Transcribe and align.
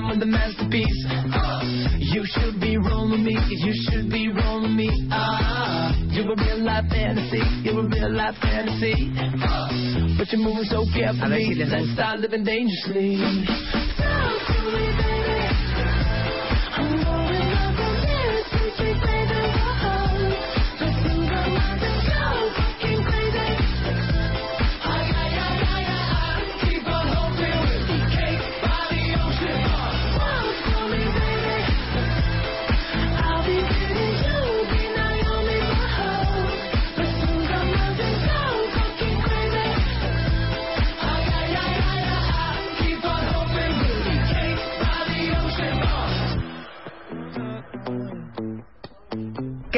Time 0.00 0.08
with 0.10 0.20
the 0.20 0.26
masterpiece. 0.26 1.04
Uh, 1.08 1.60
you 1.98 2.24
should 2.24 2.60
be 2.60 2.76
rolling 2.76 3.24
me, 3.24 3.36
you 3.48 3.72
should 3.84 4.10
be 4.10 4.28
rolling 4.28 4.76
me. 4.76 4.90
Ah, 5.10 5.94
you're 6.10 6.32
a 6.32 6.36
real 6.36 6.64
life 6.64 6.84
fantasy, 6.90 7.42
you're 7.62 7.80
a 7.80 7.88
real 7.88 8.12
life 8.12 8.36
fantasy. 8.40 9.12
Uh, 9.16 9.68
but 10.18 10.30
you're 10.32 10.40
moving 10.40 10.64
so 10.64 10.84
carefully, 10.94 11.54
let's 11.56 11.92
start 11.94 12.20
living 12.20 12.44
dangerously. 12.44 13.18
Talk 13.98 14.46
to 14.46 14.70
me, 14.72 15.09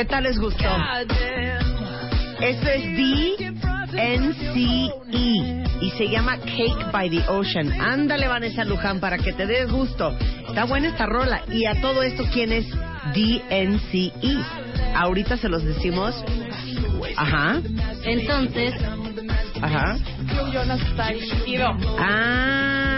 ¿Qué 0.03 0.08
tal 0.08 0.25
les 0.25 0.36
gustó? 0.36 0.67
Esto 2.41 2.69
es 2.69 2.83
DNCE 3.92 4.91
y 5.81 5.91
se 5.97 6.09
llama 6.09 6.39
Cake 6.39 6.91
by 6.91 7.09
the 7.09 7.22
Ocean. 7.28 7.72
Ándale, 7.81 8.27
Vanessa 8.27 8.64
Luján, 8.64 8.99
para 8.99 9.16
que 9.16 9.32
te 9.32 9.47
des 9.47 9.71
gusto. 9.71 10.10
Está 10.49 10.65
buena 10.65 10.88
esta 10.88 11.06
rola. 11.06 11.43
Y 11.53 11.66
a 11.66 11.81
todo 11.81 12.03
esto, 12.03 12.25
¿quién 12.32 12.50
es 12.50 12.66
DNCE? 13.15 14.12
Ahorita 14.97 15.37
se 15.37 15.49
los 15.49 15.62
decimos. 15.62 16.16
Ajá. 17.16 17.60
Entonces, 18.03 18.75
Ajá. 19.62 19.97
Ah, 22.00 22.91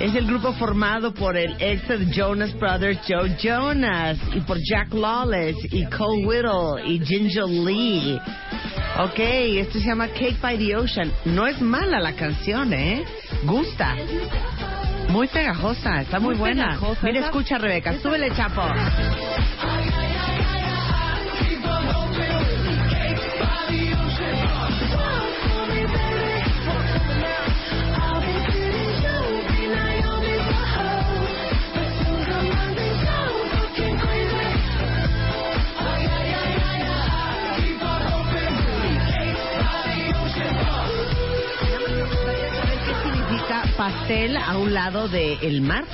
es 0.00 0.14
el 0.14 0.26
grupo 0.26 0.52
formado 0.54 1.14
por 1.14 1.36
el 1.36 1.54
ex 1.58 1.86
de 1.88 2.06
Jonas 2.12 2.52
Brothers, 2.58 3.00
Joe 3.08 3.36
Jonas, 3.40 4.18
y 4.34 4.40
por 4.40 4.58
Jack 4.58 4.92
Lawless, 4.92 5.56
y 5.72 5.84
Cole 5.86 6.26
Whittle, 6.26 6.86
y 6.86 7.00
Ginger 7.04 7.44
Lee. 7.48 8.18
Ok, 8.98 9.18
esto 9.18 9.78
se 9.78 9.86
llama 9.86 10.08
Cake 10.08 10.38
by 10.40 10.58
the 10.58 10.76
Ocean. 10.76 11.10
No 11.24 11.46
es 11.46 11.60
mala 11.60 12.00
la 12.00 12.12
canción, 12.12 12.72
¿eh? 12.72 13.04
Gusta. 13.44 13.96
Muy 15.08 15.28
pegajosa, 15.28 16.00
está 16.02 16.18
muy, 16.18 16.30
Muy 16.30 16.38
buena. 16.38 16.66
pegajosa, 16.68 17.00
Mira, 17.02 17.20
escucha, 17.26 17.58
Rebeca, 17.58 17.94
súbele, 18.00 18.30
chapo. 18.34 18.62
Pastel 43.76 44.36
a 44.36 44.56
un 44.56 44.72
lado 44.72 45.08
del 45.08 45.60
mar? 45.60 45.84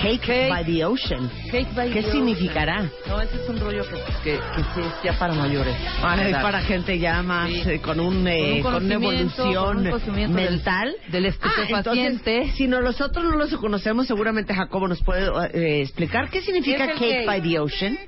Cake, 0.00 0.48
by 0.48 0.64
the 0.64 0.84
ocean. 0.84 1.30
Cake 1.50 1.68
by 1.74 1.90
¿Qué 1.92 2.02
the 2.02 2.10
significará? 2.12 2.78
Ocean. 2.80 2.90
No, 3.08 3.20
ese 3.20 3.36
es 3.42 3.48
un 3.48 3.60
rollo 3.60 3.82
que, 3.84 3.96
que, 4.24 4.38
que 4.38 4.62
sí 4.74 4.80
es 4.80 5.02
ya 5.04 5.18
para 5.18 5.34
mayores. 5.34 5.74
Ah, 6.02 6.16
es 6.22 6.36
para 6.36 6.60
gente 6.62 6.98
ya 6.98 7.22
más 7.22 7.50
Sí. 7.50 7.62
eh, 7.66 7.80
con, 7.80 8.00
un, 8.00 8.26
eh, 8.26 8.60
Con 8.62 8.72
un 8.74 8.80
con 8.80 8.84
una 8.86 8.94
evolución 8.94 9.54
con 9.54 9.76
un 9.78 9.84
conocimiento 9.84 10.36
del- 10.36 10.50
mental. 10.52 10.94
del 11.08 11.24
Ah, 11.26 11.28
estupefaciente. 11.28 12.06
entonces, 12.36 12.56
si 12.56 12.66
no, 12.66 12.80
nosotros 12.80 13.24
no 13.24 13.36
los 13.36 13.54
conocemos, 13.56 14.06
seguramente 14.06 14.54
Jacobo 14.54 14.88
nos 14.88 15.02
puede 15.02 15.28
eh, 15.52 15.82
explicar 15.82 16.30
qué 16.30 16.40
significa 16.42 16.86
¿Qué 16.86 16.92
es 16.92 16.98
Cake 16.98 17.10
cake? 17.18 17.26
by 17.26 17.42
the 17.42 17.58
Ocean. 17.58 17.98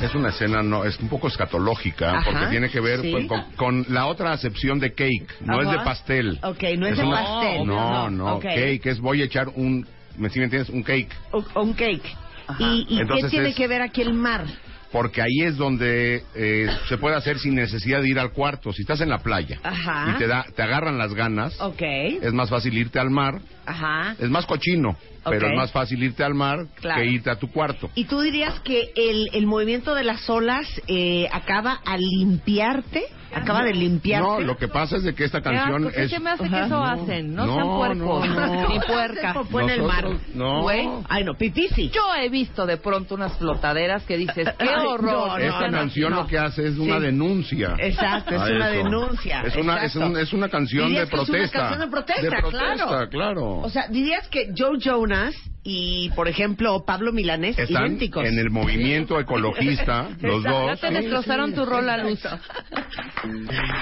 Es 0.00 0.14
una 0.14 0.28
escena, 0.28 0.62
no, 0.62 0.84
es 0.84 0.98
un 1.00 1.08
poco 1.08 1.26
escatológica, 1.28 2.18
Ajá, 2.18 2.30
porque 2.30 2.46
tiene 2.48 2.68
que 2.68 2.80
ver 2.80 3.00
sí. 3.00 3.12
con, 3.12 3.26
con- 3.28 3.44
con 3.56 3.86
la 3.88 4.06
otra 4.06 4.32
acepción 4.32 4.78
de 4.78 4.92
cake, 4.92 5.40
no 5.40 5.60
es 5.62 5.68
Ajá. 5.68 5.78
de 5.78 5.84
pastel. 5.84 6.38
Ok, 6.42 6.62
no 6.76 6.86
es 6.86 6.98
de 6.98 7.02
una- 7.04 7.16
pastel. 7.16 7.66
No, 7.66 8.10
no, 8.10 8.36
Ok. 8.36 8.42
cake 8.42 8.86
es 8.86 9.00
voy 9.00 9.22
a 9.22 9.24
echar 9.24 9.48
un, 9.54 9.86
¿me 10.18 10.28
sí 10.30 10.38
me 10.38 10.44
entiendes? 10.46 10.70
Un 10.70 10.82
cake. 10.82 11.14
O- 11.32 11.44
o 11.54 11.62
un 11.62 11.72
cake. 11.74 12.16
¿Y, 12.58 12.86
y 12.88 12.98
qué 13.06 13.28
tiene 13.28 13.48
es- 13.50 13.56
que 13.56 13.66
ver 13.66 13.82
aquí 13.82 14.02
el 14.02 14.12
mar? 14.14 14.44
Porque 14.92 15.20
ahí 15.20 15.40
es 15.42 15.56
donde 15.56 16.22
eh, 16.36 16.68
se 16.88 16.96
puede 16.96 17.16
hacer 17.16 17.38
sin 17.40 17.56
necesidad 17.56 18.00
de 18.00 18.08
ir 18.08 18.18
al 18.20 18.30
cuarto. 18.30 18.72
Si 18.72 18.82
estás 18.82 19.00
en 19.00 19.08
la 19.10 19.18
playa 19.18 19.58
Ajá. 19.64 20.12
y 20.14 20.18
te, 20.18 20.26
da, 20.28 20.46
te 20.54 20.62
agarran 20.62 20.96
las 20.96 21.12
ganas, 21.12 21.60
Ok. 21.60 21.82
es 21.82 22.32
más 22.32 22.48
fácil 22.48 22.78
irte 22.78 23.00
al 23.00 23.10
mar. 23.10 23.40
Ajá. 23.66 24.14
Es 24.18 24.30
más 24.30 24.46
cochino, 24.46 24.96
pero 25.24 25.48
es 25.50 25.56
más 25.56 25.72
fácil 25.72 26.02
irte 26.04 26.22
al 26.22 26.34
mar 26.34 26.66
Claro. 26.80 27.02
que 27.02 27.08
irte 27.08 27.28
a 27.30 27.36
tu 27.36 27.50
cuarto. 27.50 27.90
¿Y 27.96 28.04
tú 28.04 28.20
dirías 28.20 28.60
que 28.60 28.92
el, 28.94 29.28
el 29.32 29.46
movimiento 29.46 29.92
de 29.94 30.04
las 30.04 30.30
olas 30.30 30.66
eh, 30.86 31.28
acaba 31.32 31.80
a 31.84 31.98
limpiarte? 31.98 33.02
¿Acaba 33.34 33.62
de 33.64 33.74
limpiarte? 33.74 34.26
No, 34.28 34.40
lo 34.40 34.56
que 34.56 34.68
pasa 34.68 34.96
es 34.96 35.02
de 35.04 35.14
que 35.14 35.24
esta 35.24 35.40
canción 35.42 35.84
¿Por 35.84 35.92
qué 35.92 36.04
es... 36.04 36.10
se 36.10 36.20
me 36.20 36.30
hace 36.30 36.48
que 36.48 36.58
eso 36.58 36.68
No. 36.68 36.84
hacen? 36.84 37.34
No, 37.34 37.46
No, 37.46 37.54
sean 37.54 37.66
puercos, 37.68 38.28
no, 38.28 38.46
no. 38.46 38.68
ni 38.68 38.80
puercas. 38.80 39.34
Popó 39.34 39.60
en 39.60 39.70
el 39.70 39.82
mar. 39.82 40.04
No. 40.34 40.62
Güey. 40.62 40.88
Ay, 41.08 41.24
no, 41.24 41.34
pipí 41.34 41.68
sí. 41.68 41.90
Yo 41.92 42.02
he 42.14 42.28
visto 42.28 42.64
de 42.66 42.76
pronto 42.78 43.14
unas 43.14 43.36
flotaderas 43.38 44.04
que 44.04 44.16
dices, 44.16 44.48
qué 44.58 44.68
horror. 44.68 45.02
no, 45.02 45.26
no, 45.28 45.38
Esta 45.38 45.68
no, 45.68 45.78
canción 45.78 46.10
no. 46.12 46.22
lo 46.22 46.26
que 46.26 46.38
hace 46.38 46.66
es 46.68 46.78
una 46.78 46.96
Sí. 46.98 47.02
denuncia. 47.06 47.74
Exacto, 47.78 48.34
es 48.34 48.40
a 48.40 48.44
una 48.46 48.68
denuncia. 48.68 49.42
Es 49.42 49.56
una, 49.56 49.82
es, 49.84 49.94
es 49.96 50.32
una 50.32 50.48
canción 50.48 50.88
de 50.88 50.94
que 50.96 51.02
es 51.02 51.12
una 51.12 51.24
protesta. 51.24 51.58
canción 51.58 51.80
de 51.80 51.86
protesta, 51.88 52.22
De 52.22 52.30
protesta, 52.30 52.76
claro. 52.86 53.08
claro. 53.10 53.58
O 53.58 53.68
sea, 53.70 53.88
dirías 53.88 54.26
que 54.28 54.52
Joe 54.56 54.78
Jonas 54.78 55.34
y, 55.68 56.10
por 56.10 56.28
ejemplo, 56.28 56.84
Pablo 56.86 57.12
Milanés, 57.12 57.58
Están 57.58 57.86
idénticos. 57.86 58.24
en 58.24 58.38
el 58.38 58.50
movimiento 58.50 59.18
ecologista, 59.18 60.08
los 60.20 60.44
Exacto. 60.44 60.50
dos. 60.60 60.80
Ya 60.80 60.88
te 60.88 60.94
destrozaron 60.94 61.52
tu 61.54 61.64
rola, 61.66 61.96
Luz. 61.98 62.20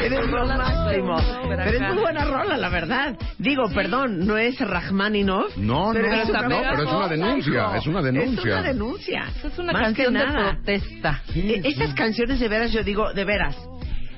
Eres 0.02 0.26
lo 0.26 0.46
máximo. 0.46 1.16
Pero 1.48 1.62
es 1.62 1.80
muy 1.94 2.02
buena 2.02 2.24
rola, 2.24 2.56
la 2.56 2.68
verdad. 2.70 3.16
Digo, 3.38 3.68
perdón, 3.74 4.26
no 4.26 4.38
es 4.38 4.58
Rachmaninoff. 4.58 5.56
No, 5.58 5.90
pero 5.92 6.08
no, 6.08 6.14
es 6.22 6.28
no, 6.30 6.38
pero 6.48 6.82
es 6.84 6.92
una 6.92 7.08
denuncia, 7.08 7.76
es 7.76 7.86
una 7.86 7.98
Es 8.00 8.04
denuncia. 8.06 8.52
una 8.54 8.62
denuncia. 8.62 9.24
Es 9.44 9.58
una 9.58 9.72
Más 9.72 9.82
canción 9.82 10.14
que 10.14 10.18
de 10.20 10.26
protesta. 10.26 11.22
Eh, 11.34 11.60
Estas 11.64 11.94
canciones 11.94 12.40
de 12.40 12.48
veras, 12.48 12.72
yo 12.72 12.82
digo, 12.82 13.12
de 13.12 13.24
veras, 13.24 13.56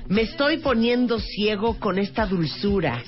me 0.09 0.21
estoy 0.21 0.57
poniendo 0.57 1.19
ciego 1.19 1.79
con 1.79 1.99
esta 1.99 2.25
dulzura, 2.25 3.03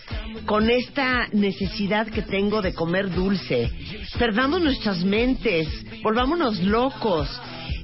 con 0.45 0.69
esta 0.69 1.27
necesidad 1.31 2.07
que 2.07 2.21
tengo 2.21 2.61
de 2.61 2.73
comer 2.73 3.09
dulce. 3.09 3.71
Perdamos 4.17 4.61
nuestras 4.61 5.03
mentes, 5.03 5.67
volvámonos 6.03 6.59
locos. 6.59 7.29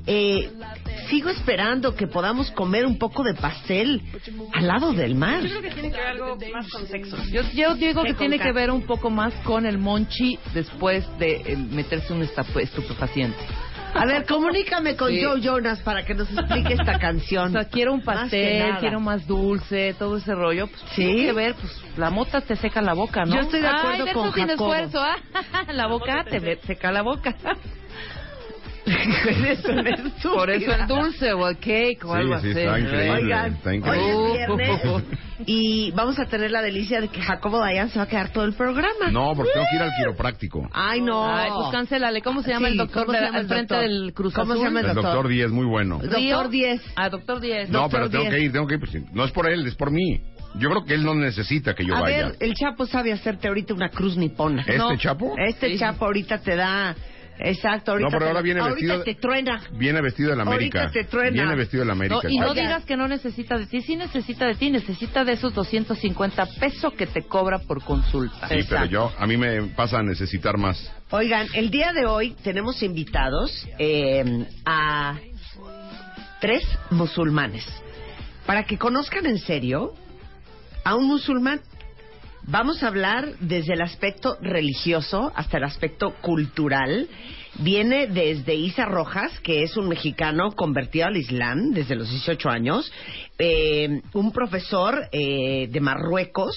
Eh, 0.07 0.51
sigo 1.09 1.29
esperando 1.29 1.95
que 1.95 2.07
podamos 2.07 2.51
comer 2.51 2.85
un 2.85 2.97
poco 2.97 3.23
de 3.23 3.33
pastel 3.33 4.01
al 4.53 4.67
lado 4.67 4.93
del 4.93 5.15
mar. 5.15 5.43
Yo 5.43 5.59
creo 5.59 5.61
que 5.61 5.71
tiene 5.71 5.91
que 5.91 5.97
ver 5.97 6.07
algo 6.07 6.37
más 6.53 6.69
con 6.69 6.87
sexo. 6.87 7.17
Yo, 7.31 7.41
yo 7.53 7.75
digo 7.75 8.03
¿Qué 8.03 8.09
que 8.09 8.13
tiene 8.15 8.39
que 8.39 8.51
ver 8.51 8.69
un 8.69 8.83
poco 8.83 9.09
más 9.09 9.33
con 9.43 9.65
el 9.65 9.77
monchi 9.77 10.37
después 10.53 11.05
de 11.17 11.35
eh, 11.37 11.57
meterse 11.57 12.13
un 12.13 12.21
estupefaciente. 12.21 13.39
A 13.95 14.05
ver, 14.05 14.25
comunícame 14.25 14.95
con 14.95 15.09
Sí. 15.09 15.21
Joe 15.23 15.39
Jonas 15.41 15.79
para 15.81 16.03
que 16.05 16.13
nos 16.13 16.29
explique 16.31 16.73
esta 16.73 16.95
O 16.97 16.99
canción. 16.99 17.51
sea, 17.51 17.65
quiero 17.65 17.93
un 17.93 18.01
pastel, 18.01 18.77
quiero 18.79 18.99
más 18.99 19.25
dulce, 19.25 19.95
todo 19.97 20.17
ese 20.17 20.33
rollo. 20.35 20.67
Pues 20.67 20.81
Sí. 20.95 21.05
tiene 21.05 21.25
que 21.27 21.33
ver, 21.33 21.55
pues 21.55 21.71
la 21.97 22.09
mota 22.09 22.41
te 22.41 22.55
seca 22.57 22.81
la 22.81 22.93
boca, 22.93 23.23
¿no? 23.25 23.35
Yo 23.35 23.41
estoy 23.41 23.61
de 23.61 23.67
acuerdo 23.67 24.05
Ay, 24.07 24.13
con 24.13 24.33
sin 24.33 24.47
Jacobo. 24.47 24.73
esfuerzo, 24.75 25.01
¿ah? 25.01 25.15
La 25.73 25.87
boca 25.87 26.23
te 26.29 26.57
seca 26.65 26.91
la 26.91 27.01
boca. 27.01 27.35
Eso 28.85 29.71
no 29.73 29.81
es 29.81 29.99
Por 30.21 30.49
eso 30.49 30.71
el 30.73 30.87
dulce 30.87 31.33
o 31.33 31.47
el 31.49 31.57
cake 31.57 32.05
o 32.05 32.13
Sí, 32.13 32.19
algo 32.19 32.39
sí, 32.39 32.49
así. 32.51 32.59
está 32.59 32.79
increíble. 32.79 33.11
Oigan, 33.11 33.53
está 33.53 33.69
hoy 33.69 33.75
increíble. 33.77 34.25
es 34.43 34.47
viernes 34.57 35.03
y 35.47 35.91
vamos 35.91 36.17
a 36.19 36.25
tener 36.25 36.51
la 36.51 36.61
delicia 36.61 37.01
de 37.01 37.07
que 37.09 37.19
Jacobo 37.21 37.59
Dayan 37.59 37.89
se 37.89 37.97
va 37.99 38.03
a 38.05 38.07
quedar 38.07 38.29
todo 38.31 38.45
el 38.45 38.53
programa. 38.53 39.09
No, 39.11 39.33
porque 39.35 39.51
tengo 39.53 39.65
que 39.69 39.75
ir 39.75 39.81
al 39.81 39.91
quiropráctico. 39.97 40.69
Ay, 40.71 41.01
no. 41.01 41.25
Ay, 41.35 41.49
pues 41.53 41.69
cancélale. 41.71 42.21
¿Cómo 42.21 42.41
se 42.43 42.51
llama 42.51 42.67
Sí, 42.67 42.71
el 42.73 42.77
doctor 42.77 43.05
¿cómo 43.05 43.17
de- 43.17 43.25
llama 43.25 43.37
al 43.37 43.43
el 43.43 43.47
frente 43.49 43.73
doctor? 43.75 43.89
del 43.91 44.13
Cruz 44.13 44.33
¿Cómo 44.33 44.53
se 44.55 44.63
llama 44.63 44.79
el 44.81 44.85
El 44.87 44.93
doctor? 44.95 45.13
doctor 45.13 45.27
Díez, 45.31 45.51
muy 45.51 45.65
bueno. 45.65 45.99
Doctor 45.99 46.19
¿Río? 46.19 46.43
10. 46.49 46.81
Ah, 46.95 47.09
doctor 47.09 47.39
10. 47.41 47.69
No, 47.69 47.79
Doctor 47.81 47.99
pero 47.99 48.09
tengo 48.11 48.29
que 48.29 48.39
ir, 48.39 48.51
tengo 48.51 48.67
que 48.67 48.75
ir. 48.75 48.79
pues, 48.79 48.93
No 49.13 49.25
es 49.25 49.31
por 49.31 49.47
él, 49.49 49.65
es 49.67 49.75
por 49.75 49.91
mí. 49.91 50.21
Yo 50.57 50.69
creo 50.69 50.85
que 50.85 50.93
él 50.93 51.03
no 51.03 51.13
necesita 51.15 51.73
que 51.75 51.85
yo 51.85 51.95
a 51.97 52.01
vaya. 52.01 52.27
ver, 52.27 52.35
el 52.39 52.53
Chapo 52.53 52.85
sabe 52.85 53.11
hacerte 53.11 53.49
ahorita 53.49 53.73
una 53.73 53.89
cruz 53.89 54.15
nipona. 54.15 54.61
¿Este 54.61 54.77
no. 54.77 54.95
chapo? 54.95 55.35
Este 55.37 55.69
Sí. 55.71 55.79
Chapo 55.79 56.05
ahorita 56.05 56.37
te 56.37 56.55
da... 56.55 56.95
Exacto, 57.37 57.91
ahorita, 57.91 58.09
No, 58.09 58.11
pero 58.11 58.25
te, 58.25 58.29
ahora 58.29 58.41
viene 58.41 58.61
ahorita 58.61 58.93
vestido 58.97 59.03
te 59.03 59.15
truena. 59.15 59.61
Viene 59.73 60.01
vestido 60.01 60.29
de 60.29 60.35
la 60.37 60.43
América. 60.43 60.81
Ahorita 60.81 60.99
te 60.99 61.05
truena. 61.05 61.31
Viene 61.31 61.55
vestido 61.55 61.81
de 61.81 61.87
la 61.87 61.93
América. 61.93 62.21
No, 62.23 62.29
y 62.29 62.37
no 62.37 62.53
digas 62.53 62.85
que 62.85 62.97
no 62.97 63.07
necesita 63.07 63.57
de 63.57 63.65
ti, 63.65 63.81
sí 63.81 63.95
necesita 63.95 64.45
de 64.45 64.55
ti, 64.55 64.69
necesita 64.69 65.23
de 65.25 65.33
esos 65.33 65.53
250 65.53 66.45
pesos 66.59 66.93
que 66.93 67.07
te 67.07 67.23
cobra 67.23 67.59
por 67.59 67.83
consulta. 67.83 68.47
Sí, 68.47 68.59
pero 68.69 68.85
yo, 68.85 69.11
a 69.17 69.27
mí 69.27 69.37
me 69.37 69.63
pasa 69.75 69.99
a 69.99 70.03
necesitar 70.03 70.57
más. 70.57 70.91
Oigan, 71.11 71.47
el 71.53 71.69
día 71.69 71.93
de 71.93 72.05
hoy 72.05 72.35
tenemos 72.43 72.81
invitados 72.83 73.67
eh, 73.77 74.45
a 74.65 75.17
tres 76.39 76.63
musulmanes 76.89 77.65
para 78.45 78.63
que 78.63 78.77
conozcan 78.77 79.25
en 79.25 79.39
serio 79.39 79.93
a 80.83 80.95
un 80.95 81.05
musulmán. 81.05 81.61
Vamos 82.47 82.83
a 82.83 82.89
hablar 82.89 83.39
desde 83.39 83.73
el 83.73 83.81
aspecto 83.81 84.37
religioso 84.39 85.31
hasta 85.35 85.57
el 85.57 85.63
aspecto 85.63 86.13
cultural. 86.21 87.09
Viene 87.57 88.05
desde 88.05 88.53
Isa 88.53 88.85
Rojas, 88.85 89.39
que 89.39 89.63
es 89.63 89.75
un 89.77 89.87
mexicano 89.87 90.51
convertido 90.51 91.07
al 91.07 91.17
Islam 91.17 91.71
desde 91.71 91.95
los 91.95 92.07
18 92.07 92.47
años, 92.47 92.91
eh, 93.39 93.99
un 94.13 94.31
profesor 94.31 95.09
eh, 95.11 95.67
de 95.71 95.79
Marruecos, 95.81 96.55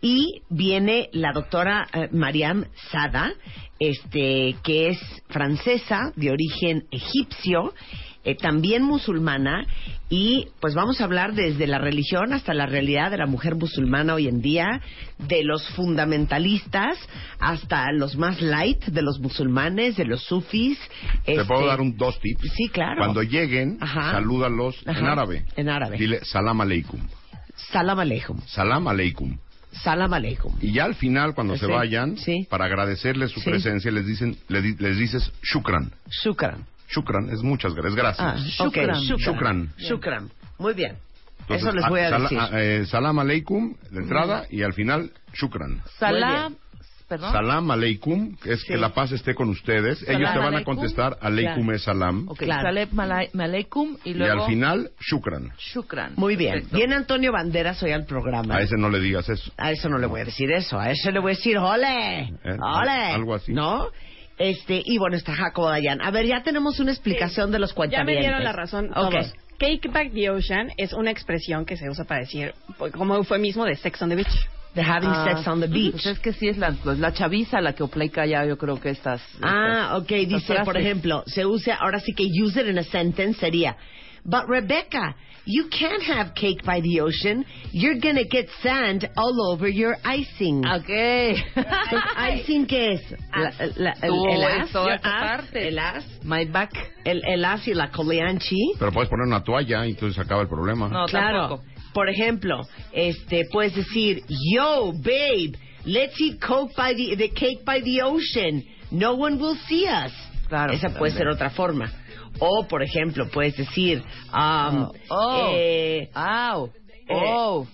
y 0.00 0.42
viene 0.50 1.08
la 1.12 1.32
doctora 1.32 1.88
eh, 1.92 2.08
Mariam 2.12 2.66
Sada, 2.92 3.32
este, 3.80 4.54
que 4.62 4.90
es 4.90 4.98
francesa 5.28 6.12
de 6.14 6.30
origen 6.30 6.86
egipcio, 6.92 7.74
eh, 8.28 8.36
también 8.36 8.82
musulmana, 8.82 9.64
y 10.10 10.46
pues 10.60 10.74
vamos 10.74 11.00
a 11.00 11.04
hablar 11.04 11.34
desde 11.34 11.66
la 11.66 11.78
religión 11.78 12.32
hasta 12.32 12.54
la 12.54 12.66
realidad 12.66 13.10
de 13.10 13.18
la 13.18 13.26
mujer 13.26 13.54
musulmana 13.56 14.14
hoy 14.14 14.26
en 14.28 14.40
día, 14.40 14.80
de 15.18 15.42
los 15.44 15.66
fundamentalistas 15.70 16.98
hasta 17.38 17.90
los 17.92 18.16
más 18.16 18.40
light 18.40 18.84
de 18.86 19.02
los 19.02 19.18
musulmanes, 19.20 19.96
de 19.96 20.04
los 20.04 20.22
sufis. 20.24 20.78
¿Te 21.24 21.32
este, 21.32 21.44
puedo 21.44 21.66
dar 21.66 21.80
un 21.80 21.96
dos 21.96 22.18
tips? 22.20 22.52
Sí, 22.56 22.68
claro. 22.68 22.96
Cuando 22.98 23.22
lleguen, 23.22 23.78
Ajá. 23.80 24.12
salúdalos 24.12 24.76
en 24.86 24.96
árabe. 25.06 25.44
en 25.56 25.68
árabe. 25.68 25.96
Dile 25.98 26.20
salam 26.24 26.60
aleikum. 26.60 27.00
Salam 27.72 27.98
aleikum. 27.98 28.40
Salam 28.46 28.86
aleikum. 28.88 29.38
Salam 29.72 30.12
aleikum. 30.14 30.54
Y 30.60 30.72
ya 30.72 30.84
al 30.84 30.94
final, 30.94 31.34
cuando 31.34 31.54
Sí, 31.54 31.60
se 31.60 31.66
vayan, 31.66 32.16
sí. 32.16 32.46
para 32.48 32.64
agradecerles 32.64 33.30
su 33.30 33.40
Sí. 33.40 33.50
presencia, 33.50 33.90
les 33.90 34.06
dicen, 34.06 34.36
le 34.48 34.62
di- 34.62 34.76
les 34.78 34.96
dices 34.98 35.30
shukran. 35.42 35.92
Shukran. 36.24 36.64
Shukran 36.88 37.30
es 37.30 37.42
muchas 37.42 37.74
gracias. 37.74 38.16
Ah, 38.18 38.32
Gracias. 38.34 38.60
ok, 38.60 38.74
Shukran. 38.76 39.02
Shukran. 39.18 39.72
Shukran. 39.78 40.30
Muy 40.58 40.74
bien. 40.74 40.96
Entonces, 41.40 41.66
Eso 41.66 41.72
les 41.76 41.84
ah, 41.84 41.88
voy 41.88 42.00
a 42.00 42.10
sala- 42.10 42.22
decir. 42.24 42.38
ah, 42.40 42.50
eh, 42.52 42.84
salam 42.86 43.18
aleikum, 43.18 43.74
de 43.90 44.00
entrada, 44.00 44.44
y 44.50 44.62
al 44.62 44.72
final, 44.74 45.10
shukran. 45.32 45.80
Salam, 45.98 46.56
perdón. 47.08 47.32
Salam 47.32 47.70
aleikum, 47.70 48.36
que 48.36 48.52
es 48.52 48.60
Sí. 48.60 48.66
que 48.68 48.76
la 48.76 48.90
paz 48.92 49.12
esté 49.12 49.34
con 49.34 49.48
ustedes. 49.48 50.00
Salam 50.00 50.20
Ellos 50.20 50.32
te 50.34 50.38
van 50.40 50.54
a 50.56 50.64
contestar, 50.64 51.16
aleikum 51.22 51.62
Claro. 51.62 51.72
es 51.76 51.82
salam. 51.82 52.28
Ok, 52.28 52.38
Claro. 52.40 52.68
Malai- 52.92 53.30
aleikum 53.40 53.96
y 54.04 54.10
Y 54.10 54.14
luego... 54.14 54.42
al 54.42 54.46
final, 54.50 54.90
shukran. 55.00 55.52
Shukran. 55.58 56.12
Muy 56.16 56.36
bien. 56.36 56.52
Perfecto. 56.52 56.76
Viene 56.76 56.96
Antonio 56.96 57.32
Banderas 57.32 57.82
hoy 57.82 57.92
al 57.92 58.04
programa. 58.04 58.56
A 58.56 58.60
ese 58.60 58.76
no 58.76 58.90
le 58.90 59.00
digas 59.00 59.26
eso. 59.30 59.50
A 59.56 59.70
eso 59.70 59.88
no 59.88 59.96
le 59.96 60.06
voy 60.06 60.20
a 60.20 60.24
decir 60.26 60.50
eso. 60.52 60.78
A 60.78 60.90
eso 60.90 61.10
le 61.10 61.18
voy 61.20 61.32
a 61.32 61.36
decir, 61.36 61.56
¡ole! 61.56 62.24
Eh, 62.44 62.56
¡ole! 62.60 63.12
algo 63.14 63.34
así. 63.34 63.52
¿No? 63.54 63.86
Este, 64.38 64.82
y 64.84 64.98
bueno, 64.98 65.16
está 65.16 65.34
Jacobo 65.34 65.68
Dayan. 65.68 66.00
A 66.00 66.10
ver, 66.10 66.26
ya 66.26 66.42
tenemos 66.42 66.78
una 66.80 66.92
explicación 66.92 67.50
de 67.50 67.58
los 67.58 67.70
Ya 67.70 67.76
cuentavientes. 67.76 68.14
me 68.16 68.20
dieron 68.20 68.44
la 68.44 68.52
razón 68.52 68.86
Ok. 68.94 69.10
todos. 69.12 69.34
Cake 69.58 69.88
back 69.92 70.12
the 70.12 70.30
ocean 70.30 70.70
es 70.76 70.92
una 70.92 71.10
expresión 71.10 71.64
que 71.66 71.76
se 71.76 71.90
usa 71.90 72.04
para 72.04 72.20
decir, 72.20 72.54
pues, 72.78 72.92
como 72.92 73.16
eufemismo 73.16 73.64
de 73.64 73.74
sex 73.74 74.00
on 74.02 74.08
the 74.10 74.14
beach. 74.14 74.48
The 74.74 74.82
having 74.82 75.10
Ah, 75.10 75.24
sex 75.34 75.48
on 75.48 75.60
the 75.60 75.66
beach. 75.66 75.90
Pues 75.92 76.06
es 76.06 76.18
que 76.20 76.32
sí 76.32 76.46
es 76.48 76.56
la, 76.58 76.70
pues 76.84 76.98
la 77.00 77.12
chaviza 77.12 77.60
la 77.60 77.72
que 77.72 77.82
oplica 77.82 78.24
ya, 78.26 78.44
yo 78.44 78.56
creo 78.56 78.78
que 78.80 78.90
estas... 78.90 79.20
Ah, 79.42 79.94
estas- 79.96 80.02
ok, 80.02 80.10
estas 80.12 80.28
dice, 80.40 80.54
por 80.56 80.64
frases. 80.66 80.82
ejemplo, 80.82 81.24
se 81.26 81.44
usa, 81.44 81.74
ahora 81.74 81.98
sí 81.98 82.12
que 82.14 82.24
use 82.40 82.60
it 82.60 82.68
in 82.68 82.78
a 82.78 82.84
sentence 82.84 83.40
sería, 83.40 83.76
But 84.24 84.42
Rebecca, 84.48 85.16
you 85.48 85.68
can't 85.70 86.02
have 86.02 86.34
cake 86.34 86.62
by 86.64 86.80
the 86.80 87.00
ocean. 87.00 87.44
You're 87.72 87.98
gonna 87.98 88.24
get 88.30 88.48
sand 88.62 89.08
all 89.16 89.50
over 89.52 89.66
your 89.68 89.96
icing. 90.04 90.64
Ok. 90.66 90.88
Entonces, 90.88 91.42
¿Icing 92.16 92.66
qué 92.66 92.92
es? 92.92 93.00
La- 93.34 93.52
la- 93.76 93.94
el, 94.02 94.08
Tú, 94.10 94.28
el 94.28 94.44
as, 94.44 94.70
parte. 95.00 95.68
el 95.68 95.78
as, 95.78 96.04
My 96.24 96.44
back. 96.44 96.70
el, 97.04 97.22
el 97.26 97.44
as 97.44 97.66
y 97.66 97.74
la 97.74 97.90
colianchi. 97.90 98.74
Pero 98.78 98.92
puedes 98.92 99.08
poner 99.08 99.26
una 99.26 99.42
toalla 99.42 99.86
y 99.86 99.90
entonces 99.90 100.18
acaba 100.18 100.42
el 100.42 100.48
problema. 100.48 100.88
No, 100.88 101.06
claro. 101.06 101.40
tampoco. 101.48 101.64
Por 101.94 102.08
ejemplo, 102.10 102.60
este, 102.92 103.46
puedes 103.50 103.74
decir, 103.74 104.22
yo, 104.54 104.92
babe, 104.92 105.56
let's 105.86 106.20
eat 106.20 106.38
coke 106.40 106.72
by 106.76 106.94
the, 106.94 107.16
the 107.16 107.30
cake 107.30 107.64
by 107.64 107.80
the 107.82 108.02
ocean. 108.02 108.62
No 108.90 109.14
one 109.14 109.36
will 109.40 109.56
see 109.68 109.86
us. 109.86 110.12
Claro, 110.48 110.72
Esa 110.72 110.88
puede 110.90 111.12
también. 111.12 111.16
ser 111.18 111.28
otra 111.28 111.50
forma. 111.50 111.90
O, 112.40 112.64
por 112.68 112.82
ejemplo, 112.82 113.28
puedes 113.30 113.56
decir, 113.56 114.02
um, 114.32 114.90
Oh. 115.10 115.52
eh, 115.56 116.08
Au. 116.14 116.70
Oh. 117.10 117.66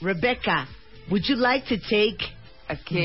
Rebecca, 0.00 0.66
would 1.10 1.24
you 1.28 1.36
like 1.36 1.66
to 1.68 1.78
take 1.88 2.22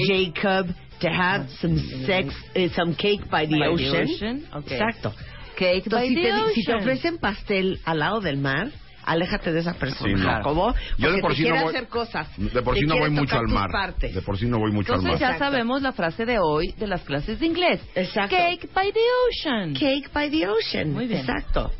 Jacob 0.08 0.68
to 1.00 1.10
have 1.10 1.48
some 1.60 1.77
sex, 2.06 2.34
eh, 2.56 2.70
some 2.75 2.96
cake 2.96 3.30
by 3.30 3.46
the 3.46 3.58
by 3.60 3.65
the 3.75 3.89
ocean? 3.89 4.08
ocean. 4.13 4.48
Exacto. 4.65 5.13
Cake 5.58 5.89
by 5.89 6.08
Entonces, 6.08 6.10
si 6.10 6.15
the 6.15 6.22
te, 6.22 6.53
si 6.56 6.63
te 6.65 6.74
ocean. 6.74 6.82
ofrecen 6.82 7.18
pastel 7.20 7.80
al 7.86 8.00
lado 8.00 8.22
del 8.22 8.38
mar, 8.38 8.72
aléjate 9.05 9.51
de 9.51 9.60
esa 9.62 9.74
persona, 9.74 10.15
Sí, 10.17 10.22
no. 10.24 10.29
Jacobo. 10.29 10.75
Yo 10.98 11.12
de 11.12 11.22
por 11.22 11.36
sí 11.36 11.43
no 11.43 11.55
voy- 11.62 11.70
hacer 11.75 11.88
cosas. 11.88 12.27
De 12.38 12.62
por 12.62 12.75
sí 12.77 12.86
no 12.86 12.98
voy 12.98 13.10
mucho 13.10 13.38
al 13.38 13.48
mar. 13.48 13.70
partes. 13.72 14.13
De 14.15 14.22
por 14.22 14.38
sí 14.38 14.46
no 14.46 14.60
voy 14.60 14.72
mucho 14.72 14.93
al 14.93 15.00
Entonces 15.00 15.20
mar. 15.22 15.29
ya 15.29 15.36
Exacto. 15.36 15.51
sabemos 15.53 15.81
la 15.81 15.91
frase 15.93 16.25
de 16.25 16.39
hoy 16.39 16.74
de 16.77 16.88
las 16.88 17.01
clases 17.01 17.39
de 17.39 17.46
inglés. 17.46 17.81
Exacto. 17.96 18.36
Cake 18.36 18.70
by 18.74 18.91
the 18.91 19.00
ocean. 19.29 19.74
Cake 19.74 20.10
by 20.13 20.29
the 20.29 20.48
ocean. 20.48 20.93
Muy 20.93 21.08
bien. 21.08 21.22
Exacto. 21.22 21.72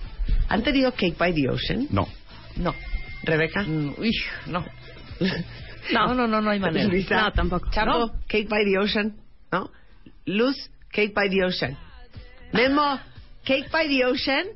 ¿Han 0.49 0.63
tenido 0.63 0.91
cake 0.93 1.15
by 1.17 1.33
the 1.33 1.49
ocean? 1.49 1.87
No. 1.91 2.07
No. 2.57 2.73
Rebeca. 3.23 3.63
Mm, 3.63 3.93
uy, 3.97 4.11
no. 4.47 4.65
No, 5.91 6.13
no, 6.13 6.27
no, 6.27 6.41
no 6.41 6.51
hay 6.51 6.59
manera. 6.67 6.87
Luisa. 6.87 7.21
No, 7.21 7.31
tampoco. 7.31 7.69
Chapo, 7.71 7.91
No. 7.91 8.11
cake 8.27 8.47
by 8.47 8.63
the 8.65 8.77
ocean. 8.77 9.15
¿No? 9.51 9.69
Luz, 10.25 10.55
cake 10.91 11.13
by 11.13 11.27
the 11.29 11.43
ocean. 11.43 11.75
Memo, 12.53 12.99
cake 13.43 13.69
by 13.71 13.87
the 13.87 14.05
ocean. 14.05 14.47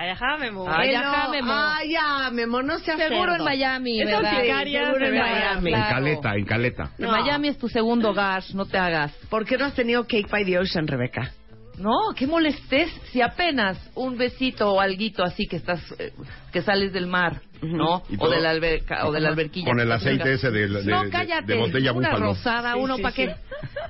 Ay, 0.00 0.10
ajá, 0.10 0.36
Memo. 0.38 0.64
Ay, 0.68 0.94
ajá, 0.94 1.28
Memo. 1.28 1.52
Ay, 1.52 1.90
ya, 1.90 2.30
Memo, 2.30 2.62
no 2.62 2.78
seas 2.78 2.98
Seguro 2.98 3.32
cerdo. 3.32 3.36
en 3.38 3.44
Miami, 3.44 3.98
¿verdad? 4.04 4.40
sicarias 4.42 4.86
seguro 4.86 5.06
en 5.06 5.18
Miami. 5.18 5.74
En 5.74 5.82
caleta, 5.82 6.34
en 6.36 6.44
caleta. 6.44 6.90
En 6.98 7.06
No. 7.06 7.10
Miami 7.10 7.48
es 7.48 7.58
tu 7.58 7.68
segundo 7.68 8.10
hogar, 8.10 8.44
no 8.54 8.64
te 8.66 8.78
hagas. 8.78 9.12
¿Por 9.28 9.44
qué 9.44 9.58
no 9.58 9.64
has 9.64 9.74
tenido 9.74 10.04
cake 10.06 10.30
by 10.30 10.44
the 10.44 10.56
ocean, 10.56 10.86
Rebeca? 10.86 11.32
No, 11.78 12.12
qué 12.16 12.28
molestes 12.28 12.90
si 13.10 13.20
apenas 13.22 13.76
un 13.96 14.16
besito 14.16 14.72
o 14.72 14.80
alguito 14.80 15.24
así 15.24 15.46
que 15.48 15.56
estás, 15.56 15.80
eh, 15.98 16.12
que 16.52 16.62
sales 16.62 16.92
del 16.92 17.08
mar, 17.08 17.40
¿no? 17.62 18.02
O 18.18 18.28
de 18.28 18.40
la 18.40 18.50
alberca, 18.50 19.06
o 19.06 19.12
de 19.12 19.20
la 19.20 19.28
alberquilla. 19.30 19.66
Con 19.66 19.80
el 19.80 19.90
aceite 19.90 20.32
ese 20.34 20.50
de, 20.50 20.68
de, 20.68 20.84
no, 20.84 21.02
cállate. 21.10 21.52
de 21.52 21.58
botella 21.58 21.92
una 21.92 22.08
búfalo. 22.10 22.26
rosada, 22.26 22.76
uno 22.76 22.96
sí, 22.96 23.02
para 23.02 23.14
sí. 23.14 23.22
qué. 23.26 23.34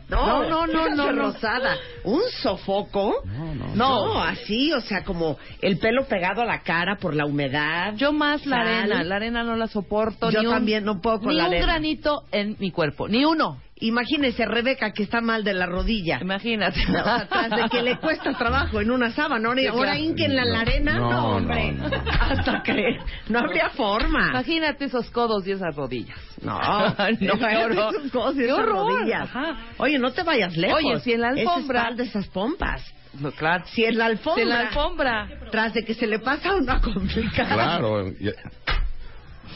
No, 0.09 0.49
no, 0.49 0.67
no, 0.67 0.89
no, 0.89 1.13
no. 1.13 1.23
rosada. 1.33 1.77
Un 2.05 2.23
sofoco. 2.43 3.23
No, 3.27 3.55
no. 3.55 3.75
No, 3.75 4.23
así, 4.23 4.73
o 4.73 4.81
sea, 4.81 5.05
como 5.05 5.37
el 5.61 5.79
pelo 5.79 6.07
pegado 6.07 6.43
a 6.43 6.47
la 6.47 6.61
cara 6.63 6.97
por 6.97 7.15
la 7.15 7.27
humedad. 7.27 7.95
Yo 7.97 8.13
más 8.13 8.47
la 8.47 8.57
Sal. 8.57 8.67
arena, 8.69 9.03
la 9.05 9.17
arena 9.17 9.43
no 9.45 9.57
la 9.57 9.67
soporto. 9.67 10.31
Yo 10.31 10.41
ni 10.41 10.47
un- 10.47 10.55
también 10.55 10.85
no 10.85 11.01
puedo 11.01 11.19
con 11.21 11.29
ni 11.29 11.37
la 11.37 11.45
un 11.45 11.51
arena. 11.55 11.67
granito 11.67 12.23
en 12.33 12.57
mi 12.59 12.71
cuerpo, 12.71 13.09
ni 13.09 13.25
uno. 13.25 13.59
Imagínese 13.81 14.45
Rebeca 14.47 14.93
que 14.93 15.03
está 15.05 15.21
mal 15.21 15.45
de 15.45 15.55
la 15.55 15.67
rodilla. 15.67 16.19
Imagínate. 16.21 16.81
O 16.89 16.93
sea, 16.93 17.27
tras 17.29 17.51
de 17.51 17.69
que 17.71 17.83
le 17.83 17.99
cuesta 17.99 18.33
trabajo 18.35 18.81
en 18.81 18.91
una 18.91 19.11
sábana, 19.13 19.49
ahora, 19.49 19.61
Sí, 19.61 19.67
ahora 19.69 19.93
claro. 19.93 20.15
en 20.25 20.37
la 20.53 20.61
arena, 20.61 20.93
No, 20.99 21.01
no, 21.01 21.11
no, 21.11 21.29
hombre. 21.37 21.73
no. 21.73 21.87
Hasta 22.21 22.63
que 22.63 22.99
no 23.29 23.39
habría 23.41 23.71
forma. 23.71 24.29
Imagínate 24.31 24.85
esos 24.87 25.11
codos 25.11 25.47
y 25.47 25.53
esas 25.53 25.75
rodillas. 25.77 26.19
No, 26.43 26.59
no, 26.61 26.95
no, 27.21 27.65
horror. 27.65 27.95
esos 27.97 28.13
codos 28.13 28.37
y 28.37 28.45
esas 28.45 28.59
horror. 28.59 28.93
rodillas. 28.93 29.23
Ajá. 29.29 29.57
Oye, 29.79 29.99
no 29.99 30.11
te 30.13 30.23
vayas 30.23 30.57
lejos. 30.57 30.79
Oye, 30.83 31.01
si 31.01 31.13
en 31.13 31.21
la 31.23 31.29
alfombra- 31.31 31.81
espalda, 31.81 32.03
esas 32.05 32.27
pompas. 32.29 32.95
No, 33.21 33.31
claro. 33.33 33.65
Si 33.69 33.85
en 33.85 33.97
la 33.99 34.07
alfombra, 34.07 34.35
Si 34.35 34.41
en 34.43 34.49
la 34.51 34.61
alfombra. 34.69 35.29
tras 35.51 35.73
de 35.75 35.85
que 35.85 35.95
se 35.95 36.07
le 36.07 36.19
pasa 36.19 36.55
una 36.55 36.81
complicada. 36.81 37.55
Claro. 37.79 38.05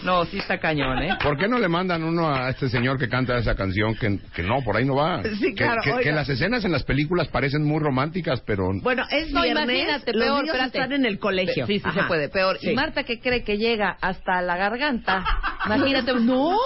No, 0.05 0.25
sí 0.25 0.39
está 0.39 0.59
cañón, 0.59 0.99
¿eh? 1.03 1.11
¿Por 1.23 1.37
qué 1.39 1.47
no 1.49 1.59
le 1.59 1.69
mandan 1.69 2.03
uno 2.03 2.29
a 2.35 2.51
este 2.51 2.69
señor 2.69 2.99
que 2.99 3.09
canta 3.09 3.37
esa 3.39 3.55
canción 3.55 3.95
que, 3.95 4.19
que 4.35 4.43
no, 4.43 4.61
por 4.63 4.77
ahí 4.77 4.85
no 4.85 4.97
va? 4.97 5.23
Sí, 5.23 5.55
Que- 5.55 5.65
claro, 5.65 5.81
que, 6.03 6.11
las 6.13 6.29
escenas 6.29 6.65
en 6.65 6.73
las 6.73 6.83
películas 6.83 7.29
parecen 7.29 7.65
muy 7.65 7.79
románticas, 7.81 8.41
pero 8.47 8.71
Bueno, 8.83 9.05
es 9.11 9.31
No, 9.33 9.43
viernes, 9.43 9.65
imagínate, 9.65 10.13
los 10.13 10.23
peor, 10.25 10.43
niños 10.43 10.55
espérate. 10.57 10.79
están 10.79 10.93
en 10.93 11.07
el 11.07 11.19
colegio. 11.19 11.67
Sí, 11.67 11.79
sí 11.79 11.85
Ajá. 11.85 12.03
se 12.03 12.07
puede, 12.09 12.29
peor. 12.29 12.59
Sí. 12.61 12.71
Y 12.71 12.75
Marta 12.75 13.05
que 13.05 13.21
cree 13.21 13.45
que 13.45 13.59
llega 13.59 13.97
hasta 14.01 14.43
la 14.43 14.57
garganta. 14.57 15.25
Imagínate, 15.67 16.13
no, 16.15 16.57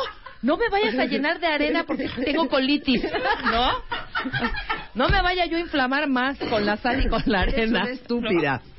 no 0.42 0.56
me 0.56 0.68
vayas 0.70 0.98
a 0.98 1.04
llenar 1.04 1.38
de 1.40 1.46
arena 1.46 1.84
porque 1.86 2.08
tengo 2.24 2.48
colitis, 2.48 3.02
¿no? 3.52 3.70
No 4.94 5.08
me 5.08 5.20
vaya 5.22 5.44
yo 5.46 5.56
a 5.56 5.60
inflamar 5.60 6.08
más 6.08 6.38
con 6.38 6.64
la 6.64 6.76
sal 6.78 7.04
y 7.04 7.08
con 7.08 7.22
la 7.26 7.44
Es 7.44 7.52
arena. 7.54 7.82
una 7.82 7.90
estúpida. 7.90 8.60
No, 8.64 8.75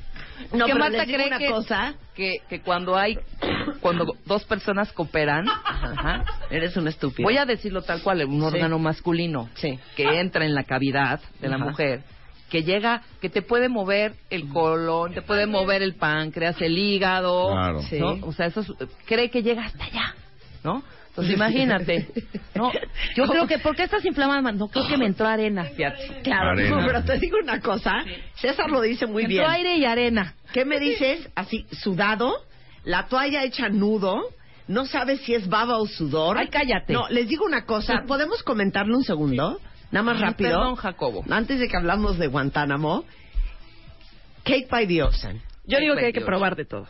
No, 0.52 0.66
que 0.66 0.74
Marta 0.74 1.04
cree 1.04 1.26
una 1.26 1.38
que, 1.38 1.48
cosa. 1.48 1.94
que, 2.14 2.38
que 2.48 2.60
cuando 2.60 2.96
hay, 2.96 3.18
cuando 3.80 4.14
dos 4.26 4.44
personas 4.44 4.92
cooperan, 4.92 5.46
ajá, 5.48 6.24
Eres 6.50 6.76
una 6.76 6.90
estúpida. 6.90 7.24
voy 7.24 7.36
a 7.38 7.44
decirlo 7.44 7.82
tal 7.82 8.02
cual, 8.02 8.24
un 8.24 8.42
órgano 8.42 8.78
masculino 8.78 9.48
Sí. 9.54 9.78
que 9.96 10.20
entra 10.20 10.44
en 10.44 10.54
la 10.54 10.64
cavidad 10.64 11.20
de 11.40 11.48
la 11.48 11.56
Ajá. 11.56 11.64
mujer, 11.66 12.02
que 12.50 12.62
llega, 12.62 13.02
que 13.20 13.28
te 13.28 13.42
puede 13.42 13.68
mover 13.68 14.14
el 14.30 14.48
colon, 14.48 15.12
te 15.12 15.22
puede 15.22 15.46
mover 15.46 15.82
el 15.82 15.96
páncreas, 15.96 16.60
el 16.62 16.78
hígado, 16.78 17.50
Claro. 17.52 17.82
Sí. 17.82 18.00
O 18.22 18.32
sea, 18.32 18.46
eso 18.46 18.60
es- 18.60 18.72
cree 19.06 19.30
que 19.30 19.42
llega 19.42 19.64
hasta 19.66 19.84
allá, 19.84 20.14
¿no? 20.64 20.82
Entonces 21.18 21.34
imagínate, 21.36 22.08
no, 22.54 22.70
yo 23.16 23.26
creo 23.26 23.46
que, 23.48 23.58
¿por 23.58 23.74
qué 23.74 23.82
estás 23.82 24.04
inflamada? 24.04 24.52
No, 24.52 24.68
creo 24.68 24.86
que 24.86 24.96
me 24.96 25.06
entró 25.06 25.26
arena, 25.26 25.64
fíjate. 25.64 26.20
Claro, 26.22 26.50
Arena. 26.50 26.76
no, 26.80 26.86
pero 26.86 27.04
te 27.04 27.18
digo 27.18 27.38
una 27.42 27.60
cosa. 27.60 28.04
César 28.36 28.70
lo 28.70 28.80
dice 28.80 29.06
muy 29.06 29.24
Me 29.24 29.28
bien. 29.28 29.40
entró 29.42 29.52
aire 29.56 29.76
y 29.76 29.84
arena. 29.84 30.34
¿Qué 30.52 30.64
me 30.64 30.78
dices? 30.78 31.28
Así, 31.34 31.66
sudado, 31.72 32.32
la 32.84 33.06
toalla 33.08 33.42
hecha 33.42 33.68
nudo, 33.68 34.20
no 34.68 34.86
sabes 34.86 35.20
si 35.22 35.34
es 35.34 35.48
baba 35.48 35.78
o 35.78 35.86
sudor. 35.86 36.38
Ay, 36.38 36.48
cállate. 36.48 36.92
No, 36.92 37.08
les 37.08 37.26
digo 37.26 37.44
una 37.44 37.64
cosa. 37.64 38.04
¿Podemos 38.06 38.42
comentarle 38.44 38.94
un 38.94 39.02
segundo? 39.02 39.60
Nada 39.90 40.04
más 40.04 40.16
Ay, 40.18 40.22
rápido. 40.22 40.50
perdón, 40.50 40.76
Jacobo. 40.76 41.24
Antes 41.30 41.58
de 41.58 41.66
que 41.66 41.76
hablamos 41.76 42.16
de 42.18 42.28
Guantánamo. 42.28 43.04
Cake 44.44 44.68
by 44.70 44.86
the 44.86 45.02
Ocean. 45.02 45.42
Yo 45.66 45.78
digo 45.78 45.96
que 45.96 46.06
hay 46.06 46.12
que 46.12 46.20
probar 46.20 46.54
de 46.56 46.64
todo. 46.64 46.86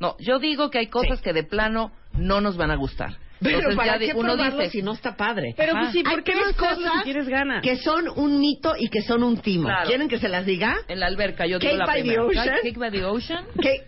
No, 0.00 0.16
yo 0.18 0.38
digo 0.38 0.70
que 0.70 0.78
hay 0.78 0.86
cosas 0.86 1.20
que 1.20 1.32
de 1.32 1.44
plano 1.44 1.92
no 2.14 2.40
nos 2.40 2.56
van 2.56 2.70
a 2.70 2.76
gustar. 2.76 3.16
Pero 3.44 3.58
Entonces 3.58 3.76
¿para 3.76 3.92
ya 3.92 3.98
qué 3.98 4.12
uno 4.18 4.34
probarlo 4.34 4.58
dice, 4.58 4.70
si 4.72 4.82
no 4.82 4.92
está 4.92 5.14
padre? 5.16 5.54
Pero 5.56 5.72
Ajá. 5.72 5.80
pues 5.82 5.92
sí, 5.92 5.98
Hay 6.04 6.14
¿por 6.14 6.24
qué 6.24 6.34
no 6.34 6.52
cosas 6.56 6.78
si 6.98 7.04
tienes 7.04 7.28
ganas? 7.28 7.62
que 7.62 7.76
son 7.76 8.08
un 8.16 8.40
mito 8.40 8.74
y 8.78 8.88
que 8.88 9.02
son 9.02 9.22
un 9.22 9.36
timo. 9.36 9.64
Claro. 9.68 9.86
¿Quieren 9.86 10.08
que 10.08 10.18
se 10.18 10.28
las 10.28 10.44
diga? 10.46 10.74
en 10.88 10.98
la 10.98 11.06
alberca, 11.06 11.46
yo 11.46 11.58
Cake 11.58 11.72
digo 11.72 11.78
la 11.78 11.86
by 11.86 12.02
the 12.02 12.08
primera. 12.08 12.24
ocean. 12.24 12.58
Cake 12.62 12.78
by 12.78 12.90
the 12.90 13.04
ocean. 13.04 13.44
Cake, 13.60 13.84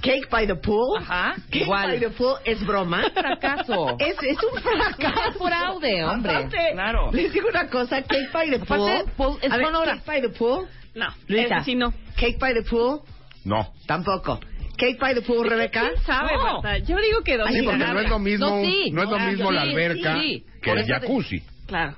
cake 0.00 0.30
by 0.30 0.46
the 0.46 0.54
pool. 0.54 0.98
Ajá, 0.98 1.34
Cake 1.50 1.64
igual. 1.64 1.88
by 1.90 1.98
the 2.00 2.10
pool 2.10 2.34
es 2.44 2.64
broma. 2.64 3.02
Fracaso. 3.12 3.96
Es, 3.98 4.14
es 4.22 4.38
un 4.42 4.60
fracaso. 4.62 5.30
Es 5.30 5.36
fraude, 5.36 6.04
hombre. 6.04 6.32
Aparte, 6.36 6.58
Claro. 6.72 7.10
Les 7.12 7.32
digo 7.32 7.48
una 7.48 7.68
cosa, 7.68 8.02
Cake 8.02 8.30
by 8.32 8.50
the 8.50 8.58
pool. 8.60 8.88
Aparte, 8.88 9.10
pues, 9.16 9.30
es 9.42 9.52
A 9.52 9.56
ver, 9.56 9.66
Sonora. 9.66 9.92
Cake 9.96 10.06
by 10.06 10.20
the 10.22 10.28
pool. 10.30 10.68
No, 10.94 11.06
Luisa. 11.28 11.56
ese 11.56 11.64
sí 11.64 11.74
no. 11.74 11.92
Cake 12.16 12.38
by 12.38 12.54
the 12.54 12.62
pool. 12.62 13.00
no. 13.44 13.72
Tampoco. 13.86 14.40
Cake 14.80 14.98
by 14.98 15.14
the 15.14 15.20
pool, 15.22 15.46
Rebeca. 15.48 15.82
¿Quién 15.90 16.02
sabe, 16.04 16.32
No. 16.36 16.42
Marta? 16.62 16.78
Yo 16.78 16.96
digo 16.96 17.20
que 17.22 17.36
donde 17.36 17.52
Sí, 17.58 17.64
porque 17.64 17.78
no 17.84 18.00
es 18.00 18.08
lo 18.08 18.18
mismo, 18.18 18.46
No, 18.48 18.62
sí. 18.64 18.90
no 18.92 19.02
es 19.02 19.08
lo 19.10 19.18
No, 19.18 19.26
mismo 19.26 19.52
la 19.52 19.62
sí, 19.64 19.68
alberca 19.70 20.14
sí. 20.20 20.44
que 20.62 20.70
Por 20.70 20.78
el 20.78 20.84
eso 20.84 20.94
te- 20.94 21.00
jacuzzi. 21.06 21.42
Claro. 21.66 21.96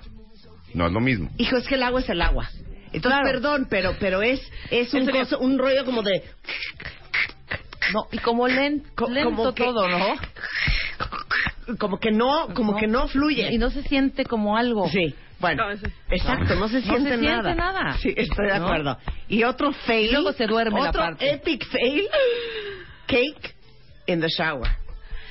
No 0.75 0.87
es 0.87 0.93
lo 0.93 1.01
mismo. 1.01 1.31
Hijo, 1.39 1.57
es 1.59 1.69
que 1.69 1.77
el 1.77 1.83
agua 1.85 2.01
es 2.01 2.09
el 2.09 2.21
agua. 2.21 2.49
Entonces, 2.93 3.21
Claro. 3.21 3.25
perdón, 3.25 3.67
pero 3.71 3.95
pero 4.01 4.21
es 4.23 4.41
es 4.71 4.93
un, 4.95 5.07
coso- 5.07 5.39
un 5.39 5.59
rollo 5.59 5.85
como 5.85 6.03
de 6.03 6.23
No, 7.93 8.07
y 8.11 8.19
como 8.19 8.49
len- 8.49 8.83
Co- 8.97 9.09
lento 9.09 9.31
como 9.37 9.55
que- 9.55 9.65
todo, 9.65 9.89
¿no? 9.89 10.17
como 11.79 11.99
que 11.99 12.11
no, 12.11 12.49
como 12.55 12.73
No. 12.73 12.79
que 12.79 12.87
no 12.87 13.07
fluye. 13.09 13.53
Y 13.53 13.59
no 13.59 13.71
se 13.71 13.83
siente 13.83 14.25
como 14.25 14.57
algo. 14.57 14.89
Sí, 14.89 15.15
bueno, 15.41 15.65
No, 15.67 15.71
ese- 15.73 15.91
exacto, 16.11 16.55
no 16.55 16.69
se 16.69 16.77
No 16.81 16.83
siente 16.83 17.11
se 17.11 17.19
siente 17.19 17.27
nada. 17.29 17.55
nada. 17.55 17.97
Sí, 17.99 18.12
estoy 18.17 18.47
de 18.49 18.59
¿No? 18.59 18.67
acuerdo. 18.67 18.99
Y 19.29 19.45
otro 19.45 19.73
fail. 19.73 20.09
Y 20.09 20.12
luego 20.12 20.33
se 20.33 20.47
duerme 20.47 20.81
la 20.81 20.91
otro 20.91 21.01
parte. 21.03 21.31
epic 21.33 21.65
fail. 21.67 22.09
Cake 23.12 23.54
in 24.07 24.21
the 24.21 24.28
shower. 24.28 24.69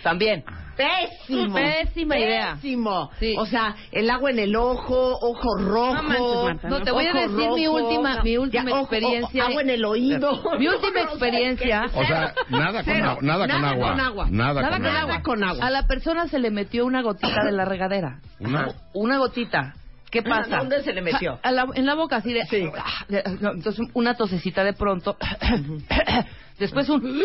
También. 0.03 0.43
Pésimo. 0.75 1.53
Pésima 1.53 2.17
idea. 2.17 2.55
Pésimo. 2.55 3.11
Sí. 3.19 3.35
O 3.37 3.45
sea, 3.45 3.75
el 3.91 4.09
agua 4.09 4.31
en 4.31 4.39
el 4.39 4.55
ojo, 4.55 5.15
ojo 5.21 5.57
rojo. 5.59 5.93
No 5.93 6.03
manches, 6.03 6.43
Marta, 6.43 6.69
No, 6.69 6.81
te 6.81 6.91
voy 6.91 7.05
a 7.05 7.09
ojo 7.11 7.19
decir 7.19 7.49
mi 7.51 7.67
última, 7.67 8.23
mi 8.23 8.37
última 8.37 8.71
Ya, 8.71 8.79
experiencia. 8.79 9.43
ojo, 9.43 9.51
agua 9.51 9.61
en 9.61 9.69
el 9.69 9.85
oído. 9.85 10.43
Mi 10.57 10.67
última 10.69 11.01
experiencia. 11.01 11.85
O 11.93 12.03
sea, 12.03 12.33
nada 12.49 12.83
con, 12.83 12.99
nada, 12.99 13.47
con 13.47 13.61
Nada 13.61 13.69
agua. 13.69 13.91
con 13.91 13.99
agua. 13.99 14.27
Nada, 14.31 14.61
Nada 14.61 14.71
con, 14.71 14.81
con 14.81 14.85
agua. 14.95 15.07
Nada 15.07 15.21
con 15.21 15.43
agua. 15.43 15.65
A 15.67 15.69
la 15.69 15.85
persona 15.85 16.27
se 16.27 16.39
le 16.39 16.49
metió 16.49 16.83
una 16.85 17.03
gotita 17.03 17.43
de 17.45 17.51
la 17.51 17.65
regadera. 17.65 18.19
¿Una? 18.39 18.69
Una 18.93 19.17
gotita. 19.19 19.75
¿Qué 20.09 20.23
pasa? 20.23 20.57
¿Dónde 20.57 20.81
se 20.83 20.93
le 20.93 21.01
metió? 21.01 21.39
A 21.43 21.51
la- 21.51 21.67
en 21.75 21.85
la 21.85 21.93
boca, 21.93 22.15
así 22.17 22.33
de... 22.33 22.45
Sí. 22.47 22.67
Ah, 22.75 23.05
Entonces, 23.53 23.87
una 23.93 24.15
tosecita 24.15 24.63
de 24.63 24.73
pronto. 24.73 25.15
Después 26.59 26.89
un... 26.89 27.21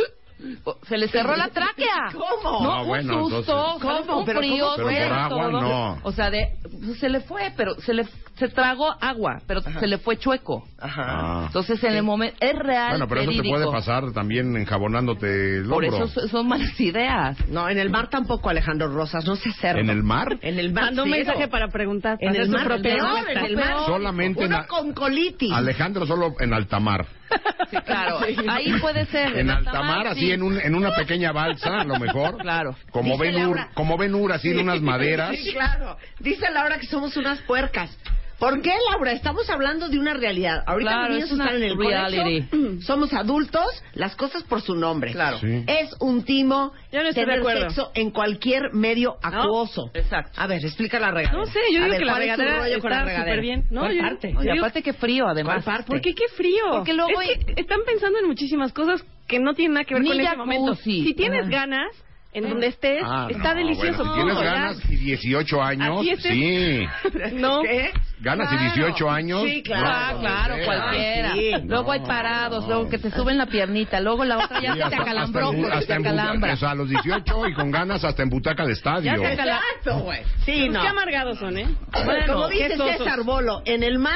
Se 0.89 0.99
le 0.99 1.09
cerró 1.09 1.35
la 1.37 1.49
tráquea. 1.49 2.11
¿Cómo? 2.13 2.63
No, 2.65 2.73
Ah, 2.73 2.83
un 2.83 2.89
bueno, 2.89 3.21
susto, 3.29 3.39
entonces- 3.39 4.07
¿Cómo? 4.07 4.19
un 4.21 4.25
¿Pero 4.27 4.39
frío? 4.41 4.69
Pero 4.77 4.87
por 5.09 5.19
agua, 5.19 5.51
todo. 5.51 5.61
no. 5.63 5.99
O 6.03 6.13
sea, 6.13 6.31
de, 6.31 6.49
pues, 6.63 6.99
se 6.99 7.09
le 7.09 7.21
fue, 7.21 7.53
pero 7.57 7.75
se 7.81 7.95
le 7.95 8.05
se 8.37 8.49
tragó 8.49 8.95
agua, 9.01 9.41
pero 9.47 9.63
se 9.63 9.87
le 9.87 9.97
fue 9.97 10.19
chueco. 10.19 10.63
Ajá. 10.79 11.03
Ah. 11.07 11.43
Entonces, 11.47 11.83
en 11.85 11.95
el 11.95 12.03
momento 12.03 12.37
es 12.41 12.55
real. 12.59 12.91
Bueno, 12.91 13.09
pero 13.09 13.23
eso 13.23 13.43
te 13.43 13.49
puede 13.49 13.67
pasar 13.71 14.13
también 14.13 14.55
enjabonándote 14.59 15.57
el 15.57 15.69
Por 15.71 15.83
hombro. 15.85 16.05
eso 16.05 16.29
son- 16.29 16.47
malas 16.47 16.79
ideas. 16.79 17.39
No, 17.49 17.67
en 17.69 17.79
el 17.79 17.89
mar 17.89 18.11
tampoco, 18.11 18.51
Alejandro 18.51 18.89
Rosas, 18.93 19.25
no 19.27 19.37
se 19.37 19.51
cerdo. 19.53 19.81
¿En 19.81 19.89
el 19.89 20.03
mar? 20.03 20.37
En 20.43 20.59
el 20.59 20.71
mar. 20.71 20.85
Mandó 20.85 21.05
un 21.05 21.11
mensaje 21.11 21.49
para 21.49 21.69
preguntar. 21.69 22.19
En 22.21 22.37
el 22.37 22.51
mar, 22.51 22.79
peor, 22.83 23.31
en 23.31 23.39
el 23.45 23.57
mar. 23.57 23.75
Solamente 23.87 24.41
en 24.43 24.49
Uno 24.49 24.59
la- 24.59 24.67
con 24.67 24.93
colitis. 24.93 25.53
Alejandro 25.53 26.05
solo 26.07 26.35
en 26.39 26.53
alta 26.53 26.79
mar. 26.79 27.07
Sí, 27.71 27.77
claro. 27.79 28.21
Ahí 28.49 28.79
puede 28.81 29.07
ser. 29.07 29.37
En 29.37 29.51
alta 29.51 29.83
mar, 29.83 30.07
así 30.07 30.21
sí. 30.21 30.33
en, 30.33 30.43
un, 30.43 30.61
en 30.61 30.75
una 30.77 30.95
pequeña 30.95 31.33
balsa, 31.33 31.81
a 31.81 31.85
lo 31.85 31.99
mejor. 31.99 32.37
Claro. 32.47 32.77
Como 32.91 33.13
Dice 33.15 33.25
Ben 33.25 33.35
Hur, 33.35 33.57
Laura. 33.57 33.71
como 33.75 33.97
Ben 33.97 34.15
Hur, 34.15 34.33
así 34.33 34.51
en 34.51 34.61
unas 34.61 34.81
maderas. 34.81 35.37
Sí, 35.37 35.53
claro. 35.53 35.97
Dice 36.21 36.49
Laura 36.51 36.79
que 36.79 36.87
somos 36.87 37.17
unas 37.17 37.41
puercas. 37.43 37.91
¿Por 38.39 38.61
qué, 38.61 38.71
Laura? 38.91 39.13
Estamos 39.13 39.49
hablando 39.49 39.89
de 39.89 39.99
una 39.99 40.13
realidad. 40.13 40.63
Ahorita 40.67 40.91
Claro, 40.91 41.03
los 41.09 41.11
niños 41.15 41.31
es 41.33 41.39
están 41.39 41.57
en 41.57 41.63
el 41.63 41.79
reality. 41.79 42.47
colegio. 42.49 42.81
Somos 42.83 43.13
adultos, 43.15 43.65
las 43.95 44.15
cosas 44.15 44.43
por 44.43 44.61
su 44.61 44.75
nombre. 44.75 45.13
Claro. 45.13 45.39
Sí. 45.39 45.65
Es 45.67 45.91
un 46.01 46.23
timo 46.23 46.73
Yo 46.93 47.03
no 47.03 47.13
tener 47.15 47.43
sexo 47.45 47.91
en 47.95 48.11
cualquier 48.11 48.75
medio 48.75 49.17
acuoso. 49.23 49.91
Exacto. 49.95 50.39
A 50.41 50.47
ver, 50.47 50.63
explica 50.63 51.01
la 51.01 51.13
regadera. 51.13 51.39
No 51.39 51.47
sé, 51.47 51.61
yo 51.73 51.79
digo 51.79 51.91
ver, 51.91 51.99
que 51.99 52.05
la 52.05 52.13
¿cuál 52.13 52.23
es 52.23 52.29
regadera 52.37 52.59
la 52.69 52.77
está 52.77 53.19
súper 53.21 53.41
bien. 53.41 53.65
No, 53.71 53.81
¿Cuál 53.81 53.95
yo- 53.97 54.03
parte? 54.03 54.29
Y 54.29 54.47
yo 54.47 54.53
aparte 54.59 54.83
que 54.83 54.93
frío, 54.93 55.27
además. 55.29 55.65
¿Cuál 55.65 55.77
parte? 55.77 55.89
¿Por 55.93 56.01
qué 56.03 56.15
qué 56.15 56.29
frío? 56.37 56.65
Porque 56.73 56.93
luego 56.93 57.19
Es 57.23 57.39
que 57.45 57.55
están 57.61 57.81
pensando 57.87 58.19
en 58.19 58.27
muchísimas 58.27 58.73
cosas 58.75 59.03
que 59.27 59.39
no 59.41 59.55
tienen 59.55 59.75
nada 59.75 59.85
que 59.85 59.95
ver 59.95 60.03
Ni 60.03 60.11
con 60.11 60.21
ese 60.21 60.37
momento. 60.37 60.75
Si 60.75 61.15
tienes 61.15 61.47
Ah. 61.47 61.51
ganas, 61.51 61.89
en 62.33 62.51
donde 62.51 62.67
estés, 62.67 63.03
Ah, 63.03 63.29
está 63.31 63.55
no, 63.55 63.61
delicioso. 63.61 64.05
bueno, 64.05 64.13
si 64.15 64.21
tienes 64.21 64.39
ganas 64.43 64.91
y 64.91 64.97
18 64.97 65.63
años, 65.63 66.07
es, 66.07 66.19
es- 66.19 66.33
sí. 66.33 66.87
No. 67.33 67.63
¿Qué? 67.63 67.93
Ganas 68.21 68.51
y 68.53 68.57
Claro. 68.57 68.75
18 68.75 69.11
años. 69.11 69.43
Sí, 69.45 69.63
claro. 69.63 69.87
Ah, 69.89 70.11
no, 70.15 70.21
claro, 70.21 70.57
no, 70.57 70.65
cualquiera. 70.65 71.33
Sí. 71.35 71.51
Luego 71.65 71.93
hay 71.93 72.01
parados, 72.01 72.63
no. 72.65 72.69
luego 72.75 72.89
que 72.89 72.99
te 72.99 73.11
suben 73.11 73.37
la 73.37 73.47
piernita, 73.47 74.01
luego 74.01 74.25
la 74.25 74.39
otra 74.39 74.61
ya 74.61 74.73
Sí, 74.73 74.79
se 74.79 74.85
hasta- 74.85 74.97
te 74.97 75.03
acalambró, 75.03 75.49
hasta 75.51 75.57
en 75.59 75.65
hasta 75.73 75.87
te 75.87 75.93
en 75.95 75.99
butaca, 76.03 76.23
acalambra. 76.23 76.53
o 76.53 76.57
sea, 76.57 76.71
a 76.71 76.75
los 76.75 76.89
18 76.89 77.47
y 77.49 77.55
con 77.55 77.71
ganas 77.71 78.05
hasta 78.05 78.23
en 78.23 78.31
butaca 78.31 78.65
de 78.65 78.73
estadio. 78.73 79.17
Ya 79.23 79.33
Exacto, 79.33 79.99
güey. 80.01 80.23
Sí, 80.45 80.53
Pues 80.61 80.73
no. 80.73 80.81
Qué 80.83 80.89
amargados 80.89 81.39
son, 81.39 81.59
¿eh? 81.59 81.67
Bueno, 82.05 82.33
como 82.33 82.49
dice. 82.49 82.77
César 82.77 83.23
Bolo, 83.25 83.61
en 83.67 83.83
el 83.83 83.99
mar 83.99 84.15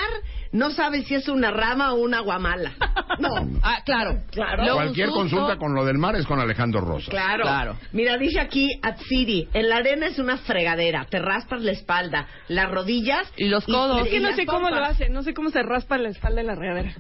no 0.53 0.71
sabes 0.71 1.07
si 1.07 1.15
es 1.15 1.29
una 1.29 1.51
rama 1.51 1.93
o 1.93 1.97
una 1.97 2.21
guamala. 2.21 2.73
No. 3.21 3.29
Ah, 3.63 3.83
claro. 3.85 4.23
Claro. 4.31 4.63
Luego 4.63 4.77
Cualquier 4.79 5.09
susto. 5.09 5.21
consulta 5.21 5.57
con 5.59 5.75
lo 5.75 5.85
del 5.85 5.99
mar 5.99 6.17
es 6.17 6.25
con 6.25 6.41
Alejandro 6.41 6.81
Rosa. 6.81 7.11
Claro. 7.11 7.43
Claro. 7.43 7.77
Mira, 7.93 8.17
dice 8.17 8.41
aquí 8.41 8.67
at 8.83 8.97
City, 9.11 9.47
en 9.53 9.69
la 9.69 9.77
arena 9.77 10.07
es 10.07 10.19
una 10.19 10.39
fregadera, 10.39 11.05
te 11.11 11.19
raspas 11.19 11.61
la 11.61 11.73
espalda, 11.73 12.27
las 12.49 12.71
rodillas 12.71 13.31
Y 13.37 13.49
los 13.49 13.67
codos. 13.67 13.90
Es 13.99 14.09
que 14.09 14.21
no 14.21 14.33
sé 14.35 14.47
cómo 14.47 14.71
lo 14.71 14.85
hace, 14.85 15.09
no 15.09 15.23
sé 15.23 15.35
cómo 15.35 15.51
se 15.51 15.63
raspa 15.63 15.99
la 15.99 16.09
espalda 16.11 16.37
de 16.41 16.47
la 16.47 16.55
regadera. 16.55 16.93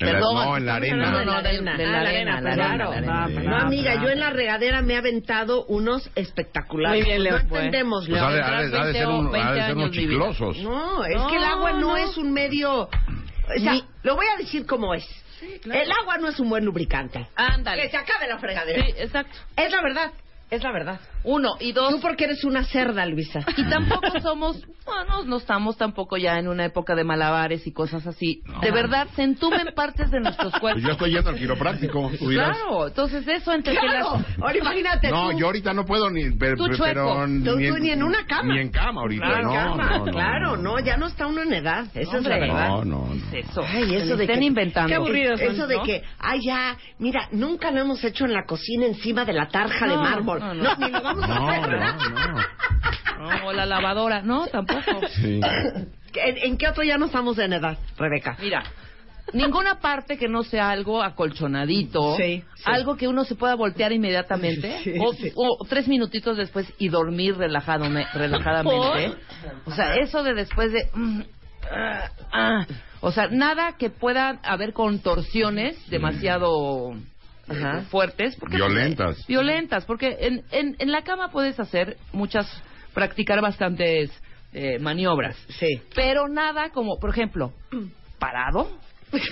En 0.00 0.06
Perdón. 0.12 0.34
no, 0.36 0.56
en 0.56 0.64
la 0.66 0.74
arena. 0.76 1.10
No, 1.10 1.24
no, 1.24 1.24
no, 1.24 1.42
de, 1.42 1.48
de 1.54 1.60
la 1.60 1.72
Ah, 1.72 1.74
la 1.74 2.00
arena, 2.08 2.36
arena, 2.36 2.40
la 2.40 2.54
claro. 2.54 2.92
arena, 2.92 3.06
la 3.06 3.24
arena. 3.24 3.42
No, 3.50 3.56
amiga, 3.56 3.94
yo 3.96 4.08
en 4.10 4.20
la 4.20 4.30
regadera 4.30 4.80
me 4.80 4.94
he 4.94 4.96
aventado 4.96 5.64
unos 5.66 6.08
espectaculares. 6.14 7.00
Muy 7.02 7.10
bien, 7.10 7.24
Leo. 7.24 7.32
No 7.32 7.40
entendemos, 7.40 8.06
Pues 8.06 8.20
Leo. 8.20 8.24
ha 8.28 8.32
de, 8.32 8.40
ha 8.42 8.50
de- 8.62 8.78
ha 8.78 8.84
de 8.86 8.92
ser, 8.92 9.08
un- 9.08 9.26
ha 9.26 9.30
de 9.30 9.38
20 9.54 9.66
ser 9.66 9.76
unos 9.76 9.90
chiclosos. 9.90 10.58
No, 10.58 11.04
es 11.04 11.16
No, 11.16 11.26
que 11.28 11.36
el 11.36 11.42
agua 11.44 11.72
no, 11.72 11.80
no. 11.80 11.96
es 11.96 12.16
un 12.16 12.32
medio... 12.32 12.82
O 12.82 13.60
sea, 13.60 13.74
lo 14.04 14.14
voy 14.14 14.26
a 14.32 14.36
decir 14.38 14.66
como 14.66 14.94
es. 14.94 15.04
El 15.64 15.90
agua 15.90 16.18
no 16.18 16.28
es 16.28 16.38
un 16.38 16.48
buen 16.48 16.64
lubricante. 16.64 17.26
Ándale. 17.34 17.82
Que 17.82 17.88
se 17.90 17.96
acabe 17.96 18.28
la 18.28 18.38
fregadera. 18.38 18.84
Sí, 18.84 18.92
exacto. 18.98 19.36
Es 19.56 19.72
la 19.72 19.82
verdad, 19.82 20.12
es 20.50 20.62
la 20.62 20.70
verdad. 20.70 21.00
Uno. 21.24 21.56
Y 21.60 21.72
dos, 21.72 21.90
Tú 21.94 22.00
porque 22.00 22.24
eres 22.24 22.44
una 22.44 22.64
cerda, 22.64 23.04
Luisa. 23.06 23.40
Y 23.56 23.64
tampoco 23.68 24.20
somos, 24.20 24.60
bueno, 24.86 25.24
no 25.24 25.36
estamos 25.38 25.76
tampoco 25.76 26.16
ya 26.16 26.38
en 26.38 26.48
una 26.48 26.64
época 26.64 26.94
de 26.94 27.04
malabares 27.04 27.66
y 27.66 27.72
cosas 27.72 28.06
así. 28.06 28.42
De 28.62 28.70
verdad, 28.70 29.08
se 29.16 29.22
entumen 29.24 29.68
partes 29.74 30.10
de 30.10 30.20
nuestros 30.20 30.50
Pues 30.52 30.60
cuerpos. 30.60 30.82
yo 30.82 30.90
estoy 30.92 31.10
yendo 31.12 31.30
al 31.30 31.36
quiropráctico. 31.38 32.10
dirás. 32.20 32.56
Claro, 32.58 32.88
entonces 32.88 33.26
eso 33.26 33.52
entre 33.52 33.74
que 33.74 33.78
Claro, 33.80 34.14
las... 34.16 34.38
ahora 34.40 34.58
imagínate 34.58 35.10
No, 35.10 35.30
tú. 35.32 35.38
yo 35.38 35.46
ahorita 35.46 35.72
no 35.74 35.84
puedo 35.84 36.10
ni. 36.10 36.30
Pero, 36.32 36.56
Tú 36.56 36.66
chueco. 36.68 36.84
pero 36.84 37.26
Tú- 37.26 37.58
tú 37.58 37.78
ni 37.78 37.90
en 37.90 38.02
una 38.02 38.24
cama. 38.26 38.54
Ni 38.54 38.60
en 38.60 38.70
cama 38.70 39.00
ahorita. 39.02 39.26
Claro, 39.26 39.42
no, 39.48 39.52
cama, 39.52 39.90
no, 39.90 40.06
no, 40.06 40.12
claro, 40.12 40.56
no. 40.56 40.62
no, 40.62 40.80
ya 40.80 40.96
no 40.96 41.06
está 41.06 41.26
uno 41.26 41.42
en 41.42 41.52
edad, 41.52 41.86
esa 41.94 42.16
es 42.18 42.22
la 42.24 42.38
verdad. 42.38 42.68
No, 42.68 42.84
no, 42.84 43.06
no. 43.14 43.36
Eso, 43.36 43.62
Ay, 43.66 43.94
eso 43.96 44.16
de 44.16 44.24
estén 44.24 44.40
que, 44.40 44.46
inventando. 44.46 44.88
Qué 44.88 44.94
aburridos 44.94 45.40
son, 45.40 45.48
Eso 45.54 45.66
de 45.66 45.76
¿no? 45.76 45.82
que, 45.84 46.02
ay, 46.18 46.40
ya, 46.44 46.76
mira, 46.98 47.28
nunca 47.32 47.70
lo 47.70 47.80
hemos 47.80 48.02
hecho 48.04 48.24
en 48.24 48.32
la 48.32 48.44
cocina 48.44 48.86
encima 48.86 49.24
de 49.24 49.32
la 49.32 49.48
tarja 49.48 49.86
de 49.86 49.94
No, 49.96 50.02
mármol. 50.02 50.38
no, 50.40 50.54
No, 50.54 50.62
no. 50.62 50.76
ni 50.86 50.90
lo 50.92 51.02
vamos 51.14 51.24
a 51.24 51.34
No, 51.34 51.48
hacer. 51.48 51.78
no, 51.78 52.26
no. 52.28 52.38
No, 53.18 53.46
o 53.48 53.52
la 53.52 53.66
lavadora, 53.66 54.22
no, 54.22 54.46
tampoco. 54.46 55.00
Sí. 55.08 55.40
¿En, 56.14 56.38
en 56.38 56.56
qué 56.56 56.68
otro 56.68 56.82
ya 56.84 56.96
no 56.98 57.06
estamos 57.06 57.38
en 57.38 57.52
edad, 57.52 57.76
Rebeca? 57.96 58.36
Mira, 58.40 58.62
ninguna 59.32 59.80
parte 59.80 60.16
que 60.16 60.28
no 60.28 60.42
sea 60.44 60.70
algo 60.70 61.02
acolchonadito, 61.02 62.16
Sí, 62.16 62.42
sí. 62.54 62.62
algo 62.64 62.96
que 62.96 63.08
uno 63.08 63.24
se 63.24 63.34
pueda 63.34 63.54
voltear 63.56 63.92
inmediatamente, 63.92 64.78
Sí, 64.84 64.94
o, 65.00 65.12
sí. 65.12 65.32
o 65.34 65.64
tres 65.68 65.88
minutitos 65.88 66.36
después 66.36 66.72
y 66.78 66.88
dormir 66.88 67.36
relajado, 67.36 67.86
relajadamente. 68.14 69.16
O 69.66 69.72
sea, 69.72 69.96
eso 69.96 70.22
de 70.22 70.34
después 70.34 70.72
de... 70.72 70.88
mm, 70.94 71.20
ah, 71.72 72.10
ah. 72.32 72.66
o 73.00 73.10
sea, 73.12 73.28
nada 73.28 73.76
que 73.76 73.90
pueda 73.90 74.38
haber 74.44 74.72
contorsiones 74.72 75.76
demasiado 75.90 76.94
Ajá. 77.50 77.82
fuertes. 77.90 78.36
Porque, 78.36 78.56
Violentas. 78.56 79.26
Violentas, 79.26 79.84
porque 79.84 80.16
en, 80.20 80.42
en, 80.50 80.76
en 80.78 80.92
la 80.92 81.02
cama 81.02 81.30
puedes 81.30 81.58
hacer 81.60 81.96
muchas, 82.12 82.46
practicar 82.94 83.40
bastantes 83.40 84.10
eh, 84.52 84.78
maniobras. 84.78 85.36
Sí. 85.58 85.80
Pero 85.94 86.28
nada 86.28 86.70
como, 86.70 86.98
por 86.98 87.10
ejemplo, 87.10 87.52
parado. 88.18 88.68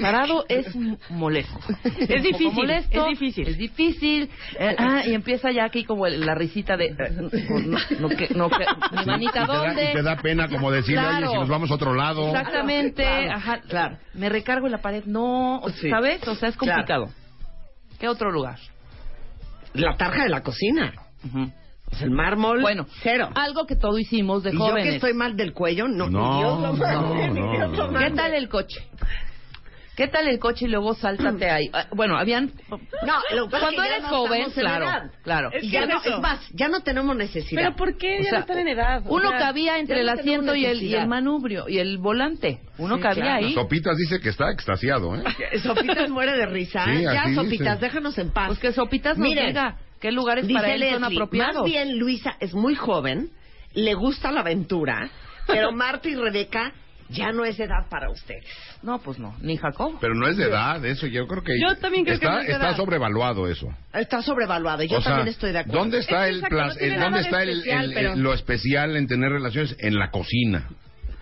Parado 0.00 0.46
es 0.48 0.74
molesto. 1.10 1.58
Es 1.84 2.22
difícil, 2.22 2.50
molesto, 2.54 2.98
es 2.98 3.10
difícil. 3.10 3.46
Es 3.48 3.58
difícil. 3.58 4.30
eh, 4.58 4.74
ah, 4.78 5.02
y 5.06 5.12
empieza 5.12 5.50
ya 5.50 5.64
aquí 5.66 5.84
como 5.84 6.06
el- 6.06 6.24
la 6.24 6.34
risita 6.34 6.78
de... 6.78 6.86
eh, 6.86 6.94
no, 7.10 7.78
no, 8.00 8.08
que- 8.08 8.28
no, 8.34 8.48
que- 8.48 8.64
mi 8.96 9.04
manita, 9.04 9.42
y, 9.42 9.46
te 9.46 9.52
da, 9.52 9.58
¿dónde? 9.58 9.90
y 9.90 9.92
te 9.92 10.02
da 10.02 10.16
pena 10.16 10.48
como 10.48 10.70
decirle, 10.70 11.02
Claro. 11.02 11.16
oye, 11.18 11.26
si 11.28 11.34
nos 11.40 11.48
vamos 11.50 11.70
a 11.70 11.74
otro 11.74 11.92
lado. 11.94 12.28
Exactamente. 12.28 13.02
Claro, 13.02 13.32
ajá, 13.36 13.60
claro. 13.68 13.98
Me 14.14 14.30
recargo 14.30 14.64
en 14.64 14.72
la 14.72 14.78
pared. 14.80 15.04
No, 15.04 15.60
Sí. 15.74 15.90
¿sabes? 15.90 16.26
O 16.26 16.34
sea, 16.36 16.48
es 16.48 16.56
Claro. 16.56 17.10
¿Qué 17.98 18.08
otro 18.08 18.30
lugar? 18.30 18.58
La 19.74 19.96
tarja 19.96 20.24
de 20.24 20.28
la 20.30 20.42
cocina. 20.42 20.92
Sea, 21.92 22.06
el 22.06 22.10
mármol. 22.10 22.60
Bueno, 22.60 22.86
cero. 23.02 23.30
algo 23.34 23.66
que 23.66 23.76
todo 23.76 23.98
hicimos 23.98 24.42
de 24.42 24.50
y 24.50 24.52
yo 24.54 24.58
jóvenes. 24.58 24.84
que 24.84 24.94
estoy 24.96 25.14
mal 25.14 25.36
del 25.36 25.52
cuello, 25.52 25.86
no. 25.86 26.08
No, 26.10 26.38
Dios 26.38 26.60
lo 26.60 26.72
mande, 26.74 27.28
no, 27.28 27.34
ni 27.34 27.40
no, 27.40 27.52
Dios 27.52 27.70
lo 27.70 27.86
no. 27.86 27.92
mande. 27.92 28.08
¿Qué 28.10 28.16
tal 28.16 28.34
el 28.34 28.48
coche? 28.48 28.80
¿Qué 29.96 30.08
tal 30.08 30.28
el 30.28 30.38
coche 30.38 30.66
y 30.66 30.68
luego 30.68 30.94
sáltate 30.94 31.50
ahí? 31.50 31.70
Ah, 31.72 31.86
Bueno, 31.92 32.16
habían... 32.18 32.52
No, 32.70 33.14
lo 33.34 33.48
Cuando 33.48 33.82
es 33.82 33.90
eres 33.90 34.02
no 34.02 34.08
joven, 34.08 34.50
claro, 34.54 35.10
claro. 35.22 35.50
Y 35.60 35.70
ya 35.70 35.80
¿Qué 35.80 35.86
no, 35.86 36.00
es 36.00 36.06
es 36.06 36.18
más, 36.20 36.40
ya 36.52 36.68
no 36.68 36.80
tenemos 36.80 37.16
necesidad. 37.16 37.60
Pero 37.62 37.76
¿por 37.76 37.96
qué 37.96 38.18
O 38.20 38.22
ya 38.22 38.30
sea, 38.30 38.32
no 38.32 38.38
están 38.40 38.58
en 38.58 38.68
edad? 38.68 39.02
O 39.06 39.14
Uno 39.14 39.30
sea, 39.30 39.38
cabía 39.38 39.78
entre 39.78 40.00
el 40.00 40.08
asiento 40.08 40.54
y 40.54 40.66
el, 40.66 40.82
y 40.82 40.94
el 40.94 41.06
manubrio 41.06 41.68
y 41.68 41.78
el 41.78 41.98
volante. 41.98 42.60
Uno 42.78 42.96
Sí, 42.96 43.02
cabía 43.02 43.22
claro. 43.24 43.46
ahí. 43.46 43.54
Sopitas 43.54 43.96
dice 43.96 44.20
que 44.20 44.28
está 44.28 44.50
extasiado, 44.52 45.16
¿eh? 45.16 45.22
Sopitas 45.62 46.10
muere 46.10 46.36
de 46.36 46.46
risa. 46.46 46.84
Sí, 46.84 47.02
ya, 47.02 47.34
Sopitas, 47.34 47.76
dice. 47.76 47.86
déjanos 47.86 48.18
en 48.18 48.30
paz. 48.32 48.48
Pues 48.48 48.58
que 48.58 48.72
Sopitas 48.72 49.16
nos 49.18 49.26
Miren, 49.28 49.48
diga 49.48 49.76
qué 50.00 50.12
lugares 50.12 50.46
Dice 50.46 50.60
para 50.60 50.74
él 50.74 50.84
son 50.92 51.04
apropiados. 51.04 51.56
Más 51.56 51.64
bien, 51.64 51.98
Luisa 51.98 52.36
es 52.40 52.54
muy 52.54 52.74
joven, 52.74 53.30
le 53.72 53.94
gusta 53.94 54.30
la 54.30 54.40
aventura, 54.40 55.08
pero 55.46 55.72
Marta 55.72 56.08
y 56.08 56.14
Rebeca 56.14 56.72
ya 57.10 57.32
no 57.32 57.44
es 57.44 57.58
edad 57.60 57.86
para 57.88 58.10
ustedes. 58.10 58.44
No, 58.82 58.98
pues 58.98 59.18
no, 59.18 59.34
ni 59.40 59.56
Jacob. 59.56 59.96
Pero 60.00 60.14
no 60.14 60.28
es 60.28 60.36
de 60.36 60.44
edad, 60.44 60.84
eso 60.84 61.06
yo 61.06 61.26
creo 61.26 61.42
que... 61.42 61.52
Yo 61.60 61.76
también 61.76 62.04
creo 62.04 62.18
que 62.18 62.24
está, 62.26 62.34
no 62.36 62.40
es 62.40 62.46
de 62.46 62.52
Está 62.54 62.68
edad. 62.70 62.76
sobrevaluado 62.76 63.48
eso. 63.48 63.68
Está 63.92 64.22
sobrevaluado, 64.22 64.82
y 64.82 64.88
yo 64.88 64.98
o 64.98 65.00
sea, 65.00 65.12
también 65.12 65.28
estoy 65.28 65.52
de 65.52 65.58
acuerdo. 65.60 65.78
¿dónde 65.80 65.98
está, 65.98 66.24
Es 66.26 66.30
el, 66.30 66.36
exacto, 66.36 66.56
plas- 66.56 66.68
no 66.68 66.74
tiene 66.78 66.86
el- 66.94 66.98
nada 67.00 67.04
¿dónde 67.10 67.18
de 67.18 67.24
está 67.24 67.42
el- 67.42 67.48
especial, 67.50 67.84
el- 67.84 67.94
pero- 67.94 68.16
lo 68.16 68.34
especial 68.34 68.96
en 68.96 69.06
tener 69.06 69.30
relaciones? 69.32 69.76
En 69.78 69.94
la 69.96 70.10
cocina. 70.10 70.68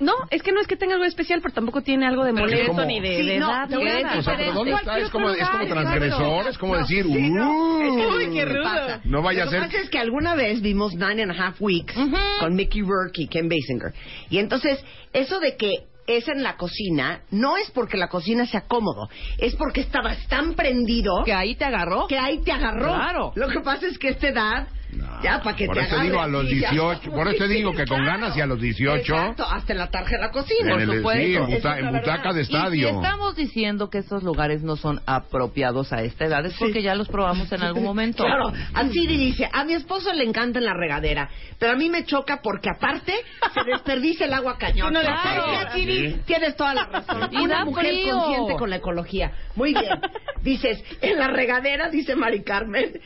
No, 0.01 0.13
es 0.31 0.43
que 0.43 0.53
no 0.53 0.61
es 0.61 0.67
que 0.67 0.77
tenga 0.77 0.95
algo 0.95 1.05
especial, 1.05 1.41
pero 1.41 1.55
tampoco 1.55 1.81
tiene 1.83 2.07
algo 2.07 2.25
de 2.25 2.33
Pero 2.33 2.47
molesto 2.47 2.73
como- 2.73 2.85
ni 2.85 3.01
de, 3.01 3.17
Sí, 3.17 3.27
de 3.27 3.39
no, 3.39 3.49
edad. 3.51 3.63
a 3.63 3.67
nada. 4.03 4.19
O 4.19 4.23
sea, 4.23 4.37
pero 4.37 4.53
¿dónde 4.53 4.73
está? 4.73 4.99
Es 4.99 5.11
como, 5.11 5.31
es 5.31 5.39
transgresor, 5.69 6.49
es 6.49 6.59
como 6.59 6.75
No, 6.75 6.81
decir... 6.81 7.05
sí, 7.07 7.31
no, 7.31 7.51
"Uh". 7.53 8.17
Uy, 8.17 8.31
qué 8.33 8.45
lo 8.45 8.47
que 8.51 8.59
rudo. 8.59 8.63
pasa. 8.65 9.01
No 9.05 9.23
vaya 9.23 9.45
Lo 9.45 9.51
a 9.51 9.53
que 9.53 9.59
ser- 9.61 9.69
pasa 9.69 9.83
es 9.83 9.91
que 9.91 9.99
alguna 9.99 10.35
vez 10.35 10.61
vimos 10.63 10.95
Nine 10.95 11.23
and 11.23 11.33
a 11.33 11.47
Half 11.47 11.61
Weeks 11.61 11.95
con 12.41 12.55
Mickey 12.55 12.83
Rourke 12.83 13.23
y 13.23 13.29
Ken 13.29 13.49
Basinger. 13.49 13.93
Y 14.31 14.39
entonces, 14.39 14.85
eso 15.13 15.39
de 15.41 15.57
que 15.57 15.71
es 16.07 16.29
en 16.29 16.43
la 16.43 16.57
cocina, 16.57 17.23
no 17.31 17.57
es 17.57 17.71
porque 17.71 17.97
la 17.97 18.09
cocina 18.09 18.45
sea 18.47 18.63
cómodo, 18.63 19.09
es 19.39 19.55
porque 19.57 19.81
estabas 19.81 20.27
tan 20.29 20.55
prendido 20.55 21.23
Que 21.25 21.33
ahí 21.33 21.55
te 21.55 21.65
agarró. 21.65 22.07
que 22.09 22.19
ahí 22.19 22.39
te 22.43 22.53
agarró. 22.53 22.95
Claro. 22.95 23.33
Lo 23.37 23.49
que 23.49 23.61
pasa 23.61 23.87
es 23.87 23.97
que 23.99 24.09
esta 24.09 24.29
edad, 24.29 24.69
No, 24.97 25.23
ya 25.23 25.41
para 25.43 25.57
que 25.57 25.67
por 25.67 25.77
te 25.77 25.83
eso 25.85 25.99
digo 26.01 26.21
a 26.21 26.27
los 26.29 26.45
así, 26.47 26.61
ya. 26.61 26.71
18, 26.71 27.11
por 27.11 27.29
eso 27.29 27.47
digo 27.49 27.73
que 27.73 27.85
con 27.87 27.99
Claro. 27.99 28.21
ganas 28.21 28.37
y 28.37 28.41
a 28.41 28.47
los 28.47 28.61
18 28.61 29.01
Exacto, 29.15 29.45
hasta 29.45 29.73
en 29.73 29.79
la 29.79 29.91
tarjeta 29.91 30.17
de 30.17 30.21
la 30.21 30.27
en, 30.27 30.33
cocina. 30.33 30.73
Por 30.73 30.81
el, 30.83 30.97
supuesto. 30.97 31.23
sí, 31.25 31.35
en, 31.37 31.47
buta- 31.47 31.79
en 31.79 31.91
butaca 31.93 32.33
de 32.33 32.43
Y 32.43 32.45
si 32.45 32.53
estadio. 32.55 32.89
estamos 32.89 33.37
diciendo 33.37 33.91
que 33.91 33.99
estos 33.99 34.23
lugares 34.23 34.63
no 34.63 34.77
son 34.77 35.01
apropiados 35.07 35.93
a 35.93 36.03
esta 36.03 36.25
edad, 36.27 36.45
es 36.47 36.55
porque 36.59 36.83
ya 36.83 36.95
los 36.95 37.09
probamos 37.09 37.51
en 37.53 37.63
algún 37.63 37.85
momento. 37.85 38.25
Claro, 38.35 38.53
así 38.75 39.07
dice, 39.07 39.49
a 39.53 39.65
mi 39.65 39.75
esposo 39.75 40.13
le 40.13 40.25
encanta 40.25 40.59
en 40.59 40.65
la 40.65 40.75
regadera, 40.75 41.29
pero 41.59 41.73
a 41.73 41.77
mí 41.77 41.89
me 41.91 42.05
choca 42.05 42.41
porque 42.43 42.69
aparte 42.71 43.13
se 43.53 43.65
desperdicia 43.65 44.27
el 44.27 44.33
agua 44.33 44.57
cañón. 44.59 44.93
No 44.93 45.01
Claro, 45.01 45.45
sí, 45.75 45.85
sí, 45.85 46.17
tienes 46.27 46.57
toda 46.57 46.75
la 46.75 46.87
razón. 46.87 47.29
Y 47.33 47.37
Una 47.39 47.65
mujer 47.65 47.87
frío. 47.87 48.17
consciente 48.19 48.55
con 48.57 48.71
la 48.71 48.77
ecología. 48.77 49.33
Muy 49.57 49.73
bien. 49.73 50.01
Dices, 50.43 50.83
en 51.01 51.19
la 51.19 51.29
regadera, 51.29 51.89
dice 51.91 52.15
Mari 52.17 52.43
Carmen, 52.43 53.01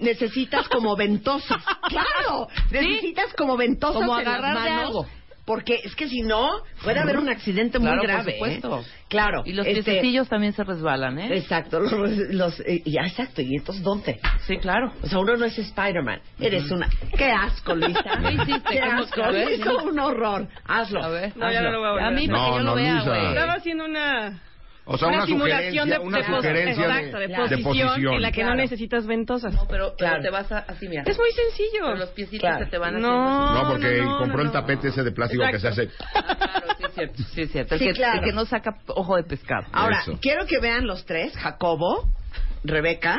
necesitas 0.00 0.68
como 0.68 0.96
ventosas. 1.10 1.62
Claro, 1.88 2.46
necesitas 2.70 3.32
como 3.34 3.56
ventosas 3.56 3.94
Como 4.00 4.18
en 4.18 4.24
las 4.24 4.34
agarrar 4.34 4.62
de 4.64 4.70
manos, 4.70 4.86
algo. 4.86 5.06
Porque 5.44 5.80
es 5.82 5.96
que 5.96 6.06
si 6.08 6.20
no, 6.22 6.48
puede 6.84 7.00
haber 7.00 7.18
un 7.18 7.28
accidente 7.28 7.80
muy 7.80 7.88
Claro, 7.88 8.02
por 8.02 8.08
grave. 8.10 8.32
supuesto. 8.34 8.80
¿eh? 8.80 8.84
Claro. 9.08 9.42
Y 9.44 9.52
los 9.54 9.66
este, 9.66 10.00
también 10.28 10.52
se 10.52 10.62
resbalan, 10.62 11.18
¿eh? 11.18 11.36
Exacto, 11.38 11.80
los, 11.80 11.90
los- 12.30 12.60
eh, 12.60 12.82
ya 12.86 13.00
exacto, 13.02 13.42
y 13.42 13.56
entonces 13.56 13.82
¿dónde? 13.82 14.20
Sí, 14.46 14.58
claro. 14.58 14.92
O 15.02 15.06
sea, 15.08 15.18
uno 15.18 15.36
no 15.36 15.44
es 15.46 15.58
Spider-Man, 15.58 16.20
eres 16.38 16.70
una... 16.70 16.88
¡Qué 17.16 17.24
asco, 17.32 17.74
Luisa! 17.74 18.04
¿Qué 18.22 18.32
hiciste? 18.34 18.70
¡Qué 18.70 18.80
¿Cómo- 18.80 19.02
asco! 19.02 19.22
ver? 19.32 19.52
Hizo 19.52 19.76
un 19.82 19.98
horror. 19.98 20.46
Hazlo. 20.66 21.02
A 21.02 21.08
ver. 21.08 21.36
No, 21.36 21.50
ya 21.50 21.62
no 21.62 21.70
lo 21.72 21.78
voy 21.80 21.88
a 21.88 21.90
volver 21.92 22.06
A 22.06 22.10
mí, 22.12 22.16
hacer. 22.24 22.30
para 22.30 22.42
No, 22.42 22.50
que 22.52 22.56
yo 22.58 22.62
no, 22.62 22.70
lo 22.70 22.74
vea, 22.76 23.02
güey. 23.02 23.26
Estaba 23.28 23.52
haciendo 23.54 23.84
una... 23.86 24.40
O 24.92 24.98
sea, 24.98 25.06
una, 25.08 25.24
simulación 25.24 25.86
sugerencia, 25.86 25.98
de, 25.98 25.98
una 26.04 26.18
de 26.18 26.24
sugerencia 26.24 26.86
de, 26.88 26.92
exacto, 26.94 27.18
de, 27.20 27.28
de 27.28 27.58
posición, 27.62 27.88
posición. 27.90 28.14
en 28.14 28.22
la 28.22 28.32
que 28.32 28.40
Claro. 28.40 28.50
no 28.50 28.62
necesitas 28.62 29.06
ventosas. 29.06 29.54
No, 29.54 29.66
pero, 29.68 29.94
Claro. 29.96 30.20
te 30.22 30.30
vas 30.30 30.50
a, 30.50 30.58
así, 30.58 30.88
mira. 30.88 31.04
Es 31.06 31.16
muy 31.16 31.30
sencillo. 31.30 31.84
Pero 31.84 31.94
los 31.96 32.08
piecitos 32.10 32.40
Claro. 32.48 32.64
se 32.64 32.70
te 32.72 32.78
van 32.78 32.96
haciendo 32.96 33.08
No, 33.08 33.62
No, 33.62 33.68
porque 33.70 33.98
no, 33.98 34.04
no, 34.10 34.18
compró 34.18 34.36
no, 34.38 34.42
el 34.42 34.46
no. 34.48 34.52
tapete 34.52 34.88
ese 34.88 35.04
de 35.04 35.12
plástico 35.12 35.44
que 35.50 35.60
se 35.60 35.68
hace. 35.68 35.88
Ah, 36.14 36.36
claro, 36.38 36.66
sí 36.76 36.84
es 36.86 36.92
cierto. 36.94 37.22
Sí, 37.34 37.42
es 37.42 37.52
cierto. 37.52 37.74
El, 37.74 37.80
Sí, 37.80 37.86
que, 37.86 37.92
claro. 37.92 38.18
el 38.18 38.24
que 38.24 38.32
no 38.32 38.44
saca 38.46 38.74
ojo 38.88 39.14
de 39.16 39.22
pescado. 39.22 39.66
Ahora, 39.72 40.00
Eso. 40.00 40.18
quiero 40.20 40.44
que 40.46 40.58
vean 40.60 40.86
los 40.88 41.04
tres, 41.06 41.36
Jacobo, 41.36 42.08
Rebeca, 42.64 43.16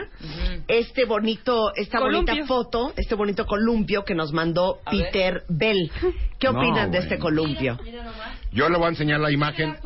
este 0.68 1.06
bonito, 1.06 1.72
esta 1.76 1.98
Columpio. 2.00 2.34
bonita 2.36 2.48
foto, 2.48 2.94
este 2.96 3.16
bonito 3.16 3.46
columpio 3.46 4.04
que 4.04 4.14
nos 4.14 4.32
mandó 4.34 4.80
A. 4.86 4.92
Peter 4.92 5.44
Bell. 5.50 5.90
¿Qué 6.38 6.48
No, 6.52 6.60
opinan 6.60 6.92
de 6.92 6.98
bueno. 7.00 7.04
este 7.04 7.18
columpio? 7.18 7.80
Yo 8.54 8.68
le 8.70 8.78
voy 8.78 8.88
a 8.88 8.90
enseñar 8.90 9.20
la 9.20 9.32
imagen. 9.32 9.76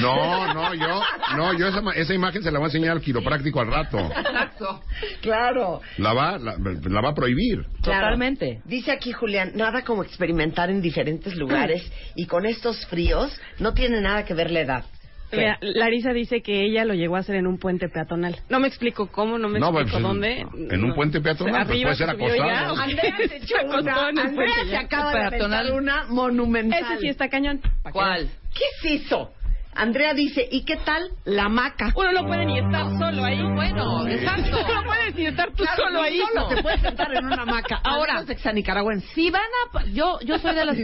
No, 0.00 0.52
no, 0.54 0.74
yo, 0.74 1.00
no, 1.36 1.56
yo 1.58 1.68
esa, 1.68 1.80
ma- 1.80 1.92
esa 1.92 2.14
imagen 2.14 2.42
se 2.42 2.50
la 2.50 2.58
voy 2.58 2.66
a 2.66 2.68
enseñar 2.68 2.92
al 2.92 3.00
quiropráctico 3.00 3.60
al 3.60 3.68
rato. 3.68 3.98
Exacto. 3.98 4.82
Claro. 5.20 5.80
La 5.98 6.12
va, 6.12 6.38
la, 6.38 6.56
la 6.58 7.00
va 7.00 7.10
a 7.10 7.14
prohibir. 7.14 7.62
Claro. 7.82 8.02
Totalmente. 8.06 8.60
Dice 8.64 8.90
aquí 8.92 9.12
Julián, 9.12 9.52
nada 9.54 9.82
como 9.82 10.02
experimentar 10.02 10.70
en 10.70 10.80
diferentes 10.82 11.36
lugares 11.36 11.90
y 12.16 12.26
con 12.26 12.46
estos 12.46 12.84
fríos 12.86 13.40
no 13.58 13.72
tiene 13.74 14.00
nada 14.00 14.24
que 14.24 14.34
ver 14.34 14.50
la 14.50 14.60
edad. 14.60 14.84
Mira, 15.32 15.58
Larisa 15.60 16.12
dice 16.12 16.42
que 16.42 16.64
ella 16.64 16.84
lo 16.84 16.94
llegó 16.94 17.16
a 17.16 17.20
hacer 17.20 17.36
en 17.36 17.46
un 17.46 17.58
puente 17.58 17.88
peatonal. 17.88 18.36
No 18.50 18.60
me 18.60 18.68
explico 18.68 19.06
cómo, 19.08 19.38
no 19.38 19.48
me 19.48 19.58
No, 19.58 19.68
explico 19.68 19.90
pues, 19.92 20.02
dónde. 20.02 20.46
en 20.70 20.84
un 20.84 20.94
puente 20.94 21.20
peatonal, 21.20 21.66
pues, 21.66 21.82
puede 21.82 21.94
ser 21.96 22.10
acostado. 22.10 22.76
Andrea 22.78 23.16
se 23.28 23.36
echó 23.36 23.54
una, 23.66 24.08
Andrea 24.08 24.80
acaba 24.80 25.12
de 25.24 25.30
Peatonal. 25.30 25.72
una 25.72 26.04
monumental. 26.08 26.82
Ese 26.84 27.00
sí 27.00 27.08
está 27.08 27.28
cañón. 27.28 27.60
¿Pa' 27.82 27.90
qué? 27.90 27.92
¿Cuál? 27.92 28.28
¿Qué 28.54 28.90
es 28.90 29.02
eso? 29.06 29.32
Andrea 29.74 30.12
dice, 30.14 30.46
¿y 30.50 30.64
qué 30.64 30.76
tal 30.76 31.10
la 31.24 31.48
maca? 31.48 31.92
Uno 31.94 32.12
no 32.12 32.26
puede 32.26 32.44
ni 32.46 32.58
estar 32.58 32.86
solo 32.98 33.24
ahí. 33.24 33.42
Bueno, 33.42 34.06
exacto. 34.06 34.58
No 34.72 34.82
puedes 34.84 35.14
ni 35.14 35.26
estar 35.26 35.48
tú 35.50 35.62
Claro, 35.64 35.84
solo 35.84 36.02
ahí. 36.02 36.20
solo 36.32 36.48
te 36.48 36.62
puedes 36.62 36.80
sentar 36.80 37.14
en 37.14 37.24
una 37.26 37.42
hamaca. 37.42 37.76
Ahora, 37.84 38.24
San 38.42 38.54
Nicaragüense. 38.54 39.06
Si 39.14 39.30
van 39.30 39.42
a, 39.42 39.84
yo, 39.86 40.18
yo 40.20 40.38
soy 40.38 40.54
de 40.54 40.64
las, 40.64 40.76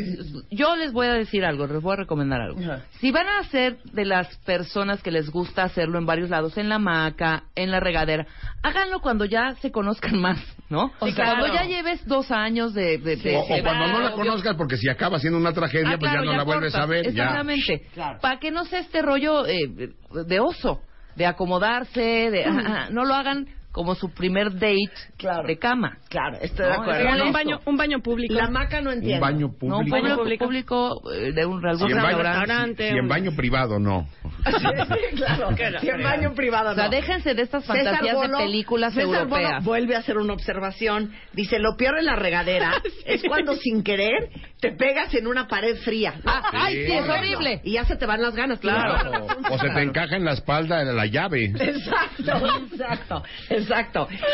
yo 0.50 0.76
les 0.76 0.92
voy 0.92 1.06
a 1.06 1.12
decir 1.14 1.44
algo, 1.44 1.66
les 1.66 1.82
voy 1.82 1.92
a 1.94 1.96
recomendar 1.96 2.40
algo. 2.40 2.60
Si 3.00 3.10
van 3.10 3.26
a 3.28 3.42
ser 3.44 3.78
de 3.84 4.04
las 4.04 4.36
personas 4.38 5.02
que 5.02 5.10
les 5.10 5.30
gusta 5.30 5.62
hacerlo 5.64 5.98
en 5.98 6.06
varios 6.06 6.30
lados, 6.30 6.56
en 6.58 6.68
la 6.68 6.76
hamaca, 6.76 7.44
en 7.54 7.70
la 7.70 7.80
regadera, 7.80 8.26
háganlo 8.62 9.00
cuando 9.00 9.24
ya 9.24 9.54
se 9.60 9.70
conozcan 9.70 10.16
más, 10.20 10.38
¿no? 10.68 10.92
O 10.98 11.06
Sí, 11.06 11.12
sea, 11.12 11.24
claro. 11.26 11.40
cuando 11.40 11.54
ya 11.56 11.64
lleves 11.64 12.04
dos 12.06 12.30
años 12.30 12.74
de, 12.74 12.98
de, 12.98 13.16
de- 13.16 13.36
O, 13.36 13.44
cuando 13.62 13.86
no 13.88 14.00
la 14.00 14.12
conozcas, 14.12 14.54
porque 14.56 14.76
si 14.76 14.88
acaba 14.88 15.18
siendo 15.18 15.38
una 15.38 15.52
tragedia, 15.52 15.90
Ah, 15.94 15.96
pues 15.98 16.10
claro, 16.10 16.24
ya 16.24 16.30
no 16.32 16.36
la 16.36 16.44
vuelves 16.44 16.74
a 16.74 16.86
ver. 16.86 17.04
Ya. 17.12 17.24
Exactamente. 17.24 17.88
Claro. 17.94 18.18
Para 18.20 18.38
que 18.38 18.50
no 18.50 18.64
sea 18.64 18.80
este 18.80 19.02
rollo 19.02 19.46
eh, 19.46 19.90
de 20.26 20.40
oso, 20.40 20.80
de 21.16 21.26
acomodarse, 21.26 22.00
de, 22.30 22.44
ajá, 22.44 22.88
no 22.90 23.04
lo 23.04 23.14
hagan 23.14 23.46
como 23.78 23.94
su 23.94 24.10
primer 24.12 24.54
date 24.54 24.90
Claro. 25.16 25.46
de 25.46 25.56
cama. 25.56 25.98
Claro, 26.08 26.36
estoy 26.42 26.66
de 26.66 26.72
No, 26.72 26.82
acuerdo. 26.82 27.04
Como 27.04 27.14
en 27.14 27.22
un 27.22 27.32
baño, 27.32 27.60
un 27.64 27.76
baño 27.76 28.00
público. 28.00 28.34
La 28.34 28.48
maca 28.50 28.80
no 28.80 28.90
Un 28.90 28.96
entiendo. 28.96 29.20
baño 29.24 29.38
No, 29.62 29.78
un 29.78 29.84
público. 29.86 29.90
baño 30.02 30.16
público. 30.16 30.44
público, 30.44 31.12
eh, 31.14 31.30
de 31.32 31.46
un, 31.46 31.64
algún 31.64 31.86
Si 31.88 31.94
en 31.96 32.02
baño, 32.02 32.18
restaurante. 32.18 32.90
si 32.90 32.98
en 32.98 33.06
baño 33.08 33.30
privado, 33.36 33.78
no. 33.78 34.08
Sí, 34.48 35.16
claro. 35.16 35.56
Si 35.80 35.88
en 35.88 36.02
baño 36.02 36.34
privado 36.34 36.70
O 36.72 36.74
sea, 36.74 36.84
no. 36.86 36.90
déjense 36.90 37.34
de 37.34 37.42
estas 37.42 37.64
fantasías 37.64 38.14
Bolo- 38.16 38.38
de 38.38 38.44
películas 38.44 38.94
César 38.94 39.06
Bolo 39.06 39.18
europeas. 39.38 39.64
vuelve 39.64 39.94
a 39.94 40.00
hacer 40.00 40.16
una 40.18 40.32
observación. 40.32 41.12
Dice, 41.32 41.60
lo 41.60 41.76
peor 41.76 41.98
en 41.98 42.06
la 42.06 42.16
regadera 42.16 42.72
es 43.06 43.22
cuando 43.28 43.54
sin 43.54 43.84
querer 43.84 44.28
te 44.60 44.72
pegas 44.72 45.14
en 45.14 45.28
una 45.28 45.46
pared 45.46 45.76
fría. 45.84 46.14
Ah, 46.26 46.42
ay, 46.52 46.86
sí, 46.86 46.92
es 46.92 47.08
horrible. 47.08 47.60
Y 47.62 47.72
ya 47.74 47.84
se 47.84 47.94
te 47.96 48.06
van 48.06 48.22
las 48.22 48.34
ganas. 48.34 48.58
Claro. 48.58 49.24
O 49.50 49.58
se 49.58 49.68
te 49.70 49.82
encaja 49.82 50.16
en 50.16 50.24
la 50.24 50.32
espalda 50.32 50.82
la 50.82 51.06
llave. 51.06 51.44
Exacto, 51.44 52.32
exacto, 52.72 53.22
exacto. 53.50 53.67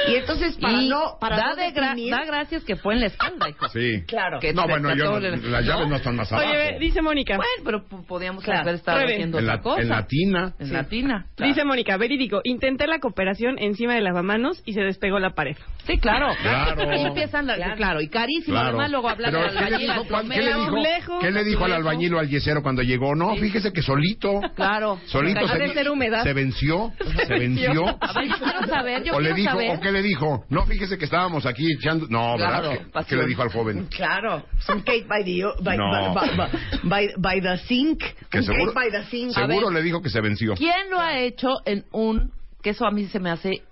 Y 0.08 0.14
entonces, 0.16 0.56
para 0.58 0.82
y 0.82 0.88
no, 0.88 1.16
para 1.20 1.36
da, 1.36 1.48
no 1.50 1.56
de 1.56 1.72
gra- 1.74 1.90
definir- 1.94 2.10
da 2.10 2.24
gracias 2.24 2.64
que 2.64 2.76
fue 2.76 2.94
en 2.94 3.00
la 3.00 3.06
espalda, 3.06 3.48
hijo. 3.48 3.68
Sí. 3.68 4.02
Claro. 4.06 4.38
Que 4.40 4.52
No, 4.52 4.66
bueno, 4.66 4.94
yo, 4.94 5.18
las 5.20 5.64
llaves 5.64 5.88
no 5.88 5.96
están 5.96 6.16
más 6.16 6.30
abajo. 6.32 6.48
Oye, 6.48 6.78
dice 6.78 7.02
Mónica. 7.02 7.36
Bueno, 7.36 7.84
pero 7.88 8.04
podíamos 8.06 8.44
Claro. 8.44 8.60
haber 8.62 8.74
estado 8.76 9.04
haciendo 9.04 9.38
En 9.38 9.44
otra 9.44 9.56
la, 9.56 9.62
cosa. 9.62 9.82
en 9.82 9.88
la 9.88 10.06
tina. 10.06 10.54
En 10.58 10.72
la 10.72 10.84
tina. 10.84 11.26
claro. 11.36 11.52
Dice 11.52 11.64
Mónica, 11.64 11.96
verídico, 11.96 12.40
intenté 12.44 12.86
la 12.86 12.98
cooperación 12.98 13.56
encima 13.58 13.94
de 13.94 14.00
lavamanos 14.00 14.62
y 14.64 14.72
se 14.74 14.80
despegó 14.82 15.18
la 15.18 15.30
pared. 15.30 15.56
Sí, 15.86 15.98
claro. 15.98 16.28
Claro. 16.42 16.96
Y 16.96 17.04
empiezan 17.06 17.46
la- 17.46 17.56
Claro. 17.56 17.76
claro. 17.76 18.00
y 18.00 18.08
carísimo. 18.08 18.54
Claro. 18.54 18.68
Además, 18.70 18.90
luego 18.90 19.08
hablan 19.08 19.30
Pero 19.32 19.42
al 19.44 19.48
¿qué 19.50 19.54
le 19.54 19.58
albañil, 19.66 19.80
dijo, 19.88 20.00
al 20.02 20.08
cuál- 20.08 20.28
¿qué 20.30 20.40
le 20.42 20.46
dijo, 20.54 20.62
azulejo, 20.66 21.18
¿qué 21.20 21.30
le 21.30 21.44
dijo 21.44 21.64
al 21.64 21.72
albañil 21.72 22.14
o 22.14 22.18
al 22.18 22.28
yesero 22.28 22.62
cuando 22.62 22.82
llegó? 22.82 23.14
No, 23.14 23.34
fíjese 23.36 23.72
que 23.72 23.82
solito. 23.82 24.40
Claro. 24.54 24.98
Solito 25.06 25.40
Ha 25.46 25.54
de 25.58 25.68
se, 25.68 25.74
ser 25.74 25.90
humedad. 25.90 26.22
se 26.22 26.32
venció, 26.32 26.92
se 27.26 27.34
venció. 27.38 27.84
A 28.00 28.12
ver, 28.14 28.28
yo 28.28 28.36
quiero 28.38 28.66
saber, 28.66 29.02
yo 29.04 29.13
o 29.16 29.20
le 29.20 29.34
dijo, 29.34 29.50
saber. 29.52 29.76
o 29.76 29.80
qué 29.80 29.92
le 29.92 30.02
dijo, 30.02 30.44
no, 30.50 30.66
fíjese 30.66 30.98
que 30.98 31.04
estábamos 31.04 31.46
aquí 31.46 31.64
echando, 31.72 32.06
no, 32.08 32.34
Claro, 32.36 32.38
¿verdad? 32.38 32.70
¿Qué- 32.78 32.84
¿Qué, 32.84 32.90
pasión. 32.90 33.20
le 33.20 33.26
dijo 33.26 33.42
al 33.42 33.48
joven? 33.50 33.86
Claro, 33.86 34.44
un 34.68 34.80
cake 34.82 35.06
by 35.08 35.24
the, 35.24 35.42
by, 35.62 35.76
No. 35.76 36.14
by, 36.14 36.36
by- 36.36 36.50
by- 36.84 37.14
by 37.18 37.40
the 37.40 37.58
sink. 37.66 38.02
Que 38.30 38.38
un 38.38 38.44
seguro, 38.44 38.72
cake 38.72 38.74
by 38.74 38.90
the 38.90 39.04
sink. 39.10 39.32
seguro 39.32 39.70
le 39.70 39.82
dijo 39.82 40.00
que 40.02 40.10
se 40.10 40.20
venció. 40.20 40.54
¿Quién 40.54 40.90
lo 40.90 41.00
ha 41.00 41.18
hecho 41.18 41.48
en 41.64 41.84
un... 41.92 42.32
que 42.62 42.70
eso 42.70 42.86
a 42.86 42.90
mí 42.90 43.06
se 43.06 43.20
me 43.20 43.30
hace 43.30 43.62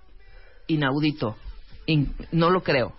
inaudito. 0.67 1.35
In- 1.85 2.13
no 2.31 2.49
lo 2.49 2.61
creo. 2.63 2.93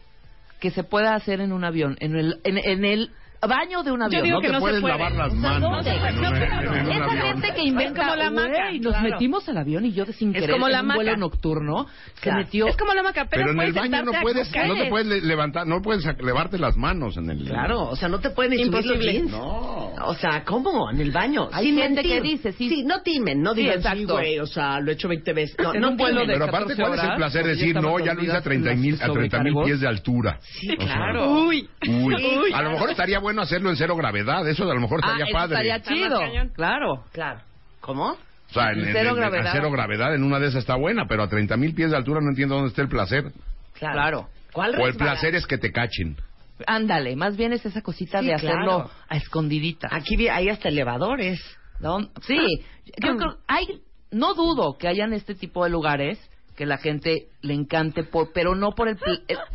Que 0.61 0.70
se 0.70 0.85
pueda 0.85 1.14
hacer 1.14 1.40
en 1.40 1.52
un 1.52 1.64
avión, 1.64 1.96
en 2.00 2.16
el, 2.16 2.40
en, 2.44 2.59
en 2.59 2.85
el 2.85 3.11
baño 3.46 3.83
de 3.83 3.92
un 3.92 4.02
avión. 4.02 4.22
digo 4.22 4.37
no 4.37 4.40
que 4.40 4.46
te 4.48 4.52
no 4.52 4.59
se 4.59 4.62
puedes 4.62 4.80
puede. 4.80 4.94
lavar 4.98 5.12
las 5.12 5.33
O 5.33 5.40
sea, 5.40 5.59
manos 5.59 5.87
Esa 5.87 7.16
gente 7.22 7.52
que 7.54 7.62
inventa, 7.62 8.02
como 8.02 8.16
la 8.16 8.30
"Güey, 8.30 8.44
hamaca, 8.46 8.72
nos 8.80 8.92
claro. 8.94 9.09
metimos 9.11 9.48
al 9.48 9.59
avión 9.59 9.85
y 9.85 9.92
yo 9.92 10.04
sin 10.07 10.35
Es 10.35 10.40
querer 10.42 10.50
como 10.57 10.68
la 10.68 10.80
en 10.80 10.87
un 10.88 10.94
vuelo 10.94 11.16
nocturno 11.16 11.87
se 12.20 12.33
metió 12.33 12.66
Es 12.68 12.76
como 12.76 12.92
la 12.94 13.02
maca, 13.02 13.26
pero, 13.30 13.44
Pero 13.46 13.52
en 13.52 13.61
el 13.68 13.72
baño 13.72 14.02
no 14.04 14.12
puedes, 14.22 14.50
no 14.66 14.74
te 14.74 14.87
puedes 14.88 15.07
le- 15.07 15.20
levantar, 15.22 15.66
no 15.66 15.80
puedes 15.83 16.04
levarte 16.20 16.59
las 16.59 16.76
manos 16.76 17.16
en 17.16 17.30
el. 17.30 17.44
Claro, 17.44 17.88
o 17.88 17.96
sea, 17.96 18.09
no 18.09 18.20
te 18.20 18.30
pueden 18.30 18.52
ni 18.52 18.62
Imposible. 18.62 19.22
No. 19.22 19.92
O 20.07 20.14
sea, 20.14 20.44
¿cómo? 20.44 20.90
En 20.90 21.00
el 21.00 21.11
baño. 21.11 21.48
Hay 21.52 21.66
Sin 21.66 21.76
gente 21.78 22.02
que 22.02 22.20
dice, 22.20 22.52
sí. 22.52 22.68
Sí, 22.68 22.83
no 22.85 23.02
timen, 23.02 23.42
no 23.42 23.54
digan, 23.54 23.74
sí, 23.83 23.88
exacto. 23.88 24.14
güey, 24.14 24.38
o 24.38 24.46
sea, 24.46 24.80
lo 24.80 24.90
he 24.90 24.94
hecho 24.94 25.09
20 25.09 25.33
veces. 25.33 25.57
No, 25.59 25.72
no 25.74 25.90
de 25.90 25.96
Pero 26.26 26.44
aparte, 26.44 26.74
14 26.76 26.83
¿cuál 26.83 26.94
es 26.98 27.04
el 27.04 27.16
placer 27.16 27.44
de 27.44 27.50
decir, 27.50 27.74
no, 27.74 27.98
ya 27.98 28.14
lo 28.14 28.22
hice 28.22 28.33
a 28.33 28.40
dormidas 28.40 28.42
30 28.44 28.70
las 28.70 28.78
mil 28.78 28.94
a 28.94 28.98
30 28.98 29.14
mil 29.14 29.30
sobrecargos? 29.30 29.64
pies 29.66 29.80
de 29.80 29.88
altura? 29.88 30.38
Sí, 30.40 30.76
claro. 30.76 31.30
Uy, 31.44 31.68
Uy. 31.88 32.52
a 32.52 32.62
lo 32.62 32.70
mejor 32.72 32.90
estaría 32.90 33.18
bueno 33.18 33.34
hacerlo 33.42 33.70
en 33.70 33.77
cero 33.77 33.97
gravedad, 33.97 34.47
eso 34.49 34.64
a 34.70 34.75
lo 34.75 34.81
mejor 34.81 35.01
Ah, 35.03 35.07
estaría 35.09 35.25
eso 35.27 35.33
padre. 35.35 35.68
estaría 35.68 35.83
chido. 35.83 36.53
Claro. 36.55 37.05
Claro. 37.12 37.40
¿Cómo? 37.81 38.11
O 38.12 38.53
sea, 38.53 38.70
en, 38.73 38.85
cero 38.92 39.11
en- 39.11 39.16
gravedad. 39.16 39.47
a 39.49 39.53
cero 39.53 39.70
gravedad, 39.70 40.14
en 40.14 40.23
una 40.23 40.38
de 40.38 40.47
esas 40.49 40.61
está 40.61 40.77
buena, 40.77 41.07
pero 41.09 41.23
a 41.25 41.29
30 41.29 41.57
mil 41.57 41.75
pies 41.75 41.90
de 41.90 41.97
altura 41.97 42.20
no 42.23 42.29
entiendo 42.31 42.55
dónde 42.55 42.68
está 42.70 42.83
el 42.83 42.88
placer. 42.88 43.25
Claro. 43.79 43.92
Claro. 43.94 44.29
¿Cuál 44.53 44.81
O 44.81 44.87
el 44.87 44.94
placer 44.97 45.35
es 45.35 45.47
que 45.47 45.59
te 45.59 45.73
cachen. 45.73 46.16
Ándale, 46.68 47.16
más 47.16 47.37
bien 47.37 47.53
es 47.53 47.66
esa 47.66 47.83
cosita 47.83 48.20
Sí, 48.20 48.27
de 48.27 48.35
hacerlo 48.35 48.77
claro. 48.85 48.90
a 49.09 49.16
escondidita. 49.16 49.88
Aquí 49.90 50.16
vi- 50.16 50.29
hay 50.29 50.49
hasta 50.49 50.68
elevadores. 50.68 51.40
¿No? 51.81 51.99
Sí, 52.23 52.38
yo 53.03 53.16
creo, 53.16 53.37
hay, 53.49 53.66
no 54.12 54.35
dudo 54.35 54.79
que 54.79 54.87
hayan 54.87 55.12
este 55.12 55.35
tipo 55.35 55.64
de 55.64 55.70
lugares 55.70 56.20
que 56.57 56.67
la 56.67 56.79
gente 56.79 57.27
le 57.43 57.55
encante, 57.55 58.05
por, 58.05 58.33
pero 58.33 58.55
no 58.55 58.73
por 58.73 58.88
el, 58.88 58.99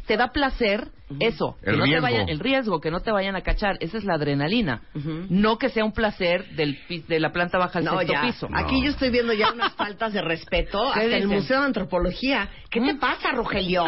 te 0.06 0.18
da 0.18 0.28
placer 0.34 0.88
eso, 1.20 1.58
El 1.64 1.72
que 1.74 1.78
no 1.78 1.84
te 1.86 1.90
riesgo. 1.90 2.02
vayan, 2.04 2.30
el 2.30 2.40
riesgo, 2.40 2.80
que 2.82 2.92
no 2.92 3.00
te 3.00 3.12
vayan 3.12 3.36
a 3.36 3.42
cachar, 3.42 3.78
esa 3.80 3.98
es 3.98 4.04
la 4.04 4.14
adrenalina, 4.16 4.82
no 5.30 5.58
que 5.58 5.70
sea 5.70 5.84
un 5.86 5.92
placer 5.94 6.46
del 6.56 6.78
de 7.08 7.20
la 7.20 7.32
planta 7.32 7.58
baja 7.58 7.80
al 7.80 7.86
No, 7.86 7.98
sexto 7.98 8.14
ya. 8.14 8.22
piso. 8.22 8.48
Aquí 8.54 8.84
yo 8.84 8.92
estoy 8.92 9.10
viendo 9.10 9.34
ya 9.34 9.52
unas 9.52 9.74
faltas 9.74 10.14
de 10.14 10.22
respeto 10.22 10.84
hasta 10.88 11.04
el? 11.04 11.28
Museo 11.28 11.62
de 11.62 11.66
Antropología. 11.66 12.50
¿Qué 12.70 12.80
te 12.80 12.94
¿Mm? 12.94 13.00
pasa, 13.00 13.32
Rogelio? 13.32 13.86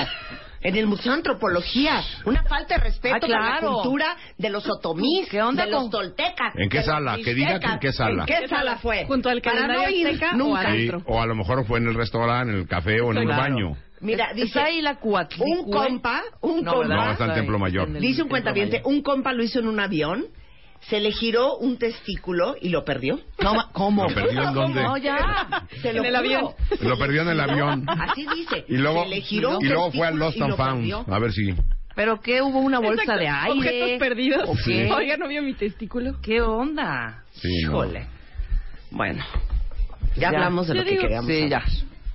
En 0.63 0.75
el 0.75 0.85
Museo 0.85 1.11
de 1.13 1.17
Antropología, 1.17 2.03
una 2.25 2.43
falta 2.43 2.75
de 2.75 2.81
respeto 2.83 3.25
Ah, 3.25 3.27
la 3.27 3.59
cultura 3.67 4.15
de 4.37 4.49
los 4.49 4.69
otomís, 4.69 5.27
¿Qué 5.29 5.41
onda 5.41 5.65
de 5.65 5.71
con- 5.71 5.81
los 5.83 5.89
toltecas. 5.91 6.53
¿En 6.55 6.69
qué 6.69 6.83
sala? 6.83 7.17
Que 7.23 7.33
diga 7.33 7.59
que 7.59 7.65
en 7.67 7.79
qué 7.79 7.91
sala. 7.91 8.25
¿En 8.27 8.27
qué 8.27 8.47
sala 8.47 8.77
fue? 8.77 9.05
Junto 9.05 9.29
al 9.29 9.41
calendario 9.41 9.81
azteca 10.07 10.31
o 10.33 10.37
nunca. 10.37 10.71
Sí, 10.71 10.89
o 11.05 11.21
a 11.21 11.25
lo 11.25 11.35
mejor 11.35 11.65
fue 11.65 11.79
en 11.79 11.87
el 11.87 11.95
restaurante, 11.95 12.53
en 12.53 12.59
el 12.59 12.67
café 12.67 13.01
o 13.01 13.11
en 13.11 13.17
el 13.17 13.25
Claro. 13.25 13.41
baño. 13.41 13.77
Mira, 14.01 14.33
dice, 14.33 14.47
está 14.47 14.65
ahí 14.65 14.81
la 14.81 14.95
cuatlicue. 14.95 15.45
un 15.47 15.71
compa, 15.71 16.21
un 16.41 16.63
No, 16.63 16.73
compa. 16.73 16.95
No, 16.95 17.11
está 17.11 17.25
en 17.25 17.33
Templo 17.33 17.59
Mayor. 17.59 17.87
en 17.89 17.95
el 17.97 18.01
dice 18.01 18.21
un 18.23 18.29
cuentaviente, 18.29 18.81
un 18.85 19.01
compa 19.01 19.33
lo 19.33 19.43
hizo 19.43 19.59
en 19.59 19.67
un 19.67 19.79
avión, 19.79 20.25
se 20.89 20.99
le 20.99 21.11
giró 21.11 21.57
un 21.57 21.77
testículo 21.77 22.55
y 22.59 22.69
lo 22.69 22.83
perdió. 22.83 23.19
No, 23.41 23.53
¿Cómo? 23.71 24.07
¿Lo 24.07 24.13
perdió 24.13 24.43
en 24.43 24.53
dónde? 24.53 24.81
No, 24.83 24.97
ya. 24.97 25.65
Se 25.81 25.93
lo 25.93 25.99
En 25.99 26.05
el 26.07 26.15
avión. 26.15 26.49
Lo 26.81 26.97
perdió 26.97 27.21
en 27.21 27.29
el 27.29 27.39
avión. 27.39 27.85
Así 27.87 28.25
dice. 28.35 28.65
Y 28.67 28.77
luego, 28.77 29.03
se 29.03 29.09
le 29.09 29.21
giró 29.21 29.57
y 29.61 29.65
luego 29.65 29.91
fue 29.91 30.07
al 30.07 30.17
Lost 30.17 30.41
and 30.41 30.55
Found. 30.55 30.77
perdió. 30.79 31.05
A 31.07 31.19
ver 31.19 31.31
si. 31.31 31.53
¿Pero 31.95 32.19
qué? 32.21 32.41
¿Hubo 32.41 32.59
una 32.59 32.79
bolsa 32.79 33.03
Exacto. 33.03 33.21
de 33.21 33.27
aire? 33.27 33.57
Objetos 33.59 33.99
perdidos. 33.99 34.49
¿O 34.49 34.53
qué? 34.65 34.91
Oiga, 34.91 35.17
¿no 35.17 35.27
vio 35.27 35.41
mi 35.43 35.53
testículo? 35.53 36.19
¿Qué 36.21 36.41
onda? 36.41 37.23
Sí, 37.33 37.47
no. 37.65 37.71
Híjole. 37.71 38.07
Bueno, 38.91 39.23
ya, 40.15 40.29
hablamos 40.29 40.67
de 40.67 40.75
lo 40.75 40.83
que 40.83 40.89
digo- 40.91 41.01
queríamos 41.03 41.27
Sí, 41.27 41.49
ya. 41.49 41.57
hablar. 41.57 41.63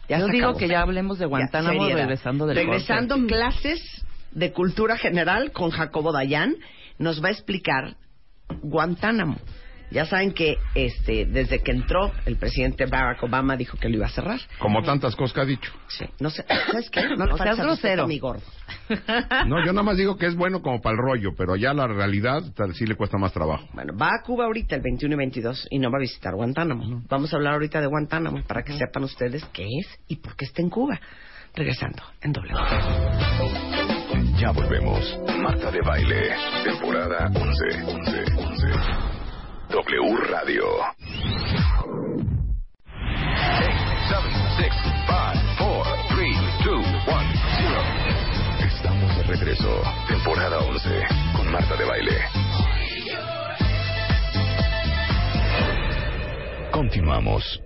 Ya 0.08 0.18
Yo 0.20 0.26
digo 0.28 0.46
acabó. 0.46 0.58
que 0.58 0.68
ya 0.68 0.80
hablemos 0.82 1.18
de 1.18 1.24
Ya, 1.24 1.28
Guantánamo 1.28 1.84
regresando 1.88 2.46
del 2.46 2.56
Regresando 2.56 3.14
corte. 3.16 3.32
clases 3.34 4.06
de 4.32 4.52
cultura 4.52 4.96
general 4.96 5.50
con 5.52 5.70
Jacobo 5.70 6.12
Dayan, 6.12 6.54
nos 6.98 7.22
va 7.22 7.28
a 7.28 7.32
explicar 7.32 7.96
Guantánamo. 8.62 9.36
Ya 9.88 10.04
saben 10.04 10.32
que 10.32 10.58
este 10.74 11.26
desde 11.26 11.60
que 11.62 11.70
entró 11.70 12.10
el 12.24 12.36
presidente 12.36 12.86
Barack 12.86 13.22
Obama 13.22 13.56
dijo 13.56 13.78
que 13.78 13.88
lo 13.88 13.94
iba 13.98 14.06
a 14.06 14.10
cerrar. 14.10 14.40
Como 14.58 14.82
tantas 14.82 15.14
cosas 15.14 15.32
que 15.32 15.40
ha 15.40 15.44
dicho. 15.44 15.72
Sí, 15.86 16.04
no 16.18 16.28
sé, 16.28 16.44
¿sabes 16.66 16.90
qué? 16.90 17.04
No, 17.16 17.26
No 17.26 17.36
seas 17.38 17.56
grosero. 17.56 18.02
a 18.02 18.06
mi 18.08 18.18
gordo. 18.18 18.42
No, 19.46 19.64
yo 19.64 19.72
nada 19.72 19.84
más 19.84 19.96
digo 19.96 20.16
que 20.16 20.26
es 20.26 20.34
bueno 20.34 20.60
como 20.60 20.80
para 20.80 20.94
el 20.96 20.98
rollo, 21.00 21.30
pero 21.38 21.54
ya 21.54 21.72
la 21.72 21.86
realidad 21.86 22.42
tal, 22.56 22.74
sí 22.74 22.84
le 22.84 22.96
cuesta 22.96 23.16
más 23.16 23.32
trabajo. 23.32 23.68
Bueno, 23.74 23.96
va 23.96 24.08
a 24.08 24.22
Cuba 24.24 24.46
ahorita 24.46 24.74
el 24.74 24.82
21 24.82 25.14
y 25.14 25.18
22 25.18 25.68
y 25.70 25.78
no 25.78 25.88
va 25.90 25.98
a 25.98 26.00
visitar 26.00 26.34
Guantánamo. 26.34 27.02
Vamos 27.08 27.32
a 27.32 27.36
hablar 27.36 27.52
ahorita 27.54 27.80
de 27.80 27.86
Guantánamo 27.86 28.42
para 28.42 28.64
que 28.64 28.72
sepan 28.76 29.04
ustedes 29.04 29.44
qué 29.52 29.66
es 29.80 29.86
y 30.08 30.16
por 30.16 30.34
qué 30.34 30.46
está 30.46 30.62
en 30.62 30.70
Cuba. 30.70 31.00
Regresando 31.54 32.02
en 32.22 32.32
doble. 32.32 32.52
Ya 34.38 34.50
volvemos. 34.50 35.18
Marta 35.38 35.70
de 35.70 35.80
Baile, 35.80 36.36
temporada 36.62 37.30
11. 37.34 37.84
11, 37.86 38.24
11. 38.36 38.66
W 39.70 40.16
Radio. 40.30 40.64
6, 44.08 44.14
5, 44.58 44.74
4, 45.56 45.94
3, 46.08 46.36
2, 46.64 46.76
1, 46.76 46.96
0. 47.58 47.82
Estamos 48.66 49.16
de 49.16 49.22
regreso. 49.22 49.82
Temporada 50.06 50.58
11 50.58 51.06
con 51.34 51.50
Marta 51.50 51.74
de 51.76 51.84
Baile. 51.86 52.20
Continuamos. 56.72 57.65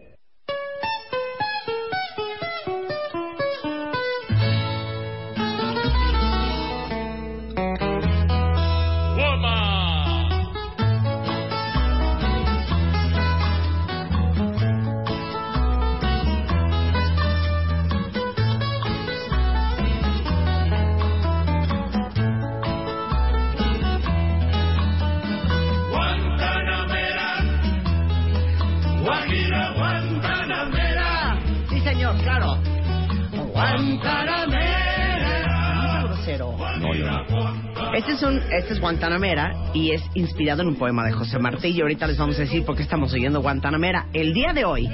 Es, 38.21 38.27
un, 38.27 38.37
este 38.53 38.75
es 38.75 38.81
Guantanamera 38.81 39.71
y 39.73 39.93
es 39.93 40.03
inspirado 40.15 40.61
en 40.63 40.69
un 40.69 40.77
poema 40.77 41.05
de 41.07 41.13
José 41.13 41.39
Martí 41.39 41.69
y 41.69 41.81
ahorita 41.81 42.07
les 42.07 42.19
vamos 42.19 42.37
a 42.37 42.43
decir 42.43 42.65
por 42.65 42.77
qué 42.77 42.83
estamos 42.83 43.13
oyendo 43.15 43.41
Guantanamera. 43.41 44.09
El 44.13 44.35
día 44.35 44.53
de 44.53 44.65
hoy, 44.67 44.91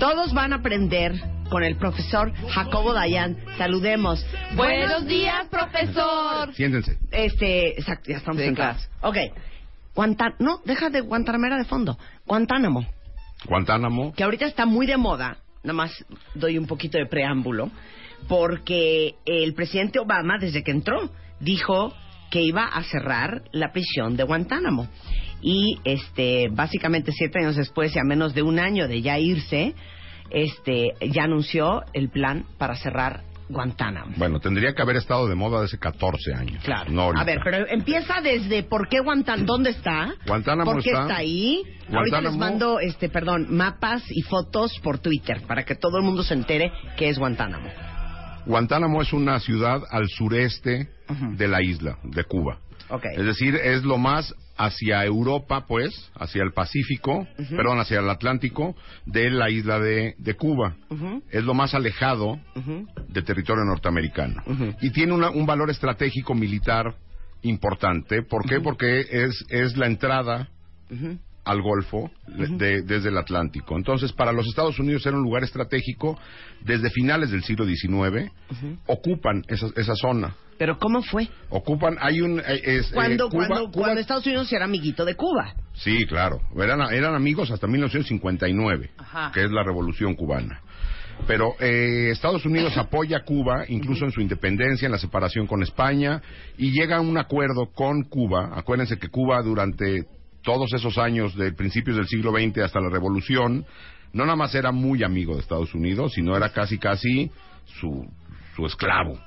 todos 0.00 0.32
van 0.34 0.52
a 0.52 0.56
aprender 0.56 1.12
con 1.48 1.62
el 1.62 1.76
profesor 1.76 2.32
Jacobo 2.50 2.92
Dayan. 2.92 3.36
Saludemos. 3.56 4.26
Buenos 4.56 5.06
días, 5.06 5.46
profesor. 5.48 6.52
Siéntense. 6.54 6.98
Este, 7.12 7.78
exacto, 7.78 8.10
ya 8.10 8.16
estamos 8.16 8.40
Sí, 8.40 8.46
sentados. 8.46 8.88
Ok. 9.02 9.16
Guantan 9.94 10.34
no, 10.40 10.60
deja 10.64 10.90
de 10.90 11.02
Guantanamera 11.02 11.56
de 11.56 11.64
fondo. 11.64 11.96
Guantánamo, 12.26 12.84
Guantánamo. 13.46 14.12
que 14.12 14.24
ahorita 14.24 14.44
está 14.46 14.66
muy 14.66 14.86
de 14.86 14.96
moda. 14.96 15.38
Nada 15.62 15.74
más 15.74 16.04
doy 16.34 16.58
un 16.58 16.66
poquito 16.66 16.98
de 16.98 17.06
preámbulo. 17.06 17.70
Porque 18.28 19.14
el 19.24 19.54
presidente 19.54 20.00
Obama, 20.00 20.38
desde 20.38 20.64
que 20.64 20.72
entró, 20.72 21.10
dijo 21.38 21.94
que 22.30 22.42
iba 22.42 22.64
a 22.64 22.82
cerrar 22.84 23.42
la 23.52 23.72
prisión 23.72 24.16
de 24.16 24.24
Guantánamo. 24.24 24.88
Y 25.42 25.78
este, 25.84 26.48
básicamente 26.50 27.12
siete 27.12 27.38
años 27.40 27.56
después 27.56 27.94
y 27.94 27.98
a 27.98 28.04
menos 28.04 28.34
de 28.34 28.42
un 28.42 28.58
año 28.58 28.88
de 28.88 29.02
ya 29.02 29.18
irse, 29.18 29.74
este, 30.30 30.92
ya 31.12 31.24
anunció 31.24 31.82
el 31.92 32.08
plan 32.10 32.46
para 32.58 32.74
cerrar 32.76 33.22
Guantánamo. 33.48 34.12
Bueno, 34.16 34.40
tendría 34.40 34.72
que 34.74 34.82
haber 34.82 34.96
estado 34.96 35.28
de 35.28 35.36
moda 35.36 35.62
hace 35.62 35.78
14 35.78 36.34
años. 36.34 36.64
Claro. 36.64 36.90
No 36.90 37.12
a 37.16 37.22
ver, 37.22 37.38
pero 37.44 37.64
empieza 37.68 38.20
desde 38.20 38.64
por 38.64 38.88
qué 38.88 38.98
Guantánamo, 38.98 39.46
¿dónde 39.46 39.70
está? 39.70 40.14
Guantánamo 40.26 40.72
¿Por 40.72 40.82
qué 40.82 40.90
está- 40.90 41.02
está, 41.02 41.16
ahí? 41.18 41.62
Ahorita 41.92 42.20
les 42.22 42.32
Guantánamo- 42.32 42.38
mando, 42.38 42.80
este, 42.80 43.08
perdón, 43.08 43.46
mapas 43.50 44.02
y 44.10 44.22
fotos 44.22 44.72
por 44.82 44.98
Twitter 44.98 45.42
para 45.46 45.64
que 45.64 45.76
todo 45.76 45.98
el 45.98 46.02
mundo 46.02 46.24
se 46.24 46.34
entere 46.34 46.72
qué 46.96 47.08
es 47.08 47.18
Guantánamo. 47.20 47.68
Guantánamo 48.46 49.02
es 49.02 49.12
una 49.12 49.38
ciudad 49.40 49.82
al 49.90 50.08
sureste 50.08 50.88
de 51.36 51.48
la 51.48 51.62
isla, 51.62 51.98
de 52.04 52.24
Cuba. 52.24 52.58
Es 53.14 53.24
decir, 53.24 53.56
es 53.56 53.82
lo 53.84 53.98
más 53.98 54.32
hacia 54.56 55.04
Europa, 55.04 55.66
pues, 55.66 56.10
hacia 56.14 56.42
el 56.42 56.52
Pacífico, 56.52 57.26
Ujú. 57.38 57.56
perdón, 57.56 57.78
hacia 57.80 57.98
el 57.98 58.08
Atlántico, 58.08 58.74
de 59.04 59.30
la 59.30 59.50
isla 59.50 59.78
de, 59.80 60.14
de 60.18 60.34
Cuba. 60.34 60.76
Es 61.30 61.44
lo 61.44 61.52
más 61.54 61.74
alejado 61.74 62.38
del 63.08 63.24
territorio 63.24 63.64
norteamericano. 63.64 64.42
Y 64.80 64.90
tiene 64.90 65.12
una- 65.12 65.30
un 65.30 65.44
valor 65.46 65.68
estratégico 65.70 66.34
militar 66.34 66.94
importante. 67.42 68.22
¿Por 68.22 68.48
qué? 68.48 68.60
Porque 68.60 69.00
es, 69.10 69.44
es 69.50 69.76
la 69.76 69.86
entrada. 69.86 70.48
Al 71.46 71.62
Golfo 71.62 72.10
de- 72.26 72.82
desde 72.82 73.08
el 73.08 73.16
Atlántico. 73.18 73.76
Entonces, 73.76 74.12
para 74.12 74.32
los 74.32 74.46
Estados 74.48 74.78
Unidos 74.78 75.06
era 75.06 75.16
un 75.16 75.22
lugar 75.22 75.44
estratégico. 75.44 76.18
Desde 76.60 76.90
finales 76.90 77.30
del 77.30 77.42
siglo 77.44 77.64
XIX 77.64 78.30
ocupan 78.86 79.42
esa, 79.48 79.68
esa 79.76 79.94
zona. 79.94 80.34
Pero 80.58 80.78
¿cómo 80.78 81.02
fue? 81.02 81.28
Ocupan, 81.50 81.98
hay 82.00 82.20
un... 82.22 82.40
eh, 82.40 82.44
es, 82.64 82.90
eh, 82.90 82.94
Cuando, 82.94 83.28
Cuba- 83.28 83.46
cuando, 83.46 83.70
Cuba- 83.70 83.84
cuando 83.84 84.00
Estados 84.00 84.26
Unidos 84.26 84.50
era 84.52 84.64
amiguito 84.64 85.04
de 85.04 85.14
Cuba. 85.14 85.54
Sí, 85.74 86.04
claro. 86.06 86.40
Eran, 86.56 86.80
eran 86.92 87.14
amigos 87.14 87.50
hasta 87.50 87.66
1959, 87.66 88.90
Ajá. 88.96 89.30
que 89.32 89.44
es 89.44 89.50
la 89.50 89.62
Revolución 89.62 90.14
Cubana. 90.14 90.62
Pero 91.26 91.54
eh, 91.60 92.08
Estados 92.10 92.44
Unidos 92.46 92.74
apoya 92.78 93.18
a 93.18 93.24
Cuba, 93.24 93.64
incluso 93.68 94.04
en 94.06 94.12
su 94.12 94.20
independencia, 94.20 94.86
en 94.86 94.92
la 94.92 94.98
separación 94.98 95.46
con 95.46 95.62
España, 95.62 96.22
y 96.58 96.72
llega 96.72 96.96
a 96.96 97.00
un 97.00 97.18
acuerdo 97.18 97.66
con 97.74 98.02
Cuba. 98.04 98.50
Acuérdense 98.54 98.98
que 98.98 99.08
Cuba 99.08 99.42
durante 99.42 100.04
todos 100.46 100.72
esos 100.72 100.96
años, 100.96 101.34
de 101.36 101.52
principios 101.52 101.96
del 101.96 102.06
siglo 102.06 102.30
XX 102.30 102.58
hasta 102.64 102.80
la 102.80 102.88
Revolución, 102.88 103.66
no 104.14 104.24
nada 104.24 104.36
más 104.36 104.54
era 104.54 104.72
muy 104.72 105.02
amigo 105.02 105.34
de 105.34 105.40
Estados 105.40 105.74
Unidos, 105.74 106.12
sino 106.14 106.34
era 106.36 106.50
casi 106.50 106.78
casi 106.78 107.30
su, 107.80 108.08
su 108.54 108.64
esclavo. 108.64 109.18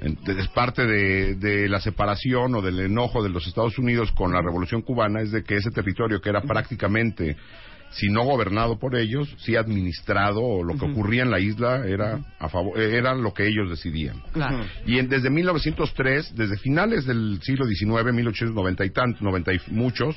En- 0.00 0.14
de- 0.24 0.40
Es 0.40 0.48
parte 0.48 0.86
de, 0.86 1.34
de 1.34 1.68
la 1.68 1.80
separación 1.80 2.54
o 2.54 2.62
del 2.62 2.78
enojo 2.80 3.22
de 3.22 3.28
los 3.30 3.46
Estados 3.46 3.76
Unidos 3.78 4.12
con 4.12 4.32
la 4.32 4.40
Revolución 4.40 4.80
Cubana, 4.82 5.20
es 5.20 5.32
de 5.32 5.42
que 5.42 5.56
ese 5.56 5.70
territorio 5.72 6.20
que 6.20 6.30
era 6.30 6.40
prácticamente, 6.40 7.36
si 7.90 8.08
no 8.08 8.22
gobernado 8.24 8.78
por 8.78 8.96
ellos, 8.96 9.34
sí 9.38 9.56
administrado, 9.56 10.40
o 10.42 10.62
lo 10.62 10.76
que 10.76 10.84
ocurría 10.84 11.22
en 11.22 11.30
la 11.30 11.40
isla 11.40 11.86
era, 11.86 12.20
a 12.38 12.48
favor, 12.48 12.78
era 12.78 13.14
lo 13.14 13.32
que 13.32 13.46
ellos 13.46 13.70
decidían. 13.70 14.22
Claro. 14.32 14.64
Y 14.86 14.98
en- 14.98 15.08
desde 15.08 15.30
1903, 15.30 16.34
desde 16.36 16.58
finales 16.58 17.06
del 17.06 17.40
siglo 17.42 17.66
XIX, 17.66 18.12
1890 18.12 18.84
y 18.84 18.90
tantos, 18.90 19.22
90 19.22 19.52
y 19.54 19.60
muchos, 19.68 20.16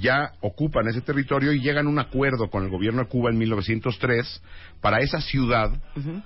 ya 0.00 0.32
ocupan 0.40 0.88
ese 0.88 1.02
territorio 1.02 1.52
y 1.52 1.60
llegan 1.60 1.86
a 1.86 1.90
un 1.90 1.98
acuerdo 1.98 2.48
con 2.48 2.64
el 2.64 2.70
gobierno 2.70 3.02
de 3.02 3.08
Cuba 3.08 3.30
en 3.30 3.36
1903 3.38 4.42
para 4.80 5.00
esa 5.00 5.20
ciudad 5.20 5.70
Ujú. 5.96 6.22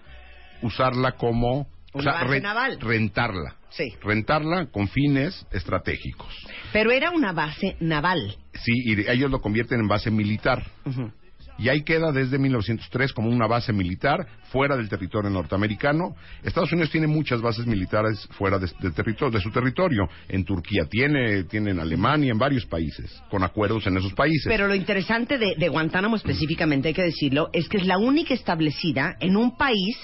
usarla 0.63 1.13
como 1.13 1.67
re- 1.95 2.41
naval. 2.41 2.79
rentarla. 2.81 3.57
Sí. 3.71 3.95
Rentarla 4.03 4.67
con 4.67 4.89
fines 4.89 5.47
estratégicos. 5.51 6.33
Pero 6.73 6.91
era 6.93 7.11
una 7.11 7.33
base 7.33 7.77
naval. 7.81 8.37
Sí, 8.63 8.73
y 8.85 9.11
ellos 9.11 9.31
lo 9.31 9.41
convierten 9.41 9.81
en 9.81 9.89
base 9.89 10.11
militar. 10.11 10.65
Ujú. 10.85 11.11
Y 11.59 11.71
ahí 11.71 11.83
queda 11.85 12.13
desde 12.13 12.39
1903 12.39 13.15
como 13.15 13.31
una 13.31 13.47
base 13.47 13.73
militar 13.73 14.27
fuera 14.51 14.77
del 14.77 14.91
territorio 14.91 15.31
norteamericano. 15.31 16.15
Estados 16.43 16.71
Unidos 16.71 16.91
tiene 16.91 17.07
muchas 17.07 17.41
bases 17.41 17.67
militares 17.67 18.29
fuera 18.33 18.59
de, 18.59 18.71
del 18.81 18.93
territorio, 18.93 19.31
de 19.39 19.41
su 19.43 19.51
territorio. 19.51 20.07
En 20.29 20.45
Turquía 20.45 20.85
tiene, 20.85 21.45
tiene 21.45 21.71
en 21.71 21.81
Alemania, 21.81 22.31
en 22.33 22.39
varios 22.39 22.67
países, 22.67 23.23
con 23.31 23.43
acuerdos 23.43 23.87
en 23.87 23.97
esos 23.97 24.13
países. 24.13 24.45
Pero 24.47 24.69
lo 24.69 24.75
interesante 24.75 25.39
de, 25.39 25.55
de 25.57 25.69
Guantánamo 25.71 26.17
específicamente, 26.17 26.89
hay 26.89 26.95
que 26.95 27.03
decirlo, 27.05 27.49
es 27.55 27.71
que 27.71 27.79
es 27.79 27.87
la 27.87 27.97
única 27.97 28.35
establecida 28.35 29.17
en 29.21 29.35
un 29.39 29.57
país 29.57 29.97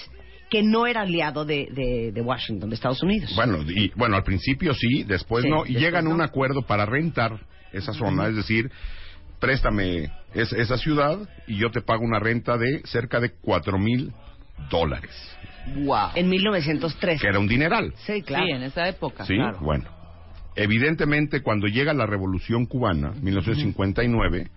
que 0.49 0.63
no 0.63 0.87
era 0.87 1.01
aliado 1.01 1.45
de, 1.45 1.67
de- 1.71 2.11
de 2.11 2.21
Washington, 2.21 2.69
de 2.69 2.75
Estados 2.75 3.03
Unidos. 3.03 3.31
Bueno, 3.35 3.59
y, 3.67 3.91
bueno, 3.95 4.15
al 4.15 4.23
principio 4.23 4.73
sí, 4.73 5.03
después 5.03 5.43
Sí, 5.43 5.49
no, 5.51 5.57
y 5.65 5.73
después 5.73 5.83
llegan 5.83 6.07
a 6.07 6.09
un 6.09 6.17
no. 6.17 6.23
acuerdo 6.23 6.63
para 6.63 6.85
rentar 6.87 7.39
esa 7.73 7.93
zona, 7.93 8.27
es 8.27 8.35
decir, 8.35 8.71
préstame 9.39 10.09
es- 10.33 10.53
esa 10.53 10.77
ciudad 10.77 11.17
y 11.47 11.57
yo 11.57 11.69
te 11.71 11.81
pago 11.81 12.03
una 12.03 12.19
renta 12.19 12.57
de 12.57 12.81
cerca 12.85 13.19
de 13.19 13.31
cuatro 13.41 13.77
mil 13.77 14.13
dólares, 14.69 15.11
Wow. 15.75 16.09
En 16.15 16.29
1903. 16.29 17.21
que 17.21 17.27
era 17.27 17.39
un 17.39 17.47
dineral. 17.47 17.93
Sí, 18.05 18.21
claro. 18.21 18.45
Sí, 18.45 18.51
en 18.51 18.63
esa 18.63 18.87
época. 18.87 19.25
Sí, 19.25 19.35
claro. 19.35 19.59
bueno. 19.61 19.85
Evidentemente, 20.55 21.41
cuando 21.41 21.67
llega 21.67 21.93
la 21.93 22.05
Revolución 22.05 22.65
Cubana, 22.67 23.11
1959, 23.21 24.49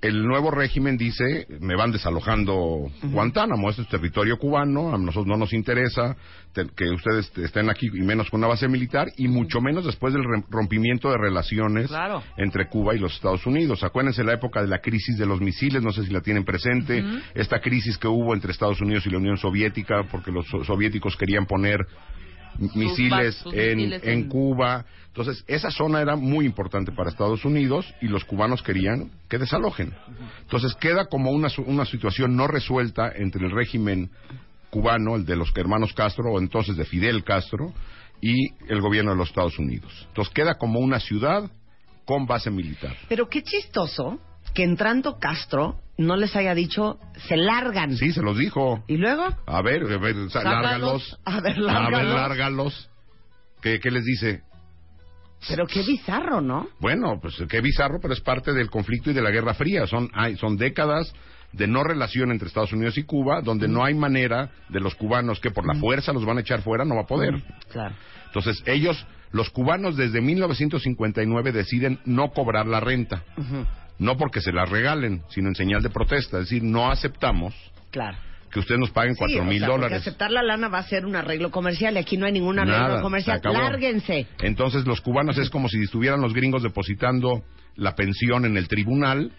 el 0.00 0.24
nuevo 0.26 0.50
régimen 0.52 0.96
dice, 0.96 1.46
me 1.60 1.74
van 1.74 1.90
desalojando 1.90 2.86
Guantánamo, 3.02 3.68
este 3.68 3.82
es 3.82 3.88
territorio 3.88 4.36
cubano, 4.38 4.94
a 4.94 4.98
nosotros 4.98 5.26
no 5.26 5.36
nos 5.36 5.52
interesa 5.52 6.16
te- 6.52 6.66
que 6.76 6.88
ustedes 6.90 7.32
estén 7.38 7.68
aquí 7.68 7.88
y 7.92 8.02
menos 8.02 8.30
con 8.30 8.38
una 8.38 8.46
base 8.46 8.68
militar, 8.68 9.08
y 9.16 9.26
mucho 9.26 9.60
menos 9.60 9.84
después 9.84 10.12
del 10.14 10.22
rompimiento 10.50 11.10
de 11.10 11.18
relaciones 11.18 11.88
Claro. 11.88 12.22
entre 12.36 12.68
Cuba 12.68 12.94
y 12.94 12.98
los 13.00 13.12
Estados 13.14 13.44
Unidos. 13.44 13.82
Acuérdense 13.82 14.22
la 14.22 14.34
época 14.34 14.62
de 14.62 14.68
la 14.68 14.78
crisis 14.78 15.18
de 15.18 15.26
los 15.26 15.40
misiles, 15.40 15.82
no 15.82 15.90
sé 15.92 16.04
si 16.04 16.12
la 16.12 16.20
tienen 16.20 16.44
presente, 16.44 17.04
esta 17.34 17.60
crisis 17.60 17.98
que 17.98 18.06
hubo 18.06 18.34
entre 18.34 18.52
Estados 18.52 18.80
Unidos 18.80 19.04
y 19.06 19.10
la 19.10 19.18
Unión 19.18 19.36
Soviética, 19.36 20.04
porque 20.10 20.30
los 20.30 20.46
so- 20.46 20.62
soviéticos 20.64 21.16
querían 21.16 21.46
poner 21.46 21.78
misiles, 22.74 23.36
sus 23.36 23.54
en, 23.54 23.76
misiles 23.76 24.02
en 24.04 24.10
en- 24.10 24.28
Cuba. 24.28 24.84
Entonces, 25.08 25.42
esa 25.48 25.70
zona 25.70 26.00
era 26.00 26.14
muy 26.16 26.44
importante 26.46 26.92
para 26.92 27.10
Estados 27.10 27.44
Unidos 27.44 27.92
y 28.00 28.06
los 28.08 28.24
cubanos 28.24 28.62
querían 28.62 29.10
que 29.28 29.38
desalojen. 29.38 29.92
Entonces, 30.42 30.74
queda 30.76 31.06
como 31.06 31.30
una, 31.30 31.48
su- 31.48 31.62
una 31.62 31.84
situación 31.84 32.36
no 32.36 32.46
resuelta 32.46 33.10
entre 33.14 33.44
el 33.46 33.50
régimen 33.52 34.10
cubano, 34.70 35.16
el 35.16 35.24
de 35.24 35.34
los 35.36 35.50
hermanos 35.56 35.92
Castro, 35.92 36.32
o 36.32 36.38
entonces 36.38 36.76
de 36.76 36.84
Fidel 36.84 37.24
Castro, 37.24 37.72
y 38.20 38.50
el 38.68 38.80
gobierno 38.80 39.12
de 39.12 39.16
los 39.16 39.28
Estados 39.28 39.58
Unidos. 39.58 39.92
Entonces, 40.08 40.32
queda 40.34 40.54
como 40.56 40.80
una 40.80 41.00
ciudad 41.00 41.50
con 42.04 42.26
base 42.26 42.50
militar. 42.50 42.94
Pero 43.08 43.28
qué 43.28 43.42
chistoso 43.42 44.18
que 44.54 44.62
entrando 44.64 45.18
Castro 45.18 45.80
no 45.98 46.16
les 46.16 46.34
haya 46.36 46.54
dicho, 46.54 46.98
se 47.28 47.36
largan. 47.36 47.96
Sí, 47.96 48.12
se 48.12 48.22
los 48.22 48.38
dijo. 48.38 48.82
¿Y 48.86 48.96
luego? 48.96 49.26
A 49.46 49.62
ver, 49.62 49.82
a 49.82 49.98
ver, 49.98 50.16
o 50.16 50.30
sea, 50.30 50.42
Sácalos. 50.42 50.62
lárgalos. 50.62 51.20
A 51.24 51.40
ver, 51.40 51.52
A 51.52 51.54
ver, 51.54 51.58
lárgalos. 51.58 52.14
lárgalos. 52.14 52.90
¿Qué, 53.60 53.80
¿Qué 53.80 53.90
les 53.90 54.04
dice? 54.04 54.42
Pero 55.48 55.66
qué 55.66 55.82
bizarro, 55.82 56.40
¿no? 56.40 56.68
Bueno, 56.80 57.18
pues 57.20 57.36
qué 57.48 57.60
bizarro, 57.60 57.98
pero 58.00 58.12
es 58.14 58.20
parte 58.20 58.52
del 58.52 58.70
conflicto 58.70 59.10
y 59.10 59.14
de 59.14 59.22
la 59.22 59.30
Guerra 59.30 59.54
Fría. 59.54 59.86
Son, 59.86 60.10
hay, 60.14 60.36
son 60.36 60.56
décadas 60.56 61.12
de 61.52 61.66
no 61.66 61.82
relación 61.84 62.30
entre 62.30 62.48
Estados 62.48 62.72
Unidos 62.72 62.98
y 62.98 63.04
Cuba, 63.04 63.40
donde 63.40 63.68
no 63.68 63.84
hay 63.84 63.94
manera 63.94 64.50
de 64.68 64.80
los 64.80 64.94
cubanos 64.96 65.40
que 65.40 65.50
por 65.50 65.66
la 65.66 65.78
fuerza 65.80 66.12
los 66.12 66.24
van 66.24 66.38
a 66.38 66.40
echar 66.42 66.62
fuera, 66.62 66.84
no 66.84 66.94
va 66.96 67.02
a 67.02 67.06
poder. 67.06 67.42
Claro. 67.72 67.94
Entonces, 68.26 68.62
ellos, 68.66 69.06
los 69.30 69.48
cubanos 69.50 69.96
desde 69.96 70.20
1959 70.20 71.52
deciden 71.52 72.00
no 72.04 72.30
cobrar 72.32 72.66
la 72.66 72.80
renta. 72.80 73.22
No 73.98 74.16
porque 74.16 74.40
se 74.40 74.52
la 74.52 74.64
regalen, 74.64 75.22
sino 75.28 75.48
en 75.48 75.54
señal 75.54 75.82
de 75.82 75.90
protesta. 75.90 76.38
Es 76.38 76.44
decir, 76.44 76.62
no 76.62 76.90
aceptamos 76.90 77.54
Claro. 77.90 78.16
que 78.52 78.60
ustedes 78.60 78.78
nos 78.80 78.90
paguen 78.90 79.14
cuatro 79.16 79.44
mil 79.44 79.60
dólares. 79.60 79.98
aceptar 80.02 80.30
la 80.30 80.42
lana 80.42 80.68
va 80.68 80.78
a 80.78 80.82
ser 80.84 81.04
un 81.04 81.16
arreglo 81.16 81.50
comercial 81.50 81.94
y 81.94 81.98
aquí 81.98 82.16
no 82.16 82.26
hay 82.26 82.32
ningún 82.32 82.58
arreglo 82.58 82.88
Nada, 82.88 83.02
comercial. 83.02 83.40
Lárguense. 83.44 84.26
Entonces 84.40 84.86
los 84.86 85.00
cubanos 85.00 85.36
es 85.38 85.50
como 85.50 85.68
si 85.68 85.80
estuvieran 85.82 86.20
los 86.20 86.32
gringos 86.34 86.62
depositando 86.62 87.42
la 87.76 87.94
pensión 87.94 88.44
en 88.44 88.56
el 88.56 88.68
tribunal 88.68 89.32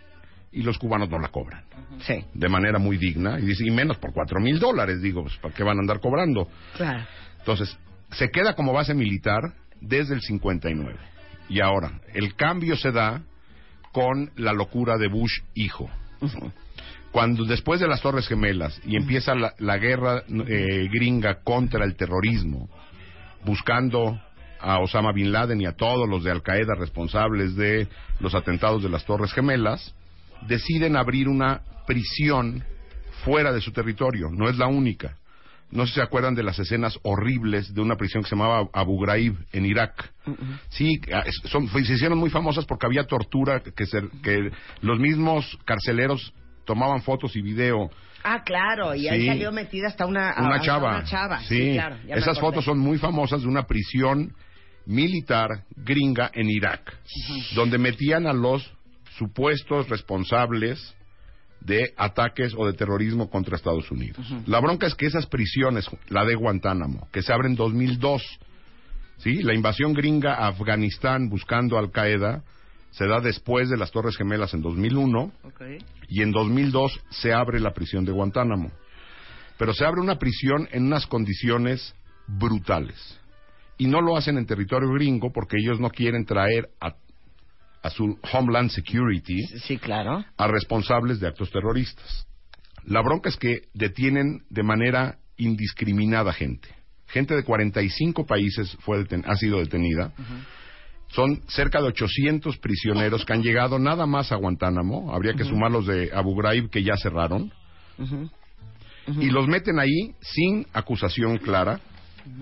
y 0.51 0.63
los 0.63 0.77
cubanos 0.79 1.09
no 1.09 1.19
la 1.19 1.27
cobran 1.27 1.63
Sí, 2.01 2.23
de 2.33 2.49
manera 2.49 2.79
muy 2.79 2.97
digna 2.97 3.39
y, 3.39 3.43
dice, 3.43 3.63
y 3.65 3.71
menos 3.71 3.97
por 3.97 4.13
cuatro 4.13 4.39
mil 4.39 4.57
dólares, 4.59 5.01
digo, 5.01 5.21
pues, 5.23 5.35
¿para 5.37 5.53
qué 5.53 5.63
van 5.63 5.77
a 5.77 5.81
andar 5.81 5.99
cobrando? 5.99 6.47
claro. 6.75 7.05
Entonces, 7.39 7.77
se 8.11 8.29
queda 8.31 8.53
como 8.55 8.73
base 8.73 8.93
militar 8.93 9.41
desde 9.79 10.13
el 10.15 10.21
59. 10.21 10.97
Y 11.49 11.61
ahora, 11.61 11.99
el 12.13 12.35
cambio 12.35 12.75
se 12.75 12.91
da 12.91 13.21
con 13.91 14.31
la 14.35 14.53
locura 14.53 14.97
de 14.97 15.07
Bush 15.07 15.41
hijo. 15.55 15.89
Cuando 17.11 17.43
después 17.45 17.79
de 17.79 17.87
las 17.87 18.01
Torres 18.01 18.27
Gemelas 18.27 18.79
y 18.85 18.95
empieza 18.95 19.33
la, 19.33 19.53
la 19.57 19.77
guerra 19.77 20.23
eh, 20.47 20.87
gringa 20.91 21.41
contra 21.43 21.83
el 21.85 21.95
terrorismo, 21.95 22.69
buscando 23.45 24.19
a 24.59 24.79
Osama 24.79 25.11
Bin 25.13 25.31
Laden 25.31 25.61
y 25.61 25.65
a 25.65 25.75
todos 25.75 26.07
los 26.07 26.23
de 26.23 26.31
Al 26.31 26.43
Qaeda 26.43 26.75
responsables 26.75 27.55
de 27.55 27.87
los 28.19 28.35
atentados 28.35 28.83
de 28.83 28.89
las 28.89 29.05
Torres 29.05 29.33
Gemelas, 29.33 29.95
deciden 30.47 30.95
abrir 30.95 31.27
una 31.27 31.61
prisión 31.87 32.63
fuera 33.23 33.51
de 33.51 33.61
su 33.61 33.71
territorio. 33.71 34.29
No 34.29 34.49
es 34.49 34.57
la 34.57 34.67
única. 34.67 35.17
No 35.71 35.85
sé 35.85 35.89
si 35.93 35.95
se 35.95 36.01
acuerdan 36.01 36.33
de 36.35 36.41
las 36.43 36.57
escenas 36.57 36.97
horribles 37.03 37.73
de 37.73 37.81
una 37.81 37.95
prisión 37.95 38.23
que 38.23 38.29
se 38.29 38.35
llamaba 38.35 38.67
Abu 38.73 38.99
Ghraib 38.99 39.35
en 39.51 39.65
Irak. 39.65 40.11
Sí, 40.69 40.99
ah, 41.13 41.23
son, 41.45 41.67
fue- 41.67 41.83
se 41.85 41.93
hicieron 41.93 42.17
muy 42.17 42.29
famosas 42.29 42.65
porque 42.65 42.87
había 42.87 43.03
tortura 43.05 43.61
que, 43.61 43.85
se- 43.85 44.09
que 44.23 44.51
los 44.81 44.99
mismos 44.99 45.57
carceleros 45.65 46.33
tomaban 46.65 47.01
fotos 47.03 47.35
y 47.35 47.41
video. 47.41 47.89
Ah, 48.23 48.43
claro, 48.43 48.95
y 48.95 49.07
ahí 49.07 49.21
Sí. 49.21 49.27
salió 49.27 49.51
metida 49.51 49.87
hasta 49.87 50.05
una, 50.05 50.33
Una 50.37 50.55
hasta 50.55 50.65
chava. 50.65 50.89
Una 50.97 51.03
chava. 51.03 51.39
Sí, 51.41 51.71
claro. 51.73 51.95
esas 52.07 52.39
fotos 52.39 52.65
son 52.65 52.79
muy 52.79 52.97
famosas 52.97 53.41
de 53.43 53.47
una 53.47 53.63
prisión 53.67 54.33
militar 54.85 55.65
gringa 55.75 56.31
en 56.33 56.49
Irak, 56.49 56.97
donde 57.55 57.77
metían 57.77 58.25
a 58.27 58.33
los 58.33 58.73
supuestos 59.17 59.87
responsables 59.89 60.95
de 61.61 61.93
ataques 61.97 62.53
o 62.57 62.65
de 62.65 62.73
terrorismo 62.73 63.29
contra 63.29 63.55
Estados 63.55 63.91
Unidos. 63.91 64.25
La 64.45 64.59
bronca 64.59 64.87
es 64.87 64.95
que 64.95 65.05
esas 65.05 65.25
prisiones, 65.25 65.89
la 66.09 66.25
de 66.25 66.35
Guantánamo, 66.35 67.07
que 67.11 67.21
se 67.21 67.33
abre 67.33 67.47
en 67.47 67.55
2002, 67.55 68.21
¿sí? 69.17 69.41
La 69.43 69.53
invasión 69.53 69.93
gringa 69.93 70.35
a 70.35 70.47
Afganistán 70.47 71.29
buscando 71.29 71.77
Al 71.77 71.91
Qaeda 71.91 72.43
se 72.91 73.05
da 73.05 73.19
después 73.19 73.69
de 73.69 73.77
las 73.77 73.91
Torres 73.91 74.17
Gemelas 74.17 74.53
en 74.53 74.61
2001 74.61 75.31
Ok. 75.43 75.61
y 76.07 76.21
en 76.21 76.31
2002 76.31 76.99
se 77.09 77.33
abre 77.33 77.59
la 77.59 77.71
prisión 77.71 78.03
de 78.05 78.11
Guantánamo. 78.11 78.71
Pero 79.57 79.73
se 79.73 79.85
abre 79.85 80.01
una 80.01 80.17
prisión 80.17 80.67
en 80.71 80.85
unas 80.85 81.05
condiciones 81.05 81.93
brutales. 82.27 83.19
Y 83.77 83.87
no 83.87 84.01
lo 84.01 84.17
hacen 84.17 84.37
en 84.37 84.45
territorio 84.45 84.89
gringo 84.91 85.31
porque 85.31 85.57
ellos 85.59 85.79
no 85.79 85.89
quieren 85.89 86.25
traer 86.25 86.69
a, 86.81 86.95
a 87.81 87.89
su 87.89 88.17
Homeland 88.33 88.69
Security 88.71 89.41
Sí, 89.65 89.77
claro. 89.77 90.23
a 90.37 90.47
responsables 90.47 91.19
de 91.19 91.27
actos 91.27 91.49
terroristas. 91.51 92.25
La 92.85 93.01
bronca 93.01 93.29
es 93.29 93.37
que 93.37 93.63
detienen 93.73 94.41
de 94.49 94.63
manera 94.63 95.17
indiscriminada 95.37 96.33
gente. 96.33 96.69
Gente 97.07 97.35
de 97.35 97.43
45 97.43 98.25
países 98.25 98.75
fue 98.81 98.99
deten- 99.03 99.23
ha 99.25 99.35
sido 99.35 99.59
detenida. 99.59 100.11
Son 101.09 101.41
cerca 101.47 101.81
de 101.81 101.87
800 101.87 102.57
prisioneros 102.57 103.25
que 103.25 103.33
han 103.33 103.41
llegado 103.41 103.79
nada 103.79 104.05
más 104.05 104.31
a 104.31 104.35
Guantánamo. 104.35 105.13
Habría 105.13 105.33
que 105.33 105.43
sumar 105.43 105.71
los 105.71 105.87
de 105.87 106.11
Abu 106.13 106.35
Ghraib 106.35 106.69
que 106.69 106.83
ya 106.83 106.95
cerraron. 106.97 107.51
Y 109.19 109.29
los 109.31 109.47
meten 109.47 109.79
ahí 109.79 110.13
sin 110.21 110.67
acusación 110.71 111.37
clara, 111.39 111.79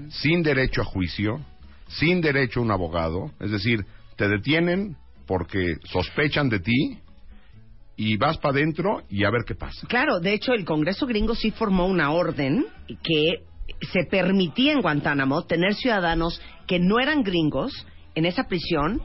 sin 0.09 0.43
derecho 0.43 0.81
a 0.81 0.85
juicio, 0.85 1.39
sin 1.87 2.19
derecho 2.19 2.59
a 2.59 2.63
un 2.63 2.71
abogado. 2.71 3.31
Es 3.39 3.51
decir, 3.51 3.85
te 4.17 4.27
detienen 4.27 4.97
porque 5.27 5.75
sospechan 5.83 6.49
de 6.49 6.59
ti 6.59 6.99
y 7.97 8.15
vas 8.17 8.37
para 8.37 8.57
adentro 8.57 9.03
y 9.09 9.23
a 9.23 9.29
ver 9.29 9.43
qué 9.45 9.55
pasa. 9.55 9.85
Claro, 9.87 10.19
de 10.19 10.33
hecho 10.33 10.53
el 10.53 10.65
Congreso 10.65 11.05
gringo 11.05 11.35
sí 11.35 11.51
formó 11.51 11.85
una 11.85 12.11
orden 12.11 12.65
que 13.03 13.43
se 13.91 14.05
permitía 14.09 14.71
en 14.73 14.81
Guantánamo 14.81 15.43
tener 15.45 15.75
ciudadanos 15.75 16.41
que 16.67 16.79
no 16.79 16.99
eran 16.99 17.23
gringos 17.23 17.85
en 18.15 18.25
esa 18.25 18.47
prisión 18.47 19.01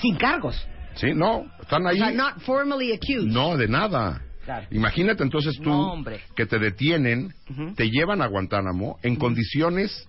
sin 0.00 0.16
cargos. 0.16 0.56
Sí, 0.94 1.08
no, 1.14 1.44
están 1.60 1.86
ahí. 1.86 2.00
O 2.00 2.04
sea, 2.04 2.12
not 2.12 2.40
formally 2.40 2.92
accused. 2.92 3.30
No, 3.30 3.56
de 3.56 3.68
nada. 3.68 4.22
Claro. 4.44 4.66
Imagínate 4.70 5.22
entonces 5.22 5.56
tú 5.58 5.68
No, 5.68 6.02
que 6.34 6.46
te 6.46 6.58
detienen, 6.58 7.32
te 7.76 7.90
llevan 7.90 8.22
a 8.22 8.26
Guantánamo 8.26 8.98
en 9.02 9.16
condiciones 9.16 10.08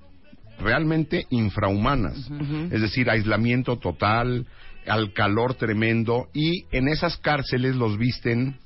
realmente 0.59 1.25
infrahumanas. 1.29 2.29
Es 2.71 2.81
decir, 2.81 3.09
aislamiento 3.09 3.77
total, 3.77 4.45
al 4.87 5.13
calor 5.13 5.53
tremendo 5.55 6.27
y 6.33 6.65
en 6.71 6.87
esas 6.87 7.17
cárceles 7.17 7.75
los 7.75 7.97
visten 7.97 8.57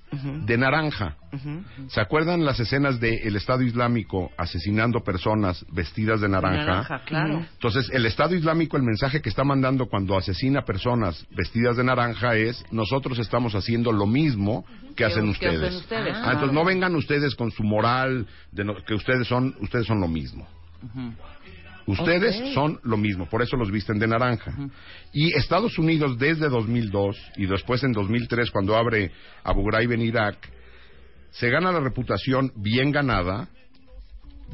de 0.46 0.58
naranja. 0.58 1.18
¿Se 1.90 2.00
acuerdan 2.00 2.46
las 2.46 2.58
escenas 2.62 3.02
del 3.02 3.36
Estado 3.36 3.64
Islámico 3.64 4.32
asesinando 4.38 5.02
personas 5.04 5.66
vestidas 5.74 6.22
de 6.22 6.30
naranja? 6.30 6.66
Naranja, 6.66 7.02
claro. 7.06 7.46
Entonces, 7.54 7.90
el 7.92 8.06
Estado 8.06 8.34
Islámico, 8.34 8.78
el 8.78 8.84
mensaje 8.84 9.22
que 9.22 9.28
está 9.28 9.44
mandando 9.44 9.88
cuando 9.88 10.16
asesina 10.16 10.62
personas 10.64 11.26
vestidas 11.32 11.76
de 11.76 11.84
naranja 11.84 12.36
es, 12.38 12.64
nosotros 12.72 13.20
estamos 13.20 13.56
haciendo 13.56 13.92
lo 13.92 14.06
mismo 14.06 14.64
que 14.96 15.04
hacen 15.04 15.34
que 15.34 15.48
hacen 15.48 15.58
ustedes. 15.60 15.76
ustedes. 15.76 16.16
Ah, 16.16 16.30
entonces, 16.34 16.54
no 16.54 16.64
vengan 16.64 16.96
ustedes 16.96 17.36
con 17.36 17.52
su 17.52 17.64
moral 17.64 18.26
de 18.54 18.64
no- 18.64 18.76
que 18.88 18.94
ustedes 18.94 19.28
son, 19.28 19.54
ustedes 19.60 19.86
son 19.86 20.00
lo 20.00 20.08
mismo. 20.08 20.48
Ustedes 21.88 22.54
son 22.54 22.80
lo 22.84 22.98
mismo, 22.98 23.28
por 23.30 23.44
eso 23.44 23.56
los 23.58 23.72
visten 23.72 24.00
de 24.00 24.08
naranja. 24.08 24.54
Y 25.14 25.34
Estados 25.38 25.78
Unidos 25.78 26.18
desde 26.18 26.50
2002 26.50 27.16
y 27.38 27.46
después 27.46 27.84
en 27.84 27.92
2003 27.92 28.50
cuando 28.50 28.76
abre 28.76 29.12
Abu 29.44 29.64
Ghraib 29.64 29.92
en 29.92 30.02
Irak, 30.02 30.38
se 31.32 31.50
gana 31.50 31.72
la 31.72 31.82
reputación 31.82 32.52
bien 32.56 32.92
ganada 32.92 33.50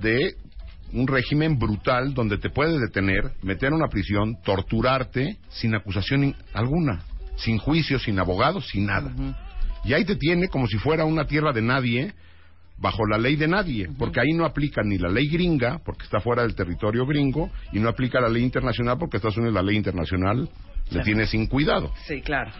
de 0.01 0.35
un 0.93 1.07
régimen 1.07 1.57
brutal 1.57 2.13
donde 2.13 2.37
te 2.37 2.49
puede 2.49 2.79
detener, 2.79 3.31
meter 3.41 3.69
en 3.69 3.75
una 3.75 3.87
prisión, 3.87 4.37
torturarte 4.43 5.37
sin 5.49 5.73
acusación 5.73 6.35
alguna, 6.53 7.03
sin 7.37 7.57
juicio, 7.57 7.97
sin 7.99 8.19
abogado, 8.19 8.61
sin 8.61 8.87
nada. 8.87 9.13
Y 9.85 9.93
ahí 9.93 10.05
te 10.05 10.15
tiene 10.15 10.47
como 10.47 10.67
si 10.67 10.77
fuera 10.77 11.05
una 11.05 11.25
tierra 11.25 11.53
de 11.53 11.61
nadie, 11.61 12.13
bajo 12.81 13.05
la 13.05 13.17
ley 13.17 13.35
de 13.35 13.47
nadie, 13.47 13.87
porque 13.97 14.19
ahí 14.19 14.33
no 14.33 14.43
aplica 14.43 14.81
ni 14.83 14.97
la 14.97 15.09
ley 15.09 15.29
gringa, 15.29 15.79
porque 15.85 16.03
está 16.03 16.19
fuera 16.19 16.41
del 16.41 16.55
territorio 16.55 17.05
gringo, 17.05 17.51
y 17.71 17.79
no 17.79 17.87
aplica 17.87 18.19
la 18.19 18.27
ley 18.27 18.43
internacional, 18.43 18.97
porque 18.97 19.17
Estados 19.17 19.37
Unidos 19.37 19.53
la 19.53 19.61
ley 19.61 19.77
internacional 19.77 20.49
le 20.89 21.03
tiene 21.03 21.27
sin 21.27 21.45
cuidado. 21.45 21.93
Sí, 22.07 22.21
claro. 22.21 22.51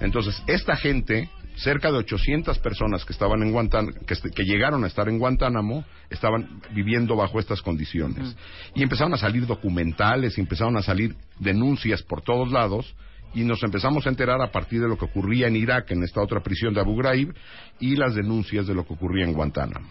Entonces, 0.00 0.42
esta 0.48 0.76
gente, 0.76 1.30
cerca 1.56 1.92
de 1.92 1.98
800 1.98 2.58
personas 2.58 3.04
que 3.04 3.12
estaban 3.12 3.40
en 3.42 3.52
Guantánamo, 3.52 3.96
que, 4.04 4.44
llegaron 4.44 4.82
a 4.82 4.88
estar 4.88 5.08
en 5.08 5.18
Guantánamo, 5.18 5.84
estaban 6.10 6.60
viviendo 6.72 7.14
bajo 7.14 7.38
estas 7.38 7.62
condiciones. 7.62 8.36
Y 8.74 8.82
empezaron 8.82 9.14
a 9.14 9.16
salir 9.16 9.46
documentales, 9.46 10.36
y 10.38 10.40
empezaron 10.40 10.76
a 10.76 10.82
salir 10.82 11.14
denuncias 11.38 12.02
por 12.02 12.22
todos 12.22 12.50
lados, 12.50 12.94
y 13.34 13.44
nos 13.44 13.62
empezamos 13.62 14.06
a 14.06 14.10
enterar 14.10 14.40
a 14.40 14.50
partir 14.50 14.80
de 14.80 14.88
lo 14.88 14.96
que 14.96 15.04
ocurría 15.04 15.46
en 15.48 15.56
Irak, 15.56 15.90
en 15.90 16.02
esta 16.02 16.22
otra 16.22 16.40
prisión 16.42 16.74
de 16.74 16.80
Abu 16.80 16.96
Ghraib, 16.96 17.32
y 17.80 17.96
las 17.96 18.14
denuncias 18.14 18.66
de 18.66 18.74
lo 18.74 18.86
que 18.86 18.94
ocurría 18.94 19.24
en 19.24 19.32
Guantánamo. 19.32 19.88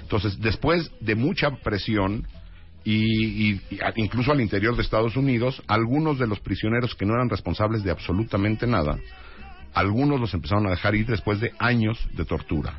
Entonces, 0.00 0.38
después 0.40 0.90
de 1.00 1.14
mucha 1.14 1.50
presión, 1.56 2.26
y, 2.84 3.52
y- 3.52 3.60
incluso 3.96 4.32
al 4.32 4.40
interior 4.40 4.74
de 4.74 4.82
Estados 4.82 5.16
Unidos, 5.16 5.62
algunos 5.66 6.18
de 6.18 6.26
los 6.26 6.40
prisioneros 6.40 6.94
que 6.94 7.04
no 7.04 7.14
eran 7.14 7.28
responsables 7.28 7.82
de 7.84 7.90
absolutamente 7.90 8.66
nada, 8.66 8.98
algunos 9.74 10.18
los 10.18 10.32
empezaron 10.32 10.66
a 10.66 10.70
dejar 10.70 10.94
ir 10.94 11.06
después 11.06 11.40
de 11.40 11.52
años 11.58 11.98
de 12.14 12.24
tortura 12.24 12.74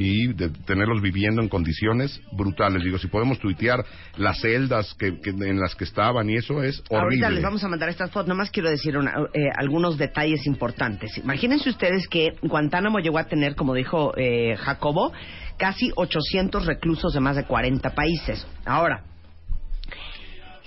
y 0.00 0.28
de 0.32 0.50
tenerlos 0.64 1.02
viviendo 1.02 1.42
en 1.42 1.48
condiciones 1.48 2.20
brutales. 2.30 2.84
Digo, 2.84 2.98
si 2.98 3.08
podemos 3.08 3.40
tuitear 3.40 3.84
las 4.16 4.40
celdas 4.40 4.94
que, 4.94 5.20
que- 5.20 5.30
en 5.30 5.58
las 5.58 5.74
que 5.74 5.82
estaban 5.82 6.30
y 6.30 6.36
eso 6.36 6.62
es 6.62 6.80
horrible. 6.88 7.26
Ahorita 7.26 7.30
les 7.30 7.42
vamos 7.42 7.64
a 7.64 7.68
mandar 7.68 7.88
estas 7.88 8.12
fotos. 8.12 8.28
Nomás 8.28 8.50
quiero 8.52 8.70
decir 8.70 8.96
una- 8.96 9.14
eh, 9.34 9.48
algunos 9.56 9.98
detalles 9.98 10.46
importantes. 10.46 11.18
Imagínense 11.18 11.68
ustedes 11.68 12.06
que 12.06 12.28
Guantánamo 12.42 13.00
llegó 13.00 13.18
a 13.18 13.24
tener, 13.24 13.56
como 13.56 13.74
dijo 13.74 14.12
eh, 14.16 14.54
Jacobo, 14.56 15.12
casi 15.56 15.90
800 15.96 16.64
reclusos 16.66 17.12
de 17.12 17.18
más 17.18 17.34
de 17.34 17.42
40 17.44 17.90
países. 17.96 18.46
Ahora, 18.64 19.02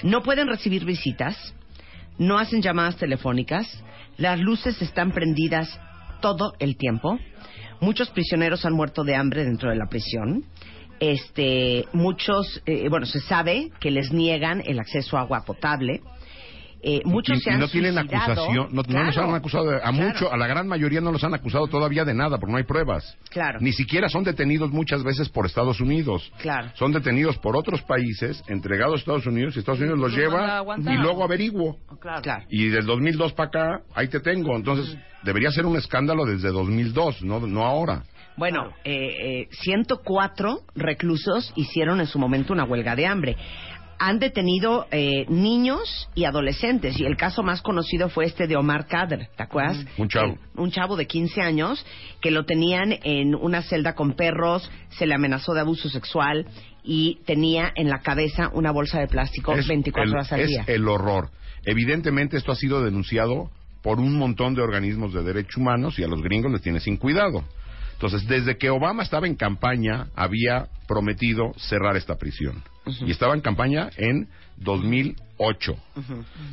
no 0.04 0.24
pueden 0.24 0.48
recibir 0.50 0.84
visitas, 0.84 1.54
no 2.18 2.38
hacen 2.38 2.62
llamadas 2.62 2.98
telefónicas, 2.98 3.82
las 4.18 4.40
luces 4.40 4.82
están 4.82 5.12
prendidas 5.14 5.80
todo 6.22 6.54
el 6.60 6.76
tiempo. 6.76 7.18
Muchos 7.82 8.12
prisioneros 8.12 8.64
han 8.64 8.74
muerto 8.74 9.04
de 9.04 9.16
hambre 9.16 9.44
dentro 9.44 9.72
de 9.72 9.76
la 9.76 9.88
prisión. 9.88 10.46
Este, 11.00 11.88
muchos, 11.94 12.62
eh, 12.68 12.88
bueno, 12.90 13.08
se 13.08 13.20
sabe 13.22 13.72
que 13.80 13.90
les 13.90 14.12
niegan 14.12 14.62
el 14.64 14.80
acceso 14.80 15.18
a 15.18 15.22
agua 15.22 15.44
potable. 15.46 16.02
Eh, 16.84 17.02
muchos 17.06 17.38
y, 17.38 17.42
se 17.42 17.50
y 17.50 17.54
han 17.54 17.60
no 17.60 17.68
tienen 17.68 17.94
suicidado. 17.94 18.32
acusación, 18.32 18.68
no, 18.72 18.82
no 18.88 19.04
los 19.04 19.18
han 19.18 19.34
acusado, 19.36 19.66
de- 19.70 19.78
a 19.78 19.80
claro, 19.82 19.94
mucho, 19.94 20.32
a 20.34 20.38
la 20.38 20.48
gran 20.48 20.68
mayoría 20.68 21.00
no 21.02 21.12
los 21.12 21.24
han 21.24 21.34
acusado 21.34 21.68
todavía 21.68 22.06
de 22.06 22.14
nada, 22.14 22.38
porque 22.40 22.52
no 22.52 22.58
hay 22.58 22.64
pruebas. 22.64 23.18
Claro. 23.30 23.60
Ni 23.62 23.72
siquiera 23.72 24.10
son 24.10 24.24
detenidos 24.24 24.72
muchas 24.72 25.04
veces 25.04 25.30
por 25.30 25.46
Estados 25.46 25.80
Unidos. 25.80 26.32
Claro. 26.42 26.72
Son 26.76 26.92
detenidos 26.92 27.38
por 27.38 27.56
otros 27.56 27.82
países, 27.84 28.44
entregados 28.48 28.96
a 28.96 29.00
Estados 29.00 29.26
Unidos, 29.28 29.56
y 29.56 29.60
Estados 29.60 29.80
Unidos 29.80 30.00
los 30.00 30.12
lleva 30.16 30.64
y 30.78 30.98
luego 30.98 31.24
averiguo. 31.24 31.78
Ok. 31.90 32.00
claro. 32.02 32.22
Claro. 32.22 32.46
Y 32.50 32.70
del 32.70 32.86
2002 32.86 33.34
para 33.34 33.48
acá, 33.50 33.82
ahí 33.94 34.08
te 34.08 34.20
tengo. 34.20 34.56
Entonces, 34.56 34.98
debería 35.24 35.52
ser 35.52 35.66
un 35.66 35.76
escándalo 35.78 36.26
desde 36.26 36.50
2002, 36.50 37.22
no, 37.24 37.40
no 37.42 37.64
ahora. 37.64 38.04
Bueno, 38.38 38.72
eh, 38.86 39.42
eh, 39.42 39.48
104 39.52 40.62
reclusos 40.76 41.52
hicieron 41.56 42.00
en 42.00 42.08
su 42.08 42.18
momento 42.18 42.54
una 42.54 42.64
huelga 42.64 42.96
de 42.96 43.06
hambre. 43.06 43.36
Han 44.04 44.18
detenido 44.18 44.88
eh, 44.90 45.28
niños 45.30 46.10
y 46.16 46.26
adolescentes 46.26 47.00
y 47.00 47.06
el 47.06 47.16
caso 47.18 47.44
más 47.44 47.62
conocido 47.62 48.10
fue 48.10 48.26
este 48.26 48.48
de 48.48 48.56
Omar 48.56 48.88
Kader, 48.88 49.30
¿te 49.38 49.44
acuerdas? 49.44 49.86
Un 49.96 50.10
chavo. 50.10 50.34
Eh, 50.34 50.40
un 50.56 50.72
chavo 50.72 50.98
de 50.98 51.06
15 51.06 51.40
años 51.40 51.86
que 52.20 52.32
lo 52.32 52.44
tenían 52.44 52.98
en 53.04 53.36
una 53.36 53.62
celda 53.62 53.94
con 53.94 54.14
perros, 54.14 54.72
se 54.90 55.06
le 55.06 55.14
amenazó 55.14 55.54
de 55.54 55.60
abuso 55.60 55.88
sexual 55.88 56.48
y 56.84 57.20
tenía 57.28 57.72
en 57.76 57.90
la 57.90 58.00
cabeza 58.00 58.50
una 58.54 58.72
bolsa 58.72 59.00
de 59.00 59.06
plástico 59.08 59.54
24 59.54 60.04
el, 60.04 60.16
horas 60.16 60.34
al 60.34 60.40
es 60.40 60.48
día. 60.48 60.64
el 60.66 60.88
horror. 60.88 61.30
Evidentemente 61.64 62.38
esto 62.38 62.52
ha 62.52 62.56
sido 62.56 62.84
denunciado 62.84 63.52
por 63.84 64.00
un 64.00 64.18
montón 64.18 64.56
de 64.56 64.64
organismos 64.64 65.14
de 65.14 65.22
derechos 65.22 65.58
humanos 65.58 66.00
y 66.00 66.04
a 66.04 66.08
los 66.08 66.24
gringos 66.24 66.52
les 66.52 66.64
tiene 66.64 66.80
sin 66.80 66.98
cuidado. 66.98 67.44
Entonces, 68.02 68.28
desde 68.28 68.58
que 68.58 68.72
Obama 68.72 69.04
estaba 69.04 69.28
en 69.28 69.36
campaña, 69.36 70.08
había 70.16 70.66
prometido 70.88 71.54
cerrar 71.58 71.96
esta 71.98 72.16
prisión. 72.16 72.64
Y 73.06 73.12
estaba 73.12 73.36
en 73.36 73.42
campaña 73.42 73.92
en 73.96 74.28
2008. 74.58 75.76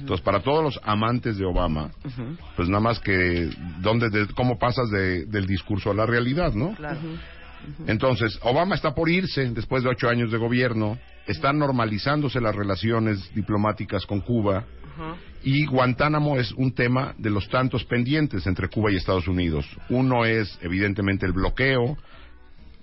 Entonces, 0.01 0.23
para 0.23 0.41
todos 0.41 0.63
los 0.63 0.81
amantes 0.85 1.39
de 1.39 1.47
Obama, 1.47 1.91
pues 2.55 2.69
nada 2.69 2.81
más 2.83 3.01
que 3.01 3.49
dónde, 3.81 4.11
de- 4.11 4.27
cómo 4.35 4.59
pasas 4.59 4.91
de- 4.91 5.25
del 5.25 5.47
discurso 5.47 5.91
a 5.91 5.95
la 5.95 6.05
realidad, 6.05 6.53
¿no? 6.53 6.75
Entonces, 7.87 8.39
Obama 8.43 8.75
está 8.75 8.95
por 8.95 9.09
irse 9.09 9.49
después 9.51 9.83
de 9.83 9.89
ocho 9.89 10.09
años 10.11 10.31
de 10.31 10.37
gobierno, 10.37 10.99
están 11.27 11.59
normalizándose 11.59 12.43
las 12.43 12.55
relaciones 12.55 13.35
diplomáticas 13.35 14.05
con 14.05 14.21
Cuba 14.21 14.65
y 15.43 15.67
Guantánamo 15.67 16.37
es 16.37 16.53
un 16.53 16.73
tema 16.73 17.15
de 17.19 17.31
los 17.31 17.49
tantos 17.49 17.85
pendientes 17.85 18.47
entre 18.47 18.69
Cuba 18.69 18.91
y 18.91 18.97
Estados 18.97 19.29
Unidos. 19.29 19.67
Uno 19.89 20.25
es, 20.25 20.59
evidentemente, 20.63 21.27
el 21.27 21.33
bloqueo. 21.33 21.97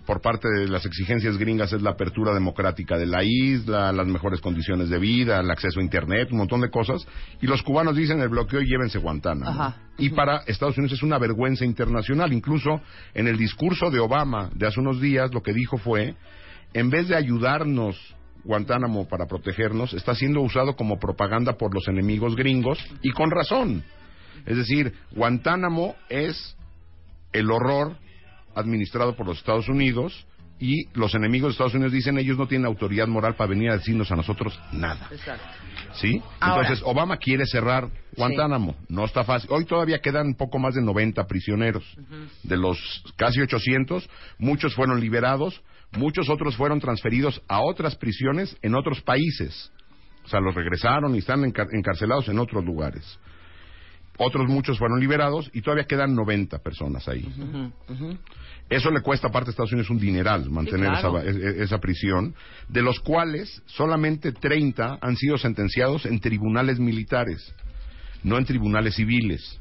Por 0.06 0.22
parte 0.22 0.47
de 0.47 0.68
las 0.68 0.86
exigencias 0.86 1.36
gringas 1.38 1.74
es 1.74 1.82
la 1.82 1.91
apertura 1.91 2.32
democrática 2.32 2.95
de 2.95 3.08
la 3.08 3.24
isla, 3.24 3.91
las 3.91 4.06
mejores 4.06 4.39
condiciones 4.39 4.89
de 4.89 4.99
vida, 4.99 5.39
el 5.39 5.49
acceso 5.49 5.80
a 5.80 5.84
Internet, 5.84 6.30
un 6.32 6.38
montón 6.38 6.62
de 6.62 6.70
cosas. 6.70 7.06
Y 7.41 7.47
los 7.47 7.64
cubanos 7.64 7.95
dicen 7.95 8.22
el 8.22 8.30
bloqueo 8.30 8.62
y 8.62 8.68
llévense 8.68 8.99
Guantánamo. 8.99 9.49
Ajá. 9.49 9.78
Y 9.97 10.10
para 10.10 10.43
Estados 10.45 10.78
Unidos 10.78 10.93
es 10.93 11.03
una 11.03 11.18
vergüenza 11.18 11.66
internacional. 11.66 12.32
Incluso 12.34 12.82
en 13.16 13.28
el 13.28 13.38
discurso 13.38 13.89
de 13.89 13.99
Obama 13.99 14.51
de 14.53 14.68
hace 14.68 14.80
unos 14.80 15.01
días 15.01 15.34
lo 15.34 15.41
que 15.41 15.53
dijo 15.53 15.78
fue, 15.80 16.14
en 16.74 16.89
vez 16.91 17.08
de 17.08 17.16
ayudarnos 17.16 17.97
Guantánamo 18.45 19.07
para 19.07 19.25
protegernos, 19.25 19.93
está 19.93 20.15
siendo 20.15 20.41
usado 20.41 20.75
como 20.75 20.99
propaganda 20.99 21.57
por 21.57 21.73
los 21.73 21.87
enemigos 21.87 22.35
gringos 22.35 22.79
y 23.01 23.11
con 23.11 23.31
razón. 23.31 23.83
Es 24.45 24.57
decir, 24.57 24.93
Guantánamo 25.11 25.95
es 26.09 26.55
el 27.33 27.51
horror 27.51 27.97
administrado 28.55 29.15
por 29.15 29.25
los 29.25 29.39
Estados 29.39 29.67
Unidos 29.67 30.25
y 30.59 30.87
los 30.93 31.13
enemigos 31.15 31.49
de 31.49 31.51
Estados 31.53 31.73
Unidos 31.73 31.91
dicen 31.91 32.17
ellos 32.17 32.37
no 32.37 32.47
tienen 32.47 32.65
autoridad 32.65 33.07
moral 33.07 33.35
para 33.35 33.49
venir 33.49 33.71
a 33.71 33.77
decirnos 33.77 34.09
a 34.11 34.15
nosotros 34.15 34.57
nada. 34.71 35.09
¿Sí? 35.95 36.21
Ahora. 36.39 36.61
Entonces, 36.61 36.85
Obama 36.87 37.17
quiere 37.17 37.45
cerrar 37.45 37.89
Guantánamo. 38.15 38.75
No 38.87 39.03
está 39.03 39.25
fácil. 39.25 39.49
Hoy 39.51 39.65
todavía 39.65 39.99
quedan 39.99 40.27
un 40.27 40.35
poco 40.35 40.57
más 40.57 40.75
de 40.75 40.81
90 40.81 41.25
prisioneros. 41.27 41.83
De 42.43 42.55
los 42.55 43.03
casi 43.17 43.41
800, 43.41 44.09
muchos 44.37 44.73
fueron 44.75 45.01
liberados, 45.01 45.61
muchos 45.97 46.29
otros 46.29 46.55
fueron 46.55 46.79
transferidos 46.79 47.41
a 47.47 47.61
otras 47.61 47.95
prisiones 47.95 48.55
en 48.61 48.75
otros 48.75 49.01
países. 49.01 49.71
O 50.23 50.27
sea, 50.27 50.39
los 50.39 50.55
regresaron 50.55 51.13
y 51.15 51.19
están 51.19 51.41
encar- 51.43 51.69
encarcelados 51.71 52.27
en 52.29 52.39
otros 52.39 52.63
lugares. 52.65 53.19
Otros 54.17 54.47
muchos 54.47 54.77
fueron 54.79 54.99
liberados 54.99 55.49
y 55.53 55.61
todavía 55.61 55.83
quedan 55.85 56.15
90 56.15 56.59
personas 56.59 57.05
ahí. 57.09 57.27
Eso 58.69 58.89
le 58.89 59.01
cuesta 59.01 59.27
aparte 59.27 59.49
a 59.49 59.51
Estados 59.51 59.73
Unidos 59.73 59.89
un 59.89 59.99
dineral 59.99 60.49
mantener 60.49 60.89
claro. 60.91 61.19
esa, 61.19 61.29
e- 61.29 61.59
e- 61.59 61.63
esa 61.63 61.79
prisión, 61.79 62.33
de 62.69 62.81
los 62.81 62.99
cuales 63.01 63.61
solamente 63.65 64.31
30 64.31 64.97
han 65.01 65.15
sido 65.17 65.37
sentenciados 65.37 66.05
en 66.05 66.19
tribunales 66.19 66.79
militares, 66.79 67.53
no 68.23 68.37
en 68.37 68.45
tribunales 68.45 68.95
civiles. 68.95 69.59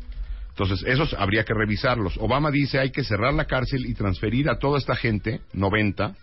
Entonces, 0.57 0.85
esos 0.87 1.13
habría 1.15 1.45
que 1.45 1.53
revisarlos. 1.53 2.17
Obama 2.19 2.53
dice 2.53 2.79
hay 2.79 2.93
que 2.93 3.03
cerrar 3.03 3.35
la 3.35 3.47
cárcel 3.47 3.87
y 3.87 3.95
transferir 3.95 4.49
a 4.49 4.57
toda 4.57 4.79
esta 4.79 4.95
gente, 4.95 5.41
90, 5.53 6.15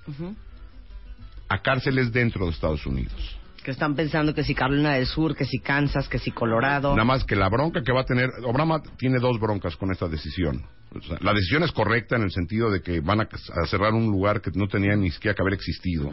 a 1.50 1.62
cárceles 1.62 2.14
dentro 2.14 2.46
de 2.46 2.52
Estados 2.52 2.86
Unidos. 2.86 3.38
Que 3.62 3.72
están 3.72 3.94
pensando 3.94 4.34
que 4.34 4.46
si 4.46 4.56
Carolina 4.56 4.94
del 4.94 5.06
Sur, 5.06 5.36
que 5.36 5.44
si 5.44 5.60
Kansas, 5.60 6.08
que 6.08 6.18
si 6.18 6.32
Colorado. 6.32 6.92
Nada 6.92 7.04
más 7.04 7.26
que 7.26 7.36
la 7.36 7.50
bronca 7.50 7.84
que 7.84 7.92
va 7.92 8.02
a 8.02 8.06
tener, 8.06 8.30
Obama 8.46 8.82
tiene 8.98 9.20
dos 9.20 9.38
broncas 9.38 9.76
con 9.76 9.92
esta 9.92 10.08
decisión. 10.08 10.66
O 10.96 11.02
sea, 11.02 11.18
la 11.20 11.34
decisión 11.34 11.64
es 11.64 11.74
correcta 11.74 12.16
en 12.16 12.24
el 12.24 12.32
sentido 12.32 12.72
de 12.72 12.82
que 12.82 13.02
van 13.02 13.20
a, 13.20 13.24
a 13.24 13.68
cerrar 13.68 13.94
un 13.94 14.06
lugar 14.06 14.42
que 14.42 14.52
no 14.56 14.68
tenía 14.68 14.96
ni 14.96 15.12
siquiera 15.12 15.36
que 15.36 15.42
haber 15.42 15.56
existido. 15.56 16.10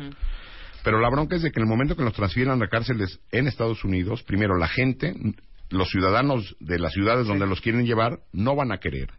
Pero 0.83 1.01
la 1.01 1.09
bronca 1.09 1.37
es 1.37 1.43
de 1.43 1.53
que 1.53 1.61
en 1.61 1.66
el 1.66 1.71
momento 1.71 1.95
que 1.95 2.03
los 2.03 2.14
transfieran 2.14 2.61
a 2.61 2.69
cárceles 2.69 3.21
en 3.31 3.47
Estados 3.47 3.85
Unidos, 3.85 4.25
primero 4.25 4.57
la 4.57 4.69
gente, 4.69 5.14
los 5.71 5.89
ciudadanos 5.91 6.57
de 6.61 6.79
las 6.79 6.93
ciudades 6.93 7.27
donde 7.27 7.47
los 7.47 7.61
quieren 7.61 7.87
llevar, 7.87 8.21
no 8.33 8.57
van 8.57 8.73
a 8.73 8.79
querer 8.79 9.11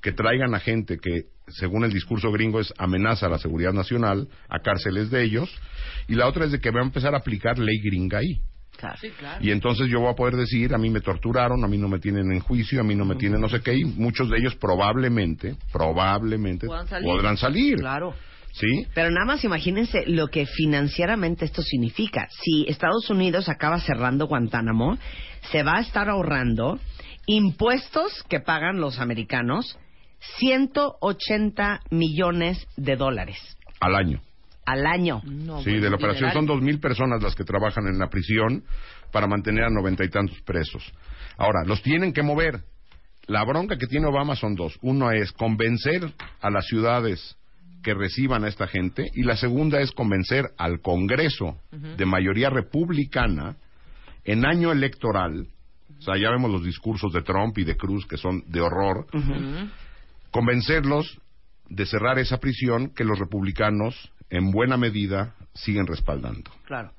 que 0.00 0.12
traigan 0.12 0.54
a 0.54 0.60
gente 0.60 0.98
que, 0.98 1.24
según 1.48 1.84
el 1.84 1.92
discurso 1.92 2.30
gringo, 2.30 2.60
es 2.60 2.72
amenaza 2.78 3.26
a 3.26 3.30
la 3.30 3.38
seguridad 3.38 3.72
nacional, 3.72 4.28
a 4.48 4.60
cárceles 4.60 5.10
de 5.10 5.22
ellos. 5.22 5.50
Y 6.08 6.14
la 6.14 6.26
otra 6.26 6.44
es 6.46 6.52
de 6.52 6.60
que 6.60 6.70
va 6.70 6.80
a 6.80 6.84
empezar 6.84 7.14
a 7.14 7.18
aplicar 7.18 7.58
ley 7.58 7.80
gringa 7.80 8.18
ahí. 8.18 8.40
Claro. 8.76 8.96
Y 9.42 9.50
entonces 9.50 9.88
yo 9.88 10.00
voy 10.00 10.10
a 10.10 10.16
poder 10.16 10.36
decir, 10.36 10.74
a 10.74 10.78
mí 10.78 10.88
me 10.88 11.02
torturaron, 11.02 11.62
a 11.62 11.68
mí 11.68 11.76
no 11.76 11.86
me 11.86 11.98
tienen 11.98 12.32
en 12.32 12.40
juicio, 12.40 12.80
a 12.80 12.82
mí 12.82 12.94
no 12.94 13.04
me 13.04 13.16
tienen 13.16 13.38
no 13.38 13.48
sé 13.48 13.60
qué, 13.60 13.74
y 13.74 13.84
muchos 13.84 14.30
de 14.30 14.38
ellos 14.38 14.56
probablemente, 14.56 15.56
probablemente 15.70 16.66
Puedan 16.66 16.88
salir. 16.88 17.04
podrán 17.04 17.36
salir. 17.36 17.76
Claro. 17.76 18.14
¿Sí? 18.52 18.86
Pero 18.94 19.10
nada 19.10 19.26
más 19.26 19.44
imagínense 19.44 20.04
lo 20.06 20.28
que 20.28 20.46
financieramente 20.46 21.44
esto 21.44 21.62
significa. 21.62 22.28
Si 22.30 22.66
Estados 22.68 23.08
Unidos 23.10 23.48
acaba 23.48 23.78
cerrando 23.80 24.26
Guantánamo, 24.26 24.98
se 25.52 25.62
va 25.62 25.76
a 25.76 25.80
estar 25.80 26.08
ahorrando 26.08 26.78
impuestos 27.26 28.24
que 28.28 28.40
pagan 28.40 28.80
los 28.80 28.98
americanos 28.98 29.78
180 30.38 31.80
millones 31.90 32.66
de 32.76 32.96
dólares 32.96 33.38
Al 33.80 33.94
año. 33.94 34.20
al 34.66 34.86
año. 34.86 35.22
No, 35.24 35.62
sí, 35.62 35.78
de 35.78 35.88
la 35.90 35.96
operación 35.96 36.32
son 36.32 36.46
dos 36.46 36.60
mil 36.60 36.78
personas 36.78 37.22
las 37.22 37.34
que 37.34 37.44
trabajan 37.44 37.86
en 37.86 37.98
la 37.98 38.08
prisión 38.08 38.64
para 39.12 39.26
mantener 39.26 39.64
a 39.64 39.70
noventa 39.70 40.04
y 40.04 40.10
tantos 40.10 40.40
presos. 40.42 40.82
Ahora, 41.38 41.64
los 41.66 41.82
tienen 41.82 42.12
que 42.12 42.22
mover. 42.22 42.60
La 43.26 43.44
bronca 43.44 43.76
que 43.78 43.86
tiene 43.86 44.06
Obama 44.06 44.36
son 44.36 44.54
dos. 44.54 44.76
Uno 44.82 45.10
es 45.10 45.32
convencer 45.32 46.12
a 46.40 46.50
las 46.50 46.66
ciudades 46.66 47.36
que 47.82 47.94
reciban 47.94 48.44
a 48.44 48.48
esta 48.48 48.66
gente 48.66 49.10
y 49.14 49.22
la 49.22 49.36
segunda 49.36 49.80
es 49.80 49.92
convencer 49.92 50.50
al 50.58 50.80
Congreso 50.80 51.58
de 51.70 52.06
mayoría 52.06 52.50
republicana 52.50 53.56
en 54.24 54.44
año 54.44 54.72
electoral. 54.72 55.46
O 55.98 56.02
sea, 56.02 56.16
ya 56.16 56.30
vemos 56.30 56.50
los 56.50 56.64
discursos 56.64 57.12
de 57.12 57.22
Trump 57.22 57.56
y 57.58 57.64
de 57.64 57.76
Cruz 57.76 58.06
que 58.06 58.16
son 58.16 58.42
de 58.46 58.60
horror. 58.60 59.06
Convencerlos 60.30 61.20
de 61.68 61.86
cerrar 61.86 62.18
esa 62.18 62.38
prisión 62.38 62.90
que 62.94 63.04
los 63.04 63.18
republicanos 63.18 64.10
en 64.28 64.50
buena 64.50 64.76
medida 64.76 65.34
siguen 65.54 65.86
respaldando. 65.86 66.50
Claro. 66.64 66.92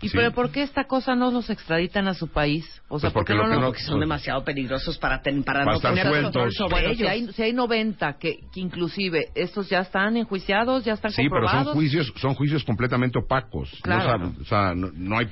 ¿Y 0.00 0.08
Sí. 0.10 0.16
pero 0.16 0.32
por 0.32 0.50
qué 0.52 0.62
esta 0.62 0.84
cosa 0.84 1.16
no 1.16 1.32
los 1.32 1.50
extraditan 1.50 2.06
a 2.06 2.14
su 2.14 2.28
país? 2.28 2.64
O 2.88 3.00
sea, 3.00 3.10
Pues 3.10 3.14
porque 3.14 3.32
¿por 3.34 3.42
qué 3.42 3.48
lo 3.48 3.50
que 3.50 3.54
no, 3.56 3.60
no- 3.62 3.66
Porque 3.68 3.82
son 3.82 3.98
demasiado 3.98 4.44
peligrosos 4.44 4.96
para, 4.98 5.20
ten- 5.22 5.42
para, 5.42 5.60
Para 5.64 5.72
no 5.72 5.76
estar 5.78 5.94
tener 5.94 6.22
control 6.22 6.52
sueltos. 6.52 6.54
sobre 6.70 6.86
ellos. 6.86 6.98
si 6.98 7.06
hay, 7.06 7.32
si 7.32 7.42
hay 7.42 7.52
90 7.52 8.16
que, 8.18 8.38
que 8.52 8.60
inclusive 8.60 9.30
estos 9.34 9.68
ya 9.68 9.80
están 9.80 10.16
enjuiciados, 10.16 10.84
ya 10.84 10.92
están 10.92 11.10
Sí, 11.10 11.22
pero 11.22 11.40
comprobados. 11.40 11.64
son 11.66 11.74
juicios, 11.74 12.12
son 12.16 12.34
juicios 12.34 12.62
completamente 12.64 13.18
opacos. 13.18 13.72
No 13.72 13.80
Claro. 13.82 14.04
saben, 14.10 14.36
o 14.40 14.44
sea, 14.44 14.74
no, 14.74 14.90
no 14.94 15.18
hay 15.18 15.26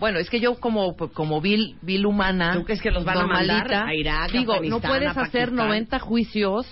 Bueno, 0.00 0.18
es 0.18 0.28
que 0.30 0.40
yo 0.40 0.56
como 0.56 0.96
como 0.96 1.40
vil, 1.40 1.76
vil 1.80 2.04
humana, 2.04 2.54
¿Tú 2.54 2.64
crees 2.64 2.82
que 2.82 2.90
los 2.90 3.04
van 3.04 3.18
a 3.18 3.26
mandar 3.28 3.46
normalita, 3.46 3.86
a 3.86 3.94
Irak, 3.94 4.32
digo, 4.32 4.60
no 4.68 4.80
puedes 4.80 5.16
hacer 5.16 5.50
Pakistán? 5.50 5.54
90 5.54 5.98
juicios, 6.00 6.66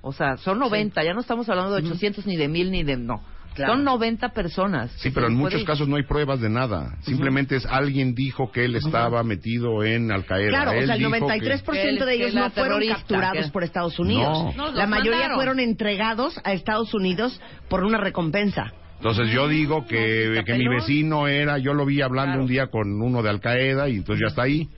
o 0.00 0.12
sea, 0.14 0.38
son 0.38 0.58
90, 0.58 1.04
ya 1.04 1.12
no 1.12 1.20
estamos 1.20 1.46
hablando 1.50 1.74
de 1.74 1.82
800 1.86 2.26
ni 2.26 2.38
de 2.38 2.48
1000 2.48 2.70
ni 2.70 2.82
de 2.84 2.96
no. 2.96 3.20
Claro. 3.54 3.74
Son 3.74 3.84
90 3.84 4.28
personas. 4.30 4.90
Sí, 4.98 5.10
pero 5.10 5.26
en 5.26 5.34
muchos 5.34 5.60
ir. 5.60 5.66
casos 5.66 5.88
no 5.88 5.96
hay 5.96 6.04
pruebas 6.04 6.40
de 6.40 6.48
nada. 6.48 6.96
Simplemente 7.02 7.56
es 7.56 7.66
alguien 7.66 8.14
dijo 8.14 8.50
que 8.52 8.64
él 8.64 8.76
estaba 8.76 9.22
metido 9.24 9.82
en 9.82 10.12
Al 10.12 10.24
Qaeda. 10.24 10.48
Claro, 10.48 10.70
o 10.70 10.74
Él 10.74 10.86
sea, 10.86 10.94
el 10.94 10.98
dijo 11.00 11.10
93% 11.10 12.04
de 12.04 12.16
que- 12.16 12.22
ellos 12.24 12.34
no 12.34 12.50
fueron 12.50 12.80
capturados 12.86 13.46
que- 13.46 13.50
por 13.52 13.64
Estados 13.64 13.98
Unidos. 13.98 14.54
No. 14.56 14.70
No, 14.70 14.72
La 14.72 14.86
mayoría 14.86 15.12
mandaron. 15.12 15.36
fueron 15.36 15.60
entregados 15.60 16.40
a 16.44 16.52
Estados 16.52 16.94
Unidos 16.94 17.40
por 17.68 17.84
una 17.84 17.98
recompensa. 17.98 18.72
Entonces 18.98 19.30
yo 19.32 19.48
digo 19.48 19.86
que, 19.86 20.42
que 20.44 20.54
mi 20.54 20.68
vecino 20.68 21.26
era, 21.26 21.56
yo 21.58 21.72
lo 21.74 21.86
vi 21.86 22.02
hablando 22.02 22.32
Claro. 22.32 22.42
un 22.42 22.48
día 22.48 22.66
con 22.66 23.00
uno 23.00 23.22
de 23.22 23.30
Al 23.30 23.40
Qaeda 23.40 23.88
y 23.88 23.96
entonces 23.96 24.22
ya 24.22 24.28
está 24.28 24.42
ahí. 24.42 24.68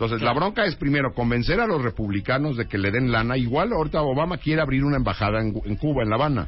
Entonces 0.00 0.22
la 0.22 0.32
bronca 0.32 0.64
es 0.64 0.76
primero 0.76 1.12
convencer 1.12 1.60
a 1.60 1.66
los 1.66 1.82
republicanos 1.82 2.56
de 2.56 2.66
que 2.66 2.78
le 2.78 2.90
den 2.90 3.12
lana. 3.12 3.36
Igual 3.36 3.70
ahorita 3.74 4.00
Obama 4.00 4.38
quiere 4.38 4.62
abrir 4.62 4.82
una 4.82 4.96
embajada 4.96 5.42
en, 5.42 5.52
en 5.62 5.76
Cuba, 5.76 6.02
en 6.02 6.08
La 6.08 6.16
Habana. 6.16 6.46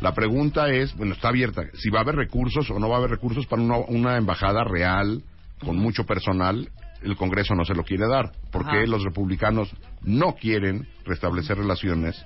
La 0.00 0.12
pregunta 0.12 0.68
es, 0.70 0.96
bueno, 0.96 1.14
está 1.14 1.28
abierta, 1.28 1.62
si 1.74 1.88
va 1.88 2.00
a 2.00 2.02
haber 2.02 2.16
recursos 2.16 2.68
o 2.68 2.80
no 2.80 2.88
va 2.88 2.96
a 2.96 2.98
haber 2.98 3.12
recursos 3.12 3.46
para 3.46 3.62
una, 3.62 3.76
una 3.76 4.16
embajada 4.16 4.64
real, 4.64 5.22
con 5.64 5.76
mucho 5.76 6.04
personal, 6.04 6.68
el 7.04 7.14
Congreso 7.14 7.54
no 7.54 7.64
se 7.64 7.74
lo 7.74 7.84
quiere 7.84 8.08
dar, 8.08 8.32
porque 8.50 8.78
Ajá. 8.78 8.86
los 8.86 9.04
republicanos 9.04 9.72
no 10.02 10.34
quieren 10.34 10.88
restablecer 11.04 11.58
relaciones 11.58 12.20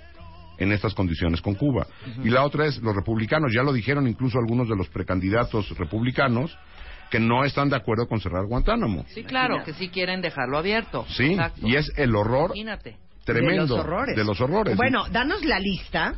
en 0.56 0.72
estas 0.72 0.94
condiciones 0.94 1.42
con 1.42 1.56
Cuba. 1.56 1.86
Y 2.22 2.30
la 2.30 2.42
otra 2.42 2.66
es, 2.66 2.80
los 2.80 2.94
republicanos, 2.94 3.52
ya 3.54 3.62
lo 3.62 3.72
dijeron 3.72 4.08
incluso 4.08 4.38
algunos 4.38 4.68
de 4.68 4.76
los 4.76 4.88
precandidatos 4.88 5.76
republicanos, 5.76 6.56
que 7.10 7.18
no 7.20 7.44
están 7.44 7.68
de 7.68 7.76
acuerdo 7.76 8.08
con 8.08 8.20
cerrar 8.20 8.46
Guantánamo. 8.46 9.04
Sí, 9.08 9.24
claro, 9.24 9.62
que 9.64 9.72
sí 9.74 9.88
quieren 9.88 10.20
dejarlo 10.20 10.58
abierto. 10.58 11.06
Sí, 11.10 11.32
Exacto. 11.32 11.66
y 11.66 11.76
es 11.76 11.90
el 11.96 12.14
horror 12.16 12.50
Imagínate. 12.54 12.96
tremendo 13.24 13.62
De 13.64 13.68
los 13.68 13.78
horrores. 13.78 14.16
de 14.16 14.24
los 14.24 14.40
horrores. 14.40 14.76
Bueno, 14.76 15.06
danos 15.10 15.44
la 15.44 15.58
lista 15.60 16.14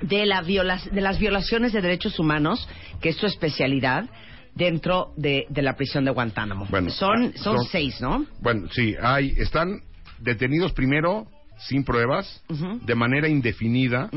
de, 0.00 0.26
la 0.26 0.42
viola- 0.42 0.80
de 0.90 1.00
las 1.00 1.18
violaciones 1.18 1.72
de 1.72 1.80
derechos 1.82 2.18
humanos, 2.18 2.68
que 3.00 3.10
es 3.10 3.16
tu 3.16 3.26
especialidad, 3.26 4.06
dentro 4.54 5.12
de, 5.16 5.46
de 5.48 5.62
la 5.62 5.76
prisión 5.76 6.04
de 6.04 6.10
Guantánamo. 6.10 6.66
Bueno, 6.70 6.90
son, 6.90 7.32
ah, 7.34 7.38
son, 7.38 7.56
son- 7.58 7.66
seis, 7.66 8.00
¿no? 8.00 8.26
Bueno, 8.40 8.68
sí, 8.70 8.94
hay, 9.00 9.34
están 9.38 9.80
detenidos 10.18 10.72
primero 10.72 11.26
sin 11.58 11.84
pruebas, 11.84 12.42
de 12.48 12.94
manera 12.94 13.28
indefinida. 13.28 14.10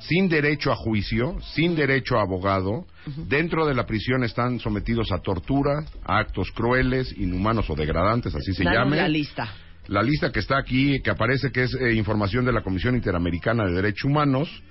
Sin 0.00 0.28
derecho 0.28 0.70
a 0.72 0.76
juicio, 0.76 1.36
sin 1.54 1.74
derecho 1.74 2.18
a 2.18 2.22
abogado. 2.22 2.86
Dentro 3.26 3.66
de 3.66 3.74
la 3.74 3.86
prisión 3.86 4.22
están 4.22 4.60
sometidos 4.60 5.10
a 5.12 5.18
tortura, 5.18 5.84
a 6.04 6.18
actos 6.18 6.50
crueles, 6.52 7.14
inhumanos 7.16 7.70
o 7.70 7.74
degradantes, 7.74 8.34
así 8.34 8.52
se 8.52 8.64
llame. 8.64 8.96
la 8.96 9.08
lista. 9.08 9.48
La 9.86 10.02
lista 10.02 10.30
que 10.30 10.40
está 10.40 10.58
aquí, 10.58 11.00
que 11.00 11.10
aparece 11.10 11.50
que 11.50 11.62
es 11.62 11.74
eh, 11.74 11.94
información 11.94 12.44
de 12.44 12.52
la 12.52 12.60
Comisión 12.60 12.94
Interamericana 12.94 13.64
de 13.64 13.72
Derechos 13.72 14.04
Humanos, 14.04 14.62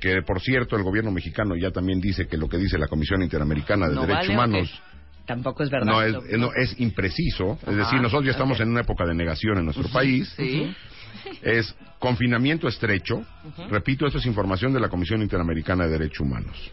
que 0.00 0.22
por 0.22 0.40
cierto 0.40 0.76
el 0.76 0.82
gobierno 0.82 1.10
mexicano 1.10 1.54
ya 1.56 1.70
también 1.70 2.00
dice 2.00 2.26
que 2.26 2.38
lo 2.38 2.48
que 2.48 2.56
dice 2.56 2.78
la 2.78 2.88
Comisión 2.88 3.22
Interamericana 3.22 3.88
de 3.88 3.94
¿No 3.94 4.02
Derechos 4.06 4.28
vale 4.28 4.34
Humanos 4.34 4.82
Tampoco 5.26 5.64
es 5.64 5.70
verdad. 5.70 5.86
no 5.92 6.02
es, 6.02 6.14
eh, 6.14 6.38
no, 6.38 6.50
es 6.54 6.78
impreciso. 6.80 7.58
es 7.66 7.76
decir, 7.76 8.00
nosotros 8.00 8.24
ya 8.24 8.30
estamos 8.30 8.60
en 8.60 8.70
una 8.70 8.82
época 8.82 9.04
de 9.04 9.14
negación 9.14 9.58
en 9.58 9.64
nuestro 9.64 9.88
país. 9.88 10.32
Sí. 10.36 10.72
Es 11.42 11.74
confinamiento 11.98 12.68
estrecho. 12.68 13.24
Repito, 13.70 14.06
esto 14.06 14.18
es 14.18 14.26
información 14.26 14.72
de 14.72 14.80
la 14.80 14.88
Comisión 14.88 15.22
Interamericana 15.22 15.84
de 15.84 15.92
Derechos 15.92 16.20
Humanos. 16.20 16.72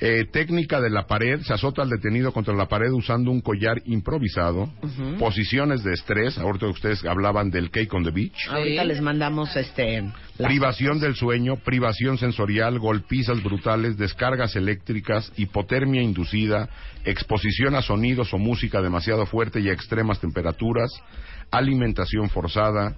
Eh, 0.00 0.26
técnica 0.30 0.80
de 0.80 0.90
la 0.90 1.08
pared, 1.08 1.40
se 1.40 1.52
azota 1.52 1.82
al 1.82 1.90
detenido 1.90 2.32
contra 2.32 2.54
la 2.54 2.66
pared 2.68 2.90
usando 2.92 3.32
un 3.32 3.40
collar 3.40 3.82
improvisado. 3.84 4.70
Posiciones 5.18 5.82
de 5.82 5.92
estrés, 5.92 6.38
ahorita 6.38 6.68
ustedes 6.68 7.04
hablaban 7.04 7.50
del 7.50 7.72
cake 7.72 7.92
on 7.94 8.04
the 8.04 8.12
beach. 8.12 8.48
Ahorita 8.48 8.84
les 8.84 9.00
mandamos 9.00 9.56
este. 9.56 10.04
Privación 10.36 11.00
del 11.00 11.16
sueño, 11.16 11.56
privación 11.56 12.16
sensorial, 12.16 12.78
golpizas 12.78 13.42
brutales, 13.42 13.96
descargas 13.96 14.54
eléctricas, 14.54 15.32
hipotermia 15.36 16.00
inducida, 16.00 16.68
exposición 17.04 17.74
a 17.74 17.82
sonidos 17.82 18.32
o 18.32 18.38
música 18.38 18.80
demasiado 18.80 19.26
fuerte 19.26 19.58
y 19.58 19.68
a 19.68 19.72
extremas 19.72 20.20
temperaturas, 20.20 20.92
alimentación 21.50 22.30
forzada, 22.30 22.94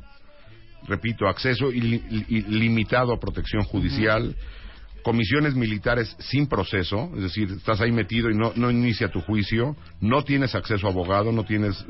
repito, 0.86 1.26
acceso 1.28 1.70
ili- 1.70 2.02
ili- 2.10 2.44
limitado 2.48 3.12
a 3.12 3.20
protección 3.20 3.62
judicial, 3.62 4.34
comisiones 5.02 5.54
militares 5.54 6.14
sin 6.18 6.46
proceso, 6.46 7.10
es 7.16 7.22
decir, 7.22 7.50
estás 7.52 7.80
ahí 7.80 7.90
metido 7.90 8.30
y 8.30 8.34
no, 8.34 8.52
no 8.54 8.70
inicia 8.70 9.08
tu 9.08 9.20
juicio, 9.22 9.74
no 10.00 10.22
tienes 10.24 10.54
acceso 10.54 10.86
a 10.86 10.90
abogado, 10.90 11.32
no 11.32 11.44
tienes, 11.44 11.82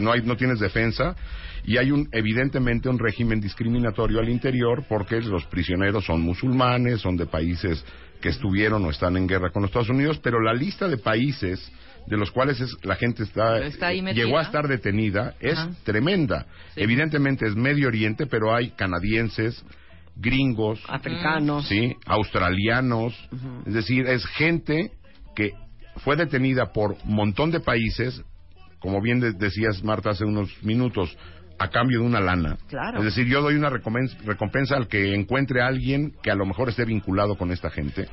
no, 0.00 0.12
hay, 0.12 0.22
no 0.22 0.36
tienes 0.36 0.60
defensa 0.60 1.16
y 1.64 1.78
hay 1.78 1.90
un, 1.90 2.08
evidentemente 2.12 2.88
un 2.88 2.98
régimen 2.98 3.40
discriminatorio 3.40 4.20
al 4.20 4.28
interior 4.28 4.84
porque 4.88 5.20
los 5.20 5.44
prisioneros 5.46 6.04
son 6.04 6.20
musulmanes, 6.20 7.00
son 7.00 7.16
de 7.16 7.26
países 7.26 7.84
que 8.20 8.28
estuvieron 8.28 8.84
o 8.84 8.90
están 8.90 9.16
en 9.16 9.26
guerra 9.26 9.50
con 9.50 9.62
los 9.62 9.70
Estados 9.70 9.90
Unidos, 9.90 10.20
pero 10.22 10.40
la 10.40 10.54
lista 10.54 10.86
de 10.86 10.98
países 10.98 11.72
de 12.06 12.16
los 12.16 12.30
cuales 12.30 12.60
es- 12.60 12.76
la 12.84 12.96
gente 12.96 13.22
está, 13.22 13.58
Está 13.64 13.88
ahí 13.88 14.02
metida. 14.02 14.24
llegó 14.24 14.38
a 14.38 14.42
estar 14.42 14.68
detenida 14.68 15.34
es 15.40 15.58
Ajá. 15.58 15.70
tremenda. 15.84 16.46
Sí. 16.74 16.82
Evidentemente 16.82 17.46
es 17.46 17.54
Medio 17.56 17.88
Oriente, 17.88 18.26
pero 18.26 18.54
hay 18.54 18.70
canadienses, 18.70 19.64
gringos, 20.16 20.80
Africanos. 20.88 21.66
¿sí? 21.68 21.94
australianos, 22.06 23.14
es 23.66 23.74
decir, 23.74 24.06
es 24.06 24.24
gente 24.26 24.92
que 25.34 25.52
fue 25.98 26.16
detenida 26.16 26.72
por 26.72 26.92
un 27.04 27.14
montón 27.14 27.50
de 27.50 27.60
países, 27.60 28.22
como 28.78 29.00
bien 29.00 29.20
de- 29.20 29.32
decías 29.32 29.82
Marta 29.82 30.10
hace 30.10 30.24
unos 30.24 30.50
minutos, 30.62 31.16
a 31.58 31.68
cambio 31.68 32.00
de 32.00 32.06
una 32.06 32.20
lana. 32.20 32.58
Claro. 32.68 32.98
Es 32.98 33.04
decir, 33.04 33.26
yo 33.26 33.40
doy 33.40 33.54
una 33.54 33.70
recompensa, 33.70 34.16
recompensa 34.24 34.76
al 34.76 34.88
que 34.88 35.14
encuentre 35.14 35.62
a 35.62 35.68
alguien 35.68 36.12
que 36.22 36.30
a 36.30 36.34
lo 36.34 36.44
mejor 36.46 36.68
esté 36.68 36.84
vinculado 36.84 37.36
con 37.36 37.50
esta 37.52 37.70
gente. 37.70 38.08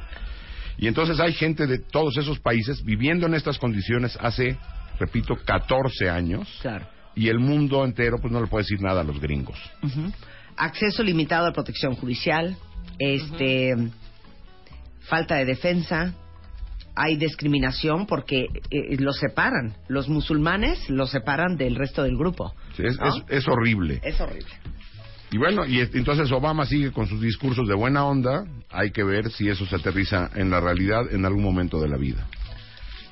Y 0.81 0.87
entonces 0.87 1.19
hay 1.21 1.31
gente 1.33 1.65
de 1.67 1.77
todos 1.79 2.17
esos 2.17 2.39
países 2.39 2.83
viviendo 2.83 3.25
en 3.27 3.35
estas 3.35 3.57
condiciones 3.57 4.17
hace, 4.19 4.57
repito, 4.99 5.35
14 5.45 6.09
años. 6.09 6.49
Claro. 6.61 6.85
Y 7.15 7.29
el 7.29 7.39
mundo 7.39 7.85
entero 7.85 8.17
pues 8.19 8.33
no 8.33 8.41
le 8.41 8.47
puede 8.47 8.63
decir 8.63 8.81
nada 8.81 9.01
a 9.01 9.03
los 9.03 9.19
gringos. 9.21 9.57
Acceso 10.57 11.03
limitado 11.03 11.47
a 11.47 11.53
protección 11.53 11.93
judicial, 11.95 12.57
este, 12.99 13.75
falta 15.01 15.35
de 15.35 15.45
defensa, 15.45 16.13
hay 16.95 17.15
discriminación 17.15 18.05
porque 18.05 18.47
eh, 18.69 18.97
los 18.99 19.17
separan. 19.17 19.75
Los 19.87 20.09
musulmanes 20.09 20.89
los 20.89 21.09
separan 21.11 21.55
del 21.57 21.75
resto 21.75 22.03
del 22.03 22.17
grupo. 22.17 22.53
Sí, 22.75 22.83
Es, 22.85 22.97
¿no? 22.99 23.07
es- 23.07 23.23
es 23.29 23.47
horrible. 23.47 23.99
Es 24.03 24.19
horrible. 24.19 24.49
Y 25.31 25.37
bueno, 25.37 25.65
y 25.65 25.79
es- 25.79 25.95
entonces 25.95 26.31
Obama 26.31 26.65
sigue 26.65 26.91
con 26.91 27.07
sus 27.07 27.21
discursos 27.21 27.67
de 27.67 27.73
buena 27.73 28.05
onda. 28.05 28.45
Hay 28.69 28.91
que 28.91 29.03
ver 29.03 29.31
si 29.31 29.47
eso 29.49 29.65
se 29.65 29.75
aterriza 29.77 30.29
en 30.35 30.49
la 30.49 30.59
realidad 30.59 31.11
en 31.11 31.25
algún 31.25 31.43
momento 31.43 31.79
de 31.81 31.87
la 31.87 31.97
vida. 31.97 32.27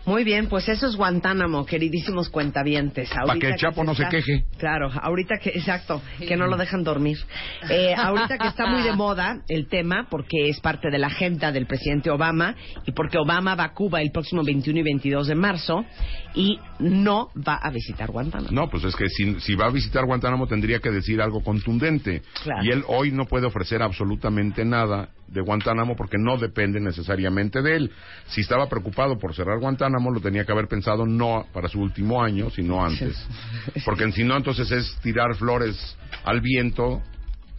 Muy 0.06 0.24
bien, 0.24 0.47
pues 0.47 0.68
eso 0.70 0.88
es 0.88 0.95
Guantánamo, 0.95 1.66
queridísimos 1.66 2.30
cuentavientes. 2.30 3.10
Pa' 3.10 3.22
Ahorita 3.22 3.47
que 3.47 3.54
el 3.54 3.60
Chapo 3.60 3.84
no 3.84 3.93
se 3.93 4.08
queje. 4.08 4.45
Claro, 4.58 4.89
ahorita 5.02 5.38
que, 5.38 5.50
exacto, 5.50 6.02
que 6.20 6.36
no 6.36 6.47
lo 6.47 6.58
dejan 6.58 6.84
dormir. 6.84 7.18
Eh, 7.70 7.93
ahorita 7.95 8.38
que 8.38 8.47
está 8.47 8.66
muy 8.66 8.82
de 8.82 8.93
moda 8.95 9.41
el 9.47 9.68
tema, 9.68 10.08
porque 10.10 10.50
es 10.50 10.60
parte 10.60 10.89
de 10.89 10.97
la 10.97 11.08
agenda 11.08 11.52
del 11.52 11.68
presidente 11.68 12.10
Obama 12.10 12.56
y 12.86 12.91
porque 12.91 13.18
Obama 13.18 13.56
va 13.56 13.66
a 13.66 13.74
Cuba 13.74 14.02
el 14.02 14.12
próximo 14.12 14.43
21 14.43 14.80
y 14.80 14.84
22 14.84 15.28
de 15.28 15.36
marzo 15.36 15.86
y 16.34 16.60
no 16.80 17.30
va 17.36 17.56
a 17.56 17.70
visitar 17.70 18.10
Guantánamo. 18.10 18.52
No, 18.52 18.70
pues 18.70 18.84
es 18.86 18.95
que 18.95 19.10
si, 19.10 19.39
si 19.41 19.56
va 19.56 19.68
a 19.68 19.72
visitar 19.72 20.06
Guantánamo 20.06 20.47
tendría 20.47 20.80
que 20.80 20.91
decir 20.91 21.22
algo 21.22 21.43
contundente. 21.43 22.22
Claro. 22.43 22.64
Y 22.64 22.72
él 22.72 22.84
hoy 22.88 23.12
no 23.12 23.26
puede 23.26 23.45
ofrecer 23.45 23.82
absolutamente 23.82 24.66
nada 24.66 25.10
de 25.32 25.42
Guantánamo 25.42 25.96
porque 25.96 26.18
no 26.18 26.38
depende 26.38 26.80
necesariamente 26.80 27.62
de 27.62 27.76
él. 27.76 27.92
Si 28.28 28.42
estaba 28.42 28.68
preocupado 28.68 29.18
por 29.18 29.36
cerrar 29.36 29.60
Guantánamo, 29.60 30.12
lo 30.12 30.20
tenía 30.20 30.46
que 30.46 30.52
haber 30.52 30.68
pensado 30.68 31.06
no 31.06 31.46
para 31.54 31.68
su 31.70 31.80
último 31.82 32.22
año, 32.24 32.50
sino 32.50 32.84
antes. 32.84 33.16
Porque 33.86 34.12
si 34.12 34.24
no, 34.24 34.36
entonces 34.38 34.70
es 34.72 34.96
tirar 35.02 35.36
flores 35.36 35.98
al 36.24 36.42
viento 36.42 37.02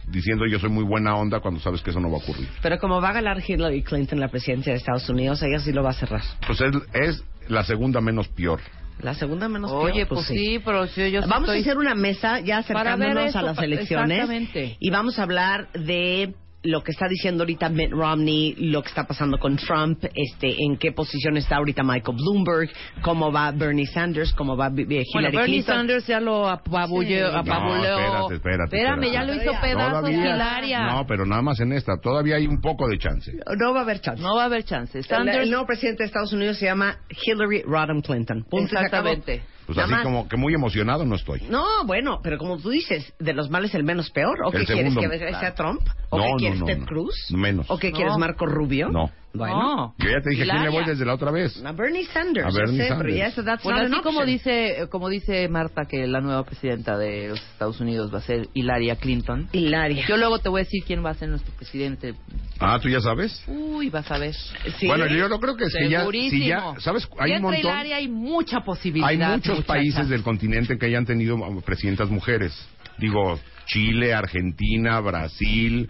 diciendo 0.07 0.45
yo 0.45 0.59
soy 0.59 0.69
muy 0.69 0.83
buena 0.83 1.15
onda 1.15 1.39
cuando 1.39 1.59
sabes 1.59 1.81
que 1.81 1.91
eso 1.91 1.99
no 1.99 2.09
va 2.11 2.17
a 2.17 2.21
ocurrir. 2.21 2.47
Pero 2.61 2.77
como 2.79 2.99
va 3.01 3.09
a 3.09 3.13
ganar 3.13 3.37
Hillary 3.47 3.83
Clinton 3.83 4.19
la 4.19 4.27
presidencia 4.27 4.73
de 4.73 4.77
Estados 4.79 5.07
Unidos, 5.09 5.41
ella 5.43 5.59
sí 5.59 5.71
lo 5.71 5.83
va 5.83 5.91
a 5.91 5.93
cerrar. 5.93 6.21
Pues 6.45 6.59
es, 6.61 6.71
es 6.93 7.23
la 7.47 7.63
segunda 7.63 8.01
menos 8.01 8.27
peor. 8.29 8.59
La 8.99 9.13
segunda 9.15 9.47
menos 9.47 9.71
Oye, 9.71 10.05
peor, 10.05 10.09
pues 10.09 10.27
sí, 10.27 10.59
pero 10.63 10.85
si 10.87 11.09
yo 11.11 11.21
sí 11.23 11.29
Vamos 11.29 11.49
estoy- 11.49 11.59
a 11.59 11.61
hacer 11.61 11.77
una 11.77 11.95
mesa 11.95 12.39
ya 12.41 12.61
Para 12.63 12.95
ver 12.97 13.09
acercándonos 13.17 13.29
eso, 13.29 13.39
a 13.39 13.41
las 13.43 13.57
elecciones 13.59 14.17
exactamente. 14.19 14.77
y 14.79 14.89
vamos 14.89 15.17
a 15.17 15.23
hablar 15.23 15.71
de 15.71 16.33
lo 16.63 16.83
que 16.83 16.91
está 16.91 17.07
diciendo 17.07 17.41
ahorita 17.43 17.69
Mitt 17.69 17.89
Romney, 17.91 18.53
lo 18.57 18.83
que 18.83 18.89
está 18.89 19.05
pasando 19.07 19.39
con 19.39 19.57
Trump, 19.57 20.03
este, 20.13 20.55
en 20.63 20.77
qué 20.77 20.91
posición 20.91 21.35
está 21.37 21.55
ahorita 21.57 21.81
Michael 21.83 22.17
Bloomberg, 22.17 22.69
cómo 23.01 23.31
va 23.31 23.51
Bernie 23.51 23.87
Sanders, 23.87 24.31
cómo 24.33 24.55
va 24.55 24.69
B- 24.69 24.83
Hillary 24.83 25.05
Bueno, 25.13 25.27
Bernie 25.31 25.45
Clinton. 25.45 25.75
Sanders 25.75 26.05
ya 26.07 26.19
lo 26.19 26.47
apabulló, 26.47 27.29
Sí. 27.31 27.35
apabuleó. 27.35 27.97
No, 27.97 28.31
espérate, 28.31 28.35
espérate, 28.35 28.63
Espérame, 28.75 29.03
espérate. 29.03 29.11
ya 29.11 29.23
lo 29.23 29.33
hizo 29.35 29.61
pedazos 29.61 29.91
Todavía- 30.01 30.35
Hilaria. 30.35 30.85
No, 30.93 31.05
pero 31.07 31.25
nada 31.25 31.41
más 31.41 31.59
en 31.61 31.71
esta. 31.73 31.93
Todavía 31.99 32.35
hay 32.35 32.45
un 32.45 32.61
poco 32.61 32.87
de 32.87 32.97
chance. 32.99 33.31
No 33.57 33.73
va 33.73 33.79
a 33.79 33.83
haber 33.83 33.99
chance. 33.99 34.21
No 34.21 34.35
va 34.35 34.43
a 34.43 34.45
haber 34.45 34.63
chance. 34.63 34.97
El, 34.99 35.03
Sanders, 35.05 35.37
el 35.39 35.49
nuevo 35.49 35.65
presidente 35.65 36.03
de 36.03 36.07
Estados 36.07 36.31
Unidos 36.31 36.57
se 36.57 36.65
llama 36.65 36.95
Hillary 37.25 37.63
Rodham 37.65 38.01
Clinton. 38.01 38.43
Punto 38.47 38.75
exactamente. 38.75 39.41
Pues 39.73 39.77
Nada 39.77 39.85
así 39.87 39.93
más. 39.95 40.03
como 40.03 40.27
que 40.27 40.37
muy 40.37 40.53
emocionado 40.53 41.05
no 41.05 41.15
estoy. 41.15 41.41
No, 41.49 41.65
bueno, 41.85 42.19
pero 42.21 42.37
como 42.37 42.57
tú 42.57 42.69
dices, 42.71 43.13
de 43.19 43.33
los 43.33 43.49
males 43.49 43.73
el 43.75 43.83
menos 43.83 44.09
peor. 44.11 44.37
¿O 44.43 44.51
El 44.51 44.59
qué 44.59 44.65
quieres? 44.73 44.93
segundo. 44.93 45.09
¿Que 45.09 45.17
sea 45.35 45.53
Trump? 45.55 45.81
¿O 46.09 46.17
No, 46.17 46.23
qué 46.23 46.29
no, 46.31 46.37
quieres 46.37 46.59
no, 46.59 46.65
Ted 46.65 46.77
no. 46.79 46.85
Cruz? 46.85 47.15
Menos. 47.31 47.65
¿O 47.69 47.77
qué 47.77 47.91
No. 47.91 47.95
quieres 47.95 48.17
Marco 48.17 48.45
Rubio? 48.45 48.89
No. 48.89 49.09
Bueno. 49.33 49.55
No. 49.55 49.95
Yo 49.99 50.09
ya 50.09 50.21
te 50.21 50.29
dije 50.31 50.43
a 50.43 50.45
quién 50.45 50.63
le 50.63 50.69
voy 50.69 50.83
desde 50.85 51.05
la 51.05 51.13
otra 51.13 51.31
vez. 51.31 51.63
A 51.65 51.71
Bernie 51.71 52.05
Sanders, 52.07 52.47
A 52.47 52.51
Bernie 52.57 52.77
pero 52.79 52.95
Sanders. 52.95 53.15
ya 53.15 53.25
eso, 53.27 53.43
that's 53.43 53.63
Bueno, 53.63 53.83
not 53.87 53.93
así 53.93 54.01
como 54.03 54.25
dice, 54.25 54.87
como 54.89 55.07
dice 55.09 55.47
Marta 55.47 55.85
que 55.85 56.05
la 56.05 56.19
nueva 56.19 56.43
presidenta 56.43 56.97
de 56.97 57.29
los 57.29 57.39
Estados 57.39 57.79
Unidos 57.79 58.13
va 58.13 58.17
a 58.17 58.21
ser 58.23 58.49
Hilaria 58.53 58.97
Clinton. 58.97 59.47
Hilaria. 59.53 60.05
Yo 60.07 60.17
luego 60.17 60.39
te 60.39 60.49
voy 60.49 60.61
a 60.61 60.63
decir 60.65 60.83
quién 60.85 61.03
va 61.05 61.11
a 61.11 61.13
ser 61.13 61.29
nuestro 61.29 61.53
presidente. 61.55 62.13
Ah, 62.59 62.77
¿tú 62.81 62.89
ya 62.89 62.99
sabes? 62.99 63.41
Uy, 63.47 63.89
vas 63.89 64.11
a 64.11 64.17
ver. 64.17 64.33
Sí. 64.77 64.87
Bueno, 64.87 65.07
yo 65.07 65.29
no 65.29 65.39
creo 65.39 65.55
que 65.55 65.63
es 65.65 65.73
que 65.73 65.89
ya, 65.89 66.05
si 66.11 66.47
ya, 66.47 66.73
¿sabes? 66.79 67.07
Hay 67.17 67.31
un 67.33 67.43
montón, 67.43 67.61
Hilaria 67.61 67.95
hay 67.95 68.07
mucha 68.09 68.59
posibilidad. 68.61 69.07
hay 69.09 69.17
muchos 69.17 69.55
muchacha. 69.57 69.67
países 69.67 70.09
del 70.09 70.23
continente 70.23 70.77
que 70.77 70.85
hayan 70.87 71.05
tenido 71.05 71.35
um, 71.35 71.61
presidentas 71.61 72.09
mujeres. 72.09 72.53
Digo, 72.97 73.39
Chile, 73.65 74.13
Argentina, 74.13 74.99
Brasil, 74.99 75.89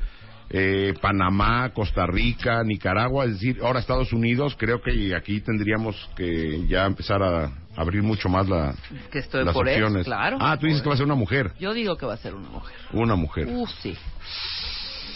eh, 0.54 0.94
Panamá, 1.02 1.70
Costa 1.74 2.06
Rica, 2.06 2.62
Nicaragua, 2.64 3.26
es 3.26 3.34
decir, 3.34 3.60
ahora 3.64 3.80
Estados 3.80 4.12
Unidos, 4.12 4.56
creo 4.58 4.82
que 4.82 5.16
aquí 5.16 5.40
tendríamos 5.40 6.10
que 6.16 6.68
ya 6.68 6.86
empezar 6.86 7.24
a 7.24 7.52
abrir 7.78 8.04
mucho 8.04 8.28
más 8.28 8.50
la, 8.50 8.76
Que 9.12 9.20
estoy 9.20 9.46
las 9.46 9.54
por 9.54 9.68
opciones. 9.68 10.06
claro. 10.06 10.38
Ah, 10.42 10.58
tú 10.60 10.68
dices 10.68 10.82
que 10.82 10.90
va 10.90 10.96
a 10.96 10.98
ser 10.98 11.06
una 11.06 11.16
mujer. 11.16 11.54
Yo 11.60 11.74
digo 11.74 11.96
que 11.96 12.06
va 12.06 12.16
a 12.16 12.18
ser 12.18 12.36
una 12.36 12.50
mujer. 12.50 12.76
Una 12.92 13.16
mujer. 13.16 13.48
Uh, 13.48 13.66
sí. 13.82 13.96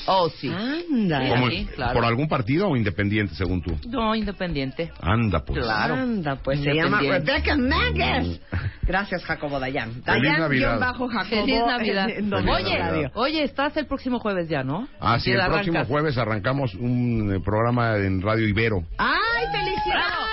Oh, 0.07 0.29
sí. 0.29 0.49
Anda. 0.49 1.27
¿Cómo- 1.29 1.49
sí, 1.49 1.67
claro. 1.75 1.93
¿Por 1.93 2.05
algún 2.05 2.27
partido 2.27 2.69
o 2.69 2.75
independiente, 2.75 3.33
según 3.35 3.61
tú? 3.61 3.75
No, 3.89 4.13
independiente. 4.15 4.91
Anda, 5.01 5.43
pues. 5.43 5.59
Claro. 5.63 5.95
Anda, 5.95 6.35
pues 6.37 6.61
se 6.61 6.73
llama. 6.73 6.99
Rebecca 7.01 7.55
Magas. 7.57 8.39
Gracias, 8.83 9.23
Jacobo 9.25 9.59
Dayan. 9.59 9.91
Feliz 9.91 10.03
Dayan 10.05 10.39
Navidad. 10.39 10.69
guion 10.69 10.79
bajo 10.79 11.07
Jacobo. 11.07 11.41
Feliz 11.45 11.61
Navidad. 11.65 12.09
en- 12.09 12.17
en 12.25 12.29
W 12.29 12.51
Oye, 12.53 12.77
Radio. 12.77 13.11
oye, 13.15 13.43
estás 13.43 13.75
el 13.77 13.87
próximo 13.87 14.19
jueves 14.19 14.47
ya, 14.47 14.63
¿no? 14.63 14.87
Ah, 14.99 15.17
sí, 15.19 15.31
el 15.31 15.37
Ya 15.37 15.45
próximo 15.47 15.77
arrancas. 15.77 15.87
jueves 15.87 16.17
arrancamos 16.17 16.75
un 16.75 17.33
eh, 17.35 17.39
programa 17.43 17.97
en 17.97 18.21
Radio 18.21 18.47
Ibero. 18.47 18.83
¡Ay, 18.97 19.45
felicidades! 19.51 20.25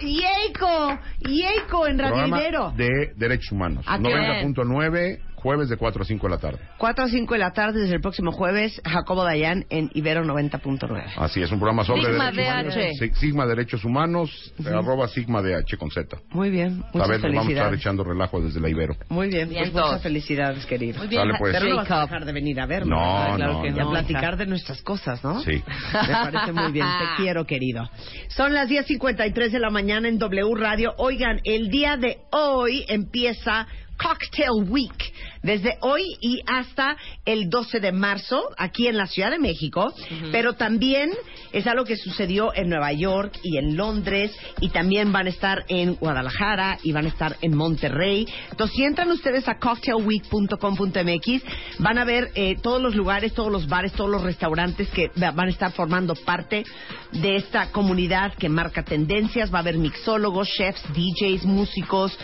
Yeiko, 0.00 0.98
Yeiko 1.28 1.86
en 1.86 1.98
Radio 1.98 2.26
Ibero. 2.26 2.72
de 2.76 3.12
Derechos 3.16 3.52
Humanos. 3.52 3.84
¿A 3.88 3.98
qué? 3.98 4.02
90.9, 4.04 5.18
jueves 5.44 5.68
de 5.68 5.76
4 5.76 6.02
a 6.02 6.06
5 6.06 6.26
de 6.26 6.30
la 6.32 6.38
tarde. 6.40 6.58
4 6.78 7.04
a 7.04 7.08
5 7.08 7.34
de 7.34 7.38
la 7.38 7.50
tarde 7.52 7.80
desde 7.82 7.96
el 7.96 8.00
próximo 8.00 8.32
jueves, 8.32 8.80
Jacobo 8.82 9.24
Dayan 9.24 9.66
en 9.68 9.90
Ibero 9.92 10.24
90.9. 10.24 11.12
Así 11.18 11.42
es, 11.42 11.52
un 11.52 11.58
programa 11.58 11.84
sobre 11.84 12.02
Sigma 12.04 12.30
derechos 12.32 12.34
DH. 12.34 12.74
humanos. 13.04 13.18
Sigma 13.20 13.46
Derechos 13.46 13.84
Humanos, 13.84 14.54
eh, 14.64 14.68
arroba 14.70 15.06
Sigma 15.08 15.42
DH 15.42 15.76
con 15.78 15.90
Z. 15.90 16.16
Muy 16.30 16.48
bien, 16.48 16.82
A 16.82 16.96
muchas 16.96 17.08
ver, 17.08 17.20
vamos 17.32 17.46
a 17.46 17.50
estar 17.50 17.74
echando 17.74 18.04
relajo 18.04 18.40
desde 18.40 18.58
la 18.58 18.70
Ibero. 18.70 18.96
Muy 19.10 19.28
bien, 19.28 19.48
pues 19.48 19.60
Vientos. 19.60 19.84
muchas 19.86 20.02
felicidades, 20.02 20.64
querido. 20.64 20.98
Muy 20.98 21.08
bien, 21.08 21.20
Sale, 21.22 21.34
pues. 21.38 21.52
Pero 21.54 21.68
no 21.68 21.76
vas 21.76 21.90
a 21.90 22.00
dejar 22.00 22.24
de 22.24 22.32
venir 22.32 22.58
a 22.60 22.66
verme. 22.66 22.90
No, 22.90 22.96
¿verdad? 22.96 23.36
claro 23.36 23.52
no, 23.52 23.62
que 23.62 23.68
Y 23.68 23.72
no. 23.72 23.80
a 23.80 23.84
no. 23.84 23.90
platicar 23.90 24.36
de 24.38 24.46
nuestras 24.46 24.80
cosas, 24.82 25.22
¿no? 25.22 25.40
Sí. 25.42 25.62
Me 25.92 26.08
parece 26.14 26.52
muy 26.52 26.72
bien. 26.72 26.86
Te 26.86 27.04
quiero, 27.22 27.44
querido. 27.44 27.82
Son 28.28 28.54
las 28.54 28.68
10.53 28.70 29.50
de 29.50 29.58
la 29.58 29.68
mañana 29.68 30.08
en 30.08 30.18
W 30.18 30.54
Radio. 30.56 30.94
Oigan, 30.96 31.40
el 31.44 31.68
día 31.68 31.96
de 31.98 32.18
hoy 32.32 32.84
empieza 32.88 33.66
Cocktail 33.96 34.64
Week. 34.68 35.12
Desde 35.42 35.76
hoy 35.82 36.02
y 36.22 36.40
hasta 36.46 36.96
el 37.26 37.50
12 37.50 37.78
de 37.80 37.92
marzo, 37.92 38.42
aquí 38.56 38.86
en 38.86 38.96
la 38.96 39.06
Ciudad 39.06 39.30
de 39.30 39.38
México. 39.38 39.92
Pero 40.32 40.54
también 40.54 41.10
es 41.52 41.66
algo 41.66 41.84
que 41.84 41.96
sucedió 41.96 42.54
en 42.54 42.70
Nueva 42.70 42.92
York 42.92 43.38
y 43.42 43.58
en 43.58 43.76
Londres. 43.76 44.32
Y 44.60 44.70
también 44.70 45.12
van 45.12 45.26
a 45.26 45.30
estar 45.30 45.64
en 45.68 45.94
Guadalajara 45.96 46.78
y 46.82 46.92
van 46.92 47.04
a 47.04 47.08
estar 47.08 47.36
en 47.42 47.54
Monterrey. 47.56 48.26
Entonces, 48.50 48.74
si 48.76 48.84
entran 48.84 49.10
ustedes 49.10 49.46
a 49.48 49.58
cocktailweek.com.mx, 49.58 51.42
van 51.78 51.98
a 51.98 52.04
ver 52.04 52.30
eh, 52.34 52.56
todos 52.62 52.80
los 52.80 52.94
lugares, 52.94 53.32
todos 53.34 53.52
los 53.52 53.68
bares, 53.68 53.92
todos 53.92 54.10
los 54.10 54.22
restaurantes 54.22 54.88
que 54.90 55.10
va- 55.22 55.30
van 55.32 55.48
a 55.48 55.50
estar 55.50 55.72
formando 55.72 56.14
parte 56.14 56.64
de 57.12 57.36
esta 57.36 57.70
comunidad 57.70 58.34
que 58.34 58.48
marca 58.48 58.82
tendencias. 58.82 59.52
Va 59.52 59.58
a 59.58 59.60
haber 59.60 59.76
mixólogos, 59.76 60.48
chefs, 60.48 60.82
DJs, 60.94 61.44
músicos. 61.44 62.16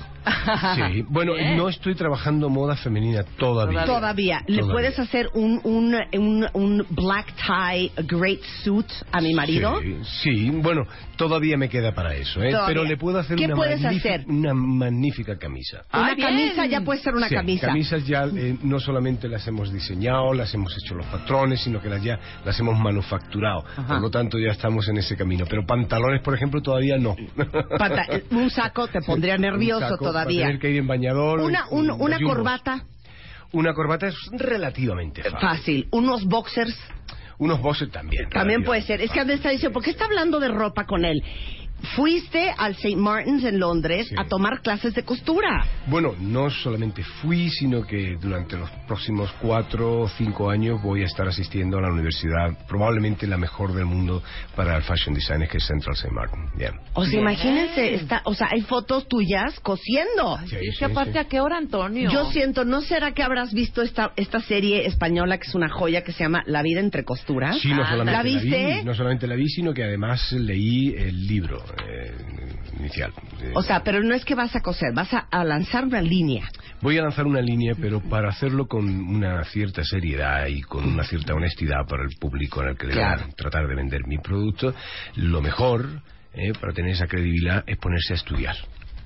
Sí, 0.75 1.03
bueno, 1.09 1.35
no 1.57 1.69
estoy 1.69 1.95
trabajando 1.95 2.49
moda 2.49 2.77
femenina 2.77 3.25
todavía. 3.39 3.85
Todavía. 3.85 4.41
¿Le 4.47 4.59
Todavía. 4.61 4.73
puedes 4.73 4.99
hacer 4.99 5.29
un, 5.35 5.61
un, 5.65 5.95
un, 6.19 6.47
un 6.55 6.87
black 6.91 7.35
tie 7.47 7.93
great 8.07 8.41
suit 8.63 8.87
a 9.13 9.21
mi 9.21 9.35
marido? 9.35 9.81
Sí, 9.81 9.97
sí, 10.23 10.51
bueno, 10.51 10.87
todavía 11.17 11.57
me 11.57 11.69
queda 11.69 11.93
para 11.93 12.15
eso, 12.15 12.43
¿eh? 12.43 12.51
Todavía. 12.51 12.67
Pero 12.67 12.85
le 12.85 12.97
puedo 12.97 13.19
hacer 13.19 13.37
¿Qué 13.37 13.47
una, 13.47 13.55
puedes 13.57 13.81
magnífica- 13.81 14.15
hacer? 14.15 14.25
una 14.29 14.55
magnífica 14.55 15.37
camisa. 15.39 15.83
Una 15.93 16.07
Ah, 16.07 16.15
bien. 16.15 16.27
camisa 16.29 16.67
ya 16.67 16.81
puede 16.81 17.01
ser 17.01 17.15
una 17.15 17.29
Sí, 17.29 17.35
camisa. 17.35 17.67
Camisas 17.69 18.07
ya 18.07 18.25
eh, 18.25 18.57
no 18.63 18.81
solamente 18.81 19.29
las 19.29 19.47
hemos 19.47 19.73
diseñado, 19.73 20.33
las 20.35 20.53
hemos 20.55 20.75
hecho 20.77 20.95
los 20.95 21.07
patrones, 21.07 21.61
sino 21.61 21.81
que 21.81 21.89
las 21.89 22.03
ya 22.03 22.19
las 22.45 22.59
hemos 22.61 22.79
manufacturado. 22.79 23.65
Por 23.87 24.01
lo 24.01 24.11
tanto, 24.11 24.39
ya 24.39 24.51
estamos 24.53 24.89
en 24.89 24.99
ese 24.99 25.17
camino. 25.17 25.45
Pero 25.49 25.65
pantalones, 25.67 26.23
por 26.23 26.35
ejemplo, 26.35 26.61
todavía 26.63 26.97
no. 26.99 27.15
Un 28.31 28.51
saco 28.51 28.89
te 28.89 29.01
pondría 29.01 29.37
nervioso 29.39 29.97
saco 30.15 30.25
para 30.25 30.25
todavía. 30.25 30.47
tener 30.47 30.61
que 30.61 30.71
ir 30.71 30.77
en 30.79 30.87
bañador. 30.87 31.41
Una, 31.41 31.67
un- 31.71 31.91
una 31.91 32.19
corbata 32.21 32.85
Una 33.53 33.73
corbata 33.75 34.09
es 34.09 34.17
relativamente 34.33 35.23
fácil. 35.23 35.39
fácil. 35.41 35.89
Unos 35.93 36.25
boxers 36.25 36.77
Unos 37.39 37.61
boxers 37.61 37.91
también. 37.93 38.29
también 38.31 38.63
puede 38.65 38.83
ser. 38.83 39.01
Es 39.01 39.11
que 39.11 39.21
Andrés 39.21 39.39
está 39.39 39.51
diciendo, 39.51 39.73
¿por 39.75 39.83
qué 39.85 39.91
está 39.91 40.05
hablando 40.07 40.39
de 40.41 40.49
ropa 40.49 40.87
con 40.87 41.05
él? 41.05 41.23
Fuiste 41.85 42.53
al 42.57 42.73
St. 42.73 42.97
Martin's 42.97 43.45
en 43.45 43.59
Londres 43.59 44.09
Sí. 44.09 44.15
a 44.19 44.25
tomar 44.27 44.61
clases 44.63 44.95
de 44.95 45.03
costura. 45.05 45.67
Bueno, 45.87 46.15
no 46.19 46.51
solamente 46.51 47.03
fui, 47.03 47.51
sino 47.51 47.83
que 47.87 48.17
durante 48.21 48.57
los 48.57 48.71
próximos 48.87 49.31
cuatro 49.41 50.01
o 50.03 50.09
cinco 50.09 50.51
años 50.51 50.83
voy 50.83 51.03
a 51.03 51.05
estar 51.07 51.29
asistiendo 51.29 51.79
a 51.79 51.83
la 51.83 51.89
universidad, 51.93 52.57
probablemente 52.67 53.27
la 53.27 53.37
mejor 53.37 53.73
del 53.75 53.85
mundo 53.87 54.23
para 54.57 54.77
el 54.77 54.83
fashion 54.83 55.15
design, 55.15 55.47
que 55.51 55.59
es 55.59 55.67
Central 55.67 55.95
St. 55.95 56.11
Martin. 56.13 56.41
Bien. 56.57 56.73
O 56.95 57.03
sea, 57.03 57.11
Bien. 57.11 57.23
imagínense, 57.23 57.95
está, 57.95 58.23
o 58.25 58.35
sea, 58.35 58.49
hay 58.51 58.63
fotos 58.63 59.07
tuyas 59.09 59.59
cosiendo. 59.61 60.39
Sí, 60.47 60.57
Es 60.57 60.75
sí, 60.75 60.79
que 60.79 60.85
aparte, 60.87 61.13
sí. 61.13 61.19
¿a 61.19 61.25
qué 61.25 61.41
hora, 61.41 61.59
Antonio? 61.59 62.11
Yo 62.11 62.31
siento, 62.31 62.65
¿no 62.65 62.81
será 62.81 63.13
que 63.13 63.23
habrás 63.23 63.53
visto 63.53 63.83
esta, 63.83 64.13
esta 64.17 64.41
serie 64.41 64.87
española 64.87 65.39
que 65.39 65.47
es 65.49 65.55
una 65.55 65.69
joya 65.69 66.03
que 66.03 66.13
se 66.13 66.25
llama 66.25 66.43
La 66.47 66.63
vida 66.63 66.81
entre 66.81 67.05
costuras? 67.05 67.59
Sí, 67.61 67.69
no 67.69 67.83
Ah, 67.83 67.91
solamente 67.91 68.13
¿la 68.13 68.23
viste? 68.23 68.75
vi, 68.79 68.85
no 68.85 68.95
solamente 68.95 69.27
la 69.27 69.35
vi, 69.35 69.49
sino 69.49 69.75
que 69.75 69.85
además 69.85 70.33
leí 70.33 70.95
el 70.97 71.27
libro 71.27 71.63
eh, 71.87 72.13
inicial. 72.79 73.13
O 73.55 73.63
sea, 73.63 73.83
pero 73.85 74.03
no 74.03 74.15
es 74.15 74.25
que 74.25 74.35
vas 74.35 74.55
a 74.57 74.61
coser, 74.61 74.93
vas 74.95 75.13
a, 75.15 75.19
a 75.31 75.45
lanzar 75.45 75.85
una 75.85 76.01
línea. 76.01 76.49
Voy 76.81 76.99
a 76.99 77.03
lanzar 77.03 77.27
una 77.27 77.41
línea, 77.41 77.75
pero 77.81 78.01
para 78.01 78.29
hacerlo 78.29 78.67
con 78.67 78.85
una 78.89 79.45
cierta 79.45 79.83
seriedad 79.85 80.47
y 80.47 80.61
con 80.63 80.85
una 80.85 81.05
cierta 81.05 81.35
honestidad 81.35 81.87
para 81.89 82.03
el 82.05 82.11
público 82.21 82.63
en 82.63 82.69
el 82.71 82.77
que 82.77 82.87
le 82.89 82.95
voy 82.95 83.03
a 83.03 83.15
Claro. 83.17 83.33
tratar 83.37 83.67
de 83.69 83.75
vender 83.75 84.07
mi 84.07 84.19
producto, 84.19 84.75
lo 85.17 85.41
mejor 85.41 86.03
eh, 86.35 86.53
para 86.61 86.73
tener 86.73 86.93
esa 86.93 87.07
credibilidad 87.07 87.63
es 87.67 87.77
ponerse 87.79 88.15
a 88.15 88.17
estudiar. 88.17 88.57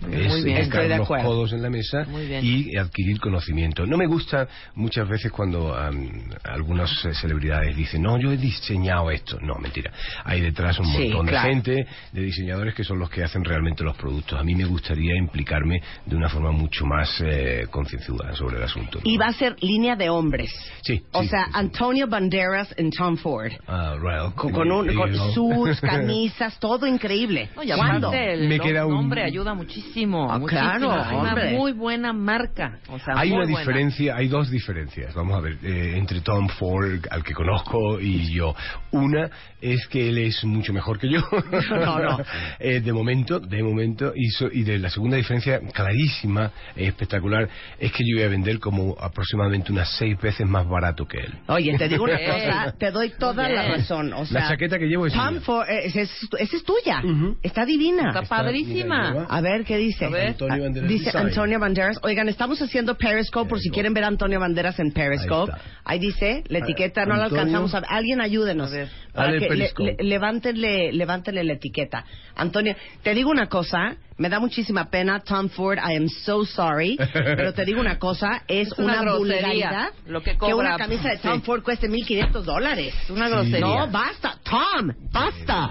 Es 0.01 0.29
Muy 0.33 0.45
bien. 0.45 0.59
Estoy 0.59 0.89
de 0.89 0.97
los 0.97 1.05
acuerdo. 1.07 1.27
codos 1.27 1.53
en 1.53 1.63
la 1.63 1.71
mesa 1.71 2.05
Muy 2.09 2.27
bien. 2.27 2.45
y 2.45 2.77
adquirir 2.77 3.19
conocimiento. 3.21 3.85
No 3.85 3.97
me 3.97 4.07
gusta 4.07 4.47
muchas 4.77 5.09
veces 5.09 5.33
cuando 5.33 5.75
am, 5.77 6.09
algunas 6.45 6.91
eh, 7.05 7.13
celebridades 7.15 7.77
dicen, 7.77 8.03
no, 8.03 8.17
yo 8.19 8.31
he 8.31 8.37
diseñado 8.37 9.11
esto. 9.11 9.39
No, 9.41 9.57
mentira. 9.57 9.91
Hay 10.25 10.41
detrás 10.41 10.79
un 10.79 10.87
Sí, 10.87 11.05
montón 11.09 11.27
claro. 11.27 11.49
de 11.49 11.55
gente, 11.55 11.87
de 12.13 12.23
diseñadores 12.23 12.75
que 12.75 12.85
son 12.85 12.99
los 13.01 13.11
que 13.11 13.25
hacen 13.25 13.45
realmente 13.45 13.83
los 13.83 13.97
productos. 13.97 14.39
A 14.39 14.45
mí 14.45 14.55
me 14.55 14.65
gustaría 14.67 15.17
implicarme 15.17 15.81
de 16.07 16.15
una 16.17 16.29
forma 16.29 16.53
mucho 16.53 16.87
más 16.87 17.21
eh, 17.25 17.67
concienzuda 17.69 18.35
sobre 18.37 18.57
el 18.59 18.63
asunto. 18.63 19.01
¿no? 19.05 19.11
Y 19.11 19.17
va 19.17 19.27
a 19.27 19.33
ser 19.33 19.57
línea 19.61 19.97
de 19.97 20.09
hombres. 20.11 20.51
Sí, 20.83 21.03
O 21.13 21.23
sí, 21.23 21.29
sea, 21.29 21.47
sí. 21.47 21.51
Antonio 21.55 22.07
Banderas 22.07 22.73
en 22.77 22.91
Tom 22.91 23.17
Ford. 23.17 23.51
Ah, 23.67 23.97
right. 24.01 24.35
Con, 24.37 24.53
con 24.53 24.71
un, 24.71 24.95
con 24.95 25.13
Eh, 25.13 25.19
suits, 25.35 25.81
camisas, 25.83 26.59
todo 26.61 26.87
increíble. 26.87 27.49
No, 27.57 27.65
y 27.65 27.73
¿Cuándo? 27.73 28.13
el 28.13 28.49
Me 28.49 28.61
queda 28.61 28.87
un- 28.87 28.95
nombre 28.95 29.25
ayuda 29.25 29.55
muchísimo. 29.55 29.88
Ah, 29.89 30.39
muchísimo. 30.39 30.39
claro, 30.49 31.03
Es 31.03 31.13
una 31.13 31.51
muy 31.59 31.73
buena 31.73 32.13
marca. 32.13 32.79
O 32.89 32.99
sea, 32.99 33.15
Hay 33.17 33.31
muy 33.31 33.39
una 33.39 33.45
buena. 33.47 33.59
diferencia, 33.61 34.17
hay 34.17 34.29
dos 34.29 34.51
diferencias, 34.51 35.15
vamos 35.15 35.37
a 35.37 35.41
ver, 35.41 35.59
eh, 35.63 35.95
entre 35.97 36.21
Tom 36.21 36.49
Ford, 36.49 37.01
al 37.11 37.23
que 37.25 37.33
conozco, 37.35 38.01
y 38.01 38.33
yo. 38.33 38.55
Una 38.93 39.31
es 39.61 39.87
que 39.89 40.09
él 40.09 40.19
es 40.19 40.45
mucho 40.45 40.73
mejor 40.73 40.99
que 40.99 41.09
yo. 41.11 41.21
No, 41.71 41.99
no. 41.99 42.19
Eh, 42.59 42.81
de 42.81 42.93
momento, 42.93 43.41
de 43.41 43.63
momento, 43.63 44.13
y, 44.15 44.29
so- 44.31 44.51
y 44.53 44.63
de 44.63 44.79
la 44.79 44.91
segunda 44.91 45.17
diferencia 45.17 45.61
clarísima, 45.73 46.51
espectacular, 46.77 47.49
es 47.79 47.93
que 47.93 48.03
yo 48.07 48.17
voy 48.17 48.25
a 48.25 48.29
vender 48.29 48.59
como 48.59 48.97
aproximadamente 49.01 49.73
unas 49.73 49.91
seis 49.97 50.19
veces 50.21 50.47
más 50.47 50.69
barato 50.69 51.07
que 51.07 51.19
él. 51.19 51.35
Oye, 51.49 51.77
te 51.79 51.89
digo 51.89 52.05
una 52.05 52.19
cosa, 52.27 52.75
te 52.79 52.91
doy 52.91 53.13
toda 53.19 53.49
la 53.49 53.69
razón. 53.69 54.13
O 54.13 54.27
sea, 54.27 54.43
la 54.43 54.49
chaqueta 54.49 54.79
que 54.79 54.87
llevo 54.87 55.07
es 55.07 55.13
Tom. 55.13 55.41
Ford, 55.41 55.69
eh, 55.69 55.83
esa 55.87 56.01
es, 56.03 56.29
es 56.39 56.65
tuya. 56.65 57.01
Ujú. 57.05 57.37
Está 57.43 57.65
divina. 57.65 58.09
Está 58.09 58.23
padrísima. 58.23 59.11
mira, 59.13 59.27
A 59.29 59.41
ver, 59.41 59.65
¿qué 59.65 59.77
dice? 59.79 60.05
A 60.05 60.09
ver. 60.11 60.27
Antonio 60.29 60.63
Banderas 60.65 60.85
Ah, 60.85 60.93
Dice 60.93 61.05
Design. 61.07 61.27
Antonio 61.27 61.59
Banderas. 61.59 61.99
Oigan, 62.03 62.29
estamos 62.29 62.61
haciendo 62.63 62.97
Periscope 62.97 63.49
por 63.49 63.61
si 63.61 63.71
quieren 63.71 63.95
ver 63.95 64.05
a 64.05 64.09
Antonio 64.09 64.39
Banderas 64.41 64.79
en 64.81 64.93
Periscope. 64.93 65.53
Ahí 65.85 65.99
dice, 65.99 66.45
la 66.49 66.59
etiqueta 66.59 67.07
no 67.07 67.17
la 67.17 67.25
alcanzamos 67.25 67.75
a 67.75 67.81
ver. 67.81 67.89
Alguien 67.91 68.21
ayúdenos. 68.21 68.71
A 68.73 68.77
ver. 68.77 68.89
Para 69.13 69.33
que 69.39 69.49
le- 69.55 69.73
le- 69.85 69.97
levántenle, 70.05 70.93
levántenle 70.93 71.45
la 71.45 71.53
etiqueta. 71.55 72.05
Antonio, 72.37 72.75
te 73.03 73.15
digo 73.15 73.31
una 73.31 73.49
cosa, 73.49 73.97
me 74.19 74.29
da 74.29 74.41
muchísima 74.41 74.91
pena, 74.91 75.21
Tom 75.21 75.49
Ford, 75.49 75.79
I 75.79 75.97
am 75.97 76.09
so 76.09 76.45
sorry, 76.45 76.97
pero 77.13 77.53
te 77.55 77.65
digo 77.65 77.81
una 77.81 77.99
cosa, 77.99 78.43
es, 78.47 78.69
Es 78.69 78.79
una 78.79 78.95
una, 78.95 79.03
grosería 79.03 79.19
vulgaridad 79.19 79.89
lo 80.07 80.23
que 80.23 80.37
cobra. 80.37 80.57
una 80.57 80.77
camisa 80.77 81.09
de 81.11 81.19
Tom 81.19 81.39
Sí. 81.41 81.47
Ford 81.47 81.63
cueste 81.63 81.89
1.500 81.89 82.43
dólares. 82.43 82.95
Es 83.05 83.11
una 83.11 83.29
grosería. 83.29 83.61
No, 83.61 83.89
basta, 83.91 84.35
Tom, 84.43 84.93
basta. 85.13 85.67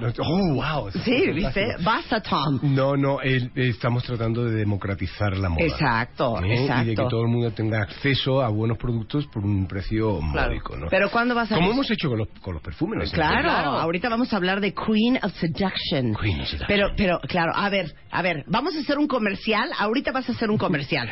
no, 0.00 0.12
oh, 0.18 0.54
wow. 0.54 0.90
Sí, 1.04 1.30
¿viste? 1.32 1.66
Basta, 1.82 2.20
Tom. 2.22 2.60
No, 2.62 2.96
no, 2.96 3.20
el- 3.20 3.50
estamos 3.54 4.02
tratando 4.04 4.44
de 4.44 4.56
democratizar 4.56 5.36
la 5.36 5.48
moda. 5.48 5.64
Exacto, 5.64 6.36
¿eh? 6.42 6.46
Y 6.46 6.48
de 6.48 6.62
exacto. 6.62 6.88
que 7.04 7.08
todo 7.10 7.22
el 7.22 7.28
mundo 7.28 7.50
tenga 7.52 7.82
acceso 7.82 8.40
a 8.42 8.48
buenos 8.48 8.78
productos 8.78 9.26
por 9.26 9.44
un 9.44 9.66
precio 9.66 10.18
Claro. 10.32 10.50
módico, 10.50 10.76
¿no? 10.76 10.86
Pero 10.90 11.10
¿cuándo 11.10 11.34
vas 11.34 11.50
a 11.52 11.56
Como 11.56 11.72
hemos 11.72 11.90
hecho 11.90 12.08
con 12.08 12.18
los, 12.18 12.28
con 12.40 12.54
los 12.54 12.62
perfumes. 12.62 13.08
¿no? 13.10 13.14
Claro, 13.14 13.42
Claro. 13.42 13.70
ahorita 13.72 14.08
vamos 14.08 14.32
a 14.32 14.36
hablar 14.36 14.60
de 14.60 14.72
Queen 14.74 15.18
of 15.22 15.32
Seduction. 15.34 16.14
Queen 16.14 16.40
of 16.40 16.46
Seduction. 16.48 16.66
Pero, 16.68 16.88
pero, 16.96 17.18
claro, 17.26 17.52
a 17.54 17.68
ver, 17.68 17.79
a 18.10 18.22
ver, 18.22 18.44
vamos 18.46 18.74
a 18.76 18.80
hacer 18.80 18.98
un 18.98 19.06
comercial. 19.06 19.70
Ahorita 19.78 20.12
vas 20.12 20.28
a 20.28 20.32
hacer 20.32 20.50
un 20.50 20.58
comercial. 20.58 21.08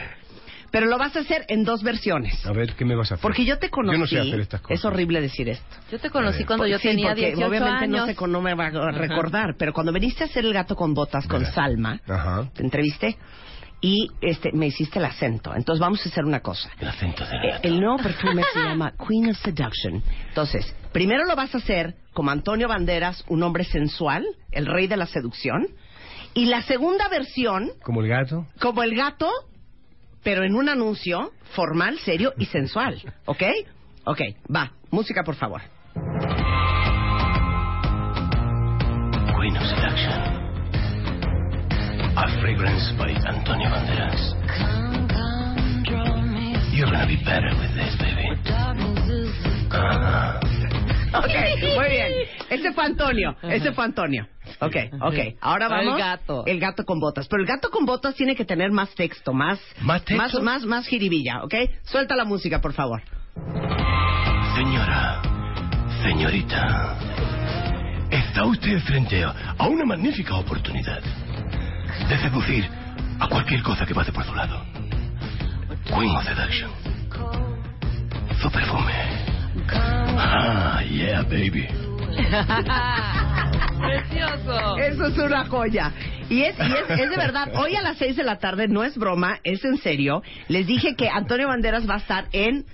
Pero 0.71 0.85
lo 0.87 0.99
vas 0.99 1.17
a 1.17 1.21
hacer 1.21 1.47
en 1.49 1.65
dos 1.65 1.83
versiones. 1.83 2.45
A 2.45 2.53
ver, 2.53 2.75
¿qué 2.75 2.85
me 2.85 2.95
vas 2.95 3.11
a 3.11 3.15
hacer? 3.15 3.23
Porque 3.23 3.45
yo 3.47 3.59
te 3.59 3.71
conocí. 3.71 3.95
Yo 3.97 4.01
no 4.01 4.07
sé 4.07 4.19
hacer 4.21 4.41
estas 4.41 4.61
cosas. 4.61 4.79
Es 4.79 4.85
horrible 4.85 5.21
decir 5.23 5.49
esto. 5.49 5.77
Yo 5.91 5.99
te 5.99 6.11
conocí 6.11 6.45
cuando 6.45 6.67
yo 6.67 6.77
Sí, 6.79 6.89
tenía 6.89 7.09
porque 7.09 7.27
18 7.29 7.49
obviamente 7.49 7.85
años. 7.85 8.01
no 8.01 8.07
sé 8.07 8.15
cómo 8.15 8.43
me 8.43 8.55
va 8.55 8.67
a 8.67 8.91
recordar, 8.93 9.55
pero 9.59 9.73
cuando 9.73 9.93
viniste 9.93 10.25
a 10.25 10.27
hacer 10.27 10.45
el 10.45 10.53
gato 10.53 10.77
con 10.77 10.93
botas 10.93 11.27
con. 11.27 11.45
Salma, 11.47 11.99
Ajá. 12.07 12.51
te 12.55 12.63
entrevisté 12.63 13.17
y 13.81 14.09
este 14.21 14.51
me 14.53 14.67
hiciste 14.67 14.99
el 14.99 15.07
acento. 15.07 15.55
Entonces 15.55 15.81
vamos 15.81 16.05
a 16.05 16.09
hacer 16.11 16.25
una 16.27 16.41
cosa. 16.41 16.69
El 16.79 16.89
acento 16.89 17.25
de 17.25 17.37
Eh, 17.49 17.61
El 17.63 17.81
nuevo 17.81 17.97
perfume 17.97 18.43
se 18.53 18.59
llama 18.61 18.93
Queen 19.09 19.31
of 19.31 19.39
Seduction. 19.39 20.03
Entonces, 20.29 20.75
primero 20.93 21.25
lo 21.25 21.35
vas 21.35 21.55
a 21.55 21.59
hacer 21.59 21.95
como 22.13 22.31
Antonio 22.31 22.69
Banderas, 22.69 23.25
un 23.29 23.43
hombre 23.43 23.65
sensual, 23.65 24.27
el 24.53 24.67
rey 24.67 24.87
de 24.87 24.99
la 24.99 25.07
seducción. 25.07 25.69
Y 26.39 26.45
la 26.47 26.63
segunda 26.63 27.09
versión, 27.09 27.71
Como 27.83 28.01
el 28.01 28.07
gato. 28.09 28.47
como 28.61 28.85
el 28.85 28.95
gato, 28.95 29.29
pero 30.23 30.45
en 30.45 30.55
un 30.55 30.69
anuncio 30.69 31.33
formal, 31.57 31.99
serio 31.99 32.33
y 32.39 32.47
sensual. 32.47 33.03
¿Ok? 33.25 33.43
Ok, 34.05 34.21
va. 34.55 34.71
Música, 34.93 35.25
por 35.25 35.35
favor. 35.35 35.61
Queen 39.37 39.57
of 39.57 39.65
Seduction. 39.67 40.21
A 42.17 42.29
fragrance 42.41 42.93
by 42.97 43.11
Antonio 43.27 43.69
Banderas. 43.71 44.35
You're 46.73 46.89
gonna 46.93 47.07
be 47.07 47.17
better 47.25 47.51
with 47.59 47.75
this, 47.75 47.97
baby. 47.99 48.29
Ah. 49.73 50.39
Ok, 51.15 51.35
muy 51.77 51.89
bien. 51.91 52.13
Ese 52.51 52.73
fue 52.73 52.85
Antonio. 52.85 53.35
Ese 53.43 53.73
fue 53.73 53.85
Antonio. 53.85 54.29
Ok, 54.61 54.77
ok. 55.01 55.15
Ahora 55.41 55.67
El 55.67 55.73
vamos. 55.87 55.99
gato. 55.99 56.45
El 56.47 56.59
gato 56.61 56.85
con 56.85 56.99
botas. 57.01 57.29
Pero 57.29 57.43
el 57.43 57.49
gato 57.49 57.71
con 57.71 57.85
botas 57.85 58.15
tiene 58.15 58.35
que 58.35 58.45
tener 58.45 58.71
más 58.71 58.95
texto, 58.95 59.33
más. 59.33 59.61
¿Más 59.81 60.05
texto? 60.05 60.23
Más, 60.23 60.35
más, 60.43 60.65
más 60.65 60.87
jiribilla, 60.87 61.43
¿ok? 61.45 61.55
Suelta 61.85 62.17
la 62.17 62.25
música, 62.25 62.61
por 62.61 62.73
favor. 62.73 63.03
Señora, 64.57 65.23
señorita, 66.03 66.99
está 68.11 68.45
usted 68.45 68.81
frente 68.81 69.23
a 69.25 69.35
a 69.59 69.67
una 69.69 69.85
magnífica 69.85 70.35
oportunidad 70.35 71.01
de 72.09 72.19
seducir 72.19 72.69
a 73.21 73.29
cualquier 73.29 73.63
cosa 73.63 73.87
que 73.87 73.95
pase 73.95 74.13
por 74.13 74.25
su 74.25 74.35
lado. 74.35 74.63
Queen 75.87 76.11
of 76.17 76.25
Seduction. 76.25 76.71
Su 78.41 78.51
perfume. 78.51 78.93
Ah, 79.71 80.83
yeah, 80.89 81.23
baby. 81.23 81.67
Precioso. 83.79 84.77
Eso 84.79 85.07
es 85.07 85.19
una 85.19 85.45
joya. 85.47 85.93
Y 86.29 86.43
es, 86.43 86.57
y 86.59 86.63
es, 86.63 86.91
es 87.01 87.11
de 87.11 87.17
verdad, 87.17 87.49
hoy 87.57 87.75
a 87.77 87.83
las 87.83 87.97
6 87.99 88.17
de 88.17 88.25
la 88.25 88.39
tarde, 88.39 88.69
no 88.69 88.83
es 88.85 88.97
broma, 88.99 89.39
es 89.45 89.65
en 89.65 89.79
serio. 89.79 90.23
Les 90.49 90.67
dije 90.67 90.95
que 90.97 91.09
Antonio 91.09 91.49
Banderas 91.49 91.89
va 91.89 91.95
a 91.95 91.99
estar 91.99 92.27
en 92.33 92.67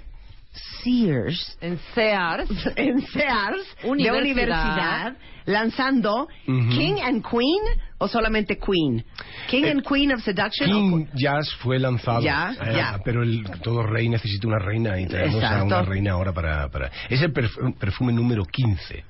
Sears, 0.82 1.58
En 1.60 1.78
Sears. 1.94 2.48
en 2.76 3.00
Sears, 3.06 3.76
de 3.82 3.88
Universidad. 3.88 4.20
universidad, 4.22 5.16
lanzando. 5.46 6.28
King 6.46 6.96
and 7.02 7.24
Queen 7.28 7.62
o 8.04 8.08
solamente 8.08 8.58
Queen. 8.58 9.04
King 9.48 9.64
Eh, 9.64 9.70
and 9.70 9.82
Queen 9.86 10.12
of 10.12 10.22
Seduction. 10.22 10.70
o 10.70 10.74
King 10.74 11.06
Jazz 11.14 11.48
fue 11.60 11.78
lanzado. 11.78 12.20
Ya, 12.20 12.52
Eh, 12.60 12.74
ya. 12.76 12.98
Pero 13.04 13.22
el, 13.22 13.44
todo 13.62 13.82
rey 13.82 14.08
necesita 14.08 14.46
una 14.46 14.58
reina 14.58 15.00
y 15.00 15.06
tenemos 15.06 15.36
a 15.42 15.46
Exacto. 15.46 15.64
una 15.66 15.82
reina 15.82 16.12
ahora 16.12 16.32
para... 16.32 16.68
para... 16.68 16.90
Es 17.08 17.22
el 17.22 17.32
perf- 17.32 17.78
perfume 17.78 18.12
número 18.12 18.44
15 18.44 19.04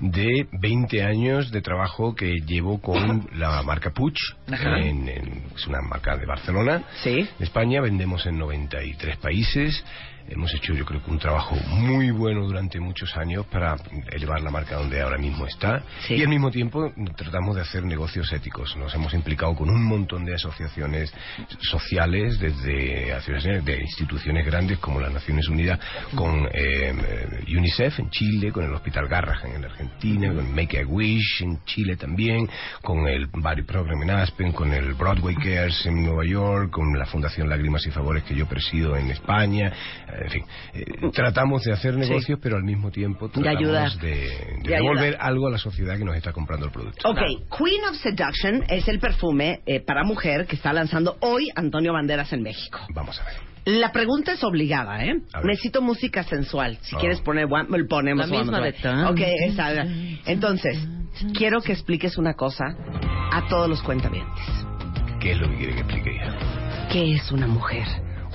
de 0.00 0.46
20 0.60 1.02
años 1.02 1.50
de 1.50 1.60
trabajo 1.62 2.14
que 2.14 2.40
llevo 2.46 2.80
con 2.80 3.28
la 3.34 3.62
marca 3.62 3.90
Puig. 3.90 4.14
en- 4.48 5.08
en- 5.08 5.42
es 5.54 5.66
una 5.66 5.80
marca 5.82 6.16
de 6.16 6.26
Barcelona. 6.26 6.82
Sí. 7.02 7.28
De 7.38 7.44
España 7.44 7.80
vendemos 7.80 8.26
en 8.26 8.38
93 8.38 9.16
países. 9.18 9.84
Hemos 10.30 10.54
hecho 10.54 10.74
yo 10.74 10.84
creo 10.84 11.02
que 11.02 11.10
un 11.10 11.18
trabajo 11.18 11.56
muy 11.70 12.10
bueno 12.12 12.46
durante 12.46 12.78
muchos 12.78 13.16
años 13.16 13.46
para 13.46 13.76
elevar 14.12 14.40
la 14.40 14.50
marca 14.50 14.76
donde 14.76 15.00
ahora 15.00 15.18
mismo 15.18 15.44
está. 15.46 15.82
Sí. 16.06 16.14
Y 16.14 16.22
al 16.22 16.28
mismo 16.28 16.50
tiempo 16.50 16.92
tratamos 17.16 17.56
de 17.56 17.62
hacer 17.62 17.84
negocios 17.84 18.32
éticos. 18.32 18.76
Nos 18.76 18.94
hemos 18.94 19.12
implicado 19.12 19.54
con 19.54 19.68
un 19.68 19.84
montón 19.84 20.24
de 20.24 20.34
asociaciones 20.34 21.12
sociales, 21.60 22.38
desde 22.38 23.12
asociaciones 23.12 23.64
de 23.64 23.80
instituciones 23.80 24.46
grandes 24.46 24.78
como 24.78 25.00
las 25.00 25.12
Naciones 25.12 25.48
Unidas, 25.48 25.80
con 26.14 26.48
eh, 26.52 26.94
UNICEF 27.48 27.98
en 27.98 28.10
Chile, 28.10 28.52
con 28.52 28.64
el 28.64 28.72
Hospital 28.72 29.08
Garrahan 29.08 29.52
en 29.52 29.64
Argentina, 29.64 30.32
con 30.32 30.54
Make 30.54 30.80
a 30.80 30.86
Wish 30.86 31.42
en 31.42 31.64
Chile 31.64 31.96
también, 31.96 32.48
con 32.82 33.06
el 33.08 33.26
Body 33.26 33.62
Program 33.62 34.02
en 34.02 34.10
Aspen, 34.10 34.52
con 34.52 34.72
el 34.72 34.94
Broadway 34.94 35.34
Cares 35.34 35.84
en 35.86 36.04
Nueva 36.04 36.24
York, 36.24 36.70
con 36.70 36.98
la 36.98 37.06
Fundación 37.06 37.48
Lágrimas 37.48 37.86
y 37.86 37.90
Favores 37.90 38.24
que 38.24 38.34
yo 38.34 38.46
presido 38.46 38.96
en 38.96 39.10
España. 39.10 39.72
En 40.24 40.30
fin, 40.30 40.44
eh, 40.74 40.84
tratamos 41.12 41.62
de 41.64 41.72
hacer 41.72 41.96
negocios, 41.96 42.38
pero 42.42 42.56
al 42.56 42.64
mismo 42.64 42.90
tiempo 42.90 43.28
De 43.28 43.40
tratamos 43.42 43.98
de, 44.00 44.08
de 44.08 44.18
De 44.62 44.74
devolver 44.74 45.16
algo 45.20 45.46
a 45.48 45.50
la 45.50 45.58
sociedad 45.58 45.96
que 45.96 46.04
nos 46.04 46.16
está 46.16 46.32
comprando 46.32 46.66
el 46.66 46.72
producto. 46.72 47.08
Ok, 47.08 47.18
Queen 47.56 47.84
of 47.90 47.96
Seduction 47.96 48.64
es 48.68 48.86
el 48.88 48.98
perfume 48.98 49.60
eh, 49.66 49.80
para 49.80 50.04
mujer 50.04 50.46
que 50.46 50.56
está 50.56 50.72
lanzando 50.72 51.16
hoy 51.20 51.48
Antonio 51.54 51.92
Banderas 51.92 52.32
en 52.32 52.42
México. 52.42 52.80
Vamos 52.94 53.18
a 53.20 53.24
ver. 53.24 53.34
La 53.66 53.92
pregunta 53.92 54.32
es 54.32 54.42
obligada, 54.42 55.04
¿eh? 55.04 55.20
Necesito 55.44 55.82
música 55.82 56.22
sensual. 56.24 56.78
Si 56.80 56.96
Oh. 56.96 56.98
quieres 56.98 57.20
poner, 57.20 57.44
one- 57.44 57.66
lo 57.68 57.86
ponemos. 57.88 58.28
La 58.30 58.38
misma 58.38 58.58
one- 58.58 58.72
de 58.72 58.78
tan- 58.78 59.04
Ok, 59.06 59.20
esa. 59.20 59.84
Entonces, 60.26 60.78
quiero 61.36 61.60
que 61.60 61.72
expliques 61.72 62.16
una 62.16 62.32
cosa 62.34 62.64
a 63.32 63.46
todos 63.48 63.68
los 63.68 63.82
cuentavientes. 63.82 64.44
¿Qué 65.20 65.32
es 65.32 65.38
lo 65.38 65.50
que 65.50 65.56
quiere 65.58 65.74
que 65.74 65.80
explique 65.80 66.10
ella? 66.10 66.34
¿Qué 66.90 67.14
es 67.16 67.30
una 67.30 67.46
mujer 67.46 67.86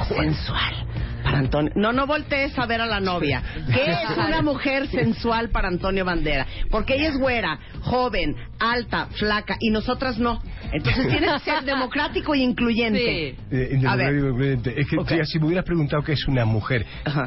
sensual? 0.08 0.86
Para 1.26 1.40
Antonio. 1.40 1.72
No, 1.76 1.92
no 1.92 2.06
voltees 2.06 2.58
a 2.58 2.66
ver 2.68 2.82
a 2.82 2.86
la 2.86 3.00
novia. 3.00 3.42
¿Qué 3.74 3.92
es 3.92 4.18
una 4.18 4.42
mujer 4.44 4.88
sensual 4.88 5.50
para 5.50 5.68
Antonio 5.70 6.06
Bandera? 6.06 6.46
Porque 6.70 6.94
ella 6.96 7.10
es 7.10 7.18
güera, 7.18 7.60
joven, 7.82 8.36
alta, 8.60 9.08
flaca 9.08 9.58
y 9.60 9.72
nosotras 9.72 10.20
no. 10.20 10.40
Entonces 10.72 11.08
tienes 11.10 11.32
que 11.34 11.40
ser 11.52 11.64
democrático 11.64 12.36
y 12.36 12.44
incluyente. 12.44 13.30
Eh, 13.30 13.80
A 13.88 13.96
ver. 13.96 14.14
indudablemente. 14.14 14.80
Es 14.80 14.88
que 14.88 14.98
si- 15.26 15.32
si 15.34 15.40
me 15.40 15.48
hubieras 15.48 15.66
preguntado 15.66 16.04
qué 16.04 16.14
es 16.14 16.28
una 16.28 16.46
mujer, 16.46 16.86
Ajá. 17.04 17.26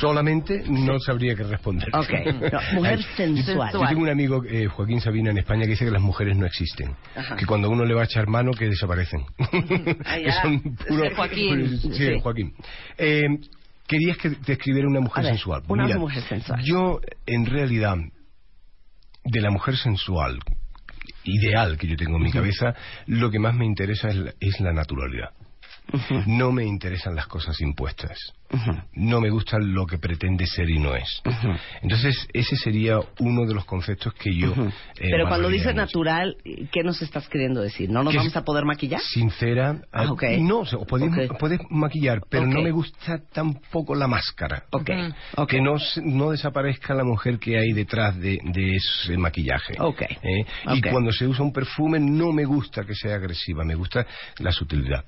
Solamente 0.00 0.62
no 0.68 0.98
sabría 0.98 1.34
qué 1.34 1.44
responder. 1.44 1.88
Ok. 1.94 2.10
No, 2.52 2.60
mujer 2.80 3.02
sensual. 3.16 3.72
Yo 3.72 3.86
tengo 3.86 4.02
un 4.02 4.08
amigo, 4.08 4.42
eh, 4.44 4.66
Joaquín 4.66 5.00
Sabina, 5.00 5.30
en 5.30 5.38
España, 5.38 5.62
que 5.62 5.70
dice 5.70 5.84
que 5.84 5.90
las 5.90 6.02
mujeres 6.02 6.36
no 6.36 6.46
existen. 6.46 6.94
Ajá. 7.14 7.36
Que 7.36 7.46
cuando 7.46 7.70
uno 7.70 7.84
le 7.84 7.94
va 7.94 8.02
a 8.02 8.04
echar 8.04 8.26
mano, 8.26 8.52
que 8.52 8.68
desaparecen. 8.68 9.24
Ah, 10.04 10.16
que 10.18 10.32
son 10.42 10.60
puro... 10.76 11.04
Ese 11.04 11.14
Joaquín. 11.14 11.78
Sí, 11.78 11.92
Sí. 11.92 12.20
Joaquín. 12.20 12.54
Eh, 12.98 13.26
querías 13.86 14.16
que 14.18 14.30
te 14.30 14.52
escribiera 14.52 14.88
una 14.88 15.00
mujer 15.00 15.20
A 15.20 15.22
ver, 15.28 15.32
sensual. 15.34 15.62
una 15.68 15.84
Mira, 15.86 15.98
mujer 15.98 16.22
sensual. 16.22 16.60
Yo, 16.64 17.00
en 17.26 17.46
realidad, 17.46 17.96
de 19.24 19.40
la 19.40 19.50
mujer 19.50 19.76
sensual 19.76 20.38
ideal 21.24 21.76
que 21.76 21.86
yo 21.86 21.96
tengo 21.96 22.16
en 22.16 22.22
mi 22.24 22.32
cabeza, 22.32 22.74
lo 23.06 23.30
que 23.30 23.38
más 23.38 23.54
me 23.54 23.66
interesa 23.66 24.08
es 24.08 24.16
la, 24.16 24.32
es 24.40 24.60
la 24.60 24.72
naturalidad. 24.72 25.30
No 26.26 26.52
me 26.52 26.64
interesan 26.64 27.14
las 27.14 27.26
cosas 27.26 27.60
impuestas. 27.60 28.18
No 28.94 29.20
me 29.20 29.30
gusta 29.30 29.58
lo 29.60 29.86
que 29.86 29.98
pretende 29.98 30.46
ser 30.46 30.68
y 30.68 30.78
no 30.78 30.94
es. 30.96 31.22
Entonces, 31.82 32.28
ese 32.32 32.56
sería 32.56 32.98
uno 33.20 33.46
de 33.46 33.54
los 33.54 33.64
conceptos 33.64 34.12
que 34.14 34.34
yo... 34.34 34.52
eh, 34.52 34.72
Pero 34.98 35.28
cuando 35.28 35.48
dices 35.48 35.74
natural, 35.74 36.36
¿qué 36.72 36.82
nos 36.82 37.00
estás 37.02 37.28
queriendo 37.28 37.60
decir? 37.60 37.88
¿No 37.90 38.02
nos 38.02 38.14
vamos 38.14 38.36
a 38.36 38.44
poder 38.44 38.64
maquillar? 38.64 39.00
Sincera. 39.00 39.80
Ah, 39.92 40.04
eh, 40.04 40.08
ok. 40.08 40.22
No, 40.40 40.60
o 40.60 40.66
sea, 40.66 40.78
puedes, 40.80 41.30
Ok. 41.30 41.38
puedes 41.38 41.60
maquillar, 41.70 42.20
pero 42.28 42.46
no 42.46 42.60
me 42.62 42.70
gusta 42.72 43.20
tampoco 43.32 43.94
la 43.94 44.08
máscara. 44.08 44.64
Que 45.48 45.60
no, 45.60 45.74
no 46.04 46.30
desaparezca 46.30 46.94
la 46.94 47.04
mujer 47.04 47.38
que 47.38 47.58
hay 47.58 47.72
detrás 47.72 48.16
de, 48.18 48.38
de 48.42 48.76
ese 48.76 49.16
maquillaje. 49.16 49.74
¿eh? 50.22 50.44
Y 50.74 50.80
cuando 50.82 51.12
se 51.12 51.26
usa 51.26 51.44
un 51.44 51.52
perfume 51.52 51.98
no 52.00 52.32
me 52.32 52.44
gusta 52.44 52.84
que 52.84 52.94
sea 52.94 53.14
agresiva, 53.16 53.64
me 53.64 53.74
gusta 53.74 54.06
la 54.38 54.52
sutilidad. 54.52 55.04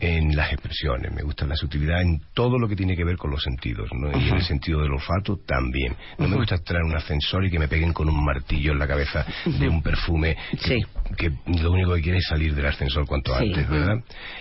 En 0.00 0.36
las 0.36 0.52
expresiones, 0.52 1.12
me 1.12 1.22
gusta 1.22 1.44
la 1.46 1.56
sutilidad 1.56 2.00
en 2.00 2.20
todo 2.34 2.58
lo 2.58 2.68
que 2.68 2.76
tiene 2.76 2.96
que 2.96 3.04
ver 3.04 3.16
con 3.16 3.30
los 3.32 3.42
sentidos, 3.42 3.88
¿no? 3.92 4.10
y 4.16 4.28
en 4.28 4.36
el 4.36 4.42
sentido 4.42 4.80
del 4.80 4.92
olfato 4.92 5.38
también. 5.46 5.96
No 6.18 6.28
me 6.28 6.36
gusta 6.36 6.56
traer 6.58 6.84
un 6.84 6.94
ascensor 6.96 7.44
y 7.44 7.50
que 7.50 7.58
me 7.58 7.66
peguen 7.68 7.92
con 7.92 8.08
un 8.08 8.24
martillo 8.24 8.72
en 8.72 8.78
la 8.78 8.86
cabeza 8.86 9.26
de 9.44 9.68
un 9.68 9.82
perfume 9.82 10.36
que, 10.52 10.58
Sí. 10.58 10.78
que 11.16 11.30
lo 11.60 11.72
único 11.72 11.94
que 11.94 12.02
quiere 12.02 12.18
es 12.18 12.26
salir 12.28 12.54
del 12.54 12.66
ascensor 12.66 13.06
cuanto 13.06 13.36
Sí. 13.38 13.44
antes, 13.48 13.68
¿verdad? 13.68 13.96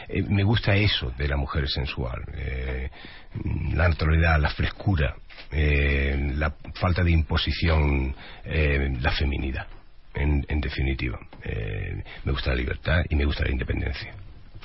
Eh, 0.10 0.24
me 0.30 0.44
gusta 0.44 0.76
eso 0.76 1.12
de 1.18 1.28
la 1.28 1.38
mujer 1.38 1.68
sensual, 1.70 2.22
eh, 2.36 2.90
la 3.74 3.90
naturalidad, 3.90 4.40
la 4.40 4.50
frescura, 4.50 5.16
eh, 5.52 6.34
la 6.36 6.54
falta 6.76 7.04
de 7.04 7.12
imposición, 7.12 8.16
eh, 8.44 8.90
la 9.02 9.12
feminidad, 9.12 9.68
en, 10.14 10.46
en 10.48 10.62
definitiva. 10.62 11.18
Eh, 11.44 12.04
me 12.24 12.32
gusta 12.32 12.52
la 12.52 12.56
libertad 12.58 13.02
y 13.10 13.16
me 13.16 13.26
gusta 13.26 13.44
la 13.44 13.52
independencia. 13.52 14.14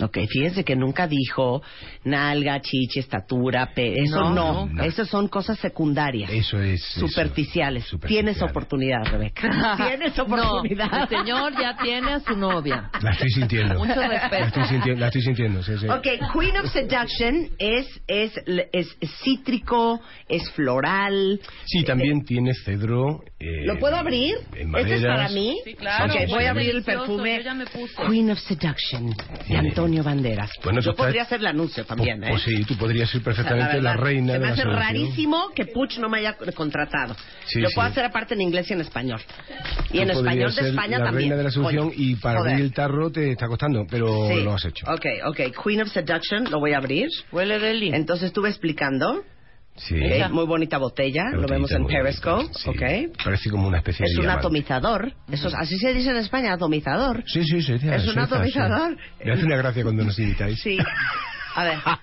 Ok, 0.02 0.18
fíjense 0.28 0.64
que 0.64 0.76
nunca 0.76 1.06
dijo 1.06 1.62
nalga, 2.04 2.60
chichi, 2.60 3.00
estatura, 3.00 3.72
pe 3.74 3.94
eso 4.02 4.20
no, 4.20 4.34
No, 4.34 4.66
no. 4.66 4.82
Esas 4.84 5.08
son 5.08 5.28
cosas 5.28 5.58
secundarias, 5.58 6.30
Eso 6.30 6.60
es... 6.60 6.80
eso, 6.80 7.06
superficiales. 7.08 7.84
superficial. 7.84 8.24
Tienes 8.24 8.42
oportunidad, 8.42 9.04
Rebeca. 9.04 9.76
Tienes 9.88 10.16
No, 10.16 10.22
oportunidad. 10.24 11.02
el 11.02 11.08
señor 11.08 11.52
ya 11.60 11.76
tiene 11.76 12.12
a 12.12 12.20
su 12.20 12.36
novia. 12.36 12.90
La 13.02 13.10
estoy 13.10 13.30
sintiendo. 13.30 13.74
Mucho 13.78 14.00
respeto. 14.00 14.30
La 14.40 14.46
estoy 14.46 14.64
sintiendo, 14.64 15.00
la 15.00 15.06
estoy 15.06 15.22
sintiendo, 15.22 15.62
sí, 15.62 15.72
sí. 15.78 15.88
Ok, 15.88 16.06
Queen 16.32 16.56
of 16.56 16.72
Seduction 16.72 17.48
es, 17.58 17.86
es, 18.06 18.32
es, 18.72 18.96
es 19.00 19.10
cítrico, 19.22 20.00
es 20.28 20.50
floral. 20.52 21.40
Sí, 21.66 21.84
también 21.84 22.24
tiene 22.24 22.52
cedro. 22.54 23.22
eh, 23.38 23.64
¿Lo 23.66 23.78
puedo 23.78 23.96
abrir? 23.96 24.34
¿Este 24.54 24.94
es 24.96 25.02
para 25.04 25.28
mí? 25.28 25.58
Sí, 25.64 25.74
claro. 25.74 26.12
Ok, 26.12 26.20
voy 26.28 26.44
a 26.44 26.50
abrir 26.50 26.70
el 26.70 26.82
perfume 26.82 27.36
yo 27.38 27.42
ya 27.42 27.54
me 27.54 27.66
puse. 27.66 27.94
Queen 28.08 28.30
of 28.30 28.38
Seduction 28.40 29.06
de 29.10 29.14
Tiene- 29.46 29.70
Antonio 29.90 30.04
Banderas. 30.04 30.50
Bueno, 30.62 30.80
Yo 30.80 30.94
podría 30.94 31.22
hacer 31.22 31.40
el 31.40 31.46
anuncio 31.48 31.84
también, 31.84 32.18
Pues, 32.20 32.28
¿eh? 32.30 32.32
pues 32.32 32.42
sí, 32.58 32.64
tú 32.64 32.76
podrías 32.76 33.10
ser 33.10 33.20
O 33.20 33.24
sea, 33.24 33.32
perfectamente 33.34 33.82
la, 33.82 33.90
verdad, 33.92 34.04
reina 34.04 34.26
Se 34.26 34.32
de 34.34 34.38
me 34.38 34.46
la 34.46 34.52
hace 34.52 34.64
rarísimo 34.64 35.48
que 35.54 35.66
Puch 35.66 35.98
no 35.98 36.08
me 36.08 36.18
haya 36.18 36.36
contratado. 36.54 37.16
Sí, 37.46 37.60
Lo 37.60 37.68
sí. 37.68 37.74
puedo 37.74 37.88
hacer 37.88 38.04
aparte 38.04 38.34
en 38.34 38.42
inglés 38.42 38.70
y 38.70 38.74
en 38.74 38.80
español. 38.82 39.20
Y 39.92 39.98
en 39.98 40.10
español 40.10 40.50
de 40.50 40.54
ser 40.54 40.66
España 40.66 40.98
la 40.98 41.04
también. 41.06 41.22
reina 41.30 41.36
de 41.36 41.42
la 41.44 41.50
seducción 41.50 41.88
Coño, 41.90 41.92
y 41.96 42.14
para 42.16 42.38
joder. 42.38 42.52
abrir 42.52 42.66
el 42.66 42.72
tarro 42.72 43.10
te 43.10 43.32
está 43.32 43.48
costando, 43.48 43.84
pero 43.90 44.28
Sí. 44.28 44.42
lo 44.44 44.52
has 44.54 44.64
hecho. 44.64 44.86
Ok, 44.90 45.06
ok. 45.26 45.40
Queen 45.64 45.80
of 45.82 45.88
Seduction, 45.88 46.44
lo 46.50 46.60
voy 46.60 46.72
a 46.72 46.78
abrir. 46.78 47.08
Huele 47.32 47.58
deli. 47.58 47.90
Entonces 47.92 48.26
estuve 48.26 48.48
explicando. 48.48 49.24
Sí. 49.88 49.96
Ok, 49.96 50.30
Muy 50.30 50.44
bonita 50.46 50.76
botella, 50.78 51.24
La 51.32 51.38
lo 51.38 51.46
vemos 51.48 51.70
en 51.72 51.86
Periscope. 51.86 52.48
sí. 52.54 52.68
Ok. 52.68 53.16
Parece 53.24 53.50
como 53.50 53.66
una 53.66 53.78
especie 53.78 54.04
Es 54.04 54.12
de 54.12 54.18
un 54.18 54.22
diamante. 54.26 54.46
atomizador. 54.46 55.12
Eso 55.32 55.48
es- 55.48 55.54
así 55.54 55.78
se 55.78 55.94
dice 55.94 56.10
en 56.10 56.16
España, 56.16 56.52
atomizador. 56.52 57.22
Sí, 57.26 57.42
sí, 57.44 57.62
sí. 57.62 57.72
Es 57.82 58.06
un 58.06 58.18
atomizador. 58.18 58.96
sí. 58.96 59.24
Me 59.24 59.32
hace 59.32 59.44
una 59.46 59.56
gracia 59.56 59.82
cuando 59.82 60.04
nos 60.04 60.18
invitáis. 60.18 60.60
Sí. 60.60 60.76
A 61.54 61.64
ver. 61.64 61.78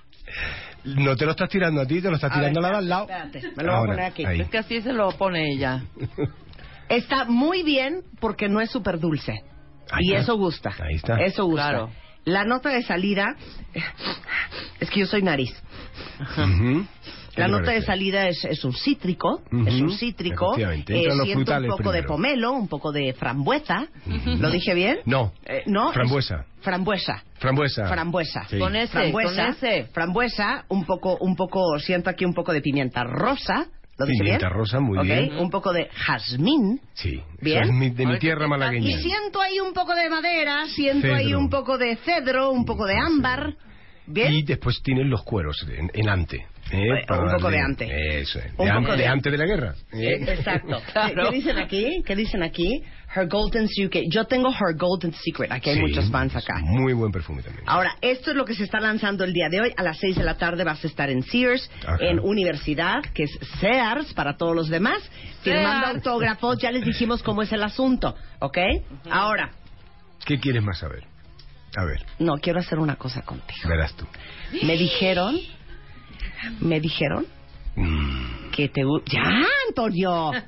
No 0.85 1.15
te 1.17 1.25
lo 1.25 1.31
estás 1.31 1.49
tirando 1.49 1.81
a 1.81 1.85
ti, 1.85 2.01
te 2.01 2.09
lo 2.09 2.15
estás 2.15 2.31
A 2.31 2.35
ver, 2.39 2.51
tirando 2.51 2.59
a 2.59 2.61
la 2.63 2.69
de 2.69 2.75
al 2.77 2.87
lado. 2.89 3.01
espérate, 3.09 3.41
me 3.57 3.63
lo 3.63 3.69
voy 3.71 3.71
a 3.71 3.77
Ahora, 3.77 3.91
poner 3.93 4.05
aquí. 4.05 4.25
ahí. 4.25 4.41
Es 4.41 4.47
que 4.49 4.57
así 4.57 4.81
se 4.81 4.93
lo 4.93 5.09
pone 5.11 5.51
ella. 5.51 5.83
Está 6.89 7.25
muy 7.25 7.63
bien 7.63 8.03
porque 8.21 8.47
no 8.47 8.61
es 8.61 8.69
súper 8.71 8.97
dulce. 8.99 9.33
Ahí 9.91 10.03
y 10.05 10.09
está. 10.13 10.19
eso 10.21 10.37
gusta. 10.37 10.71
Ahí 10.79 10.95
está. 10.95 11.17
Eso 11.21 11.43
gusta. 11.45 11.69
Claro. 11.69 11.89
La 12.23 12.45
nota 12.45 12.69
de 12.69 12.83
salida 12.83 13.35
es 14.79 14.89
que 14.89 15.01
yo 15.01 15.05
soy 15.07 15.23
nariz. 15.23 15.51
Ujú. 16.37 16.85
¿Qué 16.85 17.16
La 17.37 17.47
nota 17.47 17.71
de 17.71 17.81
salida 17.81 18.27
es, 18.27 18.43
es 18.45 18.63
un 18.65 18.73
cítrico, 18.73 19.41
es 19.65 19.73
un 19.81 19.91
cítrico. 19.91 20.51
efectivamente. 20.53 20.93
Eh, 20.99 21.11
siento 21.23 21.57
un 21.57 21.67
poco 21.67 21.91
de 21.91 22.03
pomelo, 22.03 22.51
un 22.53 22.67
poco 22.67 22.91
de 22.91 23.13
frambuesa. 23.13 23.87
¿Lo 24.25 24.49
dije 24.49 24.73
bien? 24.73 24.99
No. 25.05 25.33
Eh, 25.45 25.63
no. 25.67 25.91
Frambuesa. 25.93 26.41
es- 26.41 26.63
Frambuesa. 26.63 27.23
Frambuesa. 27.39 27.87
Frambuesa. 27.87 28.47
Sí. 28.49 28.57
Con 28.59 28.75
ese, 28.75 28.91
frambuesa, 28.91 29.45
con 29.45 29.51
ese. 29.53 29.83
frambuesa, 29.93 30.65
un 30.69 30.85
poco, 30.85 31.17
un 31.21 31.35
poco, 31.35 31.79
siento 31.79 32.09
aquí 32.09 32.25
un 32.25 32.33
poco 32.33 32.51
de 32.51 32.61
pimienta 32.61 33.03
rosa. 33.03 33.67
¿Lo 33.99 34.05
dije 34.05 34.19
Pimienta 34.19 34.47
bien? 34.47 34.57
rosa, 34.59 34.79
muy 34.79 35.03
bien. 35.07 35.37
Un 35.39 35.49
poco 35.49 35.73
de 35.73 35.89
jazmín. 35.91 36.79
Sí. 36.93 37.19
Bien. 37.41 37.63
Eso 37.63 37.71
es 37.71 37.77
mi- 37.77 37.89
de 37.89 38.05
mi 38.05 38.19
tierra 38.19 38.47
malagueña. 38.47 38.87
Y 38.89 39.01
siento 39.01 39.41
ahí 39.41 39.59
un 39.59 39.73
poco 39.73 39.95
de 39.95 40.07
madera, 40.09 40.65
siento 40.67 41.13
ahí 41.13 41.33
un 41.33 41.49
poco 41.49 41.77
de 41.79 41.95
cedro, 41.97 42.51
un 42.51 42.63
poco 42.65 42.85
de 42.85 42.95
ámbar. 42.95 43.55
¿Bien? 44.05 44.31
Y 44.33 44.43
después 44.43 44.81
tienen 44.83 45.09
los 45.09 45.23
cueros 45.23 45.65
en, 45.69 45.89
en 45.93 46.09
ante. 46.09 46.45
¿Eh? 46.71 46.77
Eh, 46.99 47.05
un 47.09 47.31
poco 47.35 47.49
de 47.51 47.59
ante. 47.59 48.19
Eso 48.21 48.39
es. 48.39 48.45
De, 48.45 48.51
poco 48.51 48.69
ante, 48.71 48.91
de- 48.91 48.97
de 48.97 49.07
antes 49.07 49.31
de 49.31 49.37
la 49.37 49.45
guerra. 49.45 49.73
¿eh? 49.93 50.25
Exacto. 50.27 50.81
Claro. 50.93 51.29
¿Qué, 51.29 51.35
dicen 51.37 51.57
aquí? 51.57 52.03
¿Qué 52.05 52.15
dicen 52.15 52.43
aquí? 52.43 52.83
Her 53.15 53.27
Golden 53.27 53.67
Secret. 53.69 54.05
Yo 54.09 54.25
tengo 54.25 54.49
Her 54.49 54.75
Golden 54.77 55.13
Secret. 55.13 55.51
Aquí 55.51 55.69
hay 55.69 55.75
Sí, 55.77 55.81
muchos 55.81 56.09
fans 56.11 56.35
acá. 56.35 56.59
Muy 56.61 56.93
buen 56.93 57.11
perfume 57.11 57.41
también. 57.41 57.63
Ahora, 57.67 57.95
esto 58.01 58.31
es 58.31 58.35
lo 58.37 58.43
que 58.45 58.53
se 58.53 58.63
está 58.63 58.79
lanzando 58.79 59.23
el 59.23 59.31
día 59.33 59.47
de 59.49 59.61
hoy. 59.61 59.73
A 59.77 59.83
las 59.83 59.97
6 59.99 60.17
de 60.17 60.23
la 60.23 60.37
tarde 60.37 60.63
vas 60.63 60.83
a 60.83 60.87
estar 60.87 61.09
en 61.09 61.23
Sears, 61.23 61.69
Ajá. 61.85 61.97
en 62.01 62.19
Universidad, 62.19 63.01
que 63.13 63.23
es 63.23 63.31
Sears 63.59 64.13
para 64.13 64.35
todos 64.37 64.55
los 64.55 64.67
demás, 64.69 64.97
firmando 65.41 65.85
Sears. 65.87 65.97
autógrafos. 65.97 66.57
Ya 66.59 66.71
les 66.71 66.83
dijimos 66.83 67.23
cómo 67.23 67.41
es 67.41 67.51
el 67.53 67.63
asunto, 67.63 68.15
¿ok? 68.39 68.57
Ahora, 69.09 69.51
¿Qué 70.25 70.39
quieres 70.39 70.61
más 70.63 70.79
saber? 70.79 71.03
A 71.77 71.85
ver, 71.85 72.03
no, 72.19 72.33
quiero 72.37 72.59
hacer 72.59 72.79
una 72.79 72.95
cosa 72.97 73.21
contigo. 73.21 73.69
verás 73.69 73.93
tú. 73.95 74.05
Me 74.63 74.75
dijeron, 74.77 75.37
me 76.61 76.79
dijeron 76.79 77.25
Mm. 77.75 78.49
que 78.51 78.69
te... 78.69 78.81
¡Ya, 79.05 79.21
Antonio! 79.69 80.31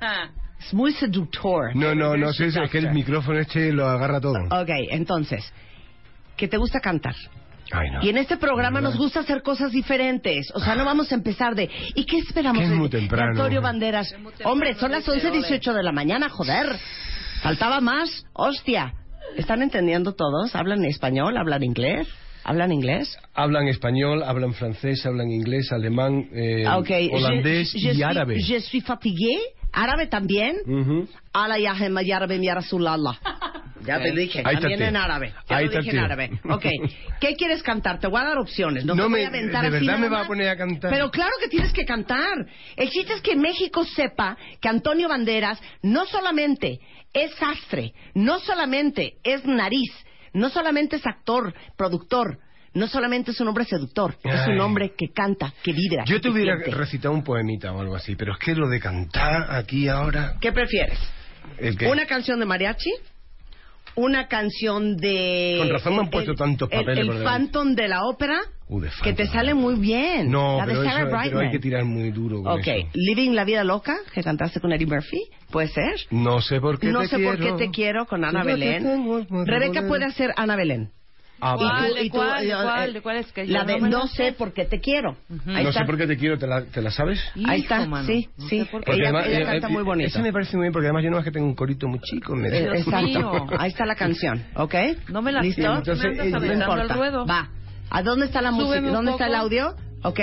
Es 0.60 0.74
muy 0.74 0.92
seductor. 0.92 1.74
No, 1.74 1.96
no, 1.96 2.18
no 2.18 2.34
sé, 2.34 2.48
es 2.48 2.58
que 2.70 2.80
el 2.80 2.92
micrófono 2.92 3.40
este 3.40 3.72
lo 3.72 3.88
agarra 3.88 4.20
todo. 4.20 4.34
Ok, 4.52 4.70
entonces, 4.90 5.54
que 6.36 6.50
te 6.50 6.58
gusta 6.58 6.82
cantar. 6.82 7.16
Ay, 7.72 7.90
no. 7.92 8.04
Y 8.04 8.10
en 8.10 8.18
este 8.18 8.36
programa 8.36 8.82
nos 8.82 8.98
gusta 8.98 9.22
hacer 9.22 9.42
cosas 9.42 9.72
diferentes. 9.72 10.52
O 10.54 10.60
sea, 10.60 10.76
no 10.76 10.84
vamos 10.84 11.14
a 11.14 11.16
empezar 11.16 11.56
de... 11.56 11.70
¿Y 11.96 12.04
qué 12.06 12.18
esperamos 12.18 12.60
Que 12.60 12.66
es 12.66 12.72
de- 12.72 12.76
muy 12.76 12.90
temprano. 12.90 13.32
Antonio 13.32 13.62
Banderas? 13.62 14.14
Hombre, 14.44 14.74
son 14.74 14.92
las 14.92 15.08
11.18 15.08 15.72
de 15.74 15.82
la 15.84 15.94
mañana, 15.94 16.28
joder. 16.28 16.76
Faltaba 17.42 17.80
más. 17.80 18.26
Hostia. 18.34 18.94
¿Están 19.38 19.62
entendiendo 19.62 20.14
todos? 20.14 20.54
¿Hablan 20.56 20.84
español? 20.84 21.38
¿Hablan 21.38 21.64
inglés? 21.64 22.06
¿Hablan 22.50 22.72
inglés? 22.72 23.16
Hablan 23.36 23.68
español, 23.68 24.24
hablan 24.24 24.54
francés, 24.56 25.06
hablan 25.06 25.30
inglés, 25.30 25.72
alemán, 25.72 26.28
eh, 26.34 26.66
Ah, 26.68 26.80
ok. 26.80 26.90
holandés 27.12 27.72
Je- 27.74 27.80
je 27.80 27.92
y 27.92 27.94
suis- 27.94 28.04
árabe. 28.04 28.36
Je 28.42 28.60
suis 28.62 28.84
fatigué. 28.84 29.38
¿Árabe 29.72 30.08
también? 30.08 30.56
Ala 31.32 31.60
yahem 31.60 31.96
yarabe 32.04 32.40
mi 32.40 32.50
rasulallah. 32.50 33.20
Ya 33.86 33.98
te 34.02 34.12
dije, 34.12 34.42
Ahí 34.44 34.58
también 34.58 34.82
en 34.82 34.96
árabe. 34.98 35.32
Ya 35.50 35.56
Ahí 35.58 35.68
lo 35.68 35.72
dije 35.80 35.92
en 35.92 36.00
árabe. 36.00 36.32
Ok. 36.50 36.66
¿Qué 37.22 37.36
quieres 37.36 37.62
cantar? 37.64 37.98
Te 38.00 38.08
voy 38.08 38.20
a 38.20 38.26
dar 38.26 38.38
opciones. 38.40 38.84
No, 38.84 38.94
No 38.94 39.04
te 39.04 39.10
voy 39.10 39.20
me- 39.20 39.26
a 39.26 39.30
aventar 39.30 39.62
¿de 39.62 39.68
así 39.78 39.86
verdad 39.86 40.00
me 40.00 40.10
va 40.10 40.22
a 40.22 40.28
poner 40.28 40.50
a 40.50 40.58
cantar? 40.58 40.92
Pero 40.92 41.10
claro 41.12 41.32
que 41.42 41.48
tienes 41.50 41.72
que 41.72 41.86
cantar. 41.86 42.46
El 42.76 42.90
chiste 42.90 43.14
es 43.14 43.22
que 43.22 43.36
México 43.38 43.86
sepa 43.86 44.38
que 44.60 44.68
Antonio 44.68 45.08
Banderas 45.08 45.62
no 45.82 46.06
solamente 46.08 46.80
es 47.14 47.32
sastre, 47.36 47.94
no 48.16 48.40
solamente 48.40 49.14
es 49.24 49.46
nariz, 49.46 49.92
no 50.34 50.50
solamente 50.50 50.96
es 50.98 51.06
actor, 51.08 51.54
productor, 51.78 52.40
no 52.74 52.88
solamente 52.88 53.32
es 53.32 53.40
un 53.42 53.48
hombre 53.48 53.66
seductor, 53.66 54.16
es 54.24 54.48
un 54.48 54.60
hombre 54.60 54.94
que 54.96 55.12
canta, 55.12 55.54
que 55.64 55.74
vibra. 55.74 56.04
Yo 56.06 56.18
que 56.18 56.22
te 56.22 56.30
hubiera 56.30 56.56
siente. 56.58 56.76
recitado 56.78 57.14
un 57.14 57.24
poemita 57.24 57.72
o 57.72 57.82
algo 57.82 57.96
así, 57.96 58.16
pero 58.16 58.34
es 58.34 58.40
que 58.40 58.54
lo 58.56 58.68
de 58.70 58.80
cantar 58.80 59.52
aquí 59.56 59.88
ahora... 59.88 60.36
¿Qué 60.40 60.52
prefieres? 60.52 61.00
el 61.58 61.78
¿Una 61.88 62.06
canción 62.06 62.40
de 62.40 62.46
mariachi? 62.46 62.92
¿Una 63.96 64.28
canción 64.28 64.96
de... 64.98 65.56
Con 65.60 65.70
razón 65.70 65.96
me 65.96 66.02
han 66.04 66.10
puesto 66.10 66.36
tantos 66.36 66.70
el- 66.72 66.80
papeles 66.80 67.00
El, 67.00 67.08
por 67.08 67.16
delante. 67.18 67.38
Phantom 67.40 67.76
de 67.76 67.88
la 67.88 68.06
ópera, 68.06 68.40
Uh, 68.72 68.80
de 68.82 68.90
que 69.04 69.14
te 69.14 69.26
sale 69.26 69.56
muy 69.56 69.76
bien. 69.80 70.30
No, 70.30 70.58
la 70.60 70.66
de 70.68 70.74
pero, 70.74 70.84
Sarah 70.84 71.02
eso- 71.08 71.18
pero 71.30 71.40
hay 71.40 71.50
que 71.52 71.58
tirar 71.60 71.84
muy 71.86 72.12
duro 72.12 72.44
con 72.44 72.60
Ok, 72.60 72.68
eso. 72.68 72.88
Living 72.94 73.32
la 73.32 73.44
vida 73.44 73.64
loca, 73.64 73.98
que 74.14 74.22
cantaste 74.24 74.60
con 74.60 74.72
Eddie 74.72 74.86
Murphy, 74.86 75.24
puede 75.50 75.70
ser. 75.70 75.96
No 76.12 76.40
sé 76.42 76.62
por 76.62 76.80
qué 76.80 76.92
no 76.92 77.02
te 77.02 77.08
sé 77.08 77.16
quiero. 77.16 77.32
por 77.32 77.40
qué 77.58 77.66
te 77.66 77.72
quiero 77.72 78.06
con 78.06 78.24
Ana 78.24 78.44
Belén. 78.44 78.84
tengo 78.84 79.26
Rebeca 79.46 79.88
puede 79.88 80.06
hacer 80.06 80.32
Ana 80.38 80.56
Belén. 80.56 80.92
Ah, 81.42 81.56
Y 81.56 81.60
tú- 81.60 81.66
¿Cuál, 81.66 81.94
de 81.96 82.02
y 82.04 82.10
tú- 82.10 82.18
cuál, 82.18 82.44
de 82.44 82.50
eh, 82.52 82.56
cuál, 82.62 82.90
eh, 82.90 82.94
de 82.94 83.02
cuál 83.02 83.16
es 83.18 83.32
que 83.32 83.48
La 83.48 83.64
de 83.64 83.80
no 83.80 83.88
No 83.88 84.08
sé 84.08 84.34
por 84.34 84.54
qué 84.54 84.66
te 84.66 84.82
quiero. 84.82 85.16
Ahí 85.48 85.64
no 85.64 85.70
está. 85.70 85.80
sé 85.80 85.86
por 85.86 85.98
qué 85.98 86.06
te 86.06 86.18
quiero, 86.18 86.38
¿te 86.38 86.46
la, 86.46 86.66
te 86.66 86.82
la 86.82 86.92
sabes? 86.92 87.18
Ahí 87.34 87.62
Hijo, 87.62 87.74
está, 87.74 87.86
mano. 87.88 88.06
sí, 88.06 88.28
No 88.38 88.48
sí. 88.50 88.60
sé 88.60 88.66
por 88.66 88.84
qué. 88.84 88.92
Ella, 88.92 89.04
además, 89.06 89.26
ella 89.28 89.40
eh, 89.40 89.46
canta 89.46 89.68
eh, 89.68 89.72
muy 89.72 89.84
bonito. 89.84 90.08
Ese 90.10 90.22
me 90.22 90.34
parece 90.34 90.58
muy 90.58 90.66
bien 90.66 90.74
porque 90.74 90.88
además 90.88 91.04
yo 91.06 91.10
no 91.12 91.18
es 91.18 91.24
que 91.24 91.32
tengo 91.32 91.48
un 91.48 91.56
corito 91.56 91.88
muy 91.88 92.00
chico. 92.02 92.36
Me 92.36 92.50
Eh, 92.50 92.70
Exacto. 92.80 93.48
Ahí 93.58 93.70
está 93.70 93.86
la 93.86 93.96
canción, 93.96 94.44
¿ok? 94.56 94.76
No 95.08 95.22
me 95.22 95.32
la 95.32 95.42
¿Listo? 95.42 95.62
Entonces, 95.78 96.04
me 96.18 96.22
andas 96.24 96.44
eh, 96.44 96.48
no 96.48 96.54
importa. 96.56 96.82
al 96.82 96.90
ruedo. 96.90 97.26
Va. 97.26 97.50
¿A 97.90 98.04
dónde 98.04 98.26
está 98.28 98.42
la 98.42 98.52
música? 98.52 98.82
¿Dónde 98.82 99.12
está 99.12 99.28
el 99.28 99.36
audio? 99.36 99.76
¿Ok? 100.04 100.20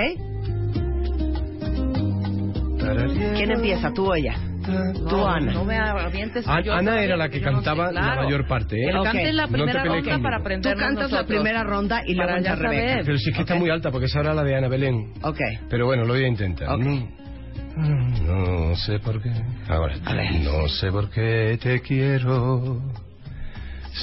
¿Quién 3.34 3.50
empieza? 3.50 3.92
¿Tú 3.92 4.06
o 4.06 4.14
ella? 4.14 4.34
Tú, 4.64 4.72
No, 5.16 5.28
Ana. 5.28 5.52
No 5.52 5.64
me 5.64 5.76
avientes. 5.78 6.46
An- 6.46 6.62
yo 6.64 6.74
Ana 6.74 7.00
era 7.00 7.16
la 7.16 7.28
que 7.28 7.38
yo 7.40 7.50
no 7.50 7.58
sé, 7.60 7.64
cantaba 7.66 7.92
la 7.92 8.00
claro. 8.00 8.22
mayor 8.22 8.46
parte, 8.48 8.76
¿eh? 8.76 8.88
El 8.90 8.96
Ok. 8.96 9.04
cante 9.04 9.32
la 9.32 9.46
No 9.46 9.52
primera 9.52 9.82
pelees 9.82 10.04
ronda 10.04 10.22
para 10.22 10.36
Tú 10.36 10.42
aprender 10.42 10.76
cantas 10.76 11.12
la 11.12 11.24
primera 11.26 11.62
ronda 11.62 12.02
y 12.06 12.14
luego 12.14 12.36
entra 12.36 12.54
ya 12.54 12.60
Rebeca. 12.60 13.02
Pero 13.04 13.18
sí 13.18 13.30
es 13.30 13.36
que 13.36 13.42
está 13.42 13.54
Ok. 13.54 13.60
muy 13.60 13.70
alta 13.70 13.90
porque 13.92 14.06
esa 14.06 14.20
era 14.20 14.34
la 14.34 14.42
de 14.42 14.56
Ana 14.56 14.68
Belén. 14.68 15.12
Ok. 15.22 15.38
Pero 15.70 15.86
bueno, 15.86 16.04
lo 16.04 16.14
voy 16.14 16.24
a 16.24 16.28
intentar. 16.28 16.68
Ok. 16.70 16.80
Mm, 16.80 18.26
No 18.26 18.74
sé 18.76 18.98
por 19.00 19.22
qué. 19.22 19.30
Ahora. 19.68 19.94
A 20.04 20.14
ver. 20.14 20.32
No 20.42 20.68
sé 20.68 20.90
por 20.90 21.10
qué 21.10 21.58
te 21.62 21.80
quiero. 21.80 22.80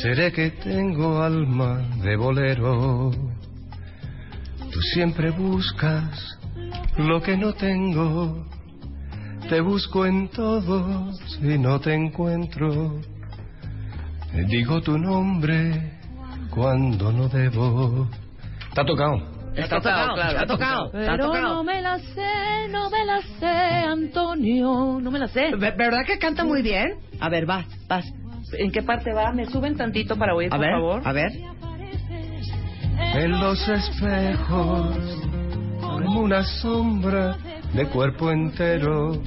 Seré 0.02 0.32
que 0.32 0.52
tengo 0.52 1.22
alma 1.22 1.82
de 2.04 2.16
bolero. 2.16 3.12
Tú 4.74 4.82
siempre 4.82 5.30
buscas 5.32 6.38
lo 6.98 7.22
que 7.22 7.38
no 7.38 7.54
tengo. 7.54 8.46
Te 9.50 9.62
busco 9.62 10.06
en 10.06 10.30
todos 10.30 11.20
y 11.42 11.58
no 11.58 11.80
te 11.80 11.94
encuentro. 11.94 13.00
Digo 14.48 14.82
tu 14.82 14.98
nombre 14.98 15.92
cuando 16.50 17.12
no 17.12 17.28
debo. 17.30 18.08
¿Está 18.70 18.84
tocado? 18.86 19.32
Está 19.56 19.78
tocado, 19.80 20.16
claro. 20.16 20.32
está 20.32 20.48
tocado, 20.48 20.86
está 20.88 21.12
Pero 21.12 21.26
tocado. 21.28 21.54
no 21.56 21.64
me 21.64 21.80
la 21.82 22.00
sé, 22.00 22.68
no 22.72 22.90
me 22.90 23.06
la 23.06 23.22
sé, 23.40 23.86
Antonio. 23.88 24.98
No 25.00 25.12
me 25.12 25.20
la 25.20 25.28
sé. 25.28 25.52
Ve- 25.56 25.76
¿Verdad 25.78 26.06
que 26.08 26.18
canta 26.18 26.44
muy 26.44 26.64
bien? 26.64 26.96
A 27.20 27.30
ver, 27.30 27.46
vas, 27.46 27.68
vas. 27.88 28.12
¿En 28.58 28.72
qué 28.72 28.82
parte 28.82 29.14
va? 29.14 29.32
¿Me 29.32 29.46
suben 29.46 29.78
tantito 29.78 30.16
para 30.18 30.34
oír, 30.34 30.48
A 30.48 30.58
por 30.58 30.60
ver, 30.66 30.72
favor? 30.74 31.02
a 31.06 31.14
ver. 31.14 31.32
En 32.98 33.32
los 33.32 33.68
espejos, 33.68 34.98
como 35.80 36.22
una 36.22 36.44
sombra 36.44 37.38
de 37.74 37.86
cuerpo 37.88 38.32
entero. 38.32 39.22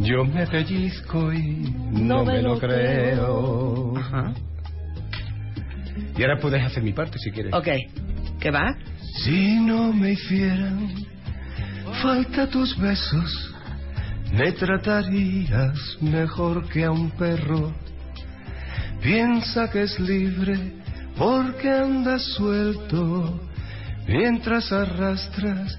Yo 0.00 0.24
me 0.24 0.46
pellizco 0.46 1.32
y 1.32 1.74
no, 1.90 2.24
me 2.24 2.42
lo 2.42 2.58
creo. 2.58 3.96
Ajá. 3.96 4.34
Y 6.16 6.22
ahora 6.22 6.38
puedes 6.38 6.62
hacer 6.64 6.82
mi 6.82 6.92
parte 6.92 7.18
si 7.18 7.30
quieres. 7.30 7.52
Ok. 7.54 7.68
¿Qué 8.40 8.50
va? 8.50 8.76
Si 9.24 9.58
no 9.60 9.92
me 9.92 10.12
hicieran 10.12 11.06
falta 12.02 12.46
tus 12.48 12.76
besos, 12.78 13.54
me 14.32 14.52
tratarías 14.52 15.78
mejor 16.00 16.68
que 16.68 16.84
a 16.84 16.90
un 16.90 17.10
perro. 17.10 17.72
Piensa 19.00 19.70
que 19.70 19.82
es 19.82 19.98
libre 20.00 20.72
porque 21.16 21.70
anda 21.70 22.18
suelto 22.18 23.40
mientras 24.06 24.70
arrastras 24.72 25.78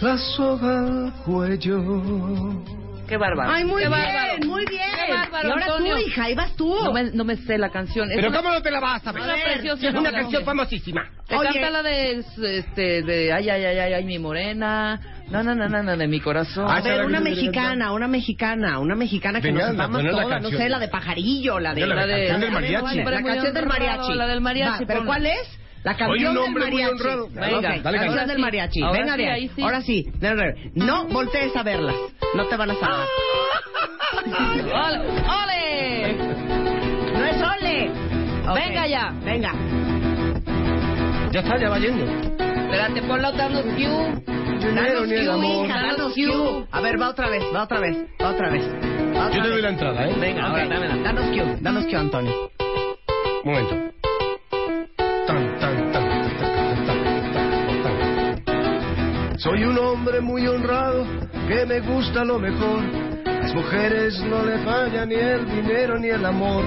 la 0.00 0.18
soga 0.18 0.80
al 0.80 1.12
cuello. 1.24 2.85
Qué 3.08 3.16
bárbaro. 3.16 3.50
Ay, 3.52 3.64
muy 3.64 3.82
Qué 3.82 3.88
bien, 3.88 4.00
bárbaro. 4.00 4.46
muy 4.46 4.64
bien. 4.66 4.80
Qué 5.06 5.12
bárbaro, 5.12 5.48
y 5.48 5.50
ahora 5.52 5.64
Antonio. 5.66 5.94
tú, 5.96 6.00
hija, 6.02 6.24
ahí 6.24 6.34
vas 6.34 6.56
tú. 6.56 6.74
No 6.84 6.92
me, 6.92 7.04
no 7.12 7.24
me 7.24 7.36
sé 7.36 7.56
la 7.58 7.70
canción. 7.70 8.10
Es 8.10 8.16
Pero 8.16 8.28
una- 8.28 8.38
¿cómo 8.38 8.50
no 8.52 8.62
te 8.62 8.70
la 8.70 8.80
vas 8.80 9.06
a 9.06 9.12
Una 9.12 9.26
ver? 9.26 9.44
preciosa 9.44 9.86
Es 9.86 9.90
una 9.94 10.02
canción. 10.02 10.22
canción 10.22 10.44
famosísima. 10.44 11.10
Te 11.26 11.36
Oye. 11.36 11.48
canta 11.52 11.70
la 11.70 11.82
de, 11.82 12.12
este, 12.58 13.02
de, 13.02 13.32
ay, 13.32 13.48
ay, 13.50 13.64
ay, 13.64 13.78
ay, 13.78 13.92
ay, 13.94 14.04
mi 14.04 14.18
morena. 14.18 15.00
No, 15.30 15.42
no, 15.42 15.54
no, 15.54 15.68
no, 15.68 15.82
no, 15.82 15.96
de 15.96 16.06
mi 16.06 16.20
corazón. 16.20 16.66
Ah, 16.68 16.76
A 16.76 16.80
ver, 16.82 17.04
una 17.04 17.20
mexicana, 17.20 17.92
una 17.92 18.06
mexicana, 18.06 18.78
una 18.78 18.94
mexicana 18.94 19.40
que 19.40 19.48
Venga, 19.48 19.72
nos 19.72 19.76
la 19.76 20.10
todas, 20.10 20.24
no 20.26 20.28
canción. 20.28 20.62
sé, 20.62 20.68
la 20.68 20.78
de 20.78 20.88
pajarillo, 20.88 21.58
la 21.58 21.74
de... 21.74 21.86
La 21.86 21.94
canción 22.06 22.40
del 22.40 22.50
mariachi. 22.52 22.98
La 22.98 23.22
canción 23.22 23.54
del 23.54 23.66
mariachi. 23.66 24.14
la 24.14 24.26
del 24.26 24.40
mariachi, 24.40 24.70
Va, 24.84 24.86
¿Pero 24.86 25.00
ponla. 25.00 25.06
cuál 25.12 25.26
es? 25.26 25.58
La 25.82 25.96
canción 25.96 26.34
del 26.34 26.52
mariachi. 26.52 26.94
Venga, 27.32 27.46
Venga, 27.46 27.82
dale, 27.82 27.98
canción 27.98 28.26
del 28.26 28.38
mariachi. 28.38 28.82
Ahora 28.82 28.98
Venga 28.98 29.16
sí, 29.16 29.24
ahí 29.24 29.48
sí. 29.54 29.62
Ahora 29.62 29.80
sí. 29.82 30.06
No 30.74 31.06
voltees 31.06 31.54
a 31.56 31.62
verlas. 31.62 31.96
No 32.34 32.46
te 32.46 32.56
van 32.56 32.70
a 32.70 32.74
salvar. 32.74 33.06
¡Ole! 35.44 36.16
No 37.12 37.24
es 37.24 37.42
ole. 37.42 37.90
Venga 38.54 38.86
ya. 38.86 39.12
Venga. 39.24 39.52
Ya 41.30 41.40
está, 41.40 41.58
ya 41.58 41.68
va 41.68 41.78
yendo. 41.78 42.04
Espérate, 42.04 43.02
ponla 43.02 43.28
otra 43.28 43.48
vez, 43.48 43.64
Q. 43.64 44.36
Danos 44.74 45.06
Q, 45.06 45.12
hija, 45.12 45.82
danos 45.82 46.14
Q. 46.14 46.66
A 46.70 46.80
ver, 46.80 47.00
va 47.00 47.10
otra 47.10 47.28
vez, 47.28 47.42
va 47.54 47.62
otra 47.64 47.80
vez, 47.80 47.96
va 48.20 48.30
otra 48.30 48.50
vez. 48.50 48.64
Va 49.14 49.26
otra 49.26 49.36
Yo 49.36 49.42
te 49.42 49.48
doy 49.48 49.62
la 49.62 49.68
entrada, 49.68 50.08
¿eh? 50.08 50.14
Venga, 50.18 50.46
ahora 50.46 50.66
dámela. 50.66 50.96
Danos 50.96 51.26
Q, 51.26 51.58
danos 51.60 51.86
Q, 51.86 51.96
Antonio. 51.96 52.50
Un 53.44 53.52
momento. 53.52 54.05
Soy 59.46 59.62
un 59.62 59.78
hombre 59.78 60.20
muy 60.20 60.44
honrado 60.48 61.06
que 61.46 61.64
me 61.66 61.78
gusta 61.78 62.24
lo 62.24 62.36
mejor. 62.36 62.82
Las 63.24 63.54
mujeres 63.54 64.20
no 64.28 64.44
le 64.44 64.58
fallan 64.64 65.08
ni 65.08 65.14
el 65.14 65.46
dinero 65.46 66.00
ni 66.00 66.08
el 66.08 66.26
amor. 66.26 66.64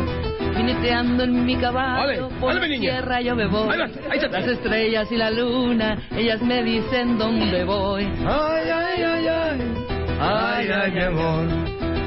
Jineteando 0.55 1.25
en 1.25 1.45
mi 1.45 1.57
caballo, 1.57 2.29
Vale, 2.29 2.39
por 2.39 2.55
vale, 2.55 2.79
tierra 2.79 3.19
yo 3.19 3.35
me 3.35 3.47
voy. 3.47 3.73
Ahí 3.73 3.79
va, 3.79 3.85
ahí 4.09 4.17
está. 4.19 4.29
Las 4.29 4.47
estrellas 4.47 5.11
y 5.11 5.17
la 5.17 5.29
luna, 5.29 6.07
ellas 6.15 6.41
me 6.41 6.63
dicen 6.63 7.17
dónde 7.17 7.65
voy. 7.65 8.05
Ay, 8.25 8.69
ay, 8.73 9.03
ay, 9.03 9.27
ay. 9.27 9.85
Ay, 10.21 10.69
ay, 10.69 10.91
mi 10.93 11.01
amor. 11.03 11.47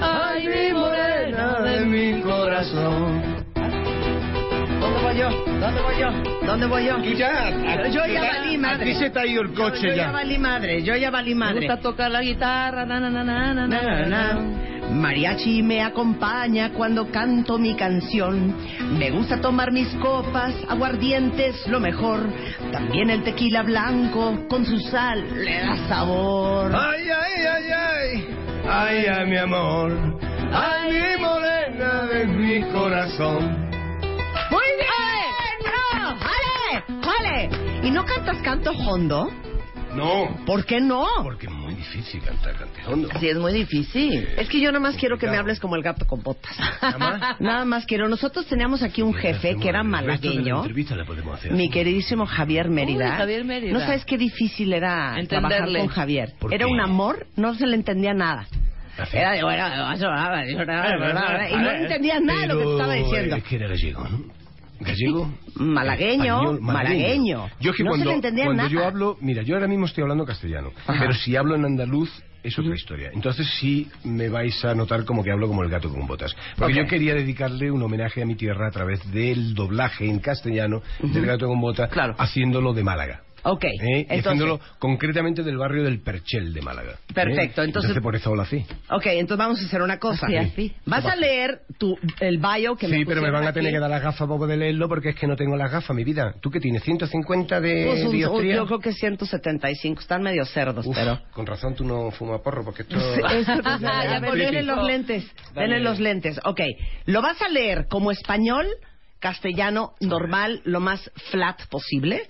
Ay, 0.00 0.48
mi 0.48 0.72
morena 0.72 1.60
de 1.60 1.84
mi 1.84 2.22
corazón. 2.22 3.31
¿Dónde 4.92 5.02
voy 5.02 5.16
yo? 5.16 5.30
¿Dónde 5.60 5.80
voy 5.82 5.94
yo? 5.98 6.46
¿Dónde 6.46 6.66
voy 6.66 6.84
yo? 6.86 6.96
Tú 6.96 7.12
ya. 7.16 7.88
Yo 7.88 8.06
ya 8.06 8.20
valí 8.20 8.58
madre. 8.58 8.82
A 8.82 8.84
ti 8.84 8.94
se 8.94 9.10
te 9.10 9.20
ha 9.20 9.26
ido 9.26 9.42
el 9.42 9.48
Yo, 9.48 9.54
coche 9.64 9.80
yo 9.82 9.88
ya 9.88 10.06
ya. 10.06 10.12
valí 10.12 10.38
madre, 10.38 10.82
yo 10.82 10.96
ya 10.96 11.10
valí 11.10 11.34
Me 11.34 11.40
madre. 11.46 11.66
gusta 11.66 11.80
tocar 11.80 12.10
la 12.10 12.20
guitarra, 12.20 12.84
na, 12.84 13.00
na, 13.00 13.10
Na, 13.10 13.22
na, 13.24 13.54
na, 13.54 13.66
na. 13.66 14.06
na. 14.06 14.38
Mariachi 14.92 15.62
me 15.62 15.80
acompaña 15.82 16.70
cuando 16.74 17.10
canto 17.10 17.58
mi 17.58 17.74
canción. 17.74 18.54
Me 18.98 19.10
gusta 19.10 19.40
tomar 19.40 19.72
mis 19.72 19.88
copas, 19.94 20.54
aguardientes, 20.68 21.66
lo 21.68 21.80
mejor. 21.80 22.20
También 22.72 23.08
el 23.08 23.22
tequila 23.22 23.62
blanco 23.62 24.46
con 24.48 24.66
su 24.66 24.78
sal 24.78 25.24
le 25.42 25.60
da 25.62 25.76
sabor. 25.88 26.72
Ay, 26.74 27.04
ay, 27.08 27.46
ay, 27.46 27.64
ay. 27.72 28.36
Ay, 28.68 29.06
ay, 29.06 29.26
mi 29.30 29.36
amor. 29.38 30.18
Ay, 30.52 30.92
mi 30.92 31.22
morena 31.22 32.02
de 32.12 32.26
mi 32.26 32.60
corazón. 32.72 33.71
¡Muy 34.52 34.68
bien! 34.76 35.72
¡No! 36.02 36.14
¡Vale! 36.20 37.00
¡Vale! 37.06 37.86
¿Y 37.86 37.90
no 37.90 38.04
cantas 38.04 38.36
canto 38.42 38.70
hondo? 38.72 39.30
No. 39.94 40.36
¿Por 40.46 40.64
qué 40.64 40.80
no? 40.80 41.06
Porque 41.22 41.46
es 41.46 41.52
muy 41.52 41.74
difícil 41.74 42.22
cantar 42.22 42.54
cantejondo. 42.56 43.08
Sí, 43.20 43.28
es 43.28 43.36
muy 43.36 43.52
difícil. 43.52 44.26
Es 44.38 44.48
que 44.48 44.58
yo 44.60 44.70
nada 44.72 44.80
más 44.80 44.96
quiero 44.96 45.18
que 45.18 45.26
me 45.26 45.36
hables 45.36 45.60
como 45.60 45.76
el 45.76 45.82
gato 45.82 46.06
con 46.06 46.22
botas. 46.22 46.54
¿Nada 46.80 46.98
más? 46.98 47.40
Nada 47.40 47.64
más 47.64 47.84
quiero. 47.86 48.08
Nosotros 48.08 48.46
teníamos 48.46 48.82
aquí 48.82 49.02
un 49.02 49.12
jefe 49.14 49.56
que 49.56 49.68
era 49.68 49.82
malagueño. 49.82 50.58
entrevista 50.58 50.96
la 50.96 51.04
podemos 51.04 51.34
hacer. 51.38 51.52
Mi 51.52 51.68
queridísimo 51.68 52.24
Javier 52.26 52.68
Mérida. 52.70 53.10
Uy, 53.10 53.16
Javier 53.18 53.44
Mérida. 53.44 53.72
No 53.74 53.80
sabes 53.80 54.04
qué 54.06 54.16
difícil 54.16 54.72
era 54.72 55.18
Entenderle. 55.18 55.56
trabajar 55.58 55.78
con 55.80 55.88
Javier. 55.88 56.32
¿Por 56.38 56.54
Era 56.54 56.66
qué? 56.66 56.72
un 56.72 56.80
amor, 56.80 57.26
no 57.36 57.54
se 57.54 57.66
le 57.66 57.76
entendía 57.76 58.14
nada. 58.14 58.46
Era 59.12 59.36
y 61.50 61.56
no 61.56 61.70
entendía 61.70 62.20
nada 62.20 62.40
de 62.42 62.46
lo 62.48 62.58
que 62.58 62.72
estaba 62.72 62.94
diciendo. 62.94 63.36
Es 63.36 63.44
que 63.44 63.56
era 63.56 63.68
gallego, 63.68 64.08
¿no? 64.08 64.41
¿Gallego? 64.82 65.32
Malagueño, 65.54 66.34
Español, 66.42 66.60
malagueño. 66.60 67.48
Yo 67.60 67.72
que 67.72 67.82
No 67.84 67.90
se 67.90 67.96
cuando, 67.96 68.04
le 68.10 68.14
entendía 68.16 68.44
cuando 68.46 68.62
nada. 68.64 68.74
yo 68.74 68.84
hablo, 68.84 69.16
mira, 69.20 69.42
yo 69.42 69.54
ahora 69.54 69.68
mismo 69.68 69.86
estoy 69.86 70.02
hablando 70.02 70.24
castellano, 70.24 70.70
Ajá. 70.86 71.00
pero 71.00 71.12
si 71.14 71.36
hablo 71.36 71.54
en 71.54 71.64
andaluz 71.64 72.10
es 72.42 72.58
otra 72.58 72.74
historia. 72.74 73.10
Entonces 73.14 73.46
sí 73.60 73.88
me 74.02 74.28
vais 74.28 74.64
a 74.64 74.74
notar 74.74 75.04
como 75.04 75.22
que 75.22 75.30
hablo 75.30 75.46
como 75.46 75.62
el 75.62 75.68
gato 75.70 75.88
con 75.88 76.06
botas. 76.08 76.34
Porque 76.56 76.74
yo 76.74 76.86
quería 76.86 77.14
dedicarle 77.14 77.70
un 77.70 77.80
homenaje 77.82 78.20
a 78.20 78.26
mi 78.26 78.34
tierra 78.34 78.66
a 78.66 78.70
través 78.72 79.08
del 79.12 79.54
doblaje 79.54 80.06
en 80.08 80.18
castellano 80.18 80.82
del 81.00 81.24
gato 81.24 81.46
con 81.46 81.60
botas, 81.60 81.88
Claro. 81.90 82.16
haciéndolo 82.18 82.72
de 82.72 82.82
Málaga. 82.82 83.22
Ok, 83.44 83.64
¿eh? 83.64 83.70
Y 83.72 83.98
entonces, 84.00 84.26
haciéndolo 84.26 84.60
concretamente 84.78 85.42
del 85.42 85.56
barrio 85.58 85.82
del 85.82 86.00
Perchel 86.00 86.52
de 86.54 86.62
Málaga. 86.62 86.92
¿eh? 86.92 87.12
Perfecto, 87.12 87.62
entonces- 87.62 88.00
por 88.00 88.14
eso 88.16 88.34
lo 88.34 88.42
así. 88.42 88.64
ok, 88.90 89.06
entonces 89.06 89.38
vamos 89.38 89.60
a 89.62 89.66
hacer 89.66 89.82
una 89.82 89.98
cosa. 89.98 90.26
Así, 90.26 90.36
así. 90.36 90.74
Vas 90.86 91.04
a 91.04 91.16
leer 91.16 91.62
tu, 91.78 91.96
el 92.20 92.38
bio 92.38 92.76
que 92.76 92.88
me 92.88 92.98
Sí, 92.98 93.04
pero 93.04 93.20
me 93.22 93.30
van 93.30 93.46
a 93.46 93.52
tener 93.52 93.68
aquí. 93.68 93.76
que 93.76 93.80
dar 93.80 93.90
las 93.90 94.02
gafas 94.02 94.26
para 94.28 94.38
poder 94.38 94.58
leerlo 94.58 94.88
porque 94.88 95.10
es 95.10 95.16
que 95.16 95.26
no 95.26 95.36
tengo 95.36 95.56
las 95.56 95.70
gafas, 95.72 95.94
mi 95.96 96.04
vida. 96.04 96.34
¿Tú 96.40 96.50
qué 96.50 96.60
tienes? 96.60 96.82
¿150 96.84 97.60
de 97.60 97.86
Pues 97.86 98.04
un- 98.04 98.12
dioptría? 98.12 98.56
yo 98.56 98.66
creo 98.66 98.78
que 98.78 98.92
175, 98.92 100.00
están 100.00 100.22
medio 100.22 100.44
cerdos, 100.44 100.86
Uf, 100.86 100.94
pero... 100.96 101.20
con 101.32 101.46
razón 101.46 101.74
tú 101.74 101.84
no 101.84 102.10
fumas 102.12 102.40
porro 102.42 102.64
porque 102.64 102.82
esto... 102.82 102.96
Sí, 102.98 103.20
Ya 103.80 104.20
denle 104.20 104.62
los 104.62 104.84
lentes, 104.86 105.24
denle 105.54 105.80
los 105.80 105.98
lentes. 105.98 106.38
Ok, 106.44 106.60
lo 107.06 107.22
vas 107.22 107.40
a 107.42 107.48
leer 107.48 107.86
como 107.88 108.10
español, 108.12 108.66
castellano, 109.18 109.94
normal, 110.00 110.60
lo 110.64 110.80
más 110.80 111.10
flat 111.30 111.60
posible, 111.68 112.22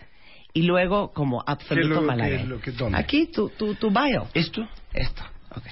y 0.54 0.62
luego 0.62 1.12
como 1.12 1.38
¿Qué 1.44 1.52
es 1.52 1.58
absoluto 1.58 1.88
lo 1.94 2.00
que- 2.00 2.06
malagueño. 2.06 2.46
lo 2.46 2.60
que- 2.60 2.72
dónde? 2.72 2.98
Aquí 2.98 3.26
tu, 3.32 3.48
tu, 3.50 3.74
tu 3.74 3.90
bio. 3.90 4.28
¿Esto? 4.34 4.66
Esto, 4.92 5.22
ok. 5.50 5.64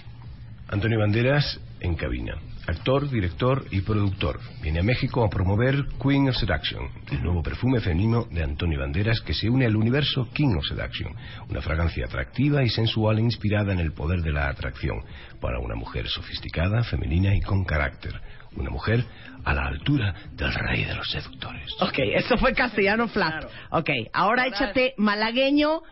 Antonio 0.69 0.99
Banderas 1.01 1.61
en 1.81 1.95
cabina. 1.95 2.37
Actor, 2.67 3.09
director 3.11 3.65
y 3.73 3.81
productor. 3.81 4.39
Viene 4.63 4.79
a 4.81 4.83
México 4.83 5.25
a 5.25 5.31
promover 5.31 5.87
Queen 6.01 6.29
of 6.29 6.37
Seduction, 6.37 6.89
el 7.11 7.23
nuevo 7.23 7.43
perfume 7.43 7.81
femenino 7.81 8.27
de 8.31 8.45
Antonio 8.45 8.79
Banderas 8.79 9.21
que 9.23 9.35
se 9.35 9.49
une 9.49 9.67
al 9.67 9.75
universo 9.75 10.29
King 10.33 10.55
of 10.57 10.65
Seduction. 10.67 11.13
Una 11.49 11.63
fragancia 11.63 12.05
atractiva 12.05 12.63
y 12.63 12.69
sensual 12.69 13.19
inspirada 13.19 13.73
en 13.73 13.81
el 13.81 13.93
poder 13.93 14.21
de 14.21 14.31
la 14.33 14.49
atracción 14.49 15.03
para 15.41 15.59
una 15.59 15.75
mujer 15.75 16.07
sofisticada, 16.09 16.85
femenina 16.85 17.35
y 17.35 17.41
con 17.41 17.65
carácter. 17.65 18.21
Una 18.57 18.71
mujer 18.71 19.05
a 19.45 19.55
la 19.55 19.67
altura 19.67 20.15
del 20.33 20.53
rey 20.53 20.85
de 20.85 20.95
los 20.95 21.11
seductores. 21.11 21.71
Ok, 21.81 21.99
eso 21.99 22.37
fue 22.37 22.53
castellano 22.55 23.09
flat. 23.09 23.45
Ok, 23.71 23.91
ahora 24.13 24.47
échate 24.47 24.95
malagueño 24.97 25.83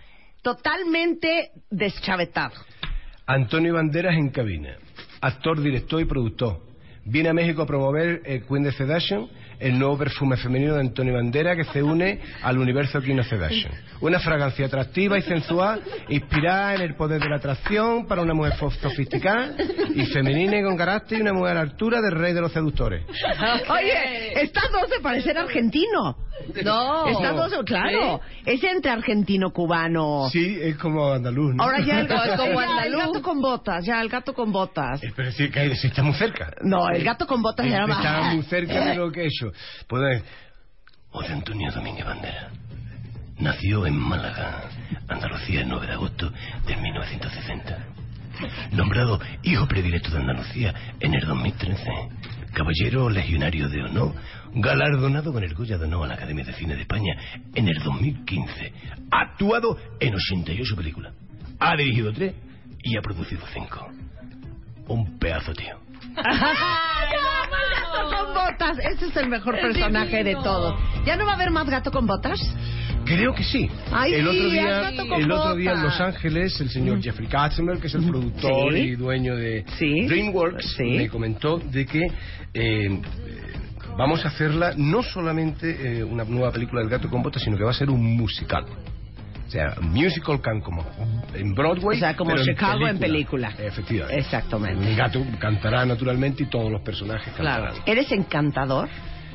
totalmente 0.43 1.51
deschavetado. 1.71 2.55
Antonio 3.27 3.75
Banderas 3.75 4.15
en 4.15 4.31
cabina. 4.31 4.77
Actor, 5.21 5.61
director 5.61 6.01
y 6.01 6.05
productor. 6.05 6.61
Viene 7.05 7.31
a 7.31 7.35
México 7.35 7.63
a 7.63 7.67
promover 7.67 8.23
el 8.25 8.45
Queen 8.47 8.63
de 8.63 8.73
Seduction, 8.73 9.29
el 9.61 9.79
nuevo 9.79 9.99
perfume 9.99 10.37
femenino 10.37 10.75
de 10.75 10.81
Antonio 10.81 11.15
Banderas 11.15 11.57
que 11.57 11.65
se 11.65 11.83
une 11.83 12.21
al 12.43 12.59
universo 12.59 13.01
Queen 13.01 13.21
of 13.21 13.29
Seduction. 13.29 13.73
Una 14.01 14.21
fragancia 14.21 14.67
atractiva 14.67 15.19
y 15.19 15.23
sensual, 15.23 15.83
inspirada 16.09 16.75
en 16.77 16.83
el 16.83 16.95
poder 16.95 17.21
de 17.21 17.29
la 17.29 17.37
atracción 17.37 18.07
para 18.07 18.23
una 18.23 18.35
mujer 18.35 18.55
sofisticada 18.57 19.55
y 19.95 20.07
femenina 20.07 20.59
y 20.59 20.63
con 20.63 20.77
carácter 20.77 21.19
y 21.19 21.23
una 21.23 21.33
mujer 21.33 21.53
a 21.53 21.55
la 21.55 21.61
altura 21.63 22.01
del 22.01 22.13
rey 22.13 22.33
de 22.33 22.41
los 22.41 22.53
seductores. 22.53 23.05
Oye, 23.69 24.41
estas 24.43 24.71
dos 24.71 24.89
se 24.89 25.01
parecen 25.01 25.37
argentino. 25.37 26.17
No. 26.65 27.07
Estas 27.09 27.37
dos, 27.37 27.65
claro. 27.67 28.21
Es 28.47 28.63
entre 28.63 28.93
argentino 28.93 29.51
cubano. 29.51 30.29
Sí, 30.31 30.57
es 30.61 30.77
como 30.77 31.13
andaluz, 31.13 31.55
¿no? 31.55 31.63
Ahora 31.65 31.81
ya 31.81 32.01
el, 32.01 32.07
es 32.07 32.37
como 32.37 32.61
ya 32.61 32.67
el 32.85 32.95
andaluz. 32.95 33.07
gato 33.07 33.23
con 33.23 33.41
botas, 33.41 33.85
ya 33.85 34.01
el 34.01 34.09
gato 34.09 34.33
con 34.33 34.53
botas. 34.53 35.03
Eh, 35.03 35.13
Pero 35.17 35.33
sí, 35.33 35.51
que 35.51 35.75
sí 35.75 35.89
está 35.89 36.03
muy 36.03 36.15
cerca. 36.15 36.53
No, 36.63 36.89
el 36.91 37.03
gato 37.03 37.27
con 37.27 37.43
botas 37.43 37.67
era 37.67 37.87
más. 37.87 37.99
Está 37.99 38.23
muy 38.35 38.43
cerca 38.45 38.85
de 38.85 38.95
lo 38.95 39.11
que 39.11 39.23
he 39.23 39.27
Pues, 39.87 40.23
José 41.11 41.33
Antonio 41.33 41.71
Domínguez 41.73 42.05
Bandera 42.05 42.51
nació 43.39 43.87
en 43.87 43.97
Málaga, 43.97 44.65
Andalucía, 45.09 45.61
el 45.61 45.69
9 45.69 45.87
de 45.87 45.93
agosto 45.93 46.33
de 46.67 46.77
1960. 46.77 47.87
Nombrado 48.73 49.21
hijo 49.43 49.67
predilecto 49.67 50.11
de 50.11 50.19
Andalucía 50.19 50.75
en 51.01 51.15
el 51.15 51.27
2013. 51.27 51.85
Caballero 52.53 53.11
legionario 53.11 53.69
de 53.69 53.83
honor, 53.83 54.15
galardonado 54.55 55.33
con 55.33 55.45
el 55.45 55.55
Goya 55.55 55.79
de 55.79 55.85
honor 55.85 56.05
a 56.05 56.09
la 56.09 56.15
Academia 56.15 56.45
de 56.45 56.55
Cine 56.55 56.75
de 56.75 56.83
España 56.83 57.15
en 57.55 57.69
el 57.69 57.79
2015. 57.83 58.73
Ha 59.11 59.21
actuado 59.21 59.77
en 60.01 60.15
88 60.15 60.77
películas. 60.77 61.15
Ha 61.59 61.77
dirigido 61.77 62.13
tres 62.13 62.35
y 62.83 62.97
ha 62.97 63.03
producido 63.03 63.45
cinco. 63.53 63.89
Un 64.87 65.19
pedazo, 65.19 65.53
tío. 65.53 65.79
Gato 68.29 68.35
con 68.35 68.45
botas. 68.47 68.79
Este 68.85 69.07
es 69.07 69.17
el 69.17 69.29
mejor 69.29 69.55
personaje 69.61 70.25
de 70.25 70.35
todos. 70.35 70.75
¿Ya 71.05 71.17
no 71.17 71.25
va 71.25 71.33
a 71.33 71.35
haber 71.35 71.51
más 71.51 71.69
gato 71.69 71.91
con 71.91 72.07
botas? 72.07 72.41
Creo 73.05 73.35
que 73.35 73.43
sí. 73.43 73.69
Ay, 73.91 74.15
el 74.15 74.29
otro 74.29 74.41
sí, 74.43 74.51
día, 74.51 74.89
el 74.91 75.33
otro 75.33 75.55
día 75.57 75.73
en. 75.73 75.83
Los 75.83 76.01
Ángeles, 76.01 76.61
el 76.61 76.69
señor 76.69 77.03
Jeffrey 77.03 77.27
Katzenberg, 77.27 77.81
que 77.81 77.87
es 77.87 77.95
el 77.95 78.05
productor 78.05 78.75
Sí. 78.75 78.81
y 78.81 78.97
dueño 78.97 79.35
de 79.37 79.65
Sí. 79.79 80.07
DreamWorks, 80.07 80.75
Sí. 80.77 80.83
me 80.85 81.09
comentó 81.09 81.59
de 81.59 81.87
que 81.87 82.03
eh, 82.53 83.01
vamos 83.97 84.25
a 84.25 84.29
hacerla 84.29 84.75
no 84.77 85.03
solamente 85.03 86.01
eh, 86.01 86.05
una 86.05 86.25
nueva 86.25 86.51
película 86.53 86.81
del 86.83 86.91
gato 86.91 87.09
con 87.09 87.23
botas, 87.23 87.43
sino 87.43 87.57
que 87.57 87.65
va 87.65 87.71
a 87.71 87.75
ser 87.75 87.89
un 87.89 88.17
musical. 88.17 88.67
O 89.49 89.51
sea, 89.51 89.77
musical 89.81 90.43
can 90.43 90.61
como 90.61 90.85
en 91.35 91.55
Broadway. 91.55 91.97
O 91.97 92.01
sea, 92.01 92.15
como 92.15 92.33
pero 92.33 92.45
Chicago 92.45 92.87
en 92.87 92.99
película. 92.99 93.51
Efectivamente. 93.59 94.21
Exactamente. 94.21 94.87
El 94.87 94.95
gato 94.95 95.25
cantará 95.39 95.87
naturalmente 95.87 96.43
y 96.43 96.47
todos 96.47 96.71
los 96.71 96.83
personajes 96.83 97.33
cantarán. 97.33 97.73
¿Eres 97.87 98.13
encantador? 98.13 98.91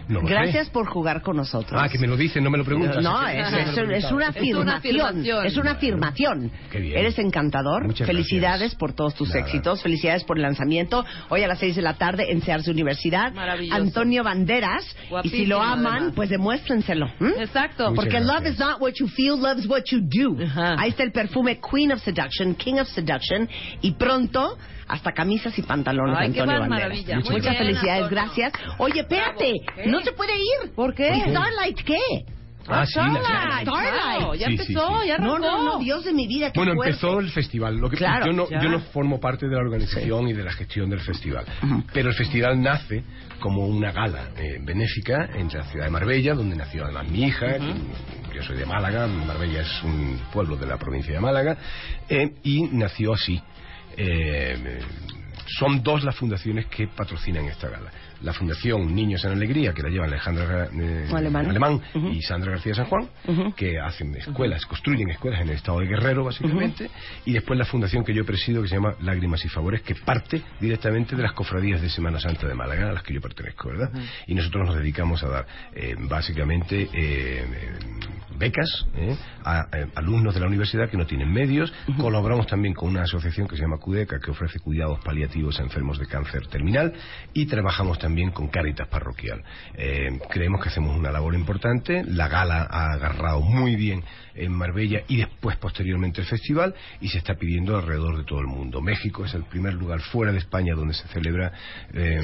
No 0.07 0.21
lo 0.21 0.27
sé. 0.27 0.33
Gracias 0.33 0.69
por 0.69 0.87
jugar 0.87 1.21
con 1.21 1.37
nosotros. 1.37 1.79
Ah, 1.81 1.87
que 1.89 1.97
me 1.99 2.07
lo 2.07 2.17
dicen, 2.17 2.43
no 2.43 2.49
me 2.49 2.57
lo 2.57 2.65
preguntas. 2.65 3.01
No, 3.03 3.27
Es 3.27 4.11
una 4.11 4.27
afirmación. 4.29 5.45
Es 5.45 5.57
una 5.57 5.71
afirmación. 5.71 6.51
Qué 6.71 6.79
bien. 6.79 6.97
Eres 6.97 7.17
encantador. 7.19 7.85
Muchas 7.85 8.07
Felicidades 8.07 8.59
gracias. 8.59 8.75
por 8.79 8.93
todos 8.93 9.15
tus 9.15 9.29
Nada. 9.29 9.41
éxitos. 9.41 9.81
Felicidades 9.81 10.23
por 10.23 10.37
el 10.37 10.43
lanzamiento. 10.43 11.05
Hoy 11.29 11.43
a 11.43 11.47
las 11.47 11.59
6 11.59 11.75
de 11.75 11.81
la 11.81 11.93
tarde 11.95 12.31
en 12.31 12.41
Sears 12.41 12.67
Universidad. 12.67 13.33
Maravilloso. 13.33 13.81
Antonio 13.81 14.23
Banderas. 14.23 14.83
y 14.85 14.99
si 15.03 15.09
Guapísimo, 15.09 15.47
lo 15.49 15.61
aman, 15.61 15.93
además. 15.93 16.13
pues 16.15 16.29
demuéstrenselo. 16.29 17.07
Exacto. 17.39 17.89
Muchas 17.91 17.95
Porque 17.95 18.19
gracias. 18.19 18.27
love 18.43 18.47
is 18.53 18.59
not 18.59 18.81
what 18.81 18.93
you 18.99 19.07
feel, 19.07 19.39
love 19.39 19.57
is 19.59 19.67
what 19.67 19.83
you 19.91 19.99
do. 20.01 20.43
Ajá. 20.43 20.75
Ahí 20.79 20.89
está 20.89 21.03
el 21.03 21.11
perfume 21.11 21.59
Queen 21.59 21.91
of 21.91 22.01
Seduction, 22.03 22.55
King 22.55 22.75
of 22.75 22.87
Seduction. 22.89 23.47
Y 23.81 23.91
pronto, 23.91 24.57
hasta 24.87 25.11
camisas 25.11 25.57
y 25.57 25.61
pantalones 25.63 26.15
Ay, 26.17 26.27
de 26.29 26.33
qué 26.33 26.39
Antonio 26.41 26.61
mal- 26.61 26.69
Banderas. 26.69 26.89
maravilla. 26.89 27.15
Muchas 27.17 27.31
Muchas 27.31 27.51
bien, 27.51 27.57
felicidades, 27.65 28.03
Antonio. 28.03 28.23
gracias. 28.23 28.53
Oye, 28.77 28.99
espérate, 29.01 29.53
¿Qué? 29.75 29.87
no 29.87 30.01
se 30.01 30.11
puede 30.13 30.35
ir. 30.37 30.71
¿Por 30.75 30.93
qué? 30.93 31.09
¿Y 31.15 31.21
Starlight 31.29 31.81
qué? 31.83 31.97
Ah, 32.65 32.85
sí, 32.85 32.95
la- 32.97 33.11
Starlight, 33.61 33.67
Claro, 33.67 34.35
ya 34.35 34.45
Sí, 34.47 34.51
empezó, 34.53 34.87
sí, 34.87 34.93
sí. 35.01 35.07
ya 35.09 35.17
No, 35.17 35.35
arrancó. 35.35 35.39
no, 35.57 35.63
no, 35.73 35.79
Dios 35.79 36.05
de 36.05 36.13
mi 36.13 36.27
vida, 36.27 36.49
qué 36.53 36.59
Bueno, 36.61 36.75
fuerte. 36.75 36.91
empezó 36.91 37.19
el 37.19 37.29
festival. 37.29 37.75
Lo 37.75 37.89
que, 37.89 37.97
Claro, 37.97 38.25
yo, 38.27 38.31
no, 38.31 38.49
ya. 38.49 38.61
yo 38.63 38.69
no 38.69 38.79
formo 38.79 39.19
parte 39.19 39.47
de 39.49 39.51
la 39.55 39.59
organización 39.61 40.29
y 40.29 40.33
de 40.33 40.43
la 40.45 40.51
gestión 40.53 40.89
del 40.89 41.01
festival. 41.01 41.43
Pero 41.91 42.09
el 42.11 42.15
festival 42.15 42.61
nace 42.61 43.03
como 43.41 43.65
una 43.67 43.91
gala 43.91 44.29
eh, 44.37 44.59
benéfica 44.61 45.27
entre 45.35 45.59
la 45.59 45.65
ciudad 45.65 45.85
de 45.85 45.91
Marbella, 45.91 46.35
donde 46.35 46.55
nació 46.55 46.85
además 46.85 47.09
mi 47.09 47.23
hija. 47.25 47.57
que 47.57 48.37
Yo 48.37 48.43
soy 48.43 48.55
de 48.55 48.65
Málaga, 48.65 49.07
Marbella 49.07 49.61
es 49.61 49.83
un 49.83 50.21
pueblo 50.31 50.55
de 50.55 50.65
la 50.65 50.77
provincia 50.77 51.13
de 51.13 51.19
Málaga. 51.19 51.57
eh, 52.07 52.31
y 52.43 52.63
nació 52.71 53.13
así. 53.13 53.41
Eh, 53.97 54.79
son 55.45 55.83
dos 55.83 56.03
las 56.03 56.15
fundaciones 56.15 56.65
que 56.67 56.87
patrocinan 56.87 57.45
esta 57.45 57.69
gala. 57.69 57.91
La 58.23 58.33
Fundación 58.33 58.93
Niños 58.95 59.23
en 59.25 59.33
Alegría, 59.33 59.73
que 59.73 59.83
la 59.83 59.89
llevan 59.89 60.09
Alejandra 60.09 60.69
eh, 60.73 61.07
Alemán. 61.13 61.81
Y 62.11 62.21
Sandra 62.21 62.51
García 62.51 62.73
San 62.73 62.85
Juan, 62.85 63.09
que 63.55 63.79
hacen 63.79 64.15
escuelas, 64.15 64.65
construyen 64.65 65.09
escuelas 65.09 65.41
en 65.41 65.49
el 65.49 65.55
estado 65.55 65.79
de 65.79 65.87
Guerrero, 65.87 66.23
básicamente, 66.23 66.89
y 67.25 67.33
después 67.33 67.59
la 67.59 67.65
fundación 67.65 68.03
que 68.03 68.13
yo 68.13 68.25
presido, 68.25 68.61
que 68.61 68.69
se 68.69 68.75
llama 68.75 68.95
Lágrimas 69.01 69.43
y 69.45 69.49
Favores, 69.49 69.81
que 69.81 69.95
parte 69.95 70.41
directamente 70.59 71.15
de 71.15 71.21
las 71.21 71.33
cofradías 71.33 71.81
de 71.81 71.89
Semana 71.89 72.19
Santa 72.19 72.47
de 72.47 72.55
Málaga, 72.55 72.89
a 72.89 72.93
las 72.93 73.03
que 73.03 73.13
yo 73.13 73.21
pertenezco, 73.21 73.69
¿verdad? 73.69 73.91
Y 74.27 74.35
nosotros 74.35 74.65
nos 74.67 74.75
dedicamos 74.77 75.21
a 75.23 75.27
dar, 75.27 75.45
eh, 75.75 75.95
básicamente, 75.99 76.83
eh, 76.83 76.89
eh, 76.93 77.45
becas 78.37 78.85
a, 79.43 79.67
eh, 79.71 79.87
alumnos 79.95 80.33
de 80.33 80.39
la 80.39 80.47
universidad 80.47 80.89
que 80.89 80.97
no 80.97 81.05
tienen 81.05 81.31
medios. 81.31 81.73
Colaboramos 81.99 82.47
también 82.47 82.73
con 82.73 82.89
una 82.89 83.03
asociación 83.03 83.47
que 83.47 83.55
se 83.55 83.63
llama 83.63 83.77
CUDECA, 83.77 84.19
que 84.19 84.31
ofrece 84.31 84.59
cuidados 84.59 84.99
paliativos 85.03 85.59
a 85.59 85.63
enfermos 85.63 85.99
de 85.99 86.07
cáncer 86.07 86.47
terminal, 86.47 86.93
y 87.33 87.45
trabajamos 87.45 87.99
también 87.99 88.12
con 88.33 88.47
Cáritas 88.47 88.87
Parroquial. 88.87 89.43
Eh, 89.75 90.19
creemos 90.29 90.61
que 90.61 90.69
hacemos 90.69 90.95
una 90.97 91.11
labor 91.11 91.33
importante. 91.35 92.03
La 92.05 92.27
gala 92.27 92.67
ha 92.69 92.93
agarrado 92.93 93.41
muy 93.41 93.75
bien 93.75 94.03
en 94.35 94.51
Marbella 94.51 95.01
y 95.07 95.17
después, 95.17 95.57
posteriormente, 95.57 96.21
el 96.21 96.27
festival, 96.27 96.73
y 97.01 97.09
se 97.09 97.17
está 97.17 97.35
pidiendo 97.35 97.75
alrededor 97.77 98.17
de 98.17 98.23
todo 98.23 98.39
el 98.39 98.47
mundo. 98.47 98.81
México 98.81 99.25
es 99.25 99.33
el 99.33 99.43
primer 99.45 99.73
lugar 99.73 99.99
fuera 100.01 100.31
de 100.31 100.37
España 100.39 100.75
donde 100.75 100.93
se 100.93 101.07
celebra 101.07 101.51
eh, 101.93 102.21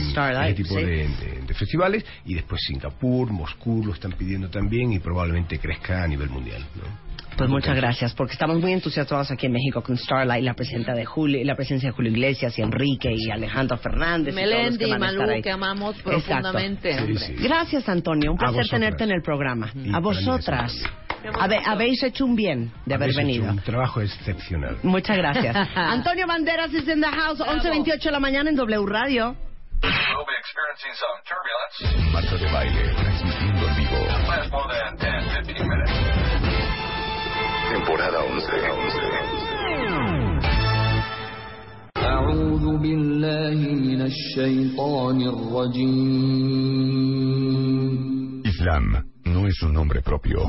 este 0.52 0.64
tipo 0.64 0.76
sí. 0.80 0.86
de, 0.86 1.07
de- 1.07 1.41
de 1.48 1.53
festivales, 1.53 2.06
y 2.26 2.36
después 2.36 2.61
Singapur, 2.66 3.32
Moscú 3.32 3.84
lo 3.86 3.94
están 3.94 4.11
pidiendo 4.14 4.49
también, 4.49 4.91
y 4.94 4.99
probablemente 4.99 5.60
crezca 5.60 6.03
a 6.03 6.07
nivel 6.07 6.30
mundial. 6.30 6.64
¿no? 6.76 7.10
Pues 7.40 7.49
muchas 7.49 7.76
gracias, 7.76 8.14
porque 8.14 8.34
estamos 8.34 8.60
muy 8.60 8.74
entusiasmados 8.74 9.32
aquí 9.32 9.45
en 9.45 9.53
México 9.53 9.82
con 9.82 9.95
Starlight, 9.98 10.44
la 10.44 10.53
presencia 10.53 10.94
de 10.94 11.06
Julio, 11.06 11.40
la 11.45 11.56
presencia 11.56 11.90
de 11.90 11.95
Julio 11.95 12.11
Iglesias 12.11 12.60
y 12.60 12.61
Enrique 12.61 13.10
y 13.16 13.32
Alejandro 13.32 13.78
Fernández. 13.78 14.34
y 14.34 14.38
todos 14.38 14.49
los 14.49 14.56
Melendi 14.60 14.78
que 14.86 14.90
y 14.91 14.99
Malú, 14.99 15.41
que 15.41 15.52
amamos 15.52 15.95
profundamente. 16.02 16.94
Sí, 16.94 16.99
hombre. 16.99 17.18
sí. 17.18 17.34
Gracias, 17.40 17.88
Antonio. 17.88 18.32
Un 18.32 18.38
A 18.38 18.40
placer 18.40 18.57
vosotras. 18.57 18.80
tenerte 18.82 19.03
en 19.06 19.11
el 19.11 19.22
programa. 19.22 19.72
Y 19.74 19.94
A 19.95 19.99
vosotras. 19.99 20.74
Habe- 21.40 21.61
habéis 21.66 22.03
hecho 22.03 22.26
un 22.26 22.36
bien 22.36 22.72
de 22.86 22.95
haber 22.95 23.10
Habéis 23.11 23.18
hecho 23.18 23.28
venido. 23.28 23.52
Un 23.52 23.60
trabajo 23.60 24.02
excepcional. 24.02 24.78
Muchas 24.84 25.16
gracias. 25.18 25.56
Antonio 25.76 26.28
Banderas 26.28 26.74
is 26.74 26.88
in 26.90 26.99
the 27.02 27.07
house, 27.07 27.40
11.28 27.40 28.03
de 28.03 28.11
la 28.11 28.20
mañana 28.20 28.49
en 28.49 28.56
W 28.57 28.86
Radio. 28.86 29.36
We'll 29.82 29.91
be 30.26 30.36
experiencing 30.38 30.94
some 30.94 31.22
turbulence. 31.24 32.11
Marta 32.11 32.36
de 32.36 32.52
baile, 32.52 32.94
transmitiendo 32.95 33.68
en 33.70 33.76
vivo 33.78 33.99
Temporada 37.73 38.19
11. 38.24 38.65
أعوذ 41.97 42.65
بالله 42.82 43.59
من 43.86 44.01
الشيطان 44.11 45.19
الرجيم 46.74 48.43
Islam 48.51 48.85
No 49.34 49.47
es 49.47 49.61
un 49.61 49.73
nombre 49.73 50.01
propio. 50.01 50.39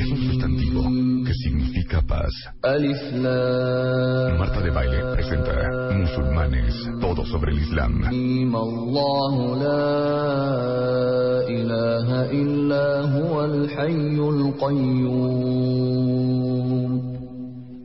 Es 0.00 0.10
un 0.10 0.30
sustantivo 0.30 0.82
que 1.26 1.34
significa 1.34 2.00
paz. 2.00 2.30
Marta 4.38 4.60
de 4.62 4.70
Baile 4.70 5.02
presenta 5.12 5.52
Musulmanes, 5.92 6.74
todo 7.00 7.26
sobre 7.26 7.52
el 7.52 7.58
Islam. 7.58 8.02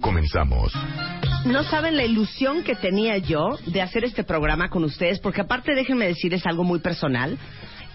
Comenzamos. 0.01 0.71
No 1.47 1.63
saben 1.63 1.95
la 1.95 2.03
ilusión 2.03 2.61
que 2.61 2.75
tenía 2.75 3.17
yo 3.19 3.57
de 3.67 3.81
hacer 3.81 4.03
este 4.03 4.25
programa 4.25 4.69
con 4.69 4.83
ustedes, 4.83 5.19
porque 5.19 5.39
aparte 5.39 5.75
déjenme 5.75 6.05
decirles 6.05 6.45
algo 6.45 6.65
muy 6.65 6.79
personal. 6.79 7.37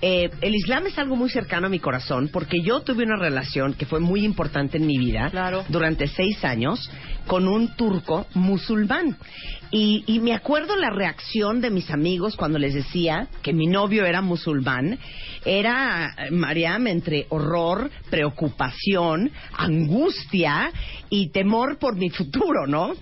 Eh, 0.04 0.30
el 0.40 0.54
Islam 0.56 0.88
es 0.88 0.98
algo 0.98 1.14
muy 1.14 1.30
cercano 1.30 1.68
a 1.68 1.70
mi 1.70 1.78
corazón 1.78 2.28
porque 2.32 2.60
yo 2.60 2.80
tuve 2.80 3.04
una 3.04 3.14
relación 3.16 3.74
que 3.74 3.86
fue 3.86 4.00
muy 4.00 4.24
importante 4.24 4.76
en 4.78 4.86
mi 4.86 4.98
vida 4.98 5.30
Claro. 5.30 5.64
durante 5.68 6.08
seis 6.08 6.44
años 6.44 6.90
con 7.28 7.46
un 7.46 7.76
turco 7.76 8.26
musulmán. 8.34 9.16
Y, 9.70 10.02
y 10.08 10.18
me 10.18 10.34
acuerdo 10.34 10.74
la 10.76 10.90
reacción 10.90 11.60
de 11.60 11.70
mis 11.70 11.88
amigos 11.90 12.34
cuando 12.36 12.58
les 12.58 12.74
decía 12.74 13.28
que 13.42 13.52
mi 13.52 13.66
novio 13.68 14.04
era 14.04 14.20
musulmán. 14.20 14.98
Era, 15.44 16.14
eh, 16.18 16.30
Mariam, 16.32 16.88
entre 16.88 17.26
horror, 17.30 17.88
preocupación, 18.10 19.30
angustia 19.56 20.70
y 21.10 21.28
temor 21.30 21.78
por 21.78 21.96
mi 21.96 22.10
futuro, 22.10 22.66
¿no? 22.66 22.92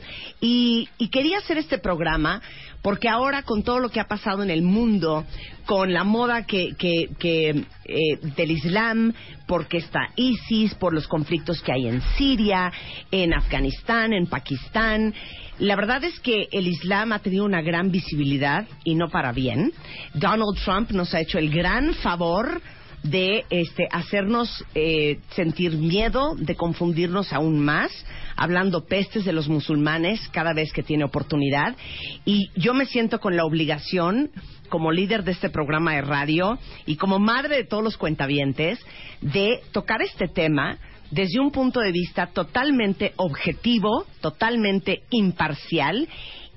Y, 0.40 0.89
y 0.98 1.09
quería 1.09 1.39
hacer 1.39 1.59
este 1.59 1.78
programa 1.78 2.40
porque 2.82 3.09
ahora 3.09 3.43
con 3.43 3.62
todo 3.62 3.78
lo 3.78 3.90
que 3.90 4.01
ha 4.01 4.09
pasado 4.09 4.43
en 4.43 4.51
el 4.51 4.62
mundo, 4.62 5.24
con 5.66 5.93
la 5.93 6.05
moda 6.05 6.47
que, 6.47 6.74
que, 6.77 7.09
que, 7.19 7.65
eh, 7.85 8.19
del 8.36 8.51
Islam, 8.51 9.12
porque 9.47 9.78
está 9.78 10.09
ISIS, 10.16 10.74
por 10.74 10.93
los 10.93 11.07
conflictos 11.07 11.61
que 11.62 11.73
hay 11.73 11.89
en 11.89 12.01
Siria, 12.16 12.73
en 13.11 13.35
Afganistán, 13.35 14.12
en 14.12 14.27
Pakistán, 14.27 15.15
la 15.59 15.77
verdad 15.77 16.02
es 16.05 16.19
que 16.20 16.48
el 16.52 16.66
Islam 16.66 17.12
ha 17.12 17.19
tenido 17.19 17.44
una 17.44 17.61
gran 17.61 17.90
visibilidad 17.90 18.66
y 18.82 18.94
no 18.94 19.11
para 19.11 19.32
bien. 19.32 19.73
Donald 20.15 20.59
Trump 20.65 20.90
nos 20.93 21.12
ha 21.12 21.20
hecho 21.20 21.39
el 21.39 21.51
gran 21.51 21.93
favor 21.94 22.62
de 23.02 23.44
este, 23.51 23.89
hacernos 23.90 24.64
eh, 24.74 25.20
sentir 25.31 25.77
miedo, 25.77 26.35
de 26.36 26.55
confundirnos 26.55 27.32
aún 27.32 27.59
más, 27.59 27.90
hablando 28.36 28.85
pestes 28.85 29.24
de 29.24 29.32
los 29.32 29.48
musulmanes 29.48 30.20
cada 30.32 30.52
vez 30.52 30.72
que 30.72 30.82
tiene 30.82 31.05
oportunidad. 31.05 31.77
Y 32.24 32.51
yo 32.56 32.74
me 32.74 32.86
siento 32.86 33.20
con 33.20 33.36
la 33.36 33.44
obligación, 33.44 34.31
como 34.68 34.93
líder 34.93 35.24
de 35.24 35.32
este 35.32 35.51
programa 35.51 35.94
de 35.94 36.02
radio 36.02 36.59
y 36.86 36.97
como 36.97 37.18
madre 37.18 37.56
de 37.56 37.64
todos 37.64 37.82
los 37.82 37.97
cuentavientes, 37.97 38.78
de 39.20 39.60
tocar 39.72 40.01
este 40.02 40.28
tema 40.28 40.78
desde 41.10 41.40
un 41.40 41.51
punto 41.51 41.81
de 41.81 41.90
vista 41.90 42.27
totalmente 42.28 43.12
objetivo, 43.16 44.06
totalmente 44.20 45.02
imparcial, 45.10 46.09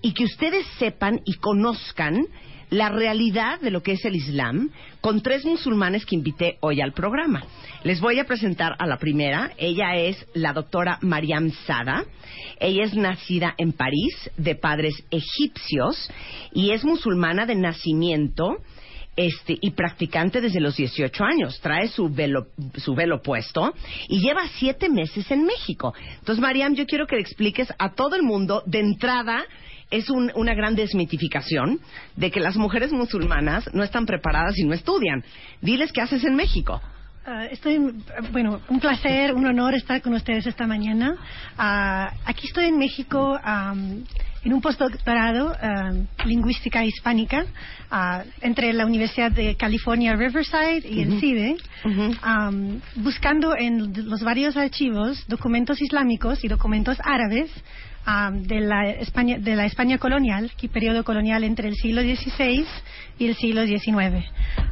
y 0.01 0.13
que 0.13 0.25
ustedes 0.25 0.67
sepan 0.77 1.21
y 1.25 1.35
conozcan 1.35 2.27
la 2.73 2.89
realidad 2.89 3.59
de 3.61 3.69
lo 3.69 3.83
que 3.83 3.93
es 3.93 4.03
el 4.03 4.15
Islam 4.15 4.71
con 4.99 5.21
tres 5.21 5.45
musulmanes 5.45 6.05
que 6.05 6.15
invité 6.15 6.57
hoy 6.59 6.81
al 6.81 6.91
programa. 6.91 7.43
Les 7.83 8.01
voy 8.01 8.17
a 8.19 8.25
presentar 8.25 8.75
a 8.79 8.87
la 8.87 8.97
primera. 8.97 9.51
Ella 9.57 9.95
es 9.95 10.25
la 10.33 10.53
doctora 10.53 10.97
Mariam 11.01 11.51
Sada. 11.67 12.03
Ella 12.59 12.83
es 12.83 12.95
nacida 12.95 13.53
en 13.57 13.73
París 13.73 14.31
de 14.37 14.55
padres 14.55 14.95
egipcios 15.11 16.09
y 16.51 16.71
es 16.71 16.83
musulmana 16.83 17.45
de 17.45 17.55
nacimiento 17.55 18.57
este, 19.15 19.55
y 19.61 19.71
practicante 19.71 20.41
desde 20.41 20.59
los 20.59 20.75
18 20.75 21.23
años. 21.23 21.59
Trae 21.61 21.89
su 21.89 22.09
velo, 22.09 22.47
su 22.77 22.95
velo 22.95 23.21
puesto 23.21 23.71
y 24.07 24.19
lleva 24.19 24.47
siete 24.57 24.89
meses 24.89 25.29
en 25.29 25.45
México. 25.45 25.93
Entonces, 26.17 26.41
Mariam, 26.41 26.73
yo 26.73 26.87
quiero 26.87 27.05
que 27.05 27.17
le 27.17 27.21
expliques 27.21 27.71
a 27.77 27.93
todo 27.93 28.15
el 28.15 28.23
mundo 28.23 28.63
de 28.65 28.79
entrada. 28.79 29.45
Es 29.93 30.09
un- 30.09 30.31
una 30.35 30.53
gran 30.55 30.73
desmitificación 30.75 31.79
de 32.15 32.31
que 32.31 32.39
las 32.39 32.55
mujeres 32.57 32.91
musulmanas 32.91 33.69
no 33.73 33.83
están 33.83 34.05
preparadas 34.07 34.57
y 34.57 34.63
no 34.65 34.73
estudian. 34.73 35.23
Diles 35.61 35.91
qué 35.91 36.01
haces 36.01 36.23
en 36.23 36.35
México. 36.35 36.81
Ah, 37.25 37.45
estoy, 37.45 37.79
bueno, 38.31 38.59
un 38.69 38.79
placer, 38.79 39.33
un 39.33 39.45
honor 39.45 39.75
estar 39.75 40.01
con 40.01 40.13
ustedes 40.13 40.45
esta 40.47 40.65
mañana. 40.67 41.15
Ah, 41.57 42.11
aquí 42.25 42.47
estoy 42.47 42.65
en 42.65 42.77
México 42.79 43.39
en 44.43 44.51
un 44.53 44.61
postdoctorado 44.61 45.55
am, 45.61 46.07
lingüística 46.25 46.83
hispánica 46.83 47.45
ah, 47.91 48.23
entre 48.41 48.73
la 48.73 48.85
Universidad 48.85 49.31
de 49.31 49.55
California 49.55 50.15
Riverside 50.17 50.83
y 50.89 51.01
el 51.01 51.19
CIDE, 51.21 51.55
buscando 52.95 53.55
en 53.55 53.93
los 54.09 54.21
varios 54.23 54.57
archivos 54.57 55.23
documentos 55.27 55.81
islámicos 55.81 56.43
y 56.43 56.47
documentos 56.47 56.97
árabes 57.03 57.49
de, 58.33 58.59
la 58.59 58.89
España, 58.89 59.37
de 59.39 59.55
la 59.55 59.65
España 59.65 59.97
colonial, 59.97 60.51
que 60.57 60.67
periodo 60.67 61.03
colonial 61.03 61.43
entre 61.43 61.69
el 61.69 61.75
siglo 61.75 62.01
XVI 62.01 62.65
y 63.17 63.27
el 63.27 63.35
siglo 63.35 63.65
XIX. 63.65 64.25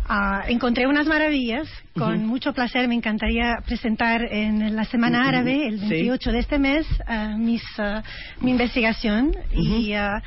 Ah, 0.08 0.44
encontré 0.48 0.88
unas 0.88 1.08
maravillas, 1.08 1.68
con 1.98 2.26
mucho 2.26 2.54
placer 2.54 2.88
me 2.88 2.96
encantaría 2.96 3.58
presentar 3.66 4.22
en 4.24 4.76
la 4.76 4.84
Semana. 4.86 5.28
Árabe, 5.28 5.68
el 5.68 5.80
Sí. 5.80 5.90
28 5.90 6.32
de 6.32 6.40
este 6.40 6.60
mes, 6.60 6.86
ah, 7.08 7.36
mis, 7.38 7.64
ah, 7.78 8.04
mi 8.42 8.52
investigación 8.52 9.34
y 9.54 9.94
ah, 9.94 10.22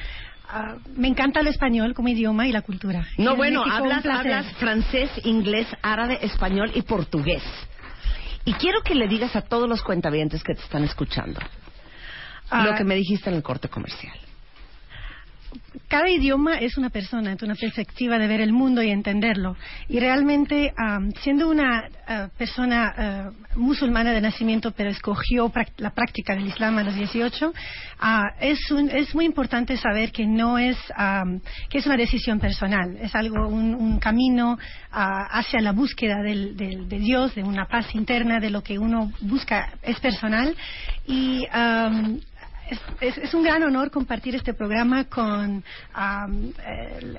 me 0.97 1.09
encanta 1.09 1.41
el 1.41 1.49
español 1.49 1.95
como 1.95 2.09
idioma 2.09 2.47
y 2.47 2.53
la 2.53 2.63
cultura. 2.63 3.07
No, 3.19 3.33
en 3.33 3.37
bueno, 3.37 3.65
México, 3.65 3.77
hablas, 3.77 4.07
hablas 4.07 4.47
francés, 4.55 5.11
inglés, 5.25 5.67
árabe, 5.83 6.19
español 6.23 6.71
y 6.75 6.83
portugués. 6.83 7.43
Y 8.47 8.53
quiero 8.55 8.81
que 8.83 8.95
le 8.95 9.09
digas 9.09 9.35
a 9.37 9.43
todos 9.43 9.69
los 9.69 9.83
cuentavientes 9.83 10.43
que 10.43 10.55
te 10.55 10.61
están 10.63 10.85
escuchando 10.85 11.41
Ah, 12.51 12.65
lo 12.67 12.75
que 12.75 12.85
me 12.85 12.95
dijiste 12.95 13.31
en 13.31 13.37
el 13.37 13.43
corte 13.43 13.69
comercial. 13.69 14.15
cada 15.89 16.09
idioma 16.11 16.55
es 16.59 16.77
una 16.77 16.91
persona, 16.91 17.33
es 17.33 17.43
una 17.43 17.55
perspectiva 17.55 18.19
de 18.19 18.27
ver 18.27 18.41
el 18.41 18.53
mundo 18.53 18.83
y 18.83 18.91
entenderlo. 18.91 19.57
Y 19.89 20.01
realmente, 20.01 20.73
am, 20.77 21.13
siendo 21.23 21.49
una 21.49 21.85
ah, 22.09 22.29
persona 22.37 22.93
ah, 22.97 23.31
musulmana 23.55 24.11
de 24.13 24.21
nacimiento, 24.21 24.73
pero 24.73 24.91
escogió 24.91 25.53
la 25.79 25.91
práctica 25.91 26.35
del 26.35 26.47
Islam 26.49 26.79
a 26.79 26.83
los 26.85 26.95
18, 26.97 27.53
ah, 28.01 28.25
es, 28.41 28.59
un- 28.73 28.91
es 28.91 29.15
muy 29.15 29.25
importante 29.27 29.77
saber 29.77 30.11
que 30.11 30.27
no 30.27 30.59
es, 30.59 30.77
am, 30.97 31.41
que 31.69 31.79
es 31.79 31.87
una 31.87 31.97
decisión 31.97 32.41
personal, 32.41 32.97
es 33.01 33.15
algo, 33.15 33.47
un, 33.47 33.75
un 33.77 33.99
camino 34.01 34.59
ah, 34.91 35.29
hacia 35.31 35.61
la 35.61 35.73
búsqueda 35.73 36.17
del- 36.23 36.57
del- 36.57 36.89
de 36.89 36.99
Dios, 36.99 37.35
de 37.37 37.45
una 37.45 37.67
paz 37.67 37.95
interna, 37.95 38.41
de 38.41 38.51
lo 38.51 38.63
que 38.63 38.79
uno 38.79 39.13
busca 39.21 39.71
es 39.83 40.01
personal. 40.01 40.57
Y 41.07 41.47
am, 41.53 42.19
es, 43.01 43.35
un 43.35 43.43
gran 43.43 43.63
honor 43.63 43.91
compartir 43.91 44.35
este 44.35 44.55
programa 44.55 45.05
con 45.05 45.63
am, 45.93 46.53
el, 46.67 47.19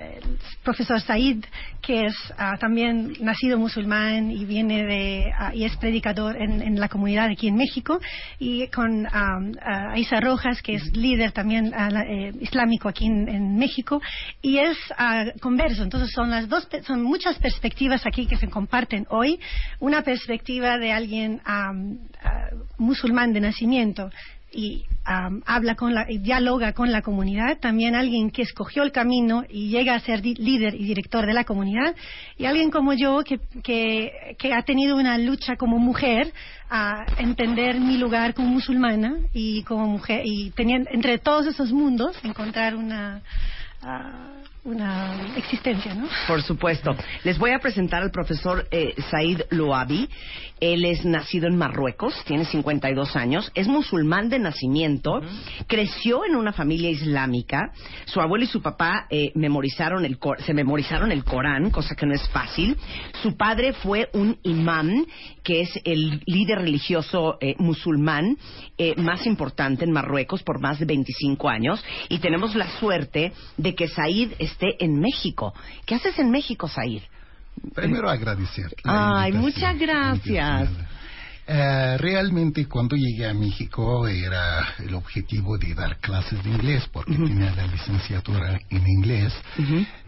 profesor 0.64 1.00
Said, 1.00 1.44
que 1.82 2.06
es 2.06 2.16
ah, 2.38 2.58
también 2.60 3.14
nacido 3.20 3.58
musulmán 3.58 4.32
y 4.32 4.46
viene 4.46 4.86
de 4.86 5.32
ah, 5.38 5.54
y 5.54 5.66
es 5.66 5.76
predicador 5.78 6.36
en, 6.42 6.62
en 6.62 6.80
la 6.80 6.90
comunidad 6.90 7.30
aquí 7.30 7.48
en 7.48 7.56
México, 7.56 8.00
y 8.40 8.68
con 8.68 9.06
am, 9.08 9.52
ah, 9.62 9.92
Aisa 9.92 10.20
Rojas, 10.20 10.62
que 10.62 10.76
es 10.76 10.96
líder 10.96 11.32
también 11.32 11.74
eh, 11.74 12.32
islámico 12.42 12.90
aquí 12.90 13.06
en, 13.06 13.58
México, 13.58 14.02
y 14.42 14.58
es 14.58 14.78
converso. 15.42 15.84
Entonces 15.84 16.12
son 16.12 16.30
las 16.30 16.50
dos, 16.50 16.68
son 16.86 17.04
muchas 17.04 17.38
perspectivas 17.38 18.06
aquí 18.06 18.26
que 18.26 18.38
se 18.38 18.50
comparten 18.50 19.06
hoy. 19.10 19.40
Una 19.80 20.02
perspectiva 20.02 20.78
de 20.78 20.92
alguien 20.92 21.42
ah, 21.46 21.72
musulmán 22.78 23.34
de 23.34 23.42
nacimiento 23.42 24.10
y 24.56 24.86
am, 25.04 25.44
habla 25.46 25.76
con 25.76 25.94
la, 25.94 26.10
y 26.10 26.20
dialoga 26.20 26.72
con 26.72 26.92
la 26.92 27.02
comunidad, 27.02 27.60
también 27.60 27.94
alguien 27.94 28.32
que 28.32 28.42
escogió 28.42 28.84
el 28.84 28.94
camino 28.94 29.44
y 29.50 29.68
llega 29.70 29.96
a 29.96 30.00
ser 30.00 30.26
líder 30.26 30.76
y 30.76 30.86
director 30.86 31.26
de 31.26 31.34
la 31.34 31.44
comunidad, 31.44 31.94
y 32.38 32.46
alguien 32.46 32.72
como 32.72 32.94
yo 32.94 33.24
que, 33.24 33.40
que, 33.62 34.36
que 34.40 34.54
ha 34.54 34.62
tenido 34.64 34.96
una 34.96 35.18
lucha 35.18 35.58
como 35.58 35.78
mujer 35.78 36.32
a 36.70 37.06
entender 37.18 37.80
mi 37.80 37.98
lugar 37.98 38.34
como 38.34 38.48
musulmana 38.48 39.18
y 39.34 39.64
como 39.64 39.88
mujer, 39.88 40.22
y 40.24 40.52
teniendo, 40.52 40.90
entre 40.92 41.18
todos 41.18 41.46
esos 41.48 41.72
mundos 41.74 42.18
encontrar 42.24 42.76
una 42.76 43.22
ah, 43.82 44.45
una 44.66 45.16
existencia, 45.38 45.94
¿no? 45.94 46.08
Por 46.28 46.42
supuesto. 46.42 46.96
Les 47.24 47.38
voy 47.38 47.52
a 47.52 47.60
presentar 47.60 48.02
al 48.02 48.12
profesor 48.12 48.68
eh, 48.72 48.94
Said 49.12 49.44
Louabi. 49.52 50.10
Él 50.60 50.86
es 50.86 51.04
nacido 51.04 51.48
en 51.48 51.58
Marruecos, 51.58 52.16
tiene 52.26 52.46
52 52.46 53.16
años, 53.18 53.52
es 53.56 53.68
musulmán 53.68 54.30
de 54.30 54.40
nacimiento, 54.40 55.22
creció 55.68 56.24
en 56.26 56.38
una 56.38 56.54
familia 56.54 56.90
islámica. 56.90 57.74
Su 58.06 58.22
abuelo 58.22 58.46
y 58.46 58.48
su 58.48 58.62
papá 58.62 59.06
eh, 59.10 59.32
memorizaron 59.36 60.06
el 60.06 60.18
Cor- 60.18 60.42
se 60.42 60.54
memorizaron 60.54 61.12
el 61.12 61.26
Corán, 61.26 61.70
cosa 61.72 61.94
que 61.96 62.06
no 62.06 62.14
es 62.14 62.26
fácil. 62.30 62.78
Su 63.22 63.36
padre 63.36 63.74
fue 63.74 64.10
un 64.14 64.38
imán, 64.44 65.06
que 65.44 65.60
es 65.62 65.70
el 65.84 66.22
líder 66.26 66.60
religioso 66.60 67.38
eh, 67.42 67.56
musulmán 67.60 68.38
eh, 68.78 68.96
más 68.96 69.26
importante 69.28 69.84
en 69.84 69.92
Marruecos 69.92 70.42
por 70.42 70.62
más 70.62 70.80
de 70.80 70.86
25 70.86 71.50
años. 71.50 71.84
Y 72.08 72.20
tenemos 72.20 72.56
la 72.56 72.70
suerte 72.80 73.34
de 73.58 73.76
que 73.76 73.90
Said 73.90 74.32
esté 74.56 74.84
en 74.84 75.00
México. 75.00 75.54
¿Qué 75.86 75.96
haces 75.96 76.18
en 76.20 76.32
México, 76.32 76.68
Said? 76.68 77.02
Primero 77.74 78.10
agradecer. 78.10 78.74
Ay, 78.84 79.32
muchas 79.34 79.78
gracias. 79.78 80.70
Eh, 81.48 81.98
realmente 82.00 82.66
cuando 82.66 82.96
llegué 82.96 83.28
a 83.28 83.34
México 83.34 84.08
era 84.08 84.76
el 84.80 84.96
objetivo 84.96 85.58
de 85.60 85.76
dar 85.76 86.00
clases 86.00 86.44
de 86.44 86.50
inglés 86.50 86.90
porque 86.92 87.14
tenía 87.14 87.54
la 87.56 87.68
licenciatura 87.68 88.60
en 88.70 88.88
inglés 88.88 89.32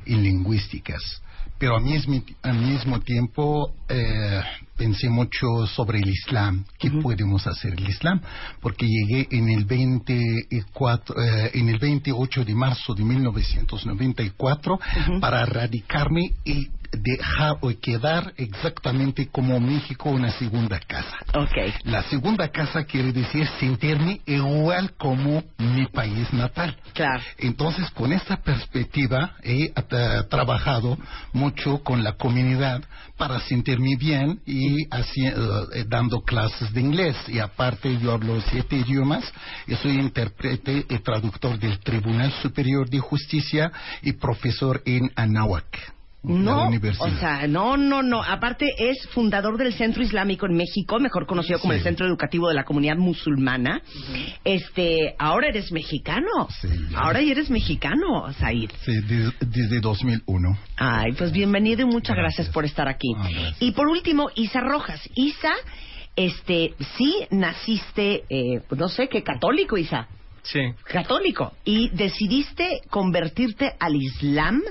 y 0.05 0.15
lingüísticas. 0.15 1.21
Pero 1.59 1.77
al 1.77 1.83
mismo, 1.83 2.21
al 2.41 2.57
mismo 2.57 2.99
tiempo 3.01 3.75
eh, 3.87 4.41
pensé 4.77 5.09
mucho 5.09 5.65
sobre 5.67 5.99
el 5.99 6.09
Islam, 6.09 6.63
qué 6.77 6.91
podemos 6.91 7.45
hacer 7.47 7.73
el 7.73 7.89
Islam, 7.89 8.21
porque 8.61 8.87
llegué 8.87 9.27
en 9.31 9.49
el 9.49 9.65
24, 9.65 11.21
eh, 11.21 11.51
en 11.55 11.69
el 11.69 11.79
28 11.79 12.45
de 12.45 12.55
marzo 12.55 12.93
de 12.93 13.03
1994 13.03 14.79
para 15.19 15.45
radicarme 15.45 16.31
y 16.45 16.67
dejar 16.91 17.57
o 17.61 17.71
quedar 17.79 18.33
exactamente 18.37 19.27
como 19.27 19.59
México 19.59 20.09
una 20.09 20.31
segunda 20.31 20.79
casa. 20.79 21.17
Okay. 21.33 21.73
La 21.83 22.03
segunda 22.03 22.49
casa 22.49 22.83
quiere 22.85 23.11
decir 23.11 23.47
sentirme 23.59 24.21
igual 24.25 24.93
como 24.97 25.43
mi 25.57 25.85
país 25.87 26.31
natal. 26.33 26.75
Claro. 26.93 27.23
Entonces, 27.37 27.89
con 27.91 28.11
esta 28.11 28.37
perspectiva, 28.37 29.35
he 29.43 29.65
eh, 29.65 30.23
trabajado 30.29 30.97
mucho 31.33 31.83
con 31.83 32.03
la 32.03 32.13
comunidad 32.13 32.83
para 33.17 33.39
sentirme 33.41 33.95
bien 33.95 34.39
y 34.45 34.87
así, 34.91 35.25
eh, 35.25 35.85
dando 35.87 36.21
clases 36.21 36.71
de 36.73 36.81
inglés. 36.81 37.15
Y 37.27 37.39
aparte, 37.39 37.97
yo 37.97 38.11
hablo 38.11 38.39
siete 38.41 38.77
idiomas. 38.77 39.23
Yo 39.65 39.75
soy 39.77 39.99
intérprete 39.99 40.85
y 40.89 40.99
traductor 40.99 41.57
del 41.57 41.79
Tribunal 41.79 42.31
Superior 42.41 42.89
de 42.89 42.99
Justicia 42.99 43.71
y 44.01 44.13
profesor 44.13 44.81
en 44.85 45.11
Anáhuac. 45.15 45.96
No, 46.23 46.69
o 46.99 47.09
sea, 47.19 47.47
no, 47.47 47.77
no, 47.77 48.01
no. 48.03 48.21
Aparte 48.21 48.65
es 48.77 49.07
fundador 49.13 49.57
del 49.57 49.71
Centro 49.73 50.03
Islámico 50.03 50.45
en 50.45 50.55
México, 50.55 50.99
mejor 50.99 51.25
conocido 51.25 51.59
como 51.59 51.71
Sí. 51.73 51.77
el 51.77 51.83
Centro 51.83 52.05
Educativo 52.05 52.49
de 52.49 52.55
la 52.55 52.65
Comunidad 52.65 52.97
Musulmana. 52.97 53.81
Este, 54.43 55.15
ahora 55.19 55.47
eres 55.47 55.71
mexicano. 55.71 56.27
Sí, 56.61 56.67
ya. 56.91 56.99
Ahora 56.99 57.21
ya 57.21 57.31
eres 57.31 57.49
mexicano, 57.49 58.33
Said. 58.39 58.71
Sí, 58.83 58.99
de- 59.01 59.31
desde 59.45 59.79
2001. 59.79 60.57
Ay, 60.75 61.13
pues 61.13 61.31
bienvenido 61.31 61.83
y 61.83 61.85
muchas 61.85 62.15
gracias, 62.17 62.47
Gracias. 62.47 62.53
por 62.53 62.65
estar 62.65 62.87
aquí. 62.89 63.09
Ah, 63.15 63.27
gracias. 63.31 63.61
y 63.61 63.71
por 63.71 63.87
último, 63.87 64.29
Isa 64.35 64.59
Rojas. 64.59 64.99
Isa, 65.15 65.53
este, 66.15 66.73
sí 66.97 67.15
naciste, 67.31 68.23
eh, 68.29 68.61
no 68.75 68.89
sé, 68.89 69.07
qué 69.07 69.23
católico, 69.23 69.77
Isa. 69.77 70.07
Sí, 70.43 70.59
Católico. 70.85 71.53
Y 71.65 71.89
decidiste 71.89 72.81
convertirte 72.89 73.73
al 73.79 73.95
Islam. 73.95 74.61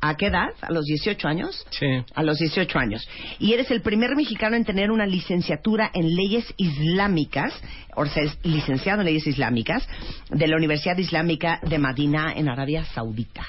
¿A 0.00 0.16
qué 0.16 0.26
edad? 0.26 0.50
¿A 0.60 0.72
los 0.72 0.84
18 0.84 1.26
años? 1.26 1.66
sí, 1.70 1.86
A 2.14 2.22
los 2.22 2.38
18 2.38 2.78
años. 2.78 3.08
Y 3.40 3.52
eres 3.52 3.70
el 3.70 3.82
primer 3.82 4.14
mexicano 4.14 4.54
en 4.54 4.64
tener 4.64 4.92
una 4.92 5.06
licenciatura 5.06 5.90
en 5.92 6.14
leyes 6.14 6.52
islámicas, 6.56 7.52
o 7.96 8.06
sea, 8.06 8.22
es 8.22 8.38
licenciado 8.44 9.00
en 9.00 9.06
leyes 9.06 9.26
islámicas, 9.26 9.88
de 10.30 10.46
la 10.46 10.56
Universidad 10.56 10.96
Islámica 10.98 11.60
de 11.62 11.78
Madina, 11.78 12.32
en 12.36 12.48
Arabia 12.48 12.84
Saudita. 12.84 13.44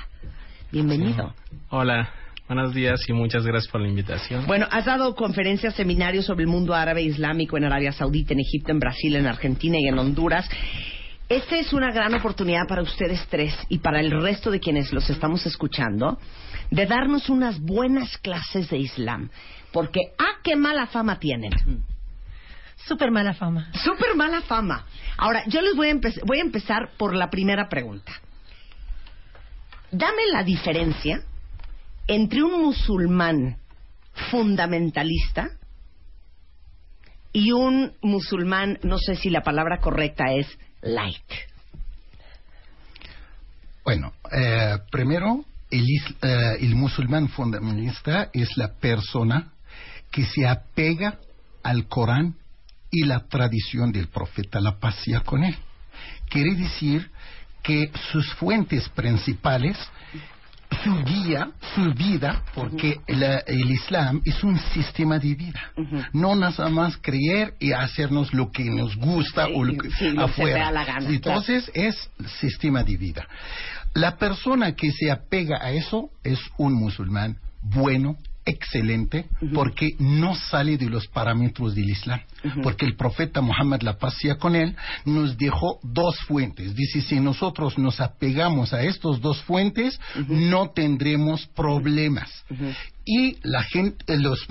Bienvenido. 0.72 1.36
Hola, 1.70 2.10
buenos 2.48 2.74
días 2.74 3.08
y 3.08 3.14
muchas 3.14 3.46
gracias 3.46 3.72
por 3.72 3.82
la 3.82 3.88
invitación. 3.88 4.48
Bueno, 4.48 4.68
has 4.72 4.86
dado 4.86 5.14
conferencias, 5.14 5.76
seminarios 5.76 6.26
sobre 6.26 6.46
el 6.46 6.50
mundo 6.50 6.74
árabe 6.74 7.02
e 7.02 7.06
islámico 7.06 7.58
en 7.58 7.66
Arabia 7.66 7.92
Saudita, 7.92 8.34
en 8.34 8.40
Egipto, 8.40 8.72
en 8.72 8.80
Brasil, 8.80 9.16
en 9.16 9.28
Argentina 9.28 9.78
y 9.80 9.88
en 9.88 10.00
Honduras. 10.00 10.50
Esta 11.30 11.58
es 11.58 11.74
una 11.74 11.92
gran 11.92 12.14
oportunidad 12.16 12.68
para 12.68 12.82
ustedes 12.82 13.24
tres 13.30 13.54
y 13.70 13.78
para 13.78 14.00
el 14.00 14.10
resto 14.10 14.50
de 14.50 14.60
quienes 14.60 14.92
los 14.92 15.08
estamos 15.12 15.46
escuchando 15.46 16.18
de 16.72 16.88
darnos 16.88 17.30
unas 17.30 17.60
buenas 17.60 18.18
clases 18.18 18.68
de 18.72 18.80
Islam. 18.80 19.30
Porque, 19.72 20.00
¡ah, 20.18 20.40
qué 20.44 20.56
mala 20.56 20.88
fama 20.88 21.20
tienen! 21.20 21.52
Súper 22.78 23.12
mala 23.12 23.34
fama. 23.36 23.70
Súper 23.84 24.16
mala 24.16 24.42
fama. 24.42 24.86
Ahora, 25.18 25.44
yo 25.46 25.62
les 25.62 25.76
voy 25.76 25.90
a, 25.90 25.94
empe- 25.94 26.20
voy 26.26 26.40
a 26.40 26.42
empezar 26.42 26.92
por 26.98 27.14
la 27.14 27.30
primera 27.30 27.70
pregunta. 27.70 28.12
Dame 29.92 30.28
la 30.32 30.44
diferencia 30.44 31.22
entre 32.08 32.42
un 32.42 32.64
musulmán 32.64 33.58
fundamentalista 34.32 35.52
y 37.32 37.52
un 37.52 37.94
musulmán, 38.02 38.80
no 38.82 38.98
sé 38.98 39.16
si 39.16 39.30
la 39.30 39.42
palabra 39.42 39.78
correcta 39.80 40.32
es 40.34 40.48
light. 40.82 41.32
Bueno, 43.84 44.14
eh, 44.32 44.78
primero, 44.92 45.44
el, 45.72 45.86
eh, 46.22 46.58
el 46.62 46.76
musulmán 46.76 47.30
fundamentalista 47.30 48.30
es 48.34 48.56
la 48.58 48.74
persona 48.74 49.52
que 50.12 50.26
se 50.26 50.48
apega 50.48 51.20
al 51.64 51.88
Corán 51.88 52.36
y 52.92 53.06
la 53.06 53.28
tradición 53.28 53.92
del 53.92 54.08
profeta, 54.08 54.60
la 54.60 54.80
paz 54.80 54.96
sea 55.04 55.22
con 55.22 55.44
él. 55.44 55.56
Quiere 56.30 56.56
decir 56.56 57.10
que 57.62 57.92
sus 58.12 58.34
fuentes 58.36 58.90
principales, 58.90 59.78
su 60.84 61.04
guía, 61.04 61.50
su 61.76 61.94
vida, 61.94 62.44
porque 62.54 63.00
la- 63.08 63.40
el 63.40 63.72
Islam 63.72 64.22
es 64.24 64.44
un 64.44 64.58
sistema 64.60 65.18
de 65.20 65.36
vida. 65.36 65.60
No 66.14 66.36
nada 66.36 66.70
más 66.70 66.98
creer 66.98 67.54
y 67.60 67.72
hacernos 67.72 68.34
lo 68.34 68.52
que 68.52 68.66
nos 68.66 68.96
gusta 68.96 69.46
Sí, 69.48 69.54
o 69.56 69.64
lo 69.64 69.74
que 69.78 69.90
sí, 69.92 70.14
afuera. 70.18 70.72
la 70.72 70.86
gana, 70.86 71.10
Entonces 71.10 71.70
es 71.74 72.10
sistema 72.40 72.84
de 72.84 72.98
vida. 72.98 73.28
La 73.94 74.18
persona 74.18 74.74
que 74.76 74.92
se 74.92 75.10
apega 75.12 75.58
a 75.62 75.72
eso 75.72 76.10
es 76.24 76.40
un 76.58 76.74
musulmán 76.74 77.38
bueno, 77.62 78.16
excelente, 78.50 79.26
porque 79.54 79.96
no 80.00 80.36
sale 80.36 80.78
de 80.78 80.90
los 80.90 81.08
parámetros 81.08 81.76
del 81.76 81.90
Islam. 81.90 82.20
Porque 82.64 82.86
el 82.86 82.96
profeta 82.96 83.42
Muhammad, 83.42 83.82
la 83.82 83.98
paz 83.98 84.16
sea 84.20 84.36
con 84.36 84.56
él, 84.56 84.76
nos 85.06 85.38
dejó 85.38 85.80
dos 85.84 86.18
fuentes. 86.28 86.76
Dice, 86.76 87.02
si 87.02 87.20
nosotros 87.20 87.78
nos 87.78 88.00
apegamos 88.02 88.74
a 88.74 88.84
estos 88.84 89.22
dos 89.22 89.42
fuentes, 89.44 90.00
no 90.28 90.72
tendremos 90.72 91.48
problemas. 91.48 92.30
Y 93.06 93.38
la 93.48 93.64
gente, 93.64 94.18
los 94.18 94.46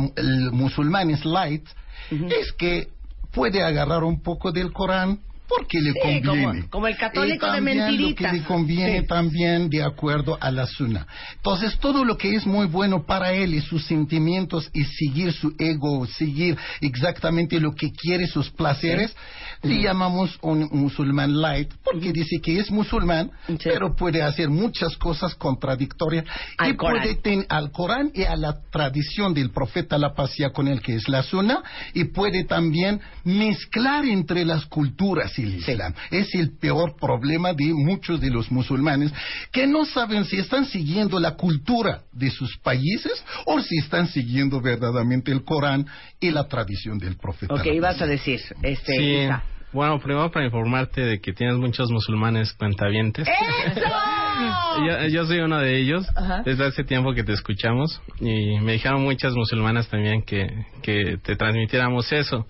musulmanes 0.52 1.24
light, 1.24 1.66
es 2.10 2.52
que 2.52 2.88
puede 3.32 3.62
agarrar 3.62 4.04
un 4.04 4.22
poco 4.22 4.52
del 4.52 4.72
Corán 4.72 5.20
porque 5.48 5.80
le 5.80 5.92
Sí, 5.92 5.98
conviene. 6.20 6.44
como- 6.44 6.70
como 6.70 6.86
el 6.88 6.96
católico 6.96 7.46
Y 7.46 7.50
de 7.50 7.56
también 7.56 7.78
mentirita. 7.78 8.22
Lo 8.22 8.30
que 8.32 8.36
le 8.38 8.44
conviene 8.44 9.00
Sí. 9.00 9.06
también 9.06 9.70
de 9.70 9.82
acuerdo 9.82 10.36
a 10.40 10.50
la 10.50 10.66
sunna. 10.66 11.06
Entonces, 11.36 11.78
todo 11.78 12.04
lo 12.04 12.16
que 12.18 12.34
es 12.34 12.46
muy 12.46 12.66
bueno 12.66 13.04
para 13.06 13.32
él 13.32 13.54
y 13.54 13.60
sus 13.60 13.84
sentimientos 13.86 14.70
y 14.74 14.84
seguir 14.84 15.32
su 15.32 15.54
ego, 15.58 16.06
seguir 16.06 16.56
exactamente 16.80 17.60
lo 17.60 17.74
que 17.74 17.90
quiere, 17.92 18.26
sus 18.26 18.50
placeres, 18.50 19.14
le 19.62 19.82
llamamos 19.82 20.38
un 20.42 20.68
musulmán 20.70 21.40
light, 21.40 21.72
porque 21.82 22.12
dice 22.12 22.40
que 22.42 22.58
es 22.60 22.70
musulmán, 22.70 23.30
pero 23.64 23.96
puede 23.96 24.22
hacer 24.22 24.50
muchas 24.50 24.96
cosas 24.96 25.34
contradictorias 25.34 26.24
Al 26.58 26.70
y 26.70 26.76
Corán. 26.76 27.00
puede 27.02 27.14
ten- 27.16 27.46
al 27.48 27.72
Corán 27.72 28.10
y 28.14 28.22
a 28.22 28.36
la 28.36 28.60
tradición 28.70 29.34
del 29.34 29.50
profeta 29.50 29.98
la 29.98 30.14
paz 30.14 30.32
sea 30.34 30.50
con 30.50 30.68
él, 30.68 30.80
que 30.80 30.94
es 30.94 31.08
la 31.08 31.22
sunna, 31.22 31.62
y 31.94 32.04
puede 32.04 32.44
también 32.44 33.00
mezclar 33.24 34.04
entre 34.04 34.44
las 34.44 34.66
culturas 34.66 35.37
el 35.42 35.56
Islam. 35.56 35.94
Es 36.10 36.34
el 36.34 36.56
peor 36.58 36.96
problema 37.00 37.52
de 37.52 37.72
muchos 37.72 38.20
de 38.20 38.30
los 38.30 38.50
musulmanes 38.50 39.12
que 39.52 39.66
no 39.66 39.84
saben 39.84 40.24
si 40.24 40.38
están 40.38 40.66
siguiendo 40.66 41.20
la 41.20 41.34
cultura 41.34 42.02
de 42.12 42.30
sus 42.30 42.58
países 42.58 43.24
o 43.46 43.60
si 43.60 43.78
están 43.78 44.08
siguiendo 44.08 44.60
verdaderamente 44.60 45.32
el 45.32 45.44
Corán 45.44 45.86
y 46.20 46.30
la 46.30 46.48
tradición 46.48 46.98
del 46.98 47.16
profeta. 47.16 47.54
Ok, 47.54 47.66
ibas 47.66 48.00
a 48.00 48.06
decir, 48.06 48.40
este, 48.62 48.92
sí. 48.96 49.14
Isa. 49.24 49.42
Bueno, 49.72 50.00
primero 50.00 50.30
para 50.30 50.46
informarte 50.46 51.02
de 51.02 51.20
que 51.20 51.32
tienes 51.32 51.56
muchos 51.56 51.90
musulmanes 51.90 52.54
cuentavientes. 52.54 53.28
yo, 54.88 55.08
yo 55.08 55.26
soy 55.26 55.40
uno 55.40 55.58
de 55.58 55.78
ellos 55.78 56.06
Ajá. 56.16 56.42
desde 56.42 56.66
hace 56.66 56.84
tiempo 56.84 57.12
que 57.12 57.22
te 57.22 57.32
escuchamos 57.32 58.00
y 58.18 58.58
me 58.60 58.72
dijeron 58.72 59.02
muchas 59.02 59.34
musulmanas 59.34 59.88
también 59.88 60.22
que, 60.22 60.48
que 60.82 61.18
te 61.22 61.36
transmitiéramos 61.36 62.10
eso. 62.12 62.46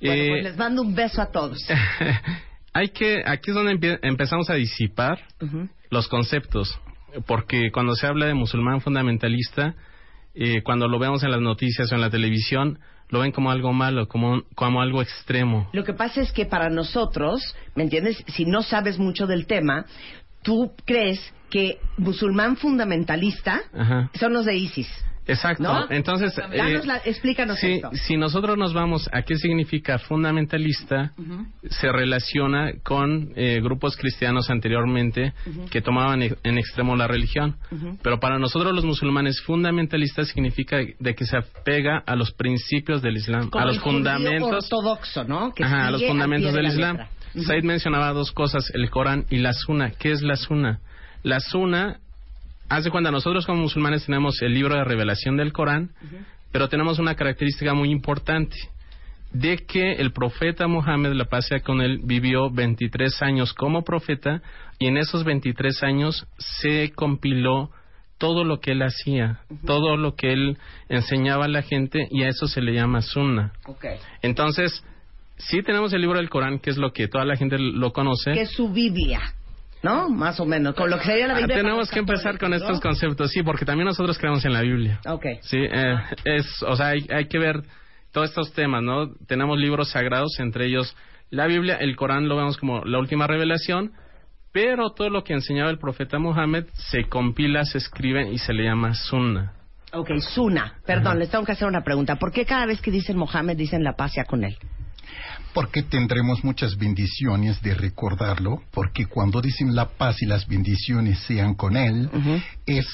Bueno, 0.00 0.22
Eh, 0.22 0.28
pues 0.30 0.44
les 0.44 0.56
mando 0.56 0.82
un 0.82 0.94
beso 0.94 1.20
a 1.20 1.30
todos. 1.30 1.58
hay 2.72 2.88
que 2.90 3.22
aquí 3.26 3.50
es 3.50 3.54
donde 3.54 3.98
empezamos 4.02 4.50
a 4.50 4.54
disipar 4.54 5.18
los 5.90 6.08
conceptos 6.08 6.78
porque 7.26 7.70
cuando 7.72 7.94
se 7.94 8.06
habla 8.06 8.26
de 8.26 8.34
musulmán 8.34 8.80
fundamentalista, 8.80 9.74
eh, 10.34 10.62
cuando 10.62 10.88
lo 10.88 10.98
vemos 10.98 11.22
en 11.22 11.30
las 11.30 11.40
noticias 11.40 11.90
o 11.90 11.94
en 11.94 12.00
la 12.00 12.10
televisión, 12.10 12.78
lo 13.08 13.20
ven 13.20 13.32
como 13.32 13.50
algo 13.50 13.72
malo, 13.72 14.06
como, 14.06 14.42
como 14.54 14.82
algo 14.82 15.00
extremo. 15.00 15.68
Lo 15.72 15.84
que 15.84 15.94
pasa 15.94 16.20
es 16.20 16.32
que 16.32 16.44
para 16.44 16.68
nosotros, 16.68 17.40
¿me 17.74 17.82
entiendes? 17.82 18.22
Si 18.28 18.44
no 18.44 18.62
sabes 18.62 18.98
mucho 18.98 19.26
del 19.26 19.46
tema, 19.46 19.86
tú 20.42 20.72
crees 20.84 21.20
que 21.50 21.78
musulmán 21.96 22.56
fundamentalista 22.56 23.62
Ajá. 23.72 24.10
son 24.18 24.34
los 24.34 24.44
de 24.44 24.56
ISIS. 24.56 24.88
Exacto. 25.28 25.62
¿No? 25.62 25.86
Entonces, 25.90 26.34
Danos 26.34 26.84
eh, 26.84 26.86
la- 26.86 26.96
explícanos 27.04 27.58
si, 27.58 27.72
esto. 27.74 27.90
si 27.92 28.16
nosotros 28.16 28.56
nos 28.56 28.72
vamos 28.72 29.08
a 29.12 29.22
qué 29.22 29.36
significa 29.36 29.98
fundamentalista, 29.98 31.12
se 31.68 31.92
relaciona 31.92 32.72
con 32.82 33.32
eh, 33.36 33.60
grupos 33.62 33.96
cristianos 33.96 34.48
anteriormente 34.50 35.34
que 35.70 35.80
tomaban 35.82 36.22
e- 36.22 36.34
en 36.42 36.58
extremo 36.58 36.96
la 36.96 37.06
religión. 37.06 37.56
Pero 38.02 38.18
para 38.20 38.38
nosotros 38.38 38.74
los 38.74 38.84
musulmanes, 38.84 39.40
fundamentalista 39.42 40.24
significa 40.24 40.78
de 40.98 41.14
que 41.14 41.24
se 41.26 41.36
apega 41.36 41.98
a 42.06 42.16
los 42.16 42.32
principios 42.32 43.02
del 43.02 43.16
Islam, 43.16 43.50
Como 43.50 43.62
a 43.62 43.66
los 43.66 43.78
fundamentos. 43.80 44.64
ortodoxo, 44.72 45.24
¿no? 45.24 45.52
Que 45.52 45.64
Ajá, 45.64 45.86
a 45.88 45.90
los 45.90 46.02
fundamentos 46.04 46.52
de 46.52 46.56
del 46.56 46.66
la 46.66 46.72
Islam. 46.72 46.96
letra. 46.96 47.10
Said 47.44 47.62
mencionaba 47.64 48.12
dos 48.12 48.32
cosas, 48.32 48.70
el 48.74 48.88
Corán 48.90 49.26
y 49.30 49.36
la 49.38 49.52
Sunna. 49.52 49.90
¿Qué 49.90 50.10
es 50.12 50.22
la 50.22 50.36
Sunna? 50.36 50.80
La 51.22 51.40
Sunna 51.40 51.98
hace 52.68 52.90
cuando 52.90 53.10
nosotros 53.10 53.46
como 53.46 53.62
musulmanes 53.62 54.06
tenemos 54.06 54.40
el 54.42 54.54
libro 54.54 54.74
de 54.74 54.84
revelación 54.84 55.36
del 55.36 55.52
Corán, 55.52 55.90
pero 56.52 56.68
tenemos 56.68 56.98
una 56.98 57.14
característica 57.14 57.74
muy 57.74 57.90
importante 57.90 58.56
de 59.32 59.58
que 59.58 59.92
el 59.92 60.12
profeta 60.12 60.66
Mohammed, 60.66 61.12
la 61.12 61.26
paz 61.26 61.48
sea 61.48 61.60
con 61.60 61.80
él, 61.80 62.00
vivió 62.02 62.50
23 62.50 63.22
años 63.22 63.52
como 63.52 63.82
profeta 63.82 64.42
y 64.78 64.86
en 64.86 64.96
esos 64.96 65.24
23 65.24 65.82
años 65.82 66.26
se 66.38 66.92
compiló 66.92 67.70
todo 68.16 68.44
lo 68.44 68.58
que 68.60 68.72
él 68.72 68.82
hacía, 68.82 69.40
todo 69.64 69.96
lo 69.96 70.16
que 70.16 70.32
él 70.32 70.58
enseñaba 70.88 71.44
a 71.44 71.48
la 71.48 71.62
gente 71.62 72.08
y 72.10 72.24
a 72.24 72.28
eso 72.28 72.48
se 72.48 72.60
le 72.60 72.74
llama 72.74 73.00
sunna. 73.00 73.52
Entonces, 74.22 74.82
sí 75.36 75.62
tenemos 75.62 75.92
el 75.92 76.00
libro 76.00 76.18
del 76.18 76.28
Corán, 76.28 76.58
que 76.58 76.70
es 76.70 76.78
lo 76.78 76.92
que 76.92 77.06
toda 77.06 77.24
la 77.24 77.36
gente 77.36 77.58
lo 77.58 77.92
conoce. 77.92 78.32
Que 78.32 78.42
es 78.42 78.50
su 78.50 78.70
Biblia, 78.70 79.20
¿no? 79.82 80.08
Más 80.08 80.38
o 80.40 80.44
menos. 80.44 80.74
Con 80.74 80.90
lo 80.90 80.98
que 80.98 81.04
sería 81.04 81.26
la 81.28 81.34
Ah, 81.34 81.38
Biblia. 81.38 81.56
tenemos 81.56 81.90
que 81.90 81.98
empezar 82.00 82.38
con 82.38 82.52
estos 82.54 82.80
conceptos, 82.80 83.30
sí, 83.30 83.42
porque 83.42 83.64
también 83.64 83.86
nosotros 83.86 84.18
creemos 84.18 84.44
en 84.44 84.52
la 84.52 84.62
Biblia. 84.62 85.00
Ok. 85.06 85.26
Sí, 85.42 85.58
eh, 85.58 85.96
es, 86.24 86.62
o 86.62 86.76
sea, 86.76 86.88
hay, 86.88 87.06
hay 87.10 87.26
que 87.28 87.38
ver 87.38 87.62
todos 88.12 88.28
estos 88.30 88.52
temas, 88.52 88.82
¿no? 88.82 89.12
Tenemos 89.26 89.58
libros 89.58 89.90
sagrados, 89.90 90.38
entre 90.40 90.66
ellos 90.66 90.96
la 91.30 91.46
Biblia, 91.46 91.76
el 91.76 91.94
Corán 91.94 92.28
lo 92.28 92.36
vemos 92.36 92.56
como 92.56 92.84
la 92.84 92.98
última 92.98 93.26
revelación, 93.26 93.92
pero 94.50 94.90
todo 94.90 95.10
lo 95.10 95.24
que 95.24 95.34
enseñaba 95.34 95.68
el 95.70 95.78
profeta 95.78 96.18
Mohammed 96.18 96.64
se 96.72 97.04
compila, 97.04 97.64
se 97.64 97.76
escribe 97.78 98.30
y 98.32 98.38
se 98.38 98.54
le 98.54 98.64
llama 98.64 98.94
sunna. 98.94 99.52
Ok, 99.92 100.10
Suna. 100.20 100.74
Perdón, 100.86 101.18
les 101.18 101.30
tengo 101.30 101.44
que 101.44 101.52
hacer 101.52 101.66
una 101.68 101.82
pregunta. 101.82 102.16
¿Por 102.16 102.30
qué 102.32 102.44
cada 102.44 102.66
vez 102.66 102.80
que 102.80 102.90
dicen 102.90 103.16
Mohammed 103.16 103.56
dicen 103.56 103.82
la 103.84 103.92
paz 103.94 104.12
sea 104.12 104.24
con 104.24 104.44
él? 104.44 104.56
Porque 105.54 105.82
tendremos 105.82 106.44
muchas 106.44 106.76
bendiciones 106.76 107.60
de 107.62 107.74
recordarlo, 107.74 108.62
porque 108.70 109.06
cuando 109.06 109.40
dicen 109.40 109.74
la 109.74 109.88
paz 109.88 110.22
y 110.22 110.26
las 110.26 110.46
bendiciones 110.46 111.18
sean 111.20 111.54
con 111.54 111.76
él, 111.76 112.10
es 112.66 112.86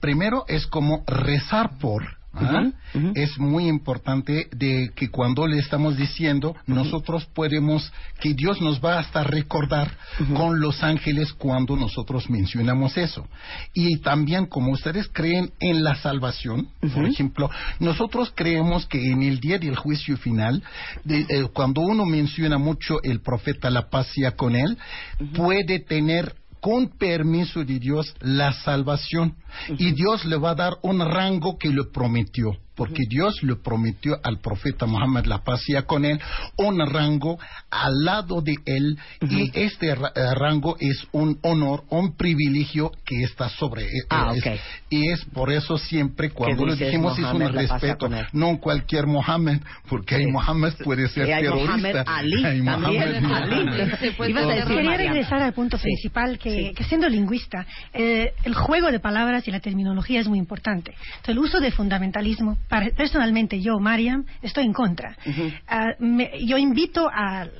primero 0.00 0.44
es 0.48 0.66
como 0.66 1.04
rezar 1.06 1.78
por. 1.78 2.23
¿Ah? 2.36 2.70
Es 3.14 3.38
muy 3.38 3.66
importante 3.68 4.48
de 4.54 4.90
que 4.94 5.08
cuando 5.08 5.46
le 5.46 5.58
estamos 5.58 5.96
diciendo, 5.96 6.54
nosotros 6.66 7.24
podemos, 7.34 7.92
que 8.20 8.34
Dios 8.34 8.60
nos 8.60 8.84
va 8.84 8.98
hasta 8.98 9.24
recordar 9.24 9.90
con 10.34 10.60
los 10.60 10.82
ángeles 10.82 11.32
cuando 11.32 11.76
nosotros 11.76 12.28
mencionamos 12.30 12.96
eso. 12.96 13.26
Y 13.72 13.98
también 13.98 14.46
como 14.46 14.72
ustedes 14.72 15.08
creen 15.12 15.50
en 15.60 15.82
la 15.84 15.94
salvación, 15.96 16.68
por 16.80 17.06
ejemplo, 17.06 17.50
nosotros 17.80 18.32
creemos 18.34 18.86
que 18.86 19.10
en 19.10 19.22
el 19.22 19.40
día 19.40 19.58
del 19.58 19.76
juicio 19.76 20.16
final, 20.16 20.62
de- 21.04 21.26
eh, 21.28 21.48
cuando 21.52 21.80
uno 21.80 22.04
menciona 22.04 22.58
mucho 22.58 22.96
el 23.02 23.20
profeta, 23.20 23.70
la 23.70 23.88
paz 23.90 24.08
sea 24.14 24.32
con 24.32 24.54
él, 24.54 24.76
puede 25.34 25.80
tener 25.80 26.34
con 26.64 26.88
permiso 26.88 27.62
de 27.62 27.78
Dios 27.78 28.16
la 28.20 28.54
salvación. 28.54 29.36
Y 29.76 29.92
Dios 29.92 30.24
le 30.24 30.38
va 30.38 30.52
a 30.52 30.54
dar 30.54 30.78
un 30.80 30.98
rango 30.98 31.58
que 31.58 31.68
le 31.68 31.84
prometió 31.84 32.56
porque 32.74 33.02
Dios 33.08 33.42
le 33.42 33.56
prometió 33.56 34.18
al 34.22 34.40
profeta 34.40 34.86
Muhammad 34.86 35.24
la 35.26 35.38
paz 35.44 35.62
sea 35.66 35.82
con 35.82 36.04
él 36.04 36.20
un 36.56 36.78
rango 36.86 37.38
al 37.70 38.04
lado 38.04 38.40
de 38.40 38.54
él 38.66 38.98
y 39.22 39.50
este 39.58 39.90
eh, 39.90 39.96
rango 40.34 40.76
es 40.80 41.06
un 41.12 41.38
honor 41.42 41.84
un 41.90 42.16
privilegio 42.16 42.90
que 43.04 43.22
está 43.22 43.48
sobre 43.48 43.82
él 43.84 44.04
Ah, 44.10 44.32
Es- 44.34 44.46
ok. 44.46 44.52
y 44.90 45.10
es 45.10 45.24
por 45.26 45.52
eso 45.52 45.78
siempre 45.78 46.30
cuando 46.30 46.66
le 46.66 46.72
dices, 46.72 46.88
dijimos 46.88 47.18
es 47.18 47.24
un 47.24 47.52
respeto 47.52 48.08
no 48.32 48.58
cualquier 48.58 49.06
Mohammed 49.06 49.60
porque 49.88 50.16
hay 50.16 50.26
Mohammed 50.26 50.74
puede 50.84 51.08
ser 51.08 51.32
hay 51.32 51.42
terrorista. 51.44 52.02
Ali 52.06 52.44
Hay. 52.44 52.60
Mohammed 52.62 53.22
Quería 54.66 54.96
regresar 54.96 55.42
al 55.42 55.52
punto 55.52 55.78
principal, 55.78 56.38
que, 56.38 56.72
que 56.74 56.84
siendo 56.84 57.08
lingüista, 57.08 57.66
eh, 57.92 58.32
el 58.44 58.54
juego 58.54 58.90
de 58.90 59.00
palabras 59.00 59.46
y 59.48 59.50
la 59.50 59.60
terminología 59.60 60.20
es 60.20 60.28
muy 60.28 60.38
importante. 60.38 60.92
Entonces, 60.92 61.28
el 61.28 61.38
uso 61.38 61.60
de 61.60 61.70
fundamentalismo, 61.70 62.58
personalmente 62.68 63.60
yo, 63.60 63.78
Mariam, 63.78 64.24
estoy 64.42 64.64
en 64.64 64.72
contra. 64.72 65.16
Ah, 65.68 65.92
me- 65.98 66.30
yo 66.44 66.56
invito 66.58 67.08
al, 67.12 67.50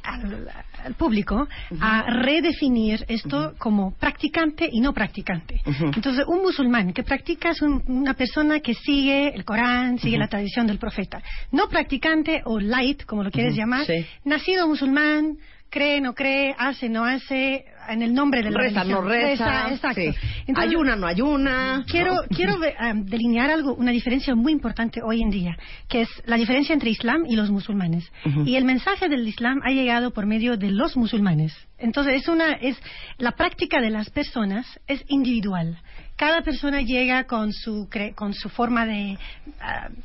público 0.98 1.48
a 1.80 2.02
redefinir 2.10 3.04
esto 3.08 3.54
como 3.58 3.92
practicante 3.94 4.68
y 4.70 4.80
no 4.80 4.92
practicante. 4.92 5.60
Entonces, 5.94 6.24
un 6.26 6.42
musulmán 6.42 6.92
que 6.92 7.02
practica 7.02 7.50
es 7.50 7.62
un- 7.62 7.82
una 7.86 8.14
persona 8.14 8.60
que 8.60 8.74
sigue 8.74 9.28
el 9.34 9.44
Corán, 9.44 9.98
sigue 9.98 10.18
la 10.18 10.28
tradición 10.28 10.66
del 10.66 10.78
profeta. 10.78 11.22
No 11.52 11.68
practicante 11.68 12.42
o 12.44 12.58
light, 12.60 13.04
como 13.04 13.22
lo 13.22 13.30
quieres 13.30 13.54
llamar, 13.56 13.86
Sí. 13.86 14.04
nacido 14.24 14.66
musulmán, 14.68 15.36
cree, 15.74 16.00
no 16.00 16.14
cree, 16.14 16.54
hace, 16.56 16.88
no 16.88 17.04
hace, 17.04 17.64
en 17.88 18.02
el 18.02 18.14
nombre 18.14 18.42
de 18.42 18.50
la 18.50 18.60
Reza, 18.60 18.80
religión. 18.84 19.04
no 19.04 19.10
reza. 19.10 19.72
exacto. 19.72 20.00
sí. 20.00 20.14
Entonces, 20.46 20.70
ayuna, 20.70 20.94
no 20.94 21.06
ayuna. 21.08 21.84
Quiero, 21.88 22.14
¿no? 22.14 22.22
quiero 22.28 22.54
um, 22.56 23.04
delinear 23.04 23.50
algo, 23.50 23.74
una 23.74 23.90
diferencia 23.90 24.36
muy 24.36 24.52
importante 24.52 25.02
hoy 25.02 25.20
en 25.20 25.30
día, 25.30 25.58
que 25.88 26.02
es 26.02 26.08
la 26.26 26.36
diferencia 26.36 26.72
entre 26.72 26.90
Islam 26.90 27.24
y 27.26 27.34
los 27.34 27.50
musulmanes. 27.50 28.10
Y 28.46 28.54
el 28.54 28.64
mensaje 28.64 29.08
del 29.08 29.26
Islam 29.26 29.60
ha 29.64 29.70
llegado 29.70 30.12
por 30.12 30.26
medio 30.26 30.56
de 30.56 30.70
los 30.70 30.96
musulmanes. 30.96 31.52
Entonces, 31.78 32.22
es 32.22 32.28
una, 32.28 32.52
es, 32.52 32.80
la 33.18 33.32
práctica 33.32 33.80
de 33.80 33.90
las 33.90 34.10
personas 34.10 34.66
es 34.86 35.04
individual. 35.08 35.76
Cada 36.16 36.42
persona 36.42 36.80
llega 36.82 37.24
con 37.24 37.52
su, 37.52 37.88
cre- 37.90 38.14
con 38.14 38.34
su 38.34 38.48
forma 38.48 38.86
de 38.86 39.18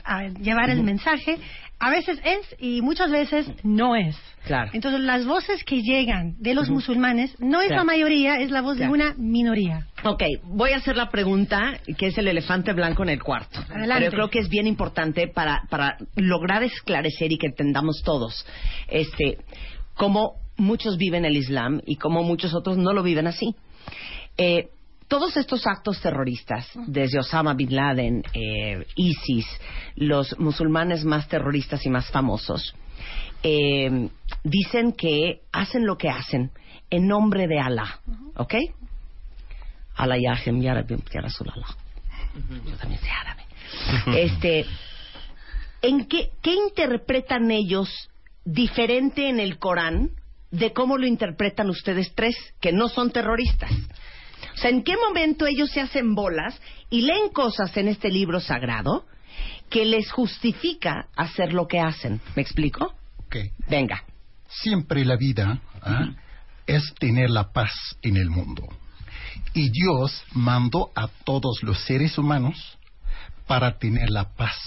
a 0.03 0.27
llevar 0.27 0.69
el 0.71 0.81
mensaje. 0.83 1.37
A 1.81 1.91
veces 1.91 2.19
es 2.25 2.55
y 2.59 2.81
muchas 2.81 3.09
veces 3.11 3.49
no 3.63 3.95
es. 3.95 4.17
Claro. 4.45 4.71
Entonces, 4.73 4.99
las 5.01 5.25
voces 5.25 5.63
que 5.63 5.81
llegan 5.81 6.35
de 6.39 6.53
los 6.53 6.69
musulmanes 6.69 7.33
no 7.39 7.61
es 7.61 7.67
Claro. 7.67 7.81
la 7.81 7.85
mayoría, 7.85 8.39
es 8.39 8.49
la 8.51 8.61
voz 8.61 8.77
Claro. 8.77 8.91
de 8.91 8.97
una 8.99 9.13
minoría. 9.17 9.87
Ok, 10.03 10.23
voy 10.43 10.71
a 10.71 10.77
hacer 10.77 10.97
la 10.97 11.09
pregunta 11.09 11.79
que 11.97 12.07
es 12.07 12.17
el 12.17 12.27
elefante 12.27 12.73
blanco 12.73 13.03
en 13.03 13.09
el 13.09 13.23
cuarto. 13.23 13.59
Adelante. 13.69 13.93
Pero 13.95 14.05
yo 14.05 14.11
creo 14.11 14.29
que 14.29 14.39
es 14.39 14.49
bien 14.49 14.67
importante 14.67 15.27
para, 15.27 15.61
para 15.69 15.97
lograr 16.15 16.63
esclarecer 16.63 17.31
y 17.31 17.37
que 17.37 17.47
entendamos 17.47 18.01
todos 18.03 18.45
este, 18.89 19.37
cómo 19.93 20.33
muchos 20.57 20.97
viven 20.97 21.23
el 21.23 21.37
Islam 21.37 21.81
y 21.85 21.95
cómo 21.95 22.23
muchos 22.23 22.53
otros 22.53 22.77
no 22.77 22.91
lo 22.93 23.03
viven 23.03 23.27
así. 23.27 23.55
Eh, 24.37 24.69
todos 25.09 25.35
estos 25.35 25.65
actos 25.65 25.99
terroristas, 25.99 26.69
desde 26.85 27.19
Osama 27.19 27.55
Bin 27.55 27.75
Laden, 27.75 28.23
eh, 28.31 28.85
ISIS, 28.95 29.45
los 29.95 30.37
musulmanes 30.39 31.03
más 31.03 31.27
terroristas 31.27 31.83
y 31.85 31.89
más 31.89 32.09
famosos, 32.11 32.75
eh, 33.41 34.09
dicen 34.43 34.93
que 34.93 35.41
hacen 35.51 35.85
lo 35.85 35.97
que 35.97 36.09
hacen 36.09 36.51
en 36.91 37.07
nombre 37.07 37.47
de 37.47 37.59
Alá, 37.59 37.99
¿ok? 38.35 38.53
Alá 39.95 40.15
Yahem, 40.17 40.61
Ya 40.61 40.75
Rabbi, 40.75 40.95
Ya 41.11 41.21
Rasulallah. 41.21 41.75
Yo 42.65 42.77
también 42.77 43.01
sé 43.01 43.09
árabe. 43.09 43.43
Este, 44.15 44.65
¿en 45.81 46.05
qué, 46.05 46.29
qué 46.41 46.53
interpretan 46.53 47.49
ellos 47.49 47.89
diferente 48.45 49.27
en 49.27 49.39
el 49.39 49.57
Corán 49.57 50.11
de 50.51 50.71
cómo 50.71 50.97
lo 50.97 51.07
interpretan 51.07 51.69
ustedes 51.69 52.13
tres, 52.13 52.35
que 52.61 52.71
no 52.71 52.89
son 52.89 53.11
terroristas? 53.11 53.71
O 54.59 54.61
sea, 54.61 54.71
¿en 54.71 54.83
qué 54.83 54.97
momento 54.97 55.47
ellos 55.47 55.71
se 55.71 55.79
hacen 55.79 56.15
bolas 56.15 56.59
y 56.89 57.03
leen 57.03 57.29
cosas 57.29 57.77
en 57.77 57.87
este 57.87 58.09
libro 58.09 58.41
sagrado 58.41 59.05
que 59.69 59.85
les 59.85 60.11
justifica 60.11 61.07
hacer 61.15 61.53
lo 61.53 61.65
que 61.65 61.79
hacen? 61.79 62.19
¿Me 62.35 62.41
explico? 62.41 62.93
Ok. 63.19 63.37
Venga. 63.69 64.03
siempre 64.49 65.05
la 65.05 65.15
vida 65.15 65.61
¿ah? 65.81 66.09
es 66.67 66.93
tener 66.99 67.29
la 67.29 67.53
paz 67.53 67.71
en 68.01 68.17
el 68.17 68.29
mundo. 68.29 68.67
Y 69.53 69.69
Dios 69.69 70.25
mandó 70.33 70.91
a 70.93 71.07
todos 71.07 71.63
los 71.63 71.79
seres 71.85 72.17
humanos 72.17 72.77
para 73.47 73.77
tener 73.77 74.09
la 74.09 74.35
paz. 74.35 74.57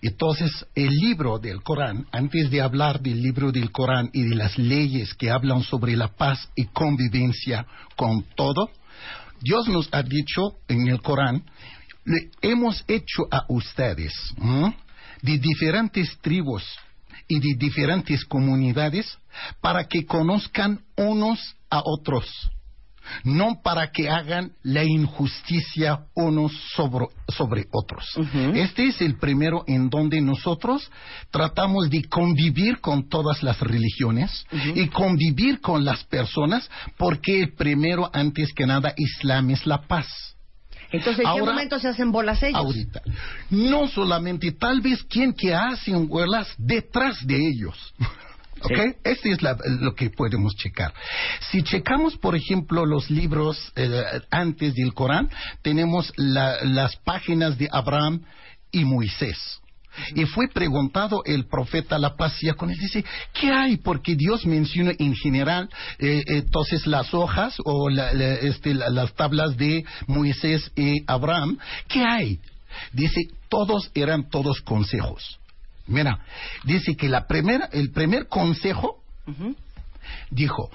Entonces, 0.00 0.66
el 0.74 0.88
libro 0.88 1.38
del 1.38 1.62
Corán, 1.62 2.06
antes 2.12 2.50
de 2.50 2.62
hablar 2.62 3.02
del 3.02 3.20
libro 3.20 3.52
del 3.52 3.72
Corán 3.72 4.08
y 4.14 4.22
de 4.22 4.36
las 4.36 4.56
leyes 4.56 5.12
que 5.12 5.30
hablan 5.30 5.62
sobre 5.64 5.96
la 5.98 6.08
paz 6.08 6.48
y 6.56 6.64
convivencia 6.68 7.66
con 7.94 8.22
todo, 8.34 8.70
Dios 9.40 9.68
nos 9.68 9.88
ha 9.92 10.02
dicho 10.02 10.58
en 10.68 10.88
el 10.88 11.00
Corán, 11.00 11.44
le 12.04 12.30
hemos 12.42 12.84
hecho 12.88 13.26
a 13.30 13.44
ustedes 13.48 14.12
de 15.22 15.38
diferentes 15.38 16.18
tribus 16.20 16.64
y 17.26 17.38
de 17.38 17.56
diferentes 17.58 18.24
comunidades 18.24 19.18
para 19.60 19.84
que 19.84 20.06
conozcan 20.06 20.80
unos 20.96 21.56
a 21.70 21.82
otros, 21.84 22.50
no 23.24 23.60
para 23.62 23.90
que 23.90 24.08
hagan 24.08 24.52
la 24.62 24.84
injusticia 24.84 26.06
unos 26.14 26.52
sobre, 26.74 27.06
sobre 27.28 27.66
otros. 27.72 28.04
Este 28.54 28.88
es 28.88 29.00
el 29.00 29.18
primero 29.18 29.64
en 29.66 29.88
donde 29.88 30.20
nosotros 30.20 30.90
tratamos 31.30 31.90
de 31.90 32.04
convivir 32.04 32.80
con 32.80 33.08
todas 33.08 33.42
las 33.42 33.60
religiones 33.60 34.46
y 34.74 34.88
convivir 34.88 35.60
con 35.60 35.84
las 35.84 36.04
personas 36.04 36.68
porque 36.96 37.42
el 37.42 37.54
primero, 37.54 38.10
antes 38.12 38.52
que 38.52 38.66
nada, 38.66 38.94
Islam 38.96 39.50
es 39.50 39.66
la 39.66 39.82
paz. 39.82 40.06
Entonces, 40.90 41.24
¿en 41.26 41.34
qué 41.34 41.42
momento 41.42 41.78
se 41.78 41.88
hacen 41.88 42.10
bolas 42.10 42.42
ellos? 42.42 42.56
Ahorita. 42.56 43.02
No 43.50 43.88
solamente, 43.88 44.52
tal 44.52 44.80
vez 44.80 45.02
quien 45.04 45.34
que 45.34 45.54
hace 45.54 45.94
huelas 45.94 46.48
detrás 46.56 47.26
de 47.26 47.36
ellos. 47.36 47.94
¿Ok? 48.62 48.96
Este 49.04 49.30
es 49.30 49.42
la- 49.42 49.56
lo 49.80 49.94
que 49.94 50.10
podemos 50.10 50.54
checar. 50.56 50.92
Si 51.50 51.62
checamos, 51.62 52.16
por 52.16 52.34
ejemplo, 52.36 52.84
los 52.86 53.10
libros 53.10 53.72
eh, 53.76 54.02
antes 54.30 54.74
del 54.74 54.94
Corán, 54.94 55.28
tenemos 55.62 56.12
la- 56.16 56.62
las 56.64 56.96
páginas 56.96 57.58
de 57.58 57.68
Abraham 57.70 58.22
y 58.72 58.84
Moisés. 58.84 59.60
Y 60.14 60.24
fue 60.26 60.46
preguntado 60.48 61.22
el 61.24 61.46
profeta 61.46 61.98
La 61.98 62.14
Paz 62.16 62.36
y 62.42 62.50
con 62.52 62.70
él 62.70 62.78
dice, 62.78 63.04
¿qué 63.32 63.50
hay? 63.50 63.78
Porque 63.78 64.14
Dios 64.14 64.46
menciona 64.46 64.92
en 64.96 65.14
general, 65.16 65.68
eh, 65.98 66.22
entonces 66.28 66.86
las 66.86 67.12
hojas 67.14 67.56
o 67.64 67.88
la- 67.88 68.12
la- 68.12 68.34
este, 68.34 68.74
la- 68.74 68.90
las 68.90 69.12
tablas 69.14 69.56
de 69.56 69.84
Moisés 70.06 70.70
y 70.76 71.02
Abraham, 71.06 71.58
¿qué 71.88 72.04
hay? 72.04 72.38
Dice, 72.92 73.22
todos 73.48 73.90
eran 73.94 74.28
todos 74.28 74.60
consejos. 74.60 75.38
Mira, 75.88 76.20
dice 76.64 76.94
que 76.96 77.08
la 77.08 77.26
primera, 77.26 77.68
el 77.72 77.90
primer 77.90 78.28
consejo 78.28 79.02
dijo, 80.30 80.70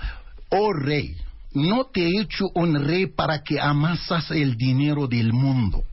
oh 0.50 0.74
rey, 0.74 1.16
no 1.54 1.86
te 1.86 2.02
he 2.02 2.22
hecho 2.22 2.46
un 2.56 2.84
rey 2.84 3.06
para 3.06 3.44
que 3.44 3.62
amasas 3.62 4.32
el 4.32 4.56
dinero 4.56 5.08
del 5.08 5.32
mundo, 5.32 5.84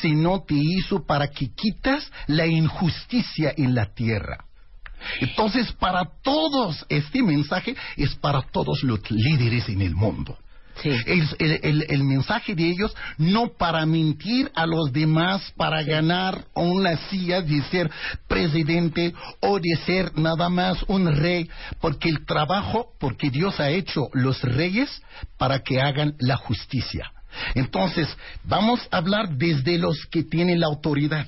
sino 0.00 0.42
te 0.42 0.54
hizo 0.54 1.04
para 1.04 1.28
que 1.28 1.50
quitas 1.54 2.10
la 2.26 2.46
injusticia 2.46 3.52
en 3.56 3.74
la 3.74 3.92
tierra. 3.94 4.44
Entonces, 5.20 5.70
para 5.72 6.04
todos, 6.22 6.86
este 6.88 7.22
mensaje 7.22 7.76
es 7.96 8.14
para 8.14 8.40
todos 8.40 8.82
los 8.82 9.10
líderes 9.10 9.68
en 9.68 9.82
el 9.82 9.94
mundo. 9.94 10.38
El, 10.82 11.28
el- 11.62 11.86
el 11.88 12.04
mensaje 12.04 12.54
de 12.54 12.68
ellos 12.68 12.94
no 13.18 13.48
para 13.56 13.86
mentir 13.86 14.50
a 14.54 14.66
los 14.66 14.92
demás, 14.92 15.52
para 15.56 15.82
ganar 15.82 16.44
una 16.54 16.96
silla 17.08 17.40
de 17.42 17.62
ser 17.70 17.90
presidente 18.28 19.14
o 19.40 19.58
de 19.60 19.76
ser 19.86 20.16
nada 20.18 20.48
más 20.48 20.82
un 20.88 21.14
rey, 21.14 21.48
porque 21.80 22.08
el 22.08 22.26
trabajo, 22.26 22.88
porque 22.98 23.30
Dios 23.30 23.58
ha 23.60 23.70
hecho 23.70 24.08
los 24.12 24.42
reyes 24.42 24.90
para 25.38 25.60
que 25.60 25.80
hagan 25.80 26.14
la 26.18 26.36
justicia. 26.36 27.10
Entonces, 27.54 28.08
vamos 28.44 28.80
a 28.90 28.98
hablar 28.98 29.28
desde 29.36 29.78
los 29.78 30.06
que 30.06 30.22
tienen 30.22 30.60
la 30.60 30.66
autoridad. 30.66 31.26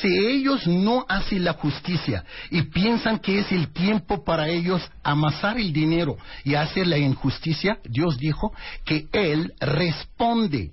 Si 0.00 0.08
ellos 0.08 0.66
no 0.66 1.04
hacen 1.08 1.44
la 1.44 1.54
justicia 1.54 2.24
y 2.50 2.62
piensan 2.62 3.18
que 3.18 3.40
es 3.40 3.52
el 3.52 3.72
tiempo 3.72 4.24
para 4.24 4.48
ellos 4.48 4.82
amasar 5.02 5.58
el 5.58 5.72
dinero 5.72 6.16
y 6.44 6.54
hacer 6.54 6.86
la 6.86 6.98
injusticia, 6.98 7.78
Dios 7.84 8.18
dijo 8.18 8.52
que 8.84 9.08
Él 9.12 9.52
responde 9.60 10.72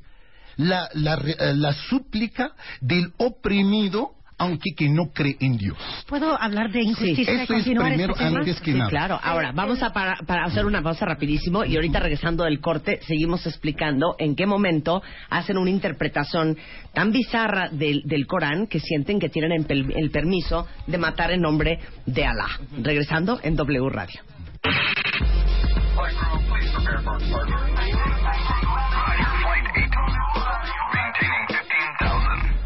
la, 0.57 0.89
la, 0.93 1.73
súplica 1.73 2.51
del 2.81 3.13
oprimido 3.17 4.16
aunque 4.37 4.71
que 4.77 4.87
no 4.89 5.07
cree 5.13 5.35
en 5.39 5.57
Dios. 5.57 5.77
¿Puedo 6.07 6.39
hablar 6.41 6.71
de 6.71 6.81
injusticia 6.83 7.33
y 7.33 7.37
Eso 7.43 7.53
es 7.55 7.63
primero 7.63 8.13
este 8.13 8.23
antes 8.25 8.59
que 8.61 8.71
Sí, 8.71 8.77
nada. 8.77 8.89
claro. 8.89 9.19
Ahora, 9.21 9.51
vamos 9.51 9.81
a 9.81 9.91
para, 9.93 10.17
para 10.25 10.45
hacer 10.45 10.65
una 10.65 10.81
pausa 10.83 11.05
rapidísimo 11.05 11.65
y 11.65 11.75
ahorita 11.75 11.99
regresando 11.99 12.43
del 12.43 12.59
corte 12.59 12.99
seguimos 13.07 13.45
explicando 13.47 14.15
en 14.19 14.35
qué 14.35 14.45
momento 14.45 15.01
hacen 15.29 15.57
una 15.57 15.69
interpretación 15.71 16.57
tan 16.93 17.11
bizarra 17.11 17.69
del, 17.69 18.03
del 18.05 18.27
Corán 18.27 18.67
que 18.67 18.79
sienten 18.79 19.19
que 19.19 19.29
tienen 19.29 19.65
el, 19.67 19.91
el 19.95 20.11
permiso 20.11 20.67
de 20.85 20.97
matar 20.97 21.31
en 21.31 21.41
nombre 21.41 21.79
de 22.05 22.25
Alá. 22.25 22.47
Regresando 22.81 23.39
en 23.43 23.55
W 23.55 23.89
Radio. 23.89 24.21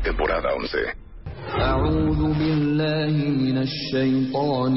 Temporada 0.03 0.53
11. 0.55 0.77
أعوذ 1.60 2.20
بالله 2.38 3.14
من 3.44 3.58
الشيطان 3.58 4.74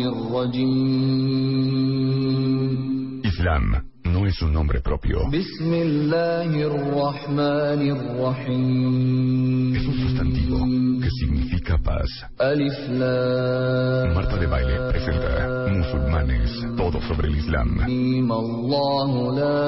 الرجيم 1.89 3.21
Islam 3.23 3.65
no 4.05 4.25
es 4.25 4.41
un 4.41 4.51
nombre 4.53 4.79
propio. 4.81 5.17
بسم 5.29 5.73
الله 5.73 6.49
الرحمن 6.71 7.81
الرحيم 7.97 9.75
Es 9.75 9.85
un 9.85 9.93
sustantivo 10.03 10.57
que 11.03 11.09
significa 11.19 11.77
paz. 11.77 12.09
ألف 12.41 12.89
لام 12.89 14.13
Marta 14.15 14.37
de 14.37 14.47
Baile 14.47 14.75
presenta 14.91 15.67
Musulmanes, 15.69 16.51
todo 16.77 16.99
sobre 17.07 17.27
el 17.27 17.35
Islam. 17.37 17.69
ميم 17.87 18.31
الله 18.31 19.35
لا 19.35 19.65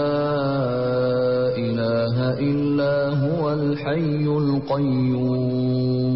إله 1.57 2.15
إلا 2.39 2.93
هو 3.23 3.53
الحي 3.53 4.25
القيوم 4.25 6.14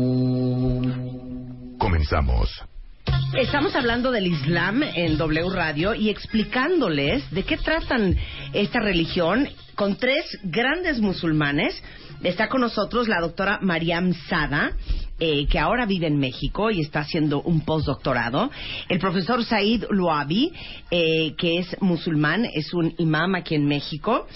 Estamos 3.38 3.74
hablando 3.74 4.10
del 4.10 4.26
Islam 4.26 4.82
en 4.82 5.18
W 5.18 5.50
Radio 5.50 5.94
y 5.94 6.08
explicándoles 6.08 7.30
de 7.30 7.42
qué 7.44 7.56
tratan 7.58 8.16
esta 8.52 8.80
religión 8.80 9.48
con 9.74 9.96
tres 9.96 10.38
grandes 10.42 10.98
musulmanes. 11.00 11.80
Está 12.22 12.48
con 12.48 12.62
nosotros 12.62 13.06
la 13.06 13.20
doctora 13.20 13.58
Mariam 13.62 14.14
Sada, 14.28 14.72
eh, 15.20 15.46
que 15.46 15.58
ahora 15.58 15.86
vive 15.86 16.06
en 16.06 16.18
México 16.18 16.70
y 16.70 16.80
está 16.80 17.00
haciendo 17.00 17.42
un 17.42 17.60
postdoctorado. 17.60 18.50
El 18.88 18.98
profesor 18.98 19.44
Said 19.44 19.84
Luabi, 19.90 20.52
eh, 20.90 21.34
que 21.36 21.58
es 21.58 21.76
musulmán, 21.80 22.46
es 22.46 22.72
un 22.72 22.94
imam 22.98 23.34
aquí 23.34 23.54
en 23.54 23.66
México. 23.66 24.26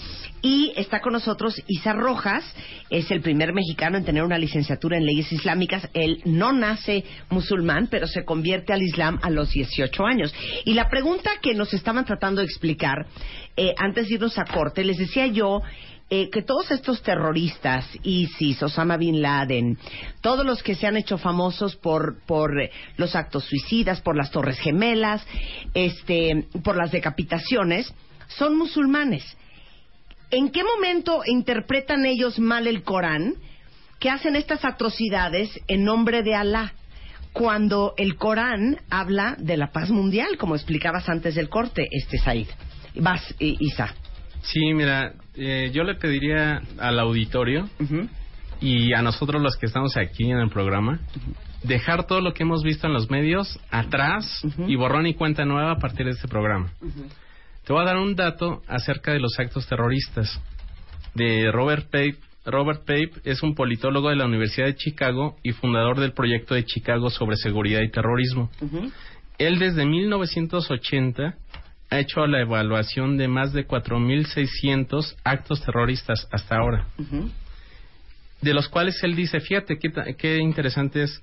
Y 0.41 0.73
está 0.75 1.01
con 1.01 1.13
nosotros 1.13 1.59
Isa 1.65 1.93
Rojas, 1.93 2.43
es 2.91 3.09
el 3.09 3.21
primer 3.21 3.51
mexicano 3.51 3.97
en 3.97 4.05
tener 4.05 4.23
una 4.23 4.37
licenciatura 4.37 4.95
en 4.95 5.03
leyes 5.03 5.31
islámicas. 5.31 5.89
Él 5.95 6.21
no 6.23 6.53
nace 6.53 7.03
musulmán, 7.31 7.87
pero 7.89 8.05
se 8.05 8.23
convierte 8.23 8.71
al 8.71 8.83
Islam 8.83 9.17
a 9.23 9.31
los 9.31 9.49
18 9.49 10.05
años. 10.05 10.31
Y 10.63 10.75
la 10.75 10.87
pregunta 10.87 11.31
que 11.41 11.55
nos 11.55 11.73
estaban 11.73 12.05
tratando 12.05 12.41
de 12.41 12.45
explicar, 12.45 13.07
eh, 13.57 13.73
antes 13.75 14.07
de 14.07 14.15
irnos 14.15 14.37
a 14.37 14.45
corte, 14.45 14.83
les 14.83 14.97
decía 14.97 15.25
yo 15.25 15.63
eh, 16.07 16.29
que 16.29 16.43
todos 16.43 16.69
estos 16.69 17.01
terroristas, 17.01 17.83
ISIS, 18.03 18.61
Osama 18.61 18.95
Bin 18.95 19.23
Laden, 19.23 19.75
todos 20.21 20.45
los 20.45 20.61
que 20.61 20.75
se 20.75 20.85
han 20.85 20.97
hecho 20.97 21.17
famosos 21.17 21.75
por, 21.75 22.23
por 22.27 22.61
eh, 22.61 22.69
los 22.97 23.15
actos 23.15 23.45
suicidas, 23.45 24.01
por 24.01 24.15
las 24.15 24.29
torres 24.29 24.59
gemelas, 24.59 25.25
este, 25.73 26.47
por 26.63 26.77
las 26.77 26.91
decapitaciones, 26.91 27.91
son 28.27 28.55
musulmanes. 28.55 29.23
¿En 30.29 30.51
qué 30.51 30.63
momento 30.63 31.21
interpretan 31.25 32.05
ellos 32.05 32.37
mal 32.37 32.67
el 32.67 32.83
Corán 32.83 33.33
que 33.99 34.11
hacen 34.11 34.35
estas 34.35 34.63
atrocidades 34.63 35.59
en 35.67 35.83
nombre 35.83 36.21
de 36.21 36.35
Alá? 36.35 36.73
Cuando 37.33 37.95
el 37.97 38.15
Corán 38.15 38.77
habla 38.91 39.35
de 39.39 39.57
la 39.57 39.71
paz 39.71 39.89
mundial, 39.89 40.37
como 40.37 40.55
explicabas 40.55 41.09
antes 41.09 41.33
del 41.33 41.49
corte, 41.49 41.87
este 41.91 42.19
Said. 42.19 42.47
Vas, 42.93 43.33
Isa. 43.39 43.93
Sí, 44.45 44.73
mira, 44.73 45.13
eh, 45.35 45.71
yo 45.73 45.83
le 45.83 45.95
pediría 45.95 46.61
al 46.77 46.99
auditorio 46.99 47.67
y 48.61 48.93
a 48.93 49.01
nosotros 49.01 49.41
los 49.41 49.57
que 49.57 49.65
estamos 49.65 49.97
aquí 49.97 50.29
en 50.29 50.37
el 50.37 50.49
programa 50.49 50.99
dejar 51.63 52.05
todo 52.05 52.21
lo 52.21 52.33
que 52.33 52.43
hemos 52.43 52.63
visto 52.63 52.87
en 52.87 52.93
los 52.93 53.09
medios 53.09 53.59
atrás 53.71 54.25
y 54.67 54.75
borrón 54.75 55.07
y 55.07 55.15
cuenta 55.15 55.45
nueva 55.45 55.71
a 55.71 55.77
partir 55.77 56.05
de 56.05 56.11
este 56.11 56.27
programa. 56.27 56.71
Te 57.65 57.73
voy 57.73 57.81
a 57.81 57.85
dar 57.85 57.97
un 57.97 58.15
dato 58.15 58.61
acerca 58.67 59.11
de 59.11 59.19
los 59.19 59.39
actos 59.39 59.67
terroristas 59.67 60.39
de 61.15 61.51
Robert 61.51 61.85
Pape. 61.85 62.17
Robert 62.45 62.81
Pape 62.81 63.11
es 63.23 63.41
un 63.41 63.55
politólogo 63.55 64.09
de 64.09 64.15
la 64.15 64.25
Universidad 64.25 64.67
de 64.67 64.75
Chicago 64.75 65.35
y 65.41 65.51
fundador 65.53 65.99
del 65.99 66.13
proyecto 66.13 66.53
de 66.53 66.65
Chicago 66.65 67.09
sobre 67.09 67.37
seguridad 67.37 67.81
y 67.81 67.89
terrorismo. 67.89 68.51
Él 69.39 69.59
desde 69.59 69.85
1980 69.85 71.35
ha 71.89 71.99
hecho 71.99 72.25
la 72.27 72.41
evaluación 72.41 73.17
de 73.17 73.27
más 73.27 73.53
de 73.53 73.67
4.600 73.67 75.15
actos 75.23 75.63
terroristas 75.63 76.27
hasta 76.31 76.57
ahora. 76.57 76.87
De 78.41 78.53
los 78.53 78.67
cuales 78.67 79.01
él 79.03 79.15
dice, 79.15 79.39
fíjate 79.39 79.77
qué, 79.77 80.37
interesante 80.37 81.03
es, 81.03 81.21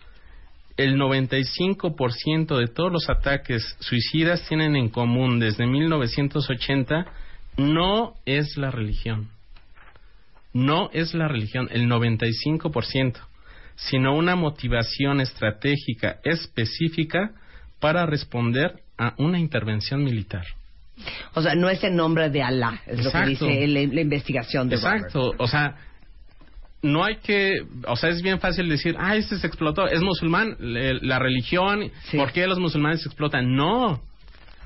el 0.76 0.96
95% 0.96 2.56
de 2.56 2.66
todos 2.68 2.90
los 2.90 3.10
ataques 3.10 3.76
suicidas 3.80 4.46
tienen 4.48 4.74
en 4.74 4.88
común 4.88 5.38
desde 5.38 5.66
1980 5.66 7.06
no 7.58 8.14
es 8.24 8.56
la 8.56 8.70
religión. 8.70 9.28
no 10.54 10.90
es 10.92 11.14
la 11.14 11.28
religión, 11.28 11.68
el 11.70 11.88
95%, 11.88 13.16
sino 13.74 14.14
una 14.14 14.36
motivación 14.36 15.20
estratégica 15.20 16.18
específica 16.24 17.32
para 17.80 18.04
responder 18.04 18.82
a 19.02 19.14
una 19.18 19.38
intervención 19.38 20.02
militar. 20.04 20.44
O 21.34 21.42
sea, 21.42 21.54
no 21.54 21.68
es 21.68 21.82
en 21.84 21.96
nombre 21.96 22.30
de 22.30 22.42
Alá, 22.42 22.80
es 22.86 22.98
lo 23.04 23.10
que 23.10 23.18
Exacto. 23.18 23.46
dice 23.46 23.66
la, 23.66 23.80
la 23.92 24.00
investigación 24.00 24.68
de 24.68 24.76
Exacto, 24.76 25.32
o 25.38 25.46
sea, 25.48 25.74
no 26.82 27.04
hay 27.04 27.16
que, 27.16 27.62
o 27.86 27.96
sea, 27.96 28.10
es 28.10 28.22
bien 28.22 28.38
fácil 28.40 28.68
decir, 28.68 28.94
ah, 28.98 29.16
este 29.16 29.38
se 29.38 29.46
explotó, 29.46 29.86
es 29.86 30.00
musulmán, 30.02 30.56
le- 30.60 30.94
la 31.00 31.18
religión, 31.18 31.90
¿por 32.16 32.32
qué 32.32 32.46
los 32.46 32.58
musulmanes 32.58 33.02
se 33.02 33.08
explotan? 33.08 33.54
No, 33.54 34.02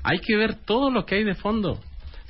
hay 0.03 0.19
que 0.19 0.35
ver 0.35 0.55
todo 0.65 0.91
lo 0.91 1.05
que 1.05 1.15
hay 1.15 1.23
de 1.23 1.35
fondo, 1.35 1.79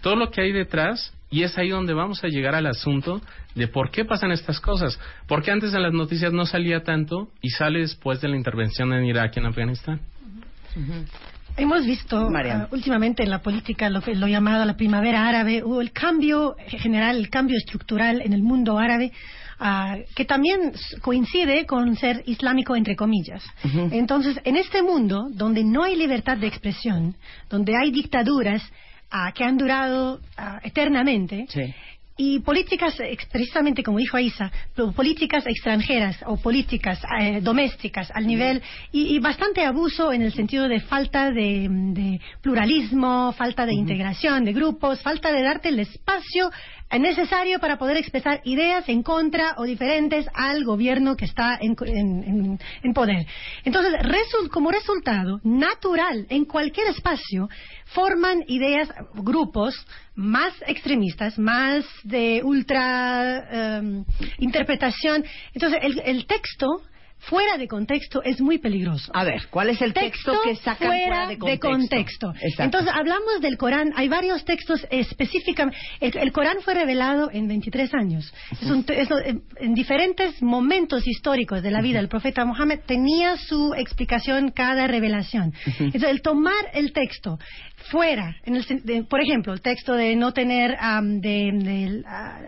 todo 0.02 0.16
lo 0.16 0.30
que 0.30 0.42
hay 0.42 0.52
detrás, 0.52 1.14
y 1.30 1.44
es 1.44 1.58
ahí 1.58 1.70
donde 1.70 1.94
vamos 1.94 2.24
a 2.24 2.28
llegar 2.28 2.56
al 2.56 2.68
asunto 2.68 3.22
de 3.56 3.68
por 3.68 3.92
qué 3.92 4.06
pasan 4.06 4.32
estas 4.32 4.62
cosas, 4.62 4.98
porque 5.28 5.52
antes 5.52 5.74
en 5.74 5.82
las 5.84 5.92
noticias 5.94 6.32
no 6.32 6.46
salía 6.46 6.84
tanto 6.84 7.30
y 7.42 7.50
sale 7.50 7.80
después 7.80 8.22
de 8.22 8.30
la 8.30 8.38
intervención 8.38 8.94
en 8.94 9.04
Irak 9.06 9.34
y 9.36 9.40
en 9.40 9.46
Afganistán. 9.48 10.00
Hemos 11.58 11.88
visto 11.88 12.30
ah, 12.32 12.68
últimamente 12.72 13.24
en 13.24 13.32
la 13.32 13.42
política 13.42 13.90
lo 13.90 14.02
que 14.02 14.14
lo 14.14 14.28
llamado 14.28 14.64
la 14.64 14.78
primavera 14.78 15.28
árabe, 15.28 15.64
hubo 15.64 15.82
el 15.82 15.92
cambio 15.92 16.56
general, 16.68 17.18
el 17.18 17.32
cambio 17.32 17.58
estructural 17.58 18.22
en 18.22 18.34
el 18.34 18.44
mundo 18.44 18.78
árabe, 18.78 19.12
ah, 19.60 19.98
que 20.16 20.24
también 20.24 20.74
coincide 21.02 21.66
con 21.66 21.96
ser 21.96 22.22
islámico 22.28 22.76
entre 22.76 22.96
comillas. 22.96 23.44
Entonces, 23.92 24.40
en 24.44 24.56
este 24.56 24.84
mundo 24.84 25.30
donde 25.32 25.64
no 25.64 25.84
hay 25.84 25.96
libertad 25.96 26.38
de 26.38 26.46
expresión, 26.46 27.16
donde 27.50 27.76
hay 27.76 27.90
dictaduras 27.90 28.62
ah, 29.10 29.32
que 29.34 29.44
han 29.44 29.58
durado 29.58 30.20
eternamente, 30.64 31.48
y 32.18 32.40
políticas, 32.40 32.98
precisamente 33.32 33.84
como 33.84 34.00
dijo 34.00 34.18
pero 34.76 34.92
políticas 34.92 35.46
extranjeras 35.46 36.18
o 36.26 36.38
políticas 36.38 37.00
eh, 37.20 37.40
domésticas 37.42 38.10
al 38.14 38.26
nivel 38.26 38.62
y, 38.92 39.16
y 39.16 39.20
bastante 39.20 39.64
abuso 39.64 40.12
en 40.12 40.24
el 40.24 40.34
sentido 40.34 40.68
de 40.68 40.80
falta 40.82 41.32
de, 41.32 41.68
de 41.70 42.20
pluralismo, 42.42 43.34
falta 43.34 43.66
de 43.66 43.74
integración 43.74 44.44
de 44.44 44.54
grupos, 44.54 45.02
falta 45.02 45.32
de 45.32 45.44
darte 45.44 45.70
el 45.70 45.80
espacio 45.80 46.50
necesario 47.02 47.60
para 47.60 47.78
poder 47.78 47.98
expresar 47.98 48.40
ideas 48.46 48.88
en 48.88 49.04
contra 49.04 49.56
o 49.58 49.64
diferentes 49.64 50.26
al 50.34 50.64
gobierno 50.64 51.16
que 51.18 51.26
está 51.26 51.58
en, 51.62 51.76
en- 51.86 52.60
poder. 52.94 53.26
Entonces, 53.66 53.94
resul- 54.02 54.50
como 54.50 54.72
resultado 54.72 55.40
natural 55.44 56.26
en 56.30 56.46
cualquier 56.46 56.88
espacio, 56.88 57.50
forman 57.88 58.44
ideas, 58.48 58.90
grupos 59.16 59.76
más 60.16 60.54
extremistas, 60.66 61.38
más 61.38 61.86
de 62.04 62.42
ultra 62.44 63.78
em, 63.80 64.06
interpretación. 64.40 65.24
Entonces, 65.54 65.80
el, 65.84 66.00
el 66.06 66.26
texto 66.26 66.82
fuera 67.20 67.58
de 67.58 67.68
contexto 67.68 68.22
es 68.24 68.40
muy 68.40 68.58
peligroso. 68.58 69.12
A 69.14 69.24
ver, 69.24 69.48
¿cuál 69.50 69.70
es 69.70 69.82
el 69.82 69.94
texto 69.94 70.34
que 70.44 70.56
sacan 70.56 70.88
fuera 70.90 71.28
de 71.28 71.38
contexto? 71.38 71.70
contexto. 71.70 72.34
Exacto. 72.42 72.64
Entonces, 72.64 72.92
hablamos 72.94 73.42
del 73.42 73.58
Corán. 73.58 73.92
Hay 73.96 74.08
varios 74.08 74.46
textos 74.46 74.86
específicamente. 74.90 75.78
El, 76.00 76.18
el 76.18 76.32
Corán 76.32 76.58
fue 76.62 76.74
revelado 76.74 77.30
en 77.32 77.48
23 77.48 77.94
años. 77.96 78.34
Es 78.52 78.70
un 78.70 78.86
es 78.90 79.10
un- 79.12 79.24
en, 79.26 79.42
en 79.60 79.74
diferentes 79.74 80.42
momentos 80.42 81.08
históricos 81.08 81.62
de 81.64 81.72
la 81.72 81.82
vida 81.82 81.98
del 82.00 82.08
profeta 82.08 82.46
Mohammed 82.46 82.80
tenía 82.86 83.36
su 83.38 83.74
explicación 83.74 84.52
cada 84.52 84.88
revelación. 84.88 85.54
Entonces, 85.80 86.04
el 86.10 86.22
tomar 86.22 86.72
el 86.74 86.94
texto 86.94 87.40
fuera, 87.92 88.36
en 88.44 88.56
el 88.56 88.66
de- 88.84 89.04
por 89.04 89.22
ejemplo, 89.22 89.54
el 89.54 89.62
texto 89.62 89.94
de 89.94 90.16
no 90.16 90.34
tener, 90.34 90.76
am, 90.80 91.22
de, 91.22 91.52
de, 91.54 92.04
ah, 92.06 92.40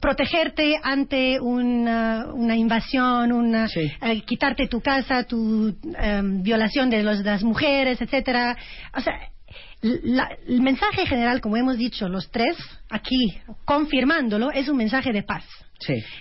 protegerte 0.00 0.76
ante 0.82 1.40
una, 1.40 2.26
una 2.34 2.56
invasión, 2.56 3.32
una, 3.32 3.66
eh, 3.74 4.20
quitarte 4.26 4.66
tu 4.68 4.80
casa, 4.80 5.24
tu 5.24 5.74
em, 5.98 6.42
violación 6.42 6.90
de 6.90 7.02
los- 7.02 7.20
las 7.24 7.42
mujeres, 7.42 8.00
etcétera. 8.00 8.56
O 8.96 9.00
sea, 9.00 9.14
la- 10.02 10.30
el 10.48 10.62
mensaje 10.62 11.06
general, 11.06 11.40
como 11.40 11.56
hemos 11.56 11.76
dicho 11.76 12.08
los 12.08 12.30
tres 12.30 12.56
aquí, 12.90 13.36
confirmándolo, 13.66 14.50
es 14.50 14.68
un 14.68 14.76
mensaje 14.78 15.12
de 15.12 15.22
paz. 15.22 15.44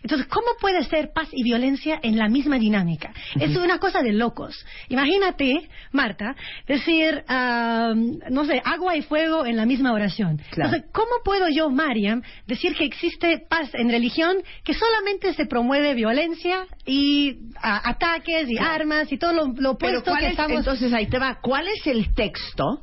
Entonces, 0.01 0.27
¿cómo 0.27 0.47
puede 0.59 0.83
ser 0.83 1.11
paz 1.13 1.29
y 1.31 1.41
violencia 1.41 1.97
en 2.03 2.17
la 2.17 2.27
misma 2.27 2.57
dinámica? 2.59 3.13
Es 3.39 3.55
una 3.55 3.77
cosa 3.79 4.01
de 4.01 4.11
locos. 4.11 4.53
Imagínate, 4.89 5.69
Marta, 5.93 6.35
decir, 6.67 7.23
ah, 7.29 7.93
no 7.95 8.43
sé, 8.43 8.61
agua 8.65 8.97
y 8.97 9.03
fuego 9.03 9.45
en 9.45 9.55
la 9.55 9.65
misma 9.65 9.93
oración. 9.93 10.41
Entonces, 10.53 10.83
¿cómo 10.91 11.11
puedo 11.23 11.47
yo, 11.47 11.69
Mariam, 11.69 12.23
decir 12.45 12.75
que 12.75 12.83
existe 12.83 13.45
paz 13.47 13.69
en 13.75 13.89
religión 13.89 14.37
que 14.65 14.73
solamente 14.73 15.33
se 15.33 15.45
promueve 15.45 15.93
violencia 15.93 16.65
y 16.85 17.37
ataques 17.61 18.49
y 18.49 18.55
Claro. 18.57 18.73
armas 18.73 19.11
y 19.13 19.17
todo 19.17 19.31
lo, 19.31 19.45
lo 19.47 19.77
Pero 19.77 19.99
opuesto 19.99 20.11
¿cuál 20.11 20.19
que 20.19 20.25
es- 20.25 20.31
estamos... 20.31 20.57
entonces 20.57 20.91
ahí 20.91 21.05
te 21.07 21.19
va. 21.19 21.39
¿Cuál 21.41 21.67
es 21.69 21.87
el 21.87 22.13
texto 22.13 22.81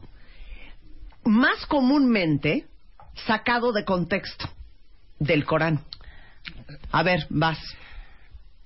más 1.31 1.65
comúnmente 1.67 2.67
sacado 3.27 3.73
de 3.73 3.85
contexto 3.85 4.49
del 5.19 5.45
Corán? 5.45 5.81
A 6.91 7.03
ver, 7.03 7.27
vas. 7.31 7.59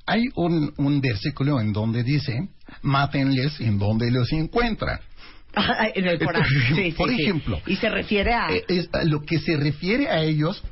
Hay 0.07 0.25
un, 0.35 0.73
un 0.77 1.01
versículo 1.01 1.61
en 1.61 1.73
donde 1.73 2.03
dice, 2.03 2.49
mátenles 2.83 3.61
en 3.61 3.79
donde 3.79 4.11
los 4.11 4.33
encuentran. 4.33 5.01
en 5.95 6.07
el 6.07 6.19
Corán. 6.19 6.45
Sí, 6.75 6.93
Por 6.97 7.11
sí. 7.11 7.23
ejemplo. 7.23 7.61
Y 7.67 7.77
se 7.77 7.89
refiere 7.89 8.33
a... 8.35 8.51
Eh, 8.51 8.65
es- 8.69 8.89
a 8.93 9.05
lo 9.05 9.23
que 9.23 9.39
se 9.39 9.57
refiere 9.57 10.09
a 10.09 10.23
ellos 10.23 10.63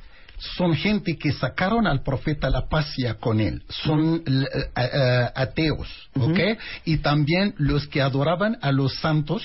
son 0.57 0.75
gente 0.75 1.17
que 1.17 1.33
sacaron 1.33 1.87
al 1.87 2.03
profeta 2.03 2.51
la 2.51 2.69
pasía 2.69 3.15
con 3.15 3.41
él. 3.41 3.63
Son 3.69 4.23
l- 4.27 4.47
eh, 4.53 4.71
eh, 4.77 5.29
ateos, 5.35 5.89
¿ok? 6.19 6.39
Y 6.85 6.97
también 6.99 7.55
los 7.59 7.87
que 7.87 8.03
adoraban 8.03 8.59
a 8.61 8.73
los 8.73 8.95
santos, 8.97 9.43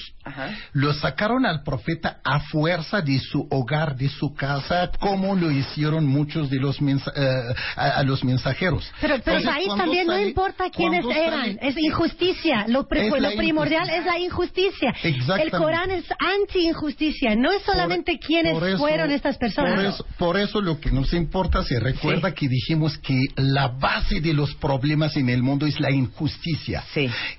los 0.74 0.98
sacaron 1.00 1.46
al 1.46 1.64
profeta 1.64 2.18
a 2.24 2.40
fuerza 2.40 3.02
de 3.02 3.20
su 3.20 3.48
hogar, 3.52 3.96
de 3.96 4.10
su 4.10 4.34
casa, 4.34 4.90
como 5.00 5.36
lo 5.36 5.52
hicieron 5.52 6.06
muchos 6.06 6.50
de 6.50 6.58
los 6.58 6.82
mensa- 6.82 7.14
eh, 7.16 7.54
a, 7.76 7.90
a 8.00 8.04
los 8.04 8.24
mensajeros. 8.24 8.92
Pero, 9.00 9.16
pero 9.24 9.38
Entonces, 9.38 9.48
ahí 9.70 9.78
también 9.78 10.08
no 10.08 10.14
sale- 10.14 10.28
importa 10.30 10.70
quiénes 10.72 11.06
eran, 11.06 11.40
sale- 11.42 11.60
es 11.62 11.78
injusticia. 11.78 12.66
Lo, 12.68 12.88
Es 12.90 13.22
lo 13.22 13.36
primordial 13.38 13.90
es 13.90 14.04
la 14.06 14.18
injusticia. 14.20 14.94
El 15.04 15.52
Corán 15.52 15.92
es 15.92 16.06
anti-injusticia, 16.20 17.36
no 17.36 17.52
es 17.52 17.62
solamente 17.64 18.18
quiénes 18.20 18.54
Por 18.54 18.68
eso- 18.68 18.78
fueron 18.80 19.12
estas 19.12 19.38
personas. 19.38 19.74
Por 19.76 19.86
eso, 19.86 20.06
por 20.18 20.38
eso 20.38 20.62
lo 20.62 20.80
que 20.80 20.87
nos 20.92 21.14
importa, 21.14 21.64
se 21.64 21.80
recuerda 21.80 22.34
que 22.34 22.48
dijimos 22.48 22.98
que 22.98 23.26
la 23.36 23.68
base 23.68 24.22
de 24.22 24.34
los 24.34 24.56
problemas 24.56 25.16
en 25.18 25.30
el 25.30 25.44
mundo 25.44 25.66
es 25.66 25.80
la 25.80 25.92
injusticia. 25.92 26.84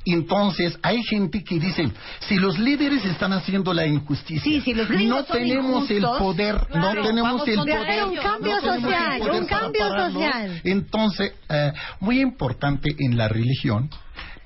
Entonces, 0.05 0.79
hay 0.83 1.03
gente 1.03 1.43
que 1.43 1.59
dice, 1.59 1.91
si 2.29 2.37
los 2.37 2.59
líderes 2.59 3.05
están 3.05 3.33
haciendo 3.33 3.73
la 3.73 3.87
injusticia, 3.87 4.63
los 4.75 4.91
no 4.91 5.25
tenemos 5.25 5.91
el 5.91 6.03
poder, 6.03 6.57
claro, 6.71 7.03
no 7.03 7.09
tenemos 7.09 7.49
el 7.49 7.57
poder. 7.57 7.79
hacer 7.79 8.05
un 8.05 8.17
cambio 8.17 8.55
no 8.55 8.61
social, 8.61 9.31
un 9.31 9.47
cambio 9.47 9.89
social. 9.89 10.61
Entonces, 10.65 11.33
eh, 11.49 11.73
muy 12.01 12.21
importante 12.21 12.95
en 12.99 13.17
la 13.17 13.29
religión, 13.29 13.91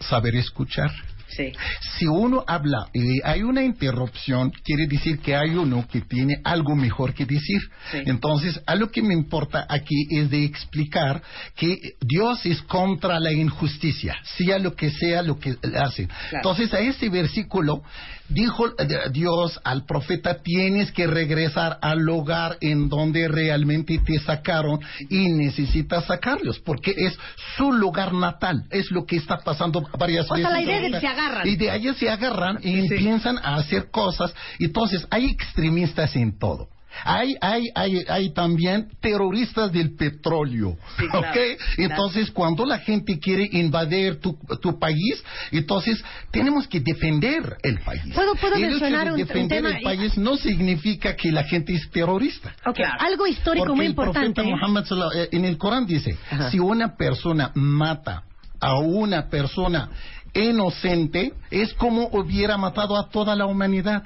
saber 0.01 0.37
escuchar. 0.37 0.91
Si 1.99 2.07
uno 2.07 2.45
habla 2.47 2.89
y 2.93 3.21
hay 3.25 3.43
una 3.43 3.63
interrupción, 3.63 4.51
quiere 4.65 4.87
decir 4.87 5.19
que 5.21 5.37
hay 5.37 5.51
uno 5.51 5.87
que 5.91 6.03
tiene 6.03 6.41
algo 6.45 6.75
mejor 6.75 7.15
que 7.15 7.25
decir. 7.27 7.61
Entonces, 7.93 8.61
a 8.67 8.75
lo 8.75 8.91
que 8.91 9.03
me 9.03 9.15
importa 9.15 9.67
aquí 9.69 10.07
es 10.11 10.31
de 10.31 10.45
explicar 10.45 11.23
que 11.57 11.77
Dios 12.01 12.45
es 12.47 12.63
contra 12.63 13.21
la 13.21 13.33
injusticia, 13.33 14.17
sea 14.37 14.59
lo 14.59 14.75
que 14.75 14.91
sea 14.91 15.23
lo 15.23 15.39
que 15.39 15.57
hace. 15.77 16.09
Entonces, 16.33 16.73
a 16.75 16.81
este 16.81 17.09
versículo 17.09 17.83
dijo 18.29 18.67
eh, 18.69 18.89
Dios 19.11 19.61
al 19.65 19.85
profeta, 19.85 20.43
tienes 20.43 20.93
que 20.93 21.07
regresar 21.07 21.79
al 21.83 22.09
hogar 22.09 22.57
en 22.61 22.89
donde 22.89 23.29
realmente 23.29 23.99
te 24.05 24.19
sacaron 24.21 24.81
y 25.09 25.29
necesitas 25.33 26.07
sacarlos, 26.07 26.59
porque 26.61 26.95
es 26.97 27.19
su 27.57 27.73
lugar 27.73 28.13
natal, 28.13 28.65
es 28.71 28.91
lo 28.91 29.05
que 29.05 29.17
está 29.17 29.39
pasando 29.39 29.83
varias 29.99 30.31
O 30.31 30.37
sea, 30.37 30.49
veces. 30.49 30.53
la 30.53 30.63
idea 30.63 30.81
de 30.81 30.89
que 30.91 30.97
ahorita. 30.97 31.01
se 31.01 31.07
agarran. 31.07 31.49
Y 31.49 31.57
de 31.57 31.71
ahí 31.71 31.95
se 31.95 32.11
agarran 32.11 32.59
y 32.63 32.79
empiezan 32.79 33.39
a 33.39 33.57
hacer 33.57 33.91
cosas. 33.91 34.35
Entonces, 34.59 35.07
hay 35.11 35.27
extremistas 35.27 36.15
en 36.17 36.39
todo. 36.39 36.69
Hay, 37.05 37.37
hay, 37.41 37.69
hay, 37.75 38.05
hay 38.09 38.33
también 38.33 38.89
terroristas 39.01 39.73
del 39.73 39.95
petróleo. 39.97 40.77
Sí, 40.99 41.07
claro, 41.09 41.29
¿ok? 41.29 41.35
claro. 41.35 41.59
Entonces, 41.79 42.31
cuando 42.31 42.65
la 42.67 42.79
gente 42.79 43.19
quiere 43.19 43.49
invadir 43.53 44.21
tu, 44.21 44.37
tu 44.61 44.79
país, 44.79 45.23
entonces 45.51 46.03
tenemos 46.31 46.67
que 46.69 46.81
defender 46.81 47.57
el 47.63 47.81
país. 47.81 48.03
¿Puedo- 48.15 48.35
puedo 48.37 48.57
el 48.57 48.65
hecho 48.65 48.71
mencionar 48.73 49.07
de 49.07 49.13
un- 49.15 49.21
un 49.21 49.27
defender 49.27 49.63
tema? 49.63 49.77
el 49.77 49.83
país 49.83 50.17
no 50.19 50.37
significa 50.37 51.17
que 51.17 51.33
la 51.33 51.45
gente 51.45 51.73
es 51.75 51.91
terrorista. 51.91 52.55
Ok, 52.67 52.81
algo 52.99 53.27
histórico 53.27 53.65
Porque 53.67 53.77
muy 53.77 53.87
el 53.87 53.93
importante. 53.93 54.33
profeta 54.35 54.57
Muhammad 54.57 54.85
eh, 55.17 55.29
en 55.33 55.45
el 55.45 55.59
Corán 55.59 55.87
dice, 55.87 56.17
si 56.51 56.59
una 56.59 56.97
persona 56.97 57.51
mata 57.55 58.23
a 58.61 58.79
una 58.79 59.29
persona 59.29 59.89
inocente, 60.35 61.33
es 61.51 61.75
como 61.75 62.09
hubiera 62.13 62.57
matado 62.57 62.97
a 62.97 63.09
toda 63.09 63.35
la 63.37 63.47
humanidad. 63.47 64.05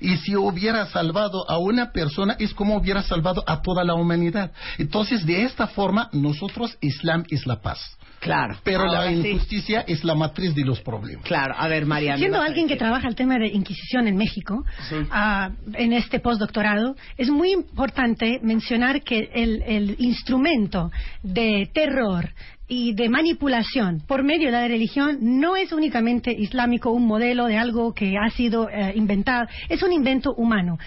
Y 0.00 0.16
si 0.18 0.36
hubiera 0.36 0.86
salvado 0.86 1.48
a 1.48 1.58
una 1.58 1.92
persona, 1.92 2.36
es 2.38 2.54
como 2.54 2.76
hubiera 2.76 3.02
salvado 3.02 3.44
a 3.46 3.62
toda 3.62 3.84
la 3.84 3.94
humanidad. 3.94 4.52
Entonces, 4.78 5.24
de 5.24 5.42
esta 5.44 5.66
forma, 5.66 6.08
nosotros, 6.12 6.76
Islam 6.80 7.24
es 7.30 7.46
la 7.46 7.60
paz. 7.60 7.96
Claro. 8.20 8.56
Pero 8.64 8.80
Ahora 8.80 9.04
la 9.04 9.10
sí. 9.10 9.28
injusticia 9.28 9.84
es 9.86 10.02
la 10.02 10.14
matriz 10.14 10.54
de 10.54 10.64
los 10.64 10.80
problemas. 10.80 11.24
Claro, 11.24 11.54
a 11.56 11.68
ver, 11.68 11.86
María. 11.86 12.16
Siendo 12.16 12.40
alguien 12.40 12.66
que 12.66 12.76
trabaja 12.76 13.06
el 13.08 13.14
tema 13.14 13.38
de 13.38 13.48
Inquisición 13.48 14.08
en 14.08 14.16
México, 14.16 14.64
ah, 15.10 15.50
en 15.74 15.92
este 15.92 16.18
postdoctorado, 16.18 16.96
es 17.16 17.28
muy 17.28 17.52
importante 17.52 18.40
mencionar 18.42 19.02
que 19.02 19.30
el, 19.34 19.62
el 19.66 19.96
instrumento 19.98 20.90
de 21.22 21.70
terror 21.72 22.30
y 22.68 22.94
de 22.94 23.08
manipulación 23.08 24.02
por 24.06 24.24
medio 24.24 24.46
de 24.46 24.52
la 24.52 24.68
religión 24.68 25.18
no 25.20 25.56
es 25.56 25.72
únicamente 25.72 26.32
islámico, 26.32 26.90
un 26.90 27.06
modelo 27.06 27.46
de 27.46 27.58
algo 27.58 27.94
que 27.94 28.14
ha 28.18 28.30
sido 28.30 28.68
eh, 28.68 28.92
inventado, 28.96 29.46
es 29.68 29.82
un 29.82 29.92
invento 29.92 30.34
humano. 30.34 30.78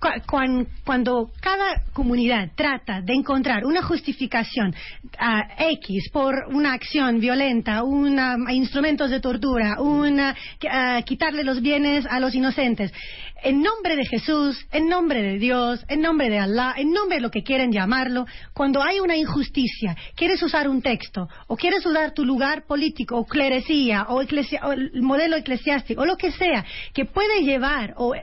Cu- 0.00 0.22
cuan- 0.26 0.66
Cuando 0.84 1.30
cada 1.40 1.82
comunidad 1.92 2.50
trata 2.54 3.00
de 3.00 3.14
encontrar 3.14 3.64
una 3.64 3.82
justificación 3.82 4.74
ah, 5.18 5.42
X 5.58 6.10
por 6.12 6.34
una 6.52 6.72
acción 6.72 7.20
violenta, 7.20 7.82
una, 7.82 8.36
instrumentos 8.50 9.10
de 9.10 9.20
tortura, 9.20 9.80
una, 9.80 10.34
ah, 10.70 11.00
quitarle 11.04 11.44
los 11.44 11.60
bienes 11.62 12.06
a 12.06 12.20
los 12.20 12.34
inocentes, 12.34 12.92
en 13.42 13.60
nombre 13.62 13.96
de 13.96 14.06
Jesús, 14.06 14.66
en 14.72 14.88
nombre 14.88 15.22
de 15.22 15.38
Dios, 15.38 15.84
en 15.88 16.00
nombre 16.00 16.30
de 16.30 16.38
Allah, 16.38 16.74
en 16.76 16.90
nombre 16.92 17.16
de 17.16 17.22
lo 17.22 17.30
que 17.30 17.42
quieren 17.42 17.72
llamarlo, 17.72 18.24
cuando 18.54 18.82
hay 18.82 19.00
una 19.00 19.16
injusticia, 19.16 19.94
quieres 20.16 20.42
usar 20.42 20.66
un 20.68 20.80
texto, 20.80 21.28
o 21.46 21.56
quieres 21.56 21.84
usar 21.84 22.12
tu 22.14 22.24
lugar 22.24 22.64
político, 22.66 23.16
o 23.16 23.24
clerecía, 23.26 24.06
o, 24.08 24.22
eclesia- 24.22 24.60
o 24.66 24.72
el 24.72 25.02
modelo 25.02 25.36
eclesiástico, 25.36 26.02
o 26.02 26.06
lo 26.06 26.16
que 26.16 26.32
sea, 26.32 26.64
que 26.94 27.04
puede 27.04 27.42
llevar, 27.42 27.94
o 27.96 28.14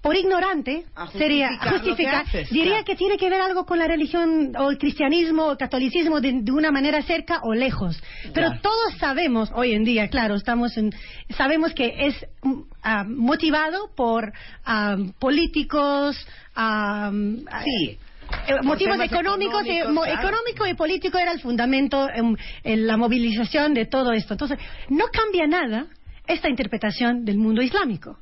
por 0.00 0.16
ignorante, 0.16 0.84
sería 1.12 1.58
justificar 1.58 2.24
que 2.24 2.38
haces, 2.38 2.50
diría 2.50 2.70
claro. 2.70 2.84
que 2.84 2.96
tiene 2.96 3.16
que 3.16 3.28
ver 3.28 3.40
algo 3.40 3.66
con 3.66 3.78
la 3.78 3.88
religión 3.88 4.52
o 4.56 4.70
el 4.70 4.78
cristianismo 4.78 5.46
o 5.46 5.52
el 5.52 5.58
catolicismo 5.58 6.20
de, 6.20 6.40
de 6.42 6.52
una 6.52 6.70
manera 6.70 7.02
cerca 7.02 7.40
o 7.42 7.52
lejos. 7.52 8.00
Pero 8.32 8.60
todos 8.60 8.96
sabemos 8.98 9.50
hoy 9.54 9.72
en 9.72 9.84
día, 9.84 10.08
claro, 10.08 10.36
estamos 10.36 10.76
en, 10.76 10.94
sabemos 11.36 11.74
que 11.74 12.06
es 12.06 12.14
mm, 12.42 12.60
ah, 12.82 13.04
motivado 13.08 13.90
por 13.96 14.32
ah, 14.64 14.96
políticos, 15.18 16.16
ah, 16.54 17.10
Sí. 17.64 17.98
eh, 18.46 18.54
motivos 18.62 19.00
económicos, 19.00 19.62
claro. 19.64 20.06
económico 20.06 20.66
y 20.66 20.74
político 20.74 21.18
era 21.18 21.32
el 21.32 21.40
fundamento 21.40 22.08
en 22.62 22.86
la 22.86 22.96
movilización 22.96 23.74
de 23.74 23.86
todo 23.86 24.12
esto. 24.12 24.34
Entonces, 24.34 24.58
no 24.90 25.06
cambia 25.12 25.46
nada 25.48 25.86
esta 26.26 26.48
interpretación 26.48 27.24
del 27.24 27.38
mundo 27.38 27.62
islámico 27.62 28.18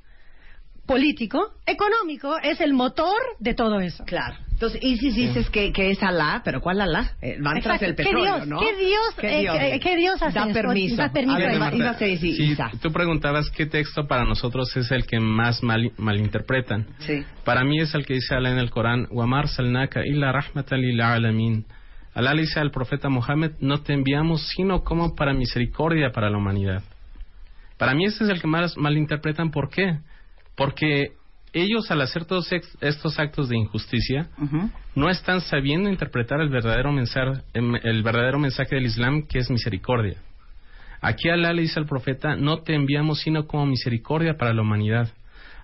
político, 0.87 1.51
económico 1.67 2.39
es 2.43 2.61
el 2.61 2.73
motor 2.73 3.21
de 3.39 3.55
todo 3.55 3.81
eso. 3.81 4.05
Claro. 4.05 4.37
Entonces, 4.57 4.81
y 4.83 4.97
si 4.97 5.11
dices 5.11 5.51
que, 5.51 5.71
es 5.77 6.03
Alá, 6.03 6.41
pero 6.43 6.63
¿cuál 6.63 6.81
Alá? 6.81 7.13
Eh, 7.21 7.37
van 7.41 7.61
tras 7.61 7.83
el 7.83 7.95
petróleo, 7.95 8.47
¿no? 8.47 8.59
¿Qué 8.59 8.75
Dios, 8.77 9.15
¿Qué 9.19 9.41
eh, 9.41 9.97
Dios, 9.97 10.23
hace 10.23 10.39
da 10.39 10.47
eso? 10.47 10.55
Permiso. 10.55 10.97
Da 10.97 11.13
permiso. 11.13 12.79
Tú 12.81 12.91
preguntabas 12.91 13.51
qué 13.51 13.67
texto 13.67 14.07
para 14.07 14.25
nosotros 14.25 14.75
es 14.75 14.91
el 14.93 15.07
que 15.07 15.21
más 15.21 15.63
mal, 15.63 15.93
malinterpretan. 15.99 16.87
Sí. 17.01 17.23
Para 17.45 17.65
mí 17.65 17.81
es 17.81 17.95
el 17.95 18.07
que 18.07 18.15
dice 18.15 18.35
Alá 18.35 18.51
en 18.51 18.59
el 18.59 18.71
Corán, 18.71 19.09
Wamar 19.11 19.49
salnaka 19.49 20.01
illa 20.07 20.33
rahmatan 20.33 20.81
lil 20.81 21.03
alamin. 21.03 21.67
Alá 22.15 22.33
le 22.33 22.43
dice 22.43 22.59
al 22.59 22.71
profeta 22.71 23.11
Mohammed, 23.11 23.53
no 23.61 23.83
te 23.83 23.93
enviamos 23.93 24.49
sino 24.49 24.85
como 24.85 25.15
para 25.15 25.35
misericordia 25.35 26.13
para 26.13 26.31
la 26.31 26.39
humanidad. 26.39 26.83
Para 27.77 27.95
mí 27.95 28.07
ese 28.07 28.25
es 28.25 28.31
el 28.31 28.41
que 28.41 28.47
más 28.47 28.75
malinterpretan. 28.79 29.51
¿Por 29.51 29.69
qué? 29.69 29.99
Porque 30.57 31.13
ellos 31.53 31.91
al 31.91 32.01
hacer 32.03 32.25
todos 32.25 32.51
estos 32.81 33.19
actos 33.19 33.49
de 33.49 33.57
injusticia, 33.57 34.29
no 34.95 35.09
están 35.09 35.41
sabiendo 35.41 35.89
interpretar 35.89 36.41
el 36.41 36.49
verdadero 36.49 36.93
mensaje, 36.93 37.43
el 37.55 38.03
verdadero 38.03 38.39
mensaje 38.39 38.75
del 38.75 38.87
Islam, 38.87 39.27
que 39.27 39.39
es 39.39 39.51
misericordia. 39.51 40.19
Aquí 41.01 41.29
Alá 41.29 41.53
le 41.53 41.63
dice 41.63 41.79
al 41.79 41.87
profeta, 41.87 42.37
no 42.37 42.63
te 42.63 42.75
enviamos 42.75 43.21
sino 43.21 43.47
como 43.47 43.67
misericordia 43.67 44.37
para 44.37 44.53
la 44.53 44.63
humanidad. 44.63 45.13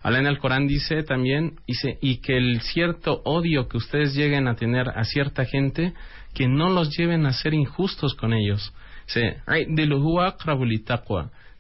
Alá 0.03 0.19
en 0.19 0.27
el 0.27 0.39
Corán 0.39 0.67
dice 0.67 1.03
también, 1.05 1.57
dice, 1.67 1.99
y 2.01 2.19
que 2.19 2.37
el 2.37 2.61
cierto 2.61 3.23
odio 3.25 3.69
que 3.69 3.77
ustedes 3.77 4.15
lleguen 4.15 4.49
a 4.49 4.57
tener 4.57 4.89
a 4.89 5.05
cierta 5.05 5.45
gente, 5.45 5.95
que 6.35 6.49
no 6.49 6.71
los 6.71 6.97
lleven 6.97 7.27
a 7.27 7.33
ser 7.33 7.55
injustos 7.55 8.15
con 8.15 8.33
ellos. 8.33 8.73
Dice. 9.07 9.43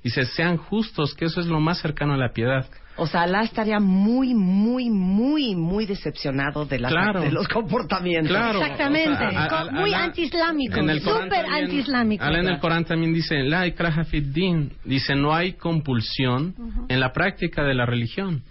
Dice, 0.03 0.25
sean 0.27 0.57
justos, 0.57 1.15
que 1.15 1.27
eso 1.27 1.41
es 1.41 1.47
lo 1.47 1.61
más 1.61 1.81
cercano 1.81 2.15
a 2.15 2.17
la 2.17 2.33
piedad. 2.33 2.67
O 2.97 3.07
sea, 3.07 3.23
Alá 3.23 3.43
estaría 3.43 3.81
muy, 3.81 4.35
muy, 4.35 4.91
muy, 4.91 5.55
muy 5.57 5.87
decepcionado 5.87 6.67
de, 6.67 6.79
las, 6.79 6.93
Claro. 6.93 7.23
de 7.23 7.33
los 7.33 7.49
comportamientos. 7.49 8.31
Claro. 8.31 8.61
Exactamente. 8.61 9.13
O 9.13 9.31
sea, 9.31 9.41
a- 9.41 9.45
a- 9.45 9.65
Co- 9.67 9.73
muy 9.73 9.95
antiislámico. 9.95 10.75
Súper 11.01 11.47
antiislámico. 11.47 12.23
Alá 12.25 12.41
en 12.41 12.49
el 12.49 12.59
Corán 12.59 12.85
también 12.85 13.15
dice, 13.15 13.43
la 13.45 13.63
din", 13.63 14.73
dice, 14.85 15.15
no 15.15 15.35
hay 15.35 15.55
compulsión 15.55 16.55
en 16.89 17.01
la 17.01 17.13
práctica 17.13 17.63
de 17.65 17.75
la 17.75 17.87
religión. 17.87 18.43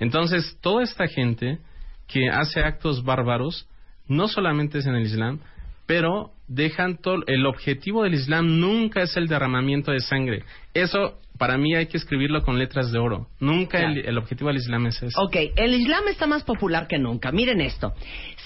Entonces, 0.00 0.58
toda 0.60 0.82
esta 0.82 1.06
gente 1.06 1.58
que 2.08 2.28
hace 2.30 2.60
actos 2.60 3.04
bárbaros, 3.04 3.68
no 4.08 4.26
solamente 4.26 4.78
es 4.78 4.86
en 4.86 4.94
el 4.94 5.02
Islam, 5.04 5.38
pero 5.86 6.30
dejan 6.48 6.96
todo, 6.96 7.22
el 7.26 7.46
objetivo 7.46 8.04
del 8.04 8.14
Islam 8.14 8.58
nunca 8.60 9.02
es 9.02 9.16
el 9.16 9.28
derramamiento 9.28 9.92
de 9.92 10.00
sangre. 10.00 10.44
Eso, 10.74 11.18
para 11.42 11.58
mí, 11.58 11.74
hay 11.74 11.86
que 11.86 11.96
escribirlo 11.96 12.44
con 12.44 12.56
letras 12.56 12.92
de 12.92 13.00
oro. 13.00 13.26
Nunca 13.40 13.80
el, 13.80 13.98
el 14.06 14.16
objetivo 14.16 14.46
del 14.46 14.58
Islam 14.58 14.86
es 14.86 15.02
eso. 15.02 15.20
Ok, 15.20 15.34
el 15.56 15.74
Islam 15.74 16.06
está 16.06 16.28
más 16.28 16.44
popular 16.44 16.86
que 16.86 17.00
nunca. 17.00 17.32
Miren 17.32 17.60
esto. 17.60 17.94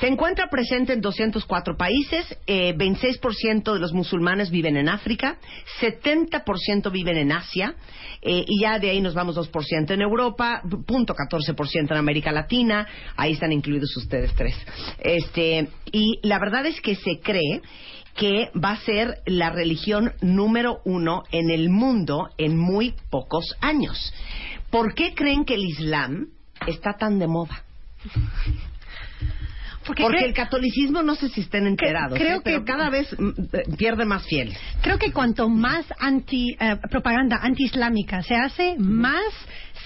Se 0.01 0.06
encuentra 0.06 0.48
presente 0.48 0.94
en 0.94 1.02
204 1.02 1.77
países, 1.77 2.24
eh, 2.47 2.74
26% 2.74 3.74
de 3.74 3.81
los 3.81 3.93
musulmanes 3.93 4.51
viven 4.51 4.78
en 4.78 4.89
África, 4.89 5.36
70% 5.78 6.90
viven 6.90 7.18
en 7.18 7.32
Asia, 7.32 7.74
eh, 8.23 8.47
y 8.47 8.62
ya 8.62 8.78
de 8.78 8.89
ahí 8.89 9.02
nos 9.02 9.12
vamos 9.12 9.36
2% 9.36 9.90
en 9.90 10.01
Europa, 10.01 10.62
punto 10.86 11.12
14% 11.12 11.90
en 11.90 11.98
América 11.98 12.32
Latina, 12.32 12.86
ahí 13.14 13.32
están 13.32 13.52
incluidos 13.52 13.94
ustedes 13.98 14.35
tres. 14.35 14.56
Este, 15.01 15.68
y 15.93 16.18
la 16.23 16.39
verdad 16.39 16.64
es 16.64 16.81
que 16.81 16.94
se 16.94 17.20
cree 17.20 17.60
que 18.16 18.51
va 18.55 18.72
a 18.72 18.76
ser 18.80 19.18
la 19.26 19.51
religión 19.51 20.12
número 20.20 20.80
uno 20.84 21.22
en 21.32 21.51
el 21.51 21.68
mundo 21.70 22.30
en 22.38 22.56
muy 22.59 22.94
pocos 23.10 23.44
años. 23.60 24.12
¿Por 24.70 24.94
qué 24.94 25.14
creen 25.14 25.44
que 25.44 25.55
el 25.55 25.64
Islam 25.64 26.28
está 26.66 26.94
tan 26.94 27.18
de 27.18 27.26
moda? 27.28 27.62
Porque 29.86 30.02
el 30.24 30.34
catolicismo 30.34 31.02
no 31.02 31.14
sé 31.14 31.28
si 31.28 31.43
estén 31.43 31.64
enterados, 31.66 32.18
creo 32.18 32.38
¿eh? 32.38 32.40
pero 32.43 32.64
que- 32.64 32.64
cada 32.72 32.90
vez 32.90 33.06
mm, 33.16 33.28
eh, 33.52 33.62
pierde 33.78 34.05
más 34.05 34.26
fieles. 34.26 34.59
Creo 34.82 34.98
que 34.98 35.12
cuanto 35.12 35.48
más 35.48 35.86
anti, 36.01 36.56
eh, 36.59 36.76
propaganda 36.90 37.36
antiislámica 37.40 38.20
se 38.22 38.34
hace, 38.34 38.74
más 38.78 39.22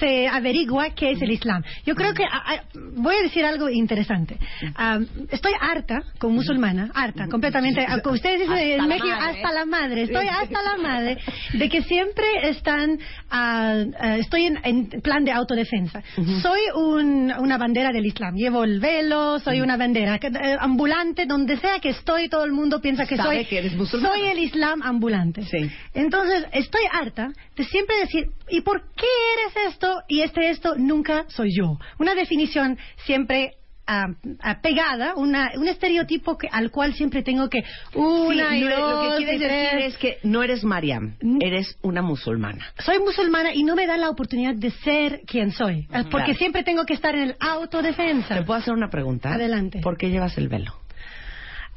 se 0.00 0.26
averigua 0.26 0.90
qué 0.90 1.12
es 1.12 1.22
el 1.22 1.30
Islam. 1.30 1.62
Yo 1.86 1.94
creo 1.94 2.12
que 2.14 2.24
ah, 2.24 2.42
ah, 2.46 2.62
voy 2.96 3.14
a 3.16 3.22
decir 3.22 3.44
algo 3.44 3.68
interesante. 3.68 4.36
Ah, 4.74 4.98
estoy 5.30 5.52
harta, 5.60 6.02
como 6.18 6.34
musulmana, 6.36 6.90
harta, 6.94 7.28
completamente. 7.28 7.86
ustedes 8.06 8.40
dicen 8.40 8.56
en 8.80 8.88
México, 8.88 9.06
madre. 9.08 9.36
hasta 9.42 9.52
la 9.52 9.64
madre. 9.66 10.02
Estoy 10.02 10.26
hasta 10.26 10.62
la 10.62 10.76
madre 10.78 11.18
de 11.52 11.68
que 11.68 11.82
siempre 11.82 12.26
están. 12.48 12.98
ah, 13.30 13.84
estoy 14.18 14.46
en, 14.46 14.58
en 14.64 14.88
plan 15.02 15.24
de 15.24 15.32
autodefensa. 15.32 16.02
Soy 16.42 16.60
un- 16.74 17.32
una 17.38 17.58
bandera 17.58 17.90
del 17.92 18.06
Islam. 18.06 18.34
Llevo 18.34 18.64
el 18.64 18.80
velo, 18.80 19.38
soy 19.40 19.60
una 19.60 19.76
bandera 19.76 20.16
eh, 20.16 20.56
ambulante, 20.58 21.26
donde 21.26 21.56
sea 21.58 21.78
que 21.80 21.90
estoy, 21.90 22.28
todo 22.28 22.44
el 22.44 22.52
mundo 22.52 22.80
piensa 22.80 23.06
que 23.06 23.16
Sabe 23.16 23.36
soy. 23.36 23.44
que 23.46 23.58
eres 23.58 23.74
musulmana. 23.76 24.14
Soy 24.14 24.26
el 24.28 24.38
Islam 24.38 24.82
ambulante. 24.82 25.42
Sí. 25.42 25.70
Entonces, 25.94 26.46
estoy 26.52 26.82
harta 26.90 27.28
de 27.56 27.64
siempre 27.64 27.96
decir, 27.98 28.26
¿y 28.48 28.60
por 28.62 28.80
qué 28.96 29.06
eres 29.34 29.72
esto 29.74 29.89
y 30.08 30.20
este 30.22 30.50
esto 30.50 30.74
nunca 30.76 31.24
soy 31.28 31.50
yo? 31.56 31.78
Una 31.98 32.14
definición 32.14 32.78
siempre 33.06 33.54
ah, 33.86 34.08
ah, 34.40 34.60
pegada, 34.62 35.14
una, 35.16 35.50
un 35.56 35.66
estereotipo 35.68 36.38
que, 36.38 36.48
al 36.50 36.70
cual 36.70 36.94
siempre 36.94 37.22
tengo 37.22 37.48
que 37.48 37.64
una 37.94 38.50
Sí, 38.50 38.56
y 38.58 38.60
no, 38.64 38.78
dos 38.78 38.90
lo 38.90 39.10
que 39.10 39.16
quieres 39.24 39.40
decir 39.40 39.78
es 39.80 39.98
que 39.98 40.18
no 40.22 40.42
eres 40.42 40.62
Mariam, 40.64 41.16
eres 41.40 41.76
una 41.82 42.02
musulmana. 42.02 42.72
Soy 42.84 42.98
musulmana 43.00 43.52
y 43.52 43.64
no 43.64 43.74
me 43.74 43.86
da 43.86 43.96
la 43.96 44.10
oportunidad 44.10 44.54
de 44.54 44.70
ser 44.70 45.22
quien 45.26 45.50
soy, 45.52 45.86
ah, 45.90 46.04
porque 46.10 46.26
Claro. 46.26 46.38
siempre 46.38 46.62
tengo 46.62 46.84
que 46.84 46.94
estar 46.94 47.14
en 47.14 47.22
el 47.22 47.36
autodefensa. 47.40 48.36
¿Te 48.36 48.42
puedo 48.42 48.60
hacer 48.60 48.74
una 48.74 48.90
pregunta? 48.90 49.32
Adelante. 49.34 49.80
¿Por 49.80 49.96
qué 49.96 50.10
llevas 50.10 50.36
el 50.38 50.48
velo? 50.48 50.79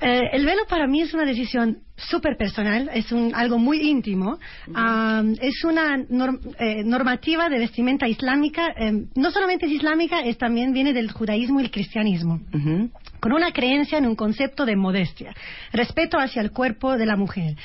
Eh, 0.03 0.30
el 0.34 0.45
velo 0.45 0.63
para 0.67 0.85
mí 0.88 1.01
es 1.01 1.13
una 1.13 1.23
decisión 1.25 1.77
súper 1.95 2.35
personal, 2.38 2.89
es 2.93 3.11
un, 3.11 3.34
algo 3.34 3.57
muy 3.57 3.80
íntimo. 3.80 4.38
Am, 4.73 5.35
es 5.41 5.63
una 5.63 5.97
norm- 5.97 6.39
eh, 6.59 6.84
normativa 6.84 7.47
de 7.49 7.59
vestimenta 7.59 8.07
islámica, 8.07 8.67
eh, 8.77 9.05
no 9.15 9.31
solamente 9.31 9.65
es 9.67 9.71
islámica, 9.71 10.19
es 10.21 10.38
también 10.38 10.73
viene 10.73 10.91
del 10.93 11.11
judaísmo 11.11 11.59
y 11.59 11.63
el 11.63 11.71
cristianismo. 11.71 12.41
Ujú. 12.53 12.89
Con 13.23 13.31
una 13.31 13.53
creencia 13.53 13.97
en 13.97 14.05
un 14.05 14.17
concepto 14.17 14.65
de 14.65 14.75
modestia, 14.75 15.33
respeto 15.71 16.17
hacia 16.19 16.41
el 16.41 16.51
cuerpo 16.51 16.97
de 16.97 17.05
la 17.05 17.15
mujer. 17.15 17.55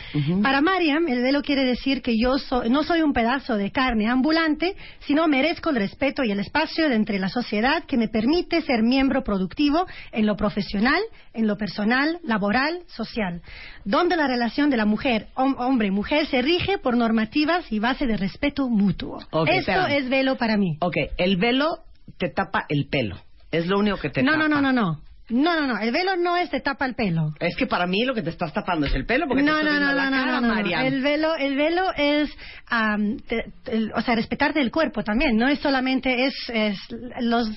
Para 0.40 0.60
Mariam, 0.60 1.08
el 1.08 1.20
velo 1.20 1.42
quiere 1.42 1.64
decir 1.64 2.00
que 2.00 2.14
yo 2.16 2.38
so- 2.38 2.62
no 2.68 2.84
soy 2.84 3.02
un 3.02 3.12
pedazo 3.12 3.56
de 3.56 3.72
carne 3.72 4.06
ambulante, 4.06 4.76
sino 5.00 5.26
merezco 5.26 5.70
el 5.70 5.76
respeto 5.76 6.22
y 6.22 6.30
el 6.30 6.38
espacio 6.38 6.88
de 6.88 6.94
entre 6.94 7.18
la 7.18 7.28
sociedad 7.28 7.82
que 7.86 7.96
me 7.96 8.06
permite 8.06 8.62
ser 8.62 8.84
miembro 8.84 9.24
productivo 9.24 9.84
en 10.12 10.26
lo 10.26 10.36
profesional, 10.36 11.02
en 11.34 11.48
lo 11.48 11.56
personal, 11.56 12.20
laboral, 12.22 12.78
social, 12.86 13.42
donde 13.84 14.14
la 14.14 14.28
relación 14.28 14.70
de 14.70 14.76
la 14.76 14.84
mujer, 14.86 15.26
hom- 15.34 15.56
hombre 15.58 15.88
y 15.88 15.90
mujer, 15.90 16.26
se 16.28 16.40
rige 16.40 16.78
por 16.78 16.96
normativas 16.96 17.64
y 17.72 17.80
base 17.80 18.06
de 18.06 18.16
respeto 18.16 18.68
mutuo. 18.68 19.16
Ok, 19.32 19.48
Esto 19.48 19.72
espérame. 19.72 19.90
es 19.98 20.08
velo 20.08 20.36
para 20.36 20.56
mí. 20.56 20.76
Ok, 20.82 20.94
el 21.16 21.36
velo 21.36 21.78
te 22.16 22.28
tapa 22.28 22.64
el 22.68 22.86
pelo. 22.88 23.16
Es 23.50 23.66
lo 23.66 23.78
único 23.80 23.96
que 23.98 24.10
te 24.10 24.22
No, 24.22 24.34
tapa. 24.34 24.46
no, 24.46 24.60
no, 24.60 24.62
no, 24.62 24.72
no. 24.72 25.00
No, 25.30 25.60
no, 25.60 25.66
no. 25.66 25.78
El 25.78 25.92
velo 25.92 26.16
no 26.16 26.36
es 26.36 26.48
te 26.50 26.60
tapa 26.60 26.86
el 26.86 26.94
pelo. 26.94 27.34
Es 27.38 27.54
que 27.56 27.66
para 27.66 27.86
mí 27.86 28.04
lo 28.04 28.14
que 28.14 28.22
te 28.22 28.30
estás 28.30 28.52
tapando 28.52 28.86
es 28.86 28.94
el 28.94 29.04
pelo 29.04 29.26
porque 29.28 29.42
no, 29.42 29.58
te 29.58 29.64
no, 29.64 29.72
no, 29.78 29.92
la 29.92 30.04
no, 30.06 30.10
cara, 30.10 30.40
no, 30.40 30.54
no. 30.54 30.80
El 30.80 31.02
velo, 31.02 31.34
el 31.36 31.54
velo 31.56 31.84
es, 31.96 32.30
am, 32.66 33.18
te- 33.18 33.52
te- 33.62 33.92
o 33.94 34.00
sea, 34.00 34.14
respetarte 34.14 34.60
el 34.60 34.70
cuerpo 34.70 35.02
también. 35.04 35.36
No 35.36 35.46
es 35.48 35.58
solamente 35.60 36.24
es, 36.26 36.34
es 36.52 36.78
los 37.20 37.50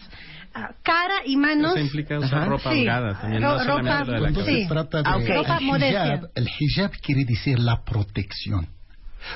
ah, 0.54 0.72
cara 0.84 1.16
y 1.26 1.38
manos. 1.38 1.76
Eso 1.78 1.86
implica 1.86 2.20
usar 2.20 2.40
Ajá. 2.40 2.46
ropa 2.50 2.72
Sí. 2.74 2.80
holgada 2.80 3.22
también, 3.22 3.42
Ro- 3.44 3.58
no 3.58 3.64
ropa- 3.64 4.04
lo 4.04 4.14
de 4.14 4.20
la. 4.20 4.46
Sí. 4.46 4.62
se 4.64 4.68
trata 4.68 4.98
de 4.98 5.04
Ah, 5.10 5.16
ok. 5.18 5.28
Ropa 5.30 5.58
el 5.58 5.84
hijab, 5.84 6.30
el 6.36 6.50
hijab 6.60 6.92
quiere 7.02 7.24
decir 7.26 7.58
la 7.60 7.84
protección. 7.86 8.68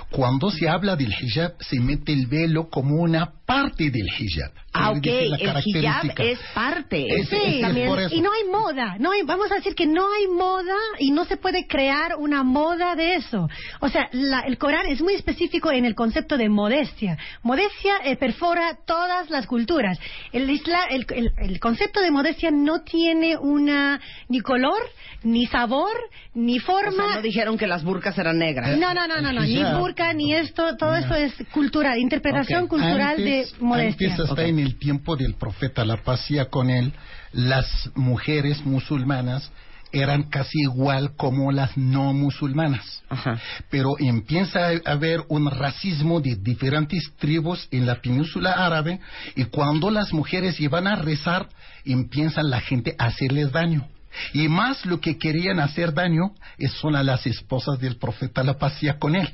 Cuando 0.09 0.49
se 0.51 0.67
habla 0.69 0.95
del 0.95 1.13
hijab, 1.21 1.53
se 1.59 1.79
mete 1.79 2.13
el 2.13 2.27
velo 2.27 2.69
como 2.69 2.95
una 3.01 3.31
parte 3.45 3.89
del 3.91 4.07
hijab. 4.19 4.51
Ah, 4.73 4.91
ok, 4.91 5.05
el 5.05 5.33
hijab 5.39 6.13
es 6.19 6.39
parte. 6.53 7.07
Es- 7.07 7.29
Sí, 7.29 7.61
es- 7.61 7.77
es 8.07 8.11
y 8.13 8.21
no 8.21 8.31
hay 8.33 8.43
moda, 8.51 8.97
no 8.99 9.11
hay, 9.11 9.21
vamos 9.23 9.51
a 9.51 9.55
decir 9.55 9.73
que 9.75 9.85
no 9.85 10.05
hay 10.13 10.27
moda 10.27 10.75
y 10.99 11.11
no 11.11 11.23
se 11.25 11.37
puede 11.37 11.65
crear 11.67 12.15
una 12.17 12.43
moda 12.43 12.95
de 12.95 13.15
eso. 13.15 13.47
O 13.79 13.89
sea, 13.89 14.09
la- 14.11 14.41
el 14.41 14.57
Corán 14.57 14.85
es 14.87 15.01
muy 15.01 15.13
específico 15.13 15.71
en 15.71 15.85
el 15.85 15.95
concepto 15.95 16.37
de 16.37 16.49
modestia. 16.49 17.17
Modestia 17.43 17.95
eh, 18.03 18.15
perfora 18.17 18.77
todas 18.85 19.29
las 19.29 19.45
culturas. 19.47 19.97
El, 20.33 20.49
isla- 20.49 20.87
el, 20.89 21.05
el- 21.15 21.31
el 21.37 21.59
concepto 21.59 22.01
de 22.01 22.11
modestia 22.11 22.51
no 22.51 22.81
tiene 22.81 23.37
una 23.37 24.01
ni 24.27 24.39
color, 24.41 24.81
ni 25.23 25.45
sabor, 25.45 25.95
ni 26.33 26.57
O 26.59 26.61
forma. 26.61 26.91
sea, 27.07 27.15
no 27.15 27.21
dijeron 27.21 27.57
que 27.57 27.67
las 27.67 27.83
burcas 27.83 28.17
eran 28.17 28.37
negras. 28.39 28.77
No, 28.77 28.93
no, 28.93 29.07
no, 29.07 29.21
no, 29.21 29.31
no, 29.31 29.41
ni 29.41 29.61
hijab. 29.75 29.81
burka, 29.81 30.13
ni 30.13 30.33
esto, 30.33 30.75
todo 30.77 30.95
eso 30.95 31.15
es 31.15 31.33
cultural, 31.51 31.97
interpretación 31.97 32.67
cultural 32.67 33.17
Antes- 33.17 33.51
de 33.53 33.59
modestia. 33.59 34.11
Antes 34.11 34.29
hasta 34.29 34.43
en 34.43 34.59
el 34.59 34.77
tiempo 34.77 35.15
del 35.15 35.35
profeta, 35.35 35.85
la 35.85 35.97
pasía 35.97 36.45
con 36.45 36.69
él, 36.69 36.93
las 37.31 37.89
mujeres 37.95 38.65
musulmanas 38.65 39.51
eran 39.91 40.23
casi 40.23 40.59
igual 40.61 41.15
como 41.15 41.51
las 41.51 41.77
no 41.77 42.11
musulmanas. 42.11 43.03
Ajá. 43.07 43.39
Pero 43.69 43.95
empieza 43.99 44.67
a 44.67 44.91
haber 44.91 45.23
un 45.29 45.49
racismo 45.49 46.19
de 46.19 46.35
diferentes 46.35 47.13
tribus 47.17 47.67
en 47.71 47.85
la 47.85 48.01
península 48.01 48.51
árabe 48.51 48.99
y 49.35 49.45
cuando 49.45 49.89
las 49.91 50.11
mujeres 50.11 50.59
iban 50.59 50.87
a 50.87 50.95
rezar, 50.95 51.47
empieza 51.85 52.43
la 52.43 52.59
gente 52.59 52.95
a 52.97 53.05
hacerles 53.05 53.51
daño. 53.51 53.87
Y 54.33 54.47
más 54.47 54.85
lo 54.85 54.99
que 54.99 55.17
querían 55.17 55.59
hacer 55.59 55.93
daño 55.93 56.31
es 56.57 56.71
son 56.73 56.95
a 56.95 57.03
las 57.03 57.25
esposas 57.25 57.79
del 57.79 57.97
profeta 57.97 58.43
la 58.43 58.57
pasía 58.57 58.97
con 58.97 59.15
él. 59.15 59.29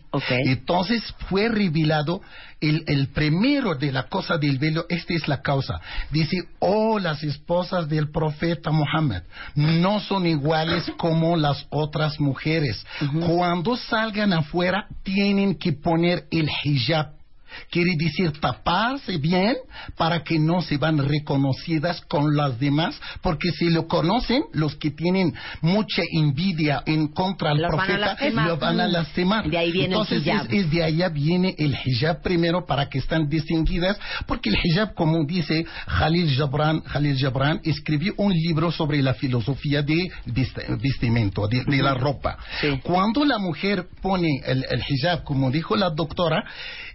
Entonces 0.45 1.03
fue 1.29 1.49
revelado 1.49 2.21
el, 2.59 2.83
el 2.87 3.07
primero 3.07 3.75
de 3.75 3.91
la 3.91 4.03
cosa 4.03 4.37
del 4.37 4.59
velo, 4.59 4.85
esta 4.89 5.13
es 5.13 5.27
la 5.27 5.41
causa. 5.41 5.79
Dice, 6.11 6.37
oh, 6.59 6.99
las 6.99 7.23
esposas 7.23 7.89
del 7.89 8.11
profeta 8.11 8.71
Muhammad 8.71 9.23
no 9.55 9.99
son 9.99 10.25
iguales 10.25 10.91
como 10.97 11.35
las 11.35 11.65
otras 11.69 12.19
mujeres. 12.19 12.85
Cuando 13.25 13.75
salgan 13.75 14.33
afuera 14.33 14.87
tienen 15.03 15.55
que 15.55 15.73
poner 15.73 16.25
el 16.31 16.49
hijab. 16.63 17.20
Quiere 17.69 17.91
decir 17.97 18.31
taparse 18.39 19.17
bien 19.17 19.55
para 19.97 20.23
que 20.23 20.39
no 20.39 20.61
se 20.61 20.77
van 20.77 20.97
reconocidas 20.97 22.01
con 22.01 22.35
las 22.35 22.59
demás, 22.59 22.99
porque 23.21 23.51
si 23.51 23.69
lo 23.69 23.87
conocen, 23.87 24.43
los 24.53 24.75
que 24.75 24.91
tienen 24.91 25.33
mucha 25.61 26.01
envidia 26.11 26.83
en 26.85 27.07
contra 27.09 27.49
del 27.49 27.61
van 27.61 27.71
profeta, 27.71 27.97
lastimar. 27.97 28.47
lo 28.47 28.57
van 28.57 28.79
a 28.79 28.87
lastimar. 28.87 29.49
De 29.49 29.57
ahí 29.57 29.71
viene 29.71 29.87
el 29.87 29.91
Entonces, 30.01 30.25
hijab. 30.25 30.45
es, 30.47 30.65
es 30.65 30.71
de 30.71 30.83
allá 30.83 31.09
viene 31.09 31.55
el 31.57 31.75
hijab 31.85 32.21
primero 32.21 32.65
para 32.65 32.89
que 32.89 32.97
están 32.99 33.27
distinguidas, 33.29 33.97
porque 34.27 34.49
el 34.49 34.57
hijab, 34.63 34.93
como 34.93 35.23
dice 35.25 35.65
Khalil 35.87 36.29
Gibran, 36.29 36.81
Khalil 36.81 37.15
Gibran 37.15 37.59
escribió 37.63 38.13
un 38.17 38.33
libro 38.33 38.71
sobre 38.71 39.01
la 39.01 39.13
filosofía 39.13 39.81
de 39.81 40.09
vest- 40.27 40.81
vestimento, 40.81 41.47
de, 41.47 41.63
de 41.65 41.81
la 41.81 41.93
ropa. 41.93 42.37
Cuando 42.83 43.23
la 43.25 43.37
mujer 43.39 43.87
pone 44.01 44.41
el, 44.45 44.65
el 44.69 44.81
hijab, 44.87 45.23
como 45.23 45.51
dijo 45.51 45.75
la 45.75 45.89
doctora, 45.89 46.43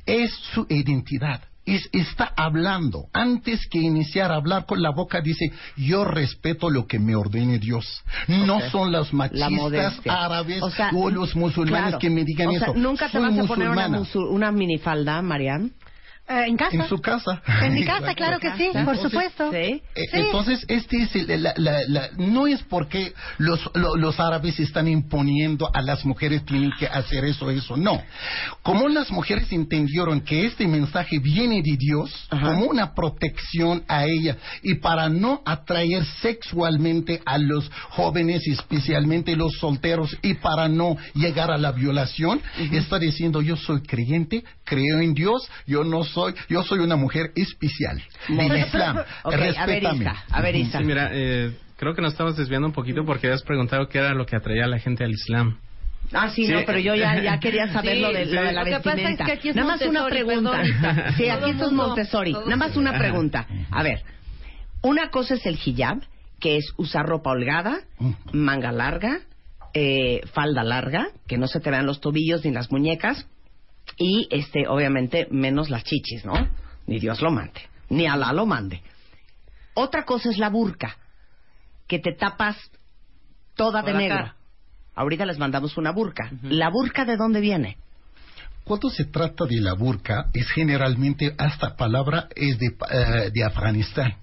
es 0.07 0.33
su 0.55 0.67
identidad. 0.69 1.43
Es, 1.65 1.89
está 1.93 2.33
hablando. 2.37 3.07
Antes 3.13 3.67
que 3.69 3.79
iniciar 3.79 4.31
a 4.31 4.37
hablar 4.37 4.67
con 4.67 4.81
la 4.81 4.91
boca, 4.91 5.21
dice, 5.21 5.51
yo 5.77 6.05
respeto 6.05 6.71
lo 6.71 6.87
que 6.87 7.01
me 7.01 7.17
ordene 7.17 7.59
Dios. 7.59 8.05
No 8.29 8.61
son 8.71 8.93
los 8.93 9.13
machistas 9.13 10.01
árabes 10.07 10.63
O 10.63 10.71
sea, 10.71 10.91
o 10.95 11.11
los 11.11 11.35
musulmanes 11.35 11.89
claro. 11.89 11.99
que 11.99 12.09
me 12.09 12.25
digan 12.25 12.49
o 12.49 12.53
sea, 12.53 12.69
eso. 12.69 12.75
Nunca 12.75 13.07
te 13.07 13.19
Soy 13.19 13.23
vas 13.23 13.39
a 13.39 13.49
poner 13.49 13.69
una, 13.69 14.03
una 14.31 14.53
minifalda, 14.53 15.21
Mariam. 15.23 15.73
Eh, 16.29 16.45
en 16.49 16.57
casa. 16.57 16.75
En 16.77 16.89
su 16.89 16.99
casa. 17.01 17.41
En 17.63 17.75
mi 17.75 17.85
casa, 17.87 18.15
claro 18.15 18.39
que 18.41 18.51
sí, 18.57 18.69
por 18.73 18.81
Entonces, 18.81 19.03
supuesto. 19.03 19.51
Sí. 19.53 19.57
Eh, 19.57 19.83
Sí. 19.95 20.03
Entonces, 20.13 20.65
este 20.69 21.03
es 21.03 21.15
el- 21.15 21.43
la- 21.43 21.55
la- 21.57 21.83
la- 21.89 22.09
no 22.17 22.47
es 22.47 22.63
porque 22.65 23.13
los, 23.39 23.61
lo- 23.75 23.97
los 23.97 24.19
árabes 24.19 24.59
están 24.59 24.89
imponiendo 24.89 25.71
a 25.73 25.83
las 25.83 26.05
mujeres 26.05 26.45
tienen 26.45 26.73
que 26.79 26.87
hacer 26.87 27.25
eso, 27.25 27.51
eso, 27.51 27.77
no. 27.77 28.03
Como 28.63 28.89
las 28.89 29.11
mujeres 29.11 29.53
entendieron 29.53 30.21
que 30.21 30.47
este 30.47 30.67
mensaje 30.67 31.19
viene 31.21 31.63
de 31.63 31.77
Dios 31.77 32.11
como 32.31 32.65
una 32.67 32.93
protección 32.95 33.85
a 33.89 34.05
ella 34.07 34.37
y 34.63 34.75
para 34.77 35.09
no 35.09 35.43
atraer 35.45 36.05
sexualmente 36.23 37.21
a 37.25 37.39
los 37.39 37.71
jóvenes, 37.91 38.43
especialmente 38.47 39.37
los 39.37 39.53
solteros, 39.59 40.17
y 40.23 40.35
para 40.35 40.69
no 40.69 40.97
llegar 41.15 41.51
a 41.51 41.57
la 41.59 41.73
violación, 41.73 42.41
está 42.73 42.99
diciendo 42.99 43.43
yo 43.43 43.57
soy 43.57 43.83
creyente, 43.83 44.45
creo 44.65 45.01
en 45.01 45.15
Dios, 45.15 45.49
yo 45.67 45.85
no 45.85 46.05
soy, 46.05 46.16
yo 46.49 46.63
soy 46.63 46.79
una 46.81 46.97
mujer 46.97 47.31
especial 47.35 48.03
del 48.29 48.57
Islam. 48.59 48.99
Ok, 49.25 49.35
a 49.35 49.37
ver, 49.37 49.41
Respétame. 49.55 50.07
A 50.31 50.41
ver, 50.43 50.57
Isca. 50.57 50.79
Sí, 50.79 50.85
mira, 50.85 51.11
eh, 51.13 51.53
creo 51.77 51.95
que 51.95 52.03
nos 52.03 52.13
estamos 52.13 52.37
desviando 52.37 52.67
un 52.69 52.73
poquito 52.75 53.05
porque 53.05 53.27
habías 53.27 53.43
preguntado 53.43 53.89
qué 53.89 53.99
era 53.99 54.15
lo 54.15 54.27
que 54.27 54.37
atraía 54.37 54.65
a 54.65 54.69
la 54.69 54.79
gente 54.79 55.05
al 55.05 55.11
Islam. 55.13 55.59
Ah, 56.13 56.29
sí, 56.31 56.47
Sí. 56.47 56.53
no, 56.53 56.61
pero 56.65 56.79
yo 56.79 56.95
ya, 56.95 57.21
ya 57.21 57.39
quería 57.41 57.67
saber 57.73 57.97
Sí, 57.97 58.01
lo, 58.01 58.13
de, 58.13 58.27
sí. 58.27 58.33
lo 58.33 58.43
de 58.43 58.53
la 58.53 58.61
Lo 58.61 58.67
que 58.67 58.71
pasa 58.77 58.91
es 58.91 58.95
vestimenta. 58.97 59.25
que 59.25 59.33
aquí 59.33 59.49
es 59.49 59.57
Nada 59.57 59.69
más 59.69 59.83
una 59.83 60.07
pregunta. 60.07 60.51
perdón. 60.53 61.05
Sí, 61.17 61.29
aquí 61.29 61.51
esto 61.51 61.67
es 61.67 61.73
Montessori. 61.73 62.33
todo- 62.33 62.45
Nada 62.45 62.57
más 62.57 62.77
una 62.77 62.97
pregunta. 62.99 63.47
A 63.71 63.83
ver, 63.83 64.03
una 64.83 65.11
cosa 65.11 65.35
es 65.35 65.45
el 65.47 65.59
hijab, 65.65 65.99
que 66.39 66.57
es 66.59 66.73
usar 66.77 67.07
ropa 67.07 67.31
holgada, 67.31 67.81
manga 68.33 68.71
larga, 68.71 69.19
eh, 69.75 70.21
falda 70.33 70.63
larga, 70.63 71.09
que 71.27 71.39
no 71.39 71.49
se 71.49 71.61
te 71.61 71.71
vean 71.71 71.87
los 71.87 72.01
tobillos 72.01 72.45
ni 72.45 72.53
las 72.53 72.71
muñecas, 72.71 73.27
y 73.97 74.29
este, 74.31 74.67
obviamente, 74.69 75.27
menos 75.31 75.71
las 75.71 75.85
chichis, 75.85 76.25
¿no? 76.25 76.35
Ni 76.87 76.99
Dios 76.99 77.21
lo 77.21 77.31
mande, 77.31 77.61
ni 77.89 78.07
Alá 78.07 78.33
lo 78.33 78.47
mande. 78.47 78.83
Otra 79.75 80.05
cosa 80.05 80.31
es 80.31 80.39
la 80.39 80.49
burka, 80.49 80.97
que 81.87 81.99
te 81.99 82.13
tapas 82.13 82.57
toda 83.55 83.83
de 83.83 83.93
negro. 83.95 84.17
cara. 84.17 84.37
Ahorita 84.95 85.27
les 85.27 85.39
mandamos 85.39 85.77
una 85.77 85.93
burka. 85.93 86.31
¿La 86.43 86.71
burka 86.71 87.05
de 87.05 87.17
dónde 87.17 87.41
viene? 87.41 87.77
Cuando 88.65 88.89
se 88.89 89.05
trata 89.05 89.45
de 89.45 89.61
la 89.61 89.75
burka, 89.75 90.31
es 90.33 90.51
generalmente, 90.51 91.35
esta 91.39 91.77
palabra 91.77 92.29
es 92.35 92.59
de, 92.59 92.67
eh, 92.91 93.31
de 93.33 93.45
Afganistán. 93.45 94.15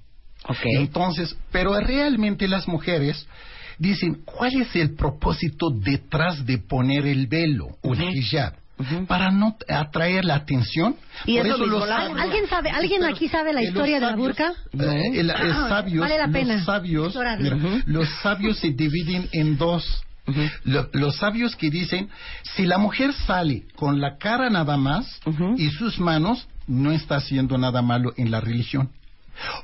Entonces, 0.64 1.38
pero 1.52 1.80
realmente 1.80 2.48
las 2.48 2.68
mujeres 2.68 3.28
dicen, 3.78 4.24
¿cuál 4.26 4.62
es 4.62 4.76
el 4.76 4.96
propósito 4.96 5.70
detrás 5.70 6.46
de 6.46 6.58
poner 6.58 7.06
el 7.06 7.28
velo 7.28 7.78
o 7.82 7.94
el 7.94 8.02
hijab? 8.18 8.56
Para 9.08 9.32
no 9.32 9.56
atraer 9.70 10.26
la 10.26 10.36
atención. 10.36 10.96
Y 11.26 11.38
Por 11.38 11.46
eso 11.48 11.58
los 11.66 11.88
sabios- 11.88 12.20
¿Alguien 12.20 12.48
sabe- 12.48 12.70
alguien 12.72 13.04
aquí 13.06 13.28
sabe 13.30 13.54
la 13.54 13.62
eh, 13.62 13.66
historia 13.66 14.00
de 14.00 14.06
la 14.08 14.16
burka? 14.16 14.54
eh, 14.74 15.10
el- 15.14 15.30
el 15.30 15.32
Ah, 15.32 15.68
sabios, 15.70 16.02
vale 16.02 16.18
la 16.18 16.28
pena 16.28 16.56
los 16.56 16.66
sabios, 16.66 17.16
los 17.86 18.10
sabios 18.22 18.58
se 18.58 18.72
dividen 18.72 19.30
en 19.32 19.58
dos. 19.58 20.04
Lo- 20.64 20.90
los 20.94 21.18
sabios 21.18 21.56
que 21.56 21.70
dicen, 21.70 22.10
si 22.56 22.66
la 22.66 22.78
mujer 22.78 23.14
sale 23.14 23.64
con 23.76 24.00
la 24.02 24.18
cara 24.18 24.50
nada 24.50 24.76
más 24.78 25.20
y 25.58 25.70
sus 25.70 26.00
manos, 26.00 26.48
no 26.66 26.92
está 26.92 27.18
haciendo 27.18 27.58
nada 27.58 27.82
malo 27.82 28.14
en 28.18 28.32
la 28.32 28.40
religión. 28.42 28.90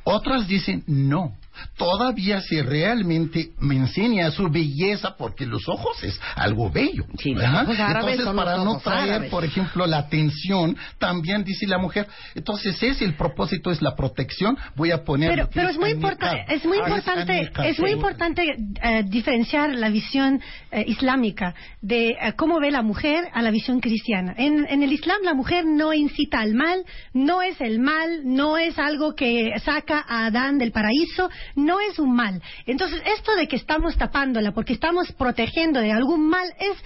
Otras 0.03 0.48
dicen, 0.48 0.84
no. 0.88 1.34
Todavía 1.77 2.41
si 2.41 2.61
realmente 2.61 3.52
me 3.60 3.76
enseña 3.76 4.31
su 4.31 4.49
belleza, 4.49 5.15
porque 5.18 5.45
los 5.45 5.68
ojos 5.68 6.03
es 6.03 6.19
algo 6.36 6.69
bello. 6.69 7.06
Entonces, 7.23 8.26
para 8.36 8.57
no 8.57 8.80
traer, 8.80 9.10
árabes. 9.10 9.31
por 9.31 9.45
ejemplo, 9.45 9.86
la 9.88 9.99
atención, 9.99 10.76
también 10.98 11.44
dice 11.44 11.68
la 11.68 11.77
mujer, 11.77 12.07
entonces 12.36 12.81
es 12.81 13.02
el 13.02 13.15
propósito, 13.15 13.72
es 13.72 13.81
la 13.81 13.95
protección, 13.95 14.57
voy 14.76 14.91
a 14.91 15.03
poner... 15.03 15.49
pero, 15.53 15.69
es 15.69 15.77
muy 15.77 15.91
importante 15.91 16.40
es 16.48 16.65
muy 16.65 16.77
está 16.77 16.90
en 16.90 16.98
importante 16.98 17.52
es 17.69 17.80
muy 17.80 17.91
importante 17.91 18.44
eh, 18.81 19.03
diferenciar 19.07 19.73
la 19.76 19.90
visión 19.90 20.41
eh, 20.72 20.84
islámica 20.88 21.53
de 21.81 22.10
eh, 22.10 22.34
cómo 22.36 22.60
ve 22.60 22.72
la 22.72 22.81
mujer 22.81 23.26
a 23.34 23.41
la 23.41 23.52
visión 23.52 23.80
cristiana 23.80 24.34
en, 24.38 24.65
en 24.68 24.84
el 24.84 24.91
Islam 24.91 25.19
la 25.23 25.34
mujer 25.34 25.65
no 25.65 25.94
incita 25.94 26.40
al 26.40 26.53
mal 26.53 26.84
no 27.14 27.41
es 27.41 27.60
el 27.61 27.80
mal 27.80 28.22
no 28.23 28.57
es 28.57 28.77
algo 28.77 29.15
que 29.15 29.52
saca 29.64 30.03
a 30.07 30.27
Adán 30.27 30.57
del 30.57 30.72
paraíso 30.72 31.30
no 31.55 31.80
es 31.80 31.99
un 31.99 32.15
mal 32.15 32.41
entonces 32.65 33.01
esto 33.05 33.35
de 33.35 33.47
que 33.47 33.55
estamos 33.55 33.97
tapándola 33.97 34.51
porque 34.51 34.73
estamos 34.73 35.11
protegiendo 35.13 35.80
de 35.80 35.91
algún 35.91 36.27
mal 36.27 36.47
es 36.59 36.77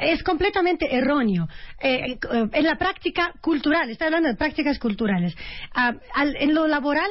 es 0.00 0.22
completamente 0.22 0.94
erróneo. 0.94 1.48
Eh, 1.80 2.18
eh, 2.32 2.48
en 2.52 2.64
la 2.64 2.76
práctica 2.76 3.32
cultural, 3.40 3.88
estoy 3.90 4.06
hablando 4.06 4.28
de 4.28 4.36
prácticas 4.36 4.78
culturales. 4.78 5.34
Ah, 5.74 5.94
en 6.38 6.54
lo 6.54 6.66
laboral, 6.66 7.10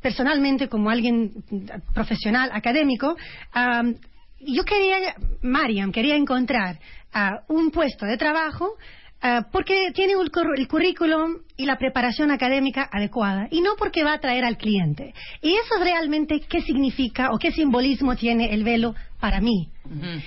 personalmente, 0.00 0.68
como 0.68 0.90
alguien 0.90 1.32
mm, 1.50 1.92
profesional, 1.94 2.50
académico, 2.52 3.16
ah, 3.52 3.82
yo 4.40 4.64
quería, 4.64 5.14
Mariam, 5.42 5.92
quería 5.92 6.16
encontrar 6.16 6.78
ah, 7.12 7.42
un 7.48 7.70
puesto 7.70 8.06
de 8.06 8.16
trabajo 8.16 8.76
ah, 9.22 9.46
porque 9.50 9.90
tiene 9.94 10.16
un 10.16 10.26
curr- 10.28 10.58
el 10.58 10.68
currículum 10.68 11.38
y 11.56 11.64
la 11.66 11.78
preparación 11.78 12.30
académica 12.30 12.88
adecuada 12.92 13.48
y 13.50 13.60
no 13.60 13.76
porque 13.78 14.04
va 14.04 14.12
a 14.12 14.16
atraer 14.16 14.44
al 14.44 14.56
cliente. 14.56 15.14
Y 15.40 15.52
eso 15.54 15.76
es 15.78 15.80
realmente 15.80 16.40
qué 16.40 16.60
significa 16.62 17.30
o 17.32 17.38
qué 17.38 17.52
simbolismo 17.52 18.16
tiene 18.16 18.52
el 18.52 18.64
velo 18.64 18.94
para 19.20 19.40
mí. 19.40 19.68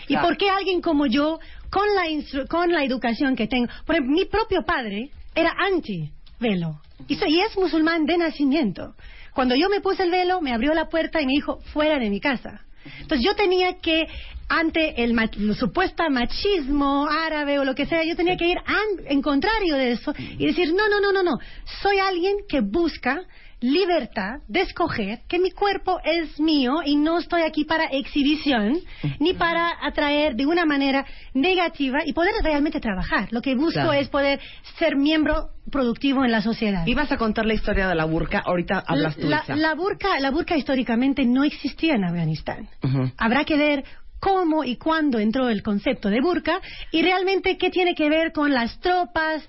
¿Y 0.07 0.15
por 0.17 0.37
qué 0.37 0.49
alguien 0.49 0.81
como 0.81 1.05
yo, 1.07 1.39
con 1.69 1.87
la, 1.95 2.07
instru- 2.07 2.47
con 2.47 2.71
la 2.71 2.83
educación 2.83 3.35
que 3.35 3.47
tengo, 3.47 3.67
por 3.85 3.95
ejemplo, 3.95 4.15
mi 4.15 4.25
propio 4.25 4.63
padre 4.63 5.09
era 5.35 5.51
anti-velo 5.57 6.79
y, 7.07 7.13
y 7.15 7.39
es 7.41 7.57
musulmán 7.57 8.05
de 8.05 8.17
nacimiento. 8.17 8.95
Cuando 9.33 9.55
yo 9.55 9.69
me 9.69 9.81
puse 9.81 10.03
el 10.03 10.11
velo, 10.11 10.39
me 10.41 10.53
abrió 10.53 10.73
la 10.73 10.85
puerta 10.87 11.21
y 11.21 11.25
me 11.25 11.33
dijo, 11.33 11.59
fuera 11.73 11.99
de 11.99 12.09
mi 12.09 12.21
casa. 12.21 12.61
Entonces 13.01 13.25
yo 13.25 13.35
tenía 13.35 13.79
que, 13.81 14.05
ante 14.47 15.03
el, 15.03 15.13
ma- 15.13 15.29
el 15.37 15.55
supuesto 15.55 16.03
machismo 16.09 17.07
árabe 17.09 17.59
o 17.59 17.63
lo 17.65 17.73
que 17.75 17.85
sea, 17.85 18.03
yo 18.03 18.15
tenía 18.15 18.37
que 18.37 18.47
ir 18.47 18.57
an- 18.59 19.05
en 19.07 19.21
contrario 19.21 19.75
de 19.75 19.93
eso 19.93 20.13
y 20.17 20.45
decir, 20.45 20.73
no, 20.73 20.87
no, 20.89 20.99
no, 21.01 21.11
no, 21.11 21.23
no, 21.23 21.37
soy 21.81 21.97
alguien 21.99 22.35
que 22.47 22.61
busca 22.61 23.21
libertad 23.61 24.41
de 24.47 24.61
escoger 24.61 25.19
que 25.27 25.39
mi 25.39 25.49
cuerpo 25.49 25.99
es 26.03 26.39
mío 26.39 26.81
y 26.85 26.97
no 26.97 27.17
estoy 27.17 27.41
aquí 27.41 27.63
para 27.63 27.85
exhibición 27.85 28.77
ni 29.19 29.33
para 29.33 29.71
atraer 29.81 30.35
de 30.35 30.45
una 30.45 30.65
manera 30.65 31.05
negativa 31.33 31.99
y 32.05 32.13
poder 32.13 32.33
realmente 32.43 32.79
trabajar. 32.79 33.29
Lo 33.31 33.41
que 33.41 33.55
busco 33.55 33.71
Claro. 33.73 33.93
es 33.93 34.09
poder 34.09 34.39
ser 34.77 34.95
miembro 34.95 35.49
productivo 35.71 36.23
en 36.23 36.31
la 36.31 36.41
sociedad. 36.41 36.85
Ibas 36.85 37.11
a 37.11 37.17
contar 37.17 37.45
la 37.45 37.53
historia 37.55 37.87
de 37.87 37.95
la 37.95 38.05
burka, 38.05 38.43
ahorita 38.45 38.83
hablas 38.85 39.15
tú. 39.15 39.27
La, 39.27 39.43
la 39.47 39.73
burka, 39.73 40.19
la 40.19 40.29
burka 40.31 40.55
históricamente 40.57 41.25
no 41.25 41.43
existía 41.43 41.95
en 41.95 42.03
Afganistán. 42.03 42.69
Habrá 43.17 43.45
que 43.45 43.57
ver 43.57 43.83
cómo 44.25 44.63
y 44.63 44.77
cuándo 44.77 45.19
entró 45.19 45.49
el 45.49 45.61
concepto 45.61 46.09
de 46.09 46.19
burka 46.19 46.59
y 46.89 47.03
realmente 47.03 47.57
qué 47.57 47.69
tiene 47.69 47.93
que 47.93 48.09
ver 48.09 48.31
con 48.31 48.51
las 48.51 48.79
tropas 48.79 49.47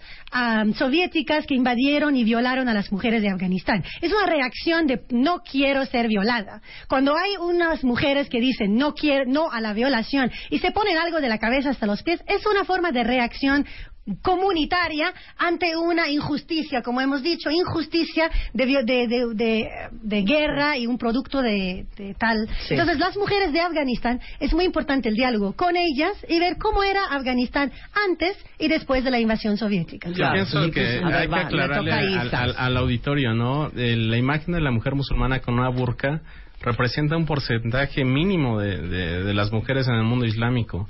soviéticas 0.76 1.46
que 1.46 1.54
invadieron 1.54 2.14
y 2.14 2.24
violaron 2.24 2.68
a 2.68 2.74
las 2.74 2.92
mujeres 2.92 3.22
de 3.22 3.30
Afganistán. 3.30 3.82
Es 4.02 4.12
una 4.12 4.26
reacción 4.26 4.86
de 4.86 5.00
no 5.08 5.38
quiero 5.38 5.86
ser 5.86 6.08
violada. 6.08 6.60
Cuando 6.90 7.16
hay 7.16 7.38
unas 7.38 7.84
mujeres 7.84 8.28
que 8.28 8.38
dicen 8.38 8.76
no 8.76 8.92
quiero, 8.92 9.24
no 9.24 9.50
a 9.50 9.62
la 9.62 9.72
violación 9.72 10.30
y 10.50 10.58
se 10.58 10.72
ponen 10.72 10.98
algo 10.98 11.22
de 11.22 11.30
la 11.30 11.38
cabeza 11.38 11.70
hasta 11.70 11.86
los 11.86 12.02
pies, 12.02 12.22
es 12.26 12.44
una 12.44 12.66
forma 12.66 12.92
de 12.92 13.02
reacción 13.02 13.64
comunitaria 14.22 15.12
ante 15.38 15.76
una 15.76 16.08
injusticia, 16.08 16.82
como 16.82 17.00
hemos 17.00 17.22
dicho, 17.22 17.50
injusticia 17.50 18.30
de, 18.52 18.64
vio- 18.66 18.84
de, 18.84 19.06
de- 19.08 19.34
de- 19.34 19.68
de 19.90 20.22
guerra 20.22 20.76
y 20.76 20.86
un 20.86 20.98
producto 20.98 21.42
de, 21.42 21.86
de 21.96 22.14
tal. 22.14 22.48
Sí. 22.68 22.74
Entonces, 22.74 22.98
las 22.98 23.16
mujeres 23.16 23.52
de 23.52 23.60
Afganistán, 23.60 24.20
es 24.40 24.52
muy 24.52 24.64
importante 24.64 25.08
el 25.08 25.14
diálogo 25.14 25.54
con 25.54 25.76
ellas 25.76 26.12
y 26.28 26.38
ver 26.38 26.56
cómo 26.58 26.82
era 26.82 27.00
Afganistán 27.10 27.72
antes 28.08 28.36
y 28.58 28.68
después 28.68 29.04
de 29.04 29.10
la 29.10 29.18
invasión 29.20 29.56
soviética. 29.56 30.10
Yo 30.10 30.30
pienso 30.32 30.70
que 30.70 30.80
ver, 30.80 31.04
hay 31.04 31.28
que 31.28 31.34
aclararle 31.34 31.92
al, 31.92 32.26
Isa. 32.26 32.42
al- 32.42 32.54
al 32.56 32.76
auditorio, 32.76 33.34
¿no? 33.34 33.68
Eh, 33.76 33.96
la 33.96 34.16
imagen 34.16 34.54
de 34.54 34.60
la 34.60 34.70
mujer 34.70 34.94
musulmana 34.94 35.40
con 35.40 35.54
una 35.58 35.68
burka 35.70 36.20
representa 36.62 37.16
un 37.16 37.26
porcentaje 37.26 38.04
mínimo 38.04 38.58
de, 38.58 38.78
de- 38.78 39.22
de 39.24 39.34
las 39.34 39.52
mujeres 39.52 39.86
en 39.88 39.94
el 39.94 40.04
mundo 40.04 40.24
islámico. 40.24 40.88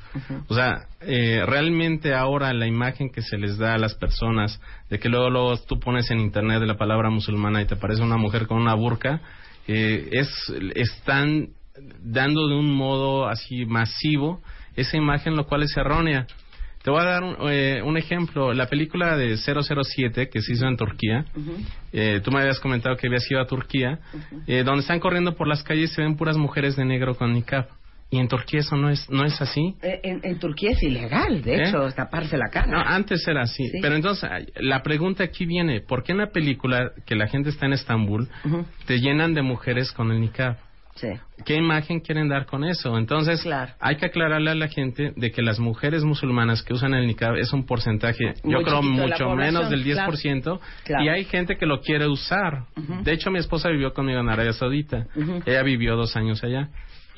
O 0.49 0.55
sea, 0.55 0.87
eh, 1.01 1.43
realmente 1.47 2.15
ahora 2.15 2.53
la 2.53 2.67
imagen 2.67 3.11
que 3.11 3.21
se 3.23 3.37
les 3.37 3.59
da 3.59 3.75
a 3.75 3.79
las 3.79 3.95
personas 3.95 4.61
de 4.91 4.99
que 4.99 5.09
luego, 5.09 5.29
luego 5.31 5.57
tú 5.59 5.79
pones 5.81 6.11
en 6.11 6.21
internet 6.21 6.63
la 6.63 6.77
palabra 6.79 7.11
musulmana 7.11 7.61
y 7.63 7.67
te 7.67 7.77
parece 7.77 8.03
una 8.03 8.17
mujer 8.17 8.47
con 8.47 8.59
una 8.63 8.75
burka, 8.75 9.21
eh, 9.69 10.09
es 10.13 10.29
están 10.75 11.49
dando 12.03 12.49
de 12.49 12.55
un 12.55 12.73
modo 12.73 13.29
así 13.29 13.67
masivo 13.67 14.41
esa 14.77 14.97
imagen, 14.97 15.37
lo 15.37 15.47
cual 15.47 15.63
es 15.63 15.77
errónea. 15.77 16.27
Te 16.87 16.93
voy 16.93 17.01
a 17.01 17.05
dar 17.05 17.25
un, 17.25 17.37
eh, 17.51 17.83
un 17.83 17.97
ejemplo. 17.97 18.55
La 18.55 18.69
película 18.69 19.17
de 19.17 19.37
007 19.39 20.29
que 20.29 20.41
se 20.41 20.53
hizo 20.53 20.69
en 20.69 20.77
Turquía, 20.77 21.25
eh, 21.93 22.21
tú 22.23 22.31
me 22.31 22.39
habías 22.39 22.61
comentado 22.61 22.97
que 22.97 23.09
habías 23.09 23.29
ido 23.29 23.41
a 23.41 23.47
Turquía, 23.49 23.99
eh, 24.47 24.63
donde 24.63 24.83
están 24.83 25.01
corriendo 25.01 25.35
por 25.35 25.49
las 25.49 25.65
calles 25.65 25.91
y 25.91 25.95
se 25.97 26.03
ven 26.03 26.15
puras 26.17 26.37
mujeres 26.37 26.77
de 26.77 26.85
negro 26.85 27.17
con 27.17 27.33
niqab. 27.33 27.67
Y 28.09 28.19
en 28.21 28.29
Turquía 28.29 28.61
eso 28.61 28.77
no 28.77 28.89
es, 28.89 29.11
no 29.11 29.25
es 29.25 29.43
así. 29.43 29.75
Eh, 29.83 29.99
En, 30.05 30.21
en 30.23 30.39
Turquía 30.39 30.71
es 30.71 30.83
ilegal, 30.85 31.43
de 31.43 31.57
¿Eh? 31.57 31.69
hecho, 31.69 31.89
taparse 31.91 32.37
la 32.39 32.51
cara. 32.53 32.69
No, 32.69 32.79
antes 32.79 33.27
era 33.27 33.43
así. 33.43 33.67
Sí. 33.69 33.79
Pero 33.83 33.97
entonces, 33.97 34.31
la 34.55 34.85
pregunta 34.85 35.25
aquí 35.25 35.45
viene, 35.45 35.81
¿por 35.81 36.05
qué 36.05 36.13
en 36.13 36.19
la 36.19 36.31
película 36.31 36.93
que 37.05 37.17
la 37.17 37.27
gente 37.27 37.49
está 37.51 37.67
en 37.67 37.73
Estambul 37.73 38.29
te 38.87 39.01
llenan 39.01 39.35
de 39.35 39.43
mujeres 39.43 39.91
con 39.91 40.13
el 40.13 40.21
niqab? 40.21 40.57
Sí. 40.97 41.09
¿Qué 41.45 41.55
imagen 41.57 42.01
quieren 42.01 42.29
dar 42.29 42.47
con 42.47 42.65
eso? 42.65 42.99
Entonces, 42.99 43.43
Claro. 43.43 43.73
hay 43.81 43.97
que 43.97 44.07
aclararle 44.07 44.51
a 44.51 44.55
la 44.55 44.69
gente 44.69 45.13
de 45.15 45.31
que 45.31 45.43
las 45.43 45.59
mujeres 45.61 46.03
musulmanas 46.05 46.63
que 46.63 46.73
usan 46.75 46.95
el 46.95 47.07
niqab 47.07 47.37
es 47.37 47.53
un 47.53 47.65
porcentaje, 47.67 48.35
Muy 48.43 48.55
yo 48.55 48.63
creo, 48.63 48.83
mucho 48.83 49.31
menos 49.37 49.71
del 49.71 49.83
claro. 49.85 50.13
10%, 50.13 50.61
Claro. 50.85 51.05
y 51.05 51.09
hay 51.09 51.25
gente 51.27 51.57
que 51.57 51.67
lo 51.67 51.81
quiere 51.81 52.07
usar. 52.09 52.65
De 53.03 53.13
hecho, 53.13 53.31
mi 53.31 53.39
esposa 53.39 53.69
vivió 53.69 53.93
conmigo 53.95 54.19
en 54.21 54.29
Arabia 54.29 54.53
Saudita. 54.53 55.07
Ella 55.47 55.63
vivió 55.63 55.97
dos 55.97 56.17
años 56.17 56.43
allá. 56.43 56.69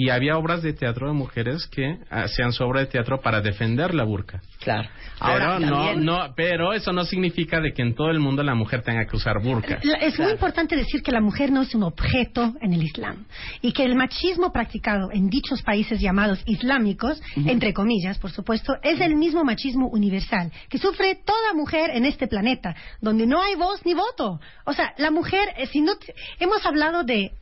Y 0.01 0.11
había 0.11 0.37
obras 0.37 0.63
de 0.63 0.73
teatro 0.75 1.09
de 1.09 1.13
mujeres 1.13 1.67
que 1.67 1.99
hacían 2.09 2.53
su 2.53 2.63
obra 2.63 2.79
de 2.81 2.87
teatro 2.87 3.21
para 3.21 3.41
defender 3.41 3.95
la 3.97 4.05
burka. 4.05 4.41
Claro. 4.75 4.89
Pero, 5.21 5.31
Ahora, 5.33 5.59
no, 5.59 5.77
también- 5.77 6.05
no, 6.05 6.33
pero 6.37 6.73
eso 6.73 6.93
no 6.93 7.05
significa 7.05 7.61
de 7.61 7.73
que 7.73 7.83
en 7.83 7.95
todo 7.97 8.11
el 8.11 8.21
mundo 8.21 8.43
la 8.45 8.55
mujer 8.55 8.83
tenga 8.83 9.05
que 9.07 9.17
usar 9.17 9.43
burka. 9.43 9.79
La- 9.83 9.99
Es 9.99 10.17
muy 10.19 10.31
importante 10.31 10.77
decir 10.77 11.03
que 11.03 11.11
la 11.11 11.21
mujer 11.21 11.51
no 11.51 11.63
es 11.63 11.75
un 11.75 11.83
objeto 11.83 12.55
en 12.61 12.73
el 12.73 12.83
Islam 12.85 13.25
y 13.61 13.73
que 13.73 13.85
el 13.85 13.97
machismo 13.97 14.53
practicado 14.53 15.11
en 15.13 15.29
dichos 15.29 15.63
países 15.63 16.01
llamados 16.01 16.41
islámicos, 16.47 17.21
entre 17.35 17.73
comillas, 17.73 18.19
por 18.19 18.31
supuesto, 18.31 18.75
es 18.83 19.01
el 19.01 19.17
mismo 19.17 19.43
machismo 19.43 19.89
universal 19.89 20.53
que 20.69 20.79
sufre 20.79 21.17
toda 21.25 21.53
mujer 21.55 21.91
en 21.95 22.05
este 22.05 22.29
planeta, 22.29 22.77
donde 23.01 23.27
no 23.27 23.43
hay 23.43 23.57
voz 23.57 23.85
ni 23.85 23.95
voto. 23.95 24.39
O 24.67 24.73
sea, 24.73 24.95
la 24.99 25.11
mujer, 25.11 25.49
eh, 25.57 25.67
si 25.67 25.81
no 25.81 25.95
hemos 26.39 26.65
hablado 26.65 27.03
de 27.03 27.33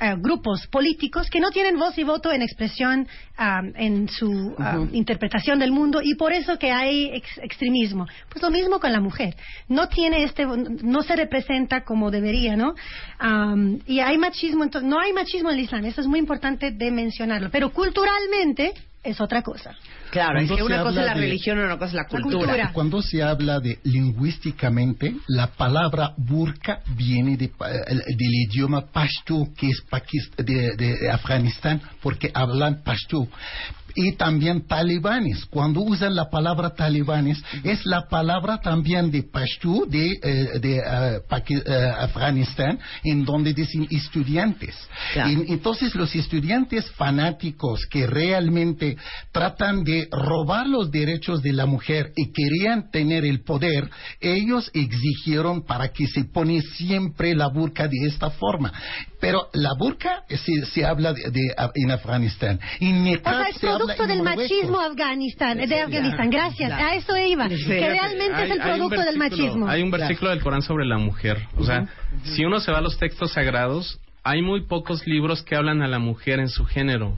eh, 0.00 0.14
grupos 0.18 0.66
políticos 0.66 1.28
que 1.30 1.40
no 1.40 1.50
tienen 1.50 1.78
voz 1.78 1.96
y 1.96 2.04
voto 2.04 2.30
en 2.30 2.42
expresión 2.42 3.08
ah, 3.38 3.62
en 3.74 4.06
su 4.08 4.54
ah, 4.58 4.84
interpretación 4.92 5.58
del 5.58 5.72
mundo 5.72 6.00
y 6.02 6.14
por 6.14 6.32
eso 6.34 6.58
que 6.58 6.65
hay 6.72 7.10
ex- 7.14 7.38
extremismo. 7.38 8.06
Pues 8.28 8.42
lo 8.42 8.50
mismo 8.50 8.78
con 8.80 8.92
la 8.92 9.00
mujer. 9.00 9.34
No 9.68 9.88
tiene 9.88 10.24
este, 10.24 10.44
no 10.46 11.02
se 11.02 11.16
representa 11.16 11.82
como 11.84 12.10
debería, 12.10 12.56
¿no? 12.56 12.74
Am, 13.18 13.78
y 13.86 14.00
hay 14.00 14.18
machismo, 14.18 14.64
entonces, 14.64 14.88
no 14.88 14.98
hay 15.00 15.12
machismo 15.12 15.50
en 15.50 15.58
el 15.58 15.64
Islam. 15.64 15.84
Eso 15.84 16.00
es 16.00 16.06
muy 16.06 16.18
importante 16.18 16.70
de 16.70 16.90
mencionarlo. 16.90 17.50
Pero 17.50 17.70
culturalmente 17.70 18.72
es 19.02 19.20
otra 19.20 19.42
cosa. 19.42 19.72
Claro, 20.10 20.40
es 20.40 20.50
que 20.50 20.62
una 20.62 20.82
cosa 20.82 21.00
es 21.00 21.06
la 21.06 21.14
de- 21.14 21.20
religión 21.20 21.58
y 21.58 21.62
una 21.62 21.76
cosa 21.78 21.86
es 21.88 21.94
la 21.94 22.06
cultura. 22.06 22.38
cultura. 22.38 22.70
Cuando 22.72 23.02
se 23.02 23.22
habla 23.22 23.60
de 23.60 23.78
lingüísticamente, 23.84 25.14
la 25.28 25.48
palabra 25.48 26.12
burka 26.16 26.80
viene 26.96 27.36
de 27.36 27.48
pa- 27.48 27.70
el- 27.70 27.98
del 28.16 28.34
idioma 28.48 28.86
pashto, 28.92 29.48
que 29.56 29.68
es 29.68 29.82
de, 30.38 30.76
de 30.76 31.10
Afganistán, 31.10 31.80
porque 32.02 32.30
hablan 32.34 32.82
pashto. 32.82 33.28
Y 33.96 34.12
también 34.12 34.66
talibanes. 34.66 35.44
Cuando 35.46 35.80
usan 35.80 36.14
la 36.14 36.28
palabra 36.28 36.70
talibanes, 36.70 37.42
es 37.64 37.84
la 37.86 38.06
palabra 38.08 38.58
también 38.60 39.10
de 39.10 39.22
pashto 39.22 39.86
de, 39.86 40.12
eh, 40.22 40.58
de 40.60 40.76
eh, 40.76 41.20
eh, 41.48 41.92
Afganistán, 41.98 42.78
en 43.02 43.24
donde 43.24 43.54
dicen 43.54 43.86
estudiantes. 43.90 44.76
Claro. 45.14 45.30
Y- 45.30 45.52
entonces 45.52 45.94
los 45.94 46.14
estudiantes 46.14 46.90
fanáticos 46.92 47.86
que 47.90 48.06
realmente 48.06 48.96
tratan 49.32 49.82
de 49.82 50.08
robar 50.10 50.66
los 50.66 50.90
derechos 50.90 51.42
de 51.42 51.52
la 51.52 51.66
mujer 51.66 52.12
y 52.16 52.32
querían 52.32 52.90
tener 52.90 53.24
el 53.24 53.42
poder, 53.42 53.88
ellos 54.20 54.70
exigieron 54.74 55.64
para 55.64 55.88
que 55.88 56.06
se 56.06 56.24
pone 56.24 56.60
siempre 56.60 57.34
la 57.34 57.48
burka 57.48 57.88
de 57.88 58.06
esta 58.06 58.30
forma. 58.30 58.72
Pero 59.20 59.48
la 59.54 59.70
burka 59.78 60.24
eh, 60.28 60.36
se, 60.36 60.66
se 60.66 60.84
habla 60.84 61.12
de, 61.14 61.30
de- 61.30 61.54
en 61.74 61.90
Afganistán. 61.90 62.60
O 62.60 62.84
sea, 63.22 63.48
es 63.48 63.58
producto 63.58 64.06
del 64.06 64.22
machismo 64.22 64.78
Afganistán, 64.80 65.58
de 65.58 65.80
Afganistán. 65.80 66.30
Gracias, 66.30 66.68
ya. 66.70 66.88
a 66.88 66.94
eso 66.96 67.16
iba. 67.16 67.48
Que 67.48 67.56
realmente 67.88 68.44
es 68.44 68.50
el 68.50 68.60
Hay- 68.60 68.70
hay 68.70 68.80
un 68.80 68.88
producto 68.88 69.04
del 69.06 69.16
machismo. 69.18 69.68
Hay 69.68 69.82
un 69.82 69.90
versículo 69.90 70.30
del 70.30 70.42
Corán 70.42 70.62
sobre 70.62 70.84
la 70.84 70.98
mujer. 70.98 71.38
O 71.56 71.64
sea, 71.64 71.86
si 72.24 72.44
uno 72.44 72.60
se 72.60 72.70
va 72.72 72.78
a 72.78 72.82
los 72.82 72.98
textos 72.98 73.32
sagrados, 73.32 73.98
hay 74.22 74.42
muy 74.42 74.66
pocos 74.66 75.06
libros 75.06 75.42
que 75.42 75.56
hablan 75.56 75.82
a 75.82 75.88
la 75.88 75.98
mujer 75.98 76.38
en 76.40 76.48
su 76.48 76.64
género. 76.66 77.16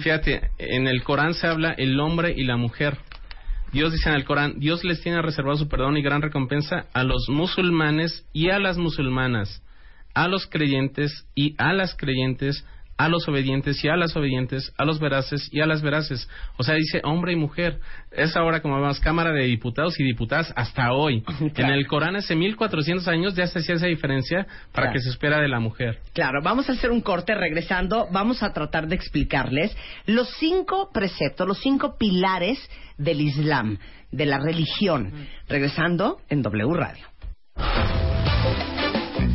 Fíjate, 0.00 0.50
en 0.58 0.86
el 0.86 1.02
Corán 1.02 1.32
se 1.32 1.46
habla 1.46 1.70
el 1.78 1.98
hombre 1.98 2.34
y 2.36 2.44
la 2.44 2.56
mujer. 2.58 2.98
Dios 3.72 3.90
dice 3.90 4.10
en 4.10 4.16
el 4.16 4.24
Corán, 4.26 4.58
Dios 4.58 4.84
les 4.84 5.00
tiene 5.00 5.22
reservado 5.22 5.56
su 5.56 5.66
perdón 5.66 5.96
y 5.96 6.02
gran 6.02 6.20
recompensa 6.20 6.84
a 6.92 7.04
los 7.04 7.26
musulmanes 7.30 8.26
y 8.34 8.50
a 8.50 8.58
las 8.58 8.76
musulmanas, 8.76 9.62
a 10.14 10.28
los 10.28 10.46
creyentes 10.46 11.26
y 11.34 11.54
a 11.58 11.72
las 11.72 11.94
creyentes, 11.96 12.64
a 12.98 13.08
los 13.08 13.26
obedientes 13.26 13.82
y 13.82 13.88
a 13.88 13.96
las 13.96 14.14
obedientes, 14.14 14.72
a 14.76 14.84
los 14.84 15.00
veraces 15.00 15.48
y 15.50 15.60
a 15.60 15.66
las 15.66 15.82
veraces. 15.82 16.28
O 16.58 16.62
sea, 16.62 16.74
dice 16.76 17.00
hombre 17.04 17.32
y 17.32 17.36
mujer. 17.36 17.80
Es 18.12 18.36
ahora 18.36 18.60
como 18.60 18.76
vemos 18.80 19.00
Cámara 19.00 19.32
de 19.32 19.44
Diputados 19.44 19.98
y 19.98 20.04
Diputadas 20.04 20.52
hasta 20.54 20.92
hoy. 20.92 21.24
En 21.56 21.66
el 21.70 21.86
Corán 21.86 22.14
hace 22.16 22.36
1400 22.36 23.08
años 23.08 23.34
ya 23.34 23.46
se 23.46 23.58
hacía 23.60 23.74
esa 23.76 23.86
diferencia 23.86 24.46
para 24.72 24.88
Claro. 24.88 24.92
que 24.92 25.00
se 25.00 25.08
espera 25.10 25.40
de 25.40 25.48
la 25.48 25.58
mujer. 25.58 25.98
Claro, 26.12 26.40
vamos 26.44 26.68
a 26.68 26.72
hacer 26.72 26.90
un 26.90 27.00
corte 27.00 27.34
regresando. 27.34 28.06
Vamos 28.12 28.42
a 28.42 28.52
tratar 28.52 28.86
de 28.86 28.94
explicarles 28.94 29.76
los 30.06 30.28
cinco 30.38 30.90
preceptos, 30.92 31.48
los 31.48 31.58
cinco 31.58 31.96
pilares 31.98 32.58
del 32.98 33.20
Islam, 33.22 33.78
de 34.12 34.26
la 34.26 34.38
religión. 34.38 35.12
Regresando 35.48 36.18
en 36.28 36.42
W 36.42 36.74
Radio. 36.74 37.06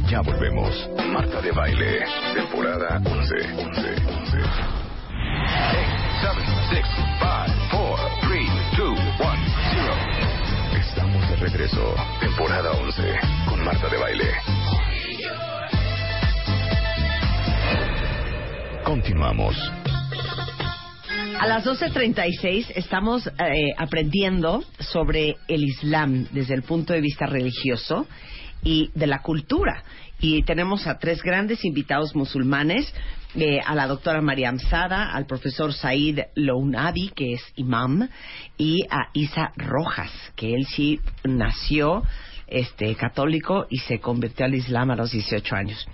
Ya 0.09 0.21
volvemos. 0.21 0.89
Marta 1.11 1.41
de 1.41 1.51
Baile, 1.51 2.05
temporada 2.33 3.01
11. 3.03 3.35
11, 3.57 3.81
11. 4.07 4.37
8, 4.37 4.47
7, 6.21 6.41
6, 6.69 6.85
5, 6.95 7.27
4, 7.71 8.09
3, 8.21 8.47
2, 8.77 8.89
1, 8.89 8.99
0. 9.73 9.93
Estamos 10.79 11.29
de 11.29 11.35
regreso. 11.35 11.95
Temporada 12.21 12.71
11 12.71 13.19
con 13.49 13.65
Marta 13.65 13.89
de 13.89 13.97
Baile. 13.97 14.31
Continuamos. 18.85 19.57
A 21.39 21.47
las 21.47 21.65
12.36 21.65 22.71
estamos 22.75 23.27
eh, 23.27 23.73
aprendiendo 23.77 24.63
sobre 24.79 25.35
el 25.49 25.65
Islam 25.65 26.27
desde 26.31 26.53
el 26.53 26.63
punto 26.63 26.93
de 26.93 27.01
vista 27.01 27.25
religioso 27.25 28.07
y 28.63 28.91
de 28.95 29.07
la 29.07 29.21
cultura. 29.21 29.83
Y 30.19 30.43
tenemos 30.43 30.87
a 30.87 30.97
tres 30.97 31.21
grandes 31.21 31.63
invitados 31.63 32.15
musulmanes, 32.15 32.91
eh, 33.35 33.59
a 33.63 33.75
la 33.75 33.85
doctora 33.85 34.21
Mariam 34.21 34.57
Sada, 34.57 35.11
al 35.11 35.25
profesor 35.27 35.73
Said 35.73 36.19
Lounabi, 36.35 37.09
que 37.09 37.33
es 37.33 37.41
imam, 37.55 38.09
y 38.57 38.83
a 38.89 39.09
Isa 39.13 39.51
Rojas, 39.55 40.11
que 40.35 40.55
él 40.55 40.65
sí 40.65 40.99
nació 41.23 42.03
este 42.47 42.95
católico 42.95 43.67
y 43.69 43.77
se 43.79 43.99
convirtió 43.99 44.45
al 44.45 44.55
Islam 44.55 44.91
a 44.91 44.95
los 44.95 45.11
18 45.11 45.55
años. 45.55 45.85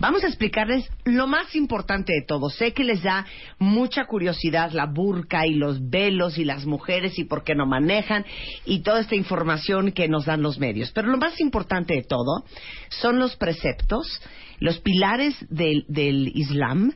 Vamos 0.00 0.24
a 0.24 0.26
explicarles 0.26 0.90
lo 1.04 1.26
más 1.28 1.54
importante 1.54 2.12
de 2.12 2.26
todo. 2.26 2.50
Sé 2.50 2.72
que 2.72 2.82
les 2.84 3.02
da 3.02 3.24
mucha 3.58 4.04
curiosidad 4.06 4.72
la 4.72 4.86
burka 4.86 5.46
y 5.46 5.54
los 5.54 5.88
velos 5.88 6.36
y 6.36 6.44
las 6.44 6.66
mujeres 6.66 7.18
y 7.18 7.24
por 7.24 7.44
qué 7.44 7.54
no 7.54 7.64
manejan 7.64 8.24
y 8.66 8.80
toda 8.82 9.00
esta 9.00 9.14
información 9.14 9.92
que 9.92 10.08
nos 10.08 10.24
dan 10.26 10.42
los 10.42 10.58
medios. 10.58 10.90
Pero 10.92 11.08
lo 11.08 11.16
más 11.16 11.40
importante 11.40 11.94
de 11.94 12.02
todo 12.02 12.44
son 12.88 13.18
los 13.18 13.36
preceptos, 13.36 14.20
los 14.58 14.78
pilares 14.80 15.36
del, 15.48 15.84
del 15.88 16.28
Islam 16.34 16.92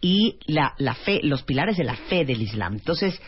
y 0.00 0.36
la, 0.46 0.74
la 0.78 0.94
fe, 0.94 1.20
los 1.22 1.42
pilares 1.44 1.78
de 1.78 1.84
la 1.84 1.96
fe 1.96 2.24
del 2.26 2.42
Islam. 2.42 2.74
Entonces, 2.74 3.20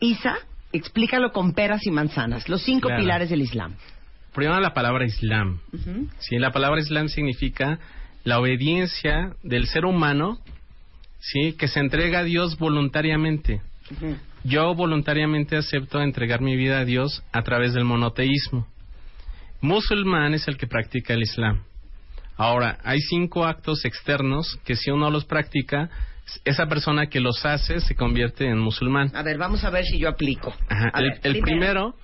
Isa, 0.00 0.36
explícalo 0.72 1.32
con 1.32 1.52
peras 1.52 1.84
y 1.86 1.90
manzanas, 1.90 2.48
los 2.48 2.62
cinco 2.62 2.88
Claro. 2.88 3.02
pilares 3.02 3.30
del 3.30 3.42
Islam. 3.42 3.74
Primero 4.34 4.60
la 4.60 4.72
palabra 4.72 5.04
Islam. 5.04 5.58
Sí, 6.20 6.38
la 6.38 6.52
palabra 6.52 6.80
Islam 6.80 7.08
significa 7.08 7.80
la 8.28 8.38
obediencia 8.40 9.32
del 9.42 9.66
ser 9.66 9.86
humano, 9.86 10.38
sí, 11.18 11.54
que 11.54 11.66
se 11.66 11.80
entrega 11.80 12.18
a 12.18 12.24
Dios 12.24 12.58
voluntariamente. 12.58 13.62
Yo 14.44 14.74
voluntariamente 14.74 15.56
acepto 15.56 16.02
entregar 16.02 16.42
mi 16.42 16.54
vida 16.54 16.78
a 16.78 16.84
Dios 16.84 17.24
a 17.32 17.40
través 17.42 17.72
del 17.72 17.86
monoteísmo. 17.86 18.66
Musulmán 19.62 20.34
es 20.34 20.46
el 20.46 20.58
que 20.58 20.66
practica 20.66 21.14
el 21.14 21.22
Islam. 21.22 21.62
Ahora, 22.36 22.78
hay 22.84 23.00
cinco 23.00 23.46
actos 23.46 23.86
externos 23.86 24.60
que 24.62 24.76
si 24.76 24.90
uno 24.90 25.10
los 25.10 25.24
practica, 25.24 25.88
esa 26.44 26.66
persona 26.66 27.06
que 27.06 27.20
los 27.20 27.46
hace 27.46 27.80
se 27.80 27.94
convierte 27.94 28.46
en 28.46 28.58
musulmán. 28.58 29.10
A 29.16 29.22
ver, 29.22 29.38
vamos 29.38 29.64
a 29.64 29.70
ver 29.70 29.84
si 29.86 29.98
yo 29.98 30.10
aplico. 30.10 30.54
Ajá. 30.68 30.90
A 30.92 31.00
El, 31.00 31.10
ver, 31.12 31.20
el 31.22 31.40
primero 31.40 31.94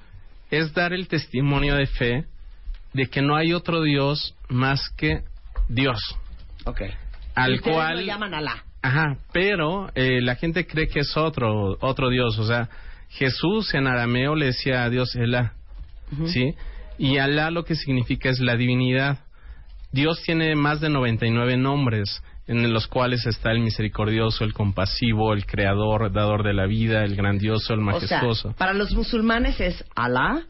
es 0.51 0.73
dar 0.73 0.95
el 0.95 1.07
testimonio 1.07 1.75
de 1.75 1.87
fe 1.87 2.25
de 2.95 3.09
que 3.09 3.21
no 3.21 3.37
hay 3.37 3.53
otro 3.53 3.83
Dios 3.83 4.35
más 4.49 4.89
que 4.97 5.23
Dios. 5.69 5.99
Ok. 6.65 6.83
Al 7.35 7.61
cual. 7.61 7.97
lo 7.97 8.03
llaman 8.03 8.35
Alá. 8.35 8.65
Ajá, 8.83 9.17
pero 9.33 9.91
eh, 9.95 10.21
la 10.21 10.37
gente 10.37 10.67
cree 10.67 10.89
que 10.89 11.01
es 11.01 11.17
otro, 11.17 11.79
otro 11.81 12.11
Dios. 12.11 12.39
O 12.39 12.47
sea, 12.47 12.69
Jesús 13.09 13.73
en 13.75 13.87
arameo 13.87 14.35
le 14.35 14.47
decía 14.47 14.85
a 14.85 14.91
Dios 14.91 15.15
Elá. 15.17 15.55
¿Sí? 16.27 16.55
Y 16.99 17.19
Alá 17.19 17.51
lo 17.51 17.65
que 17.65 17.75
significa 17.75 18.29
es 18.29 18.41
la 18.41 18.57
divinidad. 18.57 19.19
Dios 19.91 20.23
tiene 20.23 20.55
más 20.55 20.81
de 20.81 20.91
99 20.91 21.57
nombres 21.57 22.23
en 22.47 22.73
los 22.73 22.87
cuales 22.87 23.27
está 23.27 23.53
el 23.53 23.61
misericordioso, 23.61 24.45
el 24.45 24.53
compasivo, 24.53 25.33
el 25.33 25.47
creador, 25.47 26.13
dador 26.13 26.43
de 26.43 26.53
la 26.53 26.67
vida, 26.67 27.05
el 27.05 27.17
grandioso, 27.17 27.73
el 27.73 27.81
majestuoso. 27.81 28.49
O 28.49 28.53
sea, 28.53 28.59
para 28.59 28.75
los 28.75 28.93
musulmanes 28.93 29.61
es 29.61 29.83
Alá, 29.95 30.43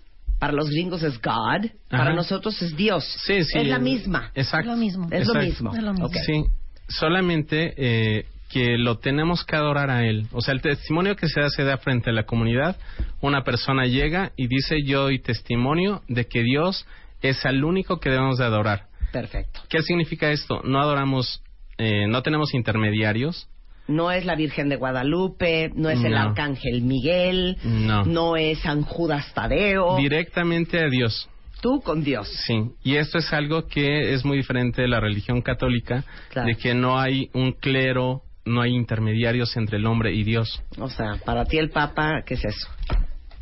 para 0.44 0.52
los 0.52 0.68
gringos 0.68 1.02
es 1.02 1.22
God, 1.22 1.70
para 1.88 2.02
Ajá. 2.02 2.12
nosotros 2.12 2.60
es 2.60 2.76
Dios. 2.76 3.02
Sí, 3.24 3.44
sí. 3.44 3.60
Es 3.60 3.66
la 3.66 3.78
misma. 3.78 4.30
Exacto. 4.34 4.72
Lo 4.72 4.76
mismo. 4.76 5.08
Es 5.10 5.26
lo 5.26 5.40
mismo. 5.40 5.74
Es 5.74 5.82
lo 5.82 5.92
mismo. 5.92 6.06
Ok. 6.06 6.16
Sí, 6.26 6.44
solamente 6.86 7.72
eh, 7.78 8.26
que 8.50 8.76
lo 8.76 8.98
tenemos 8.98 9.42
que 9.42 9.56
adorar 9.56 9.88
a 9.88 10.04
Él. 10.06 10.26
O 10.32 10.42
sea, 10.42 10.52
el 10.52 10.60
testimonio 10.60 11.16
que 11.16 11.28
se 11.28 11.40
hace 11.40 11.64
da 11.64 11.78
frente 11.78 12.10
a 12.10 12.12
la 12.12 12.24
comunidad, 12.24 12.76
una 13.22 13.42
persona 13.42 13.86
llega 13.86 14.32
y 14.36 14.48
dice 14.48 14.82
yo 14.84 15.04
doy 15.04 15.18
testimonio 15.18 16.02
de 16.08 16.26
que 16.26 16.42
Dios 16.42 16.84
es 17.22 17.42
el 17.46 17.64
único 17.64 17.98
que 17.98 18.10
debemos 18.10 18.36
de 18.36 18.44
adorar. 18.44 18.88
Perfecto. 19.12 19.62
¿Qué 19.70 19.80
significa 19.80 20.30
esto? 20.30 20.60
No 20.62 20.78
adoramos, 20.78 21.42
eh, 21.78 22.06
no 22.06 22.22
tenemos 22.22 22.52
intermediarios. 22.52 23.48
No 23.86 24.11
es 24.11 24.24
la 24.24 24.35
Virgen 24.35 24.69
de 24.69 24.77
Guadalupe, 24.77 25.70
no 25.74 25.90
es 25.90 26.02
el 26.02 26.12
No. 26.12 26.20
Arcángel 26.20 26.82
Miguel, 26.82 27.56
No. 27.65 28.36
es 28.36 28.59
San 28.61 28.82
Judas 28.82 29.32
Tadeo. 29.35 29.97
Directamente 29.97 30.81
a 30.81 30.89
Dios. 30.89 31.28
Tú 31.61 31.81
con 31.82 32.02
Dios. 32.05 32.28
Sí, 32.47 32.73
y 32.82 32.97
esto 32.97 33.19
es 33.19 33.32
algo 33.32 33.66
que 33.66 34.12
es 34.15 34.24
muy 34.24 34.36
diferente 34.36 34.82
de 34.82 34.89
la 34.89 35.01
religión 35.01 35.40
católica, 35.43 36.05
Claro. 36.31 36.48
de 36.48 36.56
que 36.56 36.74
no 36.74 36.98
hay 36.98 37.31
un 37.32 37.52
clero, 37.52 38.23
no 38.44 38.61
hay 38.61 38.73
intermediarios 38.74 39.56
entre 39.56 39.78
el 39.78 39.86
hombre 39.86 40.12
y 40.12 40.24
Dios. 40.24 40.62
O 40.78 40.90
sea, 40.90 41.16
para 41.24 41.44
ti 41.47 41.56
el 41.59 41.70
Papa, 41.70 42.23
¿qué 42.27 42.35
es 42.35 42.44
eso? 42.44 42.69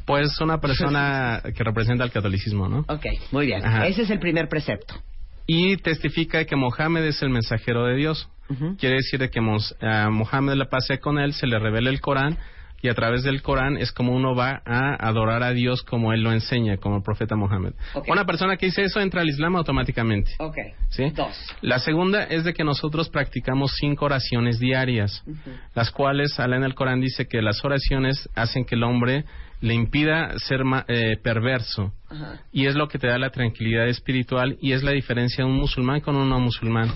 Pues 0.06 0.40
una 0.40 0.60
persona 0.60 1.40
que 1.56 1.62
representa 1.64 2.04
el 2.04 2.10
catolicismo, 2.10 2.68
¿no? 2.68 2.80
Ok, 2.88 3.06
muy 3.30 3.46
bien. 3.46 3.64
Ajá. 3.64 3.86
Ese 3.86 4.02
es 4.02 4.10
el 4.10 4.18
primer 4.18 4.48
precepto. 4.48 4.94
Y 5.46 5.76
testifica 5.78 6.44
que 6.44 6.56
Mohammed 6.56 7.04
es 7.04 7.22
el 7.22 7.30
mensajero 7.30 7.84
de 7.86 7.96
Dios. 7.96 8.28
Quiere 8.78 8.96
decir 8.96 9.18
de 9.18 9.30
que 9.30 9.40
a 9.80 10.10
Mohammed 10.10 10.54
la 10.54 10.68
pase 10.68 10.98
con 10.98 11.18
él, 11.18 11.32
se 11.32 11.46
le 11.46 11.58
revela 11.58 11.88
el 11.88 12.00
Corán 12.02 12.36
y 12.82 12.88
a 12.88 12.94
través 12.94 13.22
del 13.22 13.42
Corán 13.42 13.76
es 13.76 13.92
como 13.92 14.14
uno 14.14 14.34
va 14.34 14.60
a 14.66 14.94
adorar 15.08 15.44
a 15.44 15.52
Dios 15.52 15.82
como 15.82 16.12
él 16.12 16.22
lo 16.22 16.32
enseña, 16.32 16.76
como 16.78 16.96
el 16.96 17.02
profeta 17.02 17.36
Mohammed. 17.36 17.74
Una 18.08 18.26
persona 18.26 18.56
que 18.56 18.66
dice 18.66 18.82
eso 18.82 19.00
entra 19.00 19.22
al 19.22 19.28
Islam 19.28 19.54
automáticamente. 19.54 20.32
Ok. 20.38 20.56
¿sí? 20.90 21.10
Dos. 21.10 21.32
La 21.60 21.78
segunda 21.78 22.24
es 22.24 22.42
de 22.42 22.52
que 22.52 22.64
nosotros 22.64 23.08
practicamos 23.08 23.76
cinco 23.78 24.06
oraciones 24.06 24.58
diarias, 24.58 25.22
las 25.74 25.92
cuales 25.92 26.38
Alá 26.40 26.56
en 26.56 26.64
el 26.64 26.74
Corán 26.74 27.00
dice 27.00 27.26
que 27.28 27.40
las 27.40 27.64
oraciones 27.64 28.28
hacen 28.34 28.64
que 28.64 28.74
el 28.74 28.82
hombre 28.82 29.24
le 29.62 29.72
impida 29.74 30.38
ser 30.38 30.64
ma- 30.64 30.84
eh, 30.88 31.16
perverso 31.22 31.92
Ajá. 32.10 32.40
y 32.52 32.66
es 32.66 32.74
lo 32.74 32.88
que 32.88 32.98
te 32.98 33.06
da 33.06 33.16
la 33.18 33.30
tranquilidad 33.30 33.88
espiritual 33.88 34.58
y 34.60 34.72
es 34.72 34.82
la 34.82 34.90
diferencia 34.92 35.44
de 35.44 35.50
un 35.50 35.56
musulmán 35.56 36.00
con 36.00 36.14
un 36.16 36.28
no 36.28 36.38
musulmán. 36.38 36.92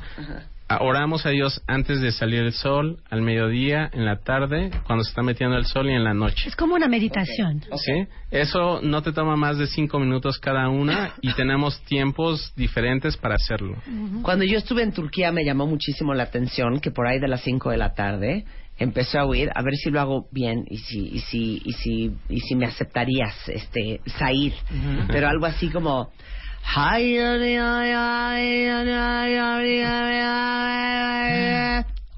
Ah, 0.68 0.78
Oramos 0.80 1.24
a 1.26 1.30
Dios 1.30 1.62
antes 1.68 2.01
de 2.01 2.10
salir 2.10 2.40
el 2.40 2.52
sol, 2.52 2.98
al 3.09 3.22
mediodía, 3.22 3.88
en 3.93 4.05
la 4.05 4.16
tarde, 4.16 4.72
cuando 4.84 5.05
se 5.05 5.10
está 5.10 5.22
metiendo 5.22 5.56
el 5.56 5.64
sol 5.64 5.88
y 5.88 5.93
en 5.94 6.02
la 6.02 6.12
noche. 6.12 6.48
Es 6.48 6.56
como 6.56 6.74
una 6.74 6.88
meditación. 6.88 7.62
¿Sí? 7.76 8.09
Eso 8.32 8.80
no 8.82 9.01
te 9.01 9.12
toma 9.12 9.36
más 9.36 9.59
de 9.59 9.68
cinco 9.68 10.01
minutos 10.01 10.38
cada 10.40 10.68
una 10.68 11.12
y 11.22 11.32
tenemos 11.34 11.80
tiempos 11.84 12.52
diferentes 12.56 13.16
para 13.16 13.36
hacerlo. 13.36 13.76
Cuando 14.22 14.44
yo 14.44 14.59
estuve 14.59 14.82
en 14.82 14.90
Turquía 14.93 15.30
me 15.30 15.44
llamó 15.44 15.68
muchísimo 15.68 16.14
la 16.14 16.24
atención 16.24 16.80
que 16.80 16.90
por 16.90 17.06
ahí 17.06 17.20
de 17.20 17.28
las 17.28 17.43
5 17.43 17.70
de 17.70 17.76
la 17.76 17.94
tarde 17.94 18.44
empecé 18.78 19.19
a 19.19 19.24
oír 19.24 19.51
a 19.55 19.62
ver 19.62 19.74
si 19.74 19.90
lo 19.90 20.01
hago 20.01 20.28
bien 20.31 20.65
y 20.69 20.78
si 20.78 21.09
y 21.09 21.20
si 21.20 21.62
y 21.65 21.73
si 21.73 22.12
y 22.28 22.40
si 22.40 22.55
me 22.55 22.66
aceptarías 22.66 23.48
este 23.48 24.01
Said, 24.07 24.53
pero 25.09 25.28
algo 25.28 25.47
así 25.47 25.70
como 25.70 26.11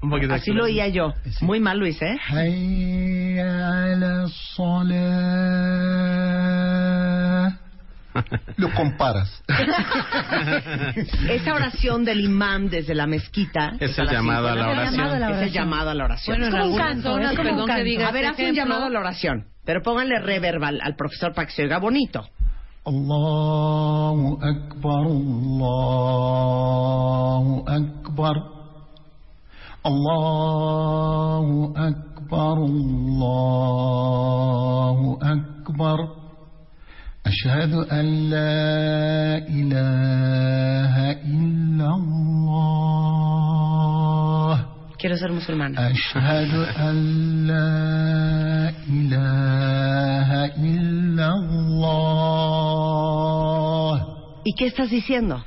Un 0.01 0.09
poquito 0.09 0.33
Así 0.33 0.51
lo 0.51 0.63
oía 0.63 0.87
yo. 0.87 1.13
Muy 1.41 1.59
mal, 1.59 1.77
Luis, 1.77 2.01
¿eh? 2.01 2.17
Lo 8.57 8.73
comparas. 8.73 9.43
Esa 11.29 11.53
oración 11.53 12.05
del 12.05 12.21
imán 12.21 12.69
desde 12.69 12.95
la 12.95 13.07
mezquita. 13.07 13.73
Es 13.79 13.97
el 13.97 14.09
a 14.09 14.21
la 14.21 14.69
oración. 14.69 14.89
Es 14.89 14.93
el 15.55 15.73
a 15.73 15.93
la 15.93 16.05
oración. 16.05 16.39
Bueno, 16.39 16.57
es 16.57 16.65
un 16.65 16.77
canto. 16.77 17.19
Es 17.19 17.31
un 17.31 17.65
canto. 17.65 18.05
A 18.05 18.11
ver, 18.11 18.33
un 18.37 18.53
llamado 18.53 18.85
a 18.85 18.89
la 18.89 18.99
oración. 18.99 19.45
Pero 19.63 19.81
pónganle 19.83 20.19
reverb 20.19 20.63
al, 20.63 20.95
profesor 20.95 21.33
para 21.33 21.47
que 21.47 21.53
se 21.53 21.63
oiga 21.63 21.77
bonito. 21.77 22.25
أشهد 37.29 37.73
أن 37.93 38.05
لا 38.29 39.37
إله 39.45 40.93
إلا 41.29 41.87
الله 41.99 43.35
Quiero 44.99 45.15
ser 45.15 45.31
musulmana. 45.31 45.77
أشهد 45.93 46.53
أن 46.75 46.95
لا 47.47 48.73
إله 48.89 50.29
إلا 50.59 51.27
الله 52.49 53.19
¿Y 54.43 54.53
qué 54.57 54.65
estás 54.67 54.89
diciendo? 54.89 55.43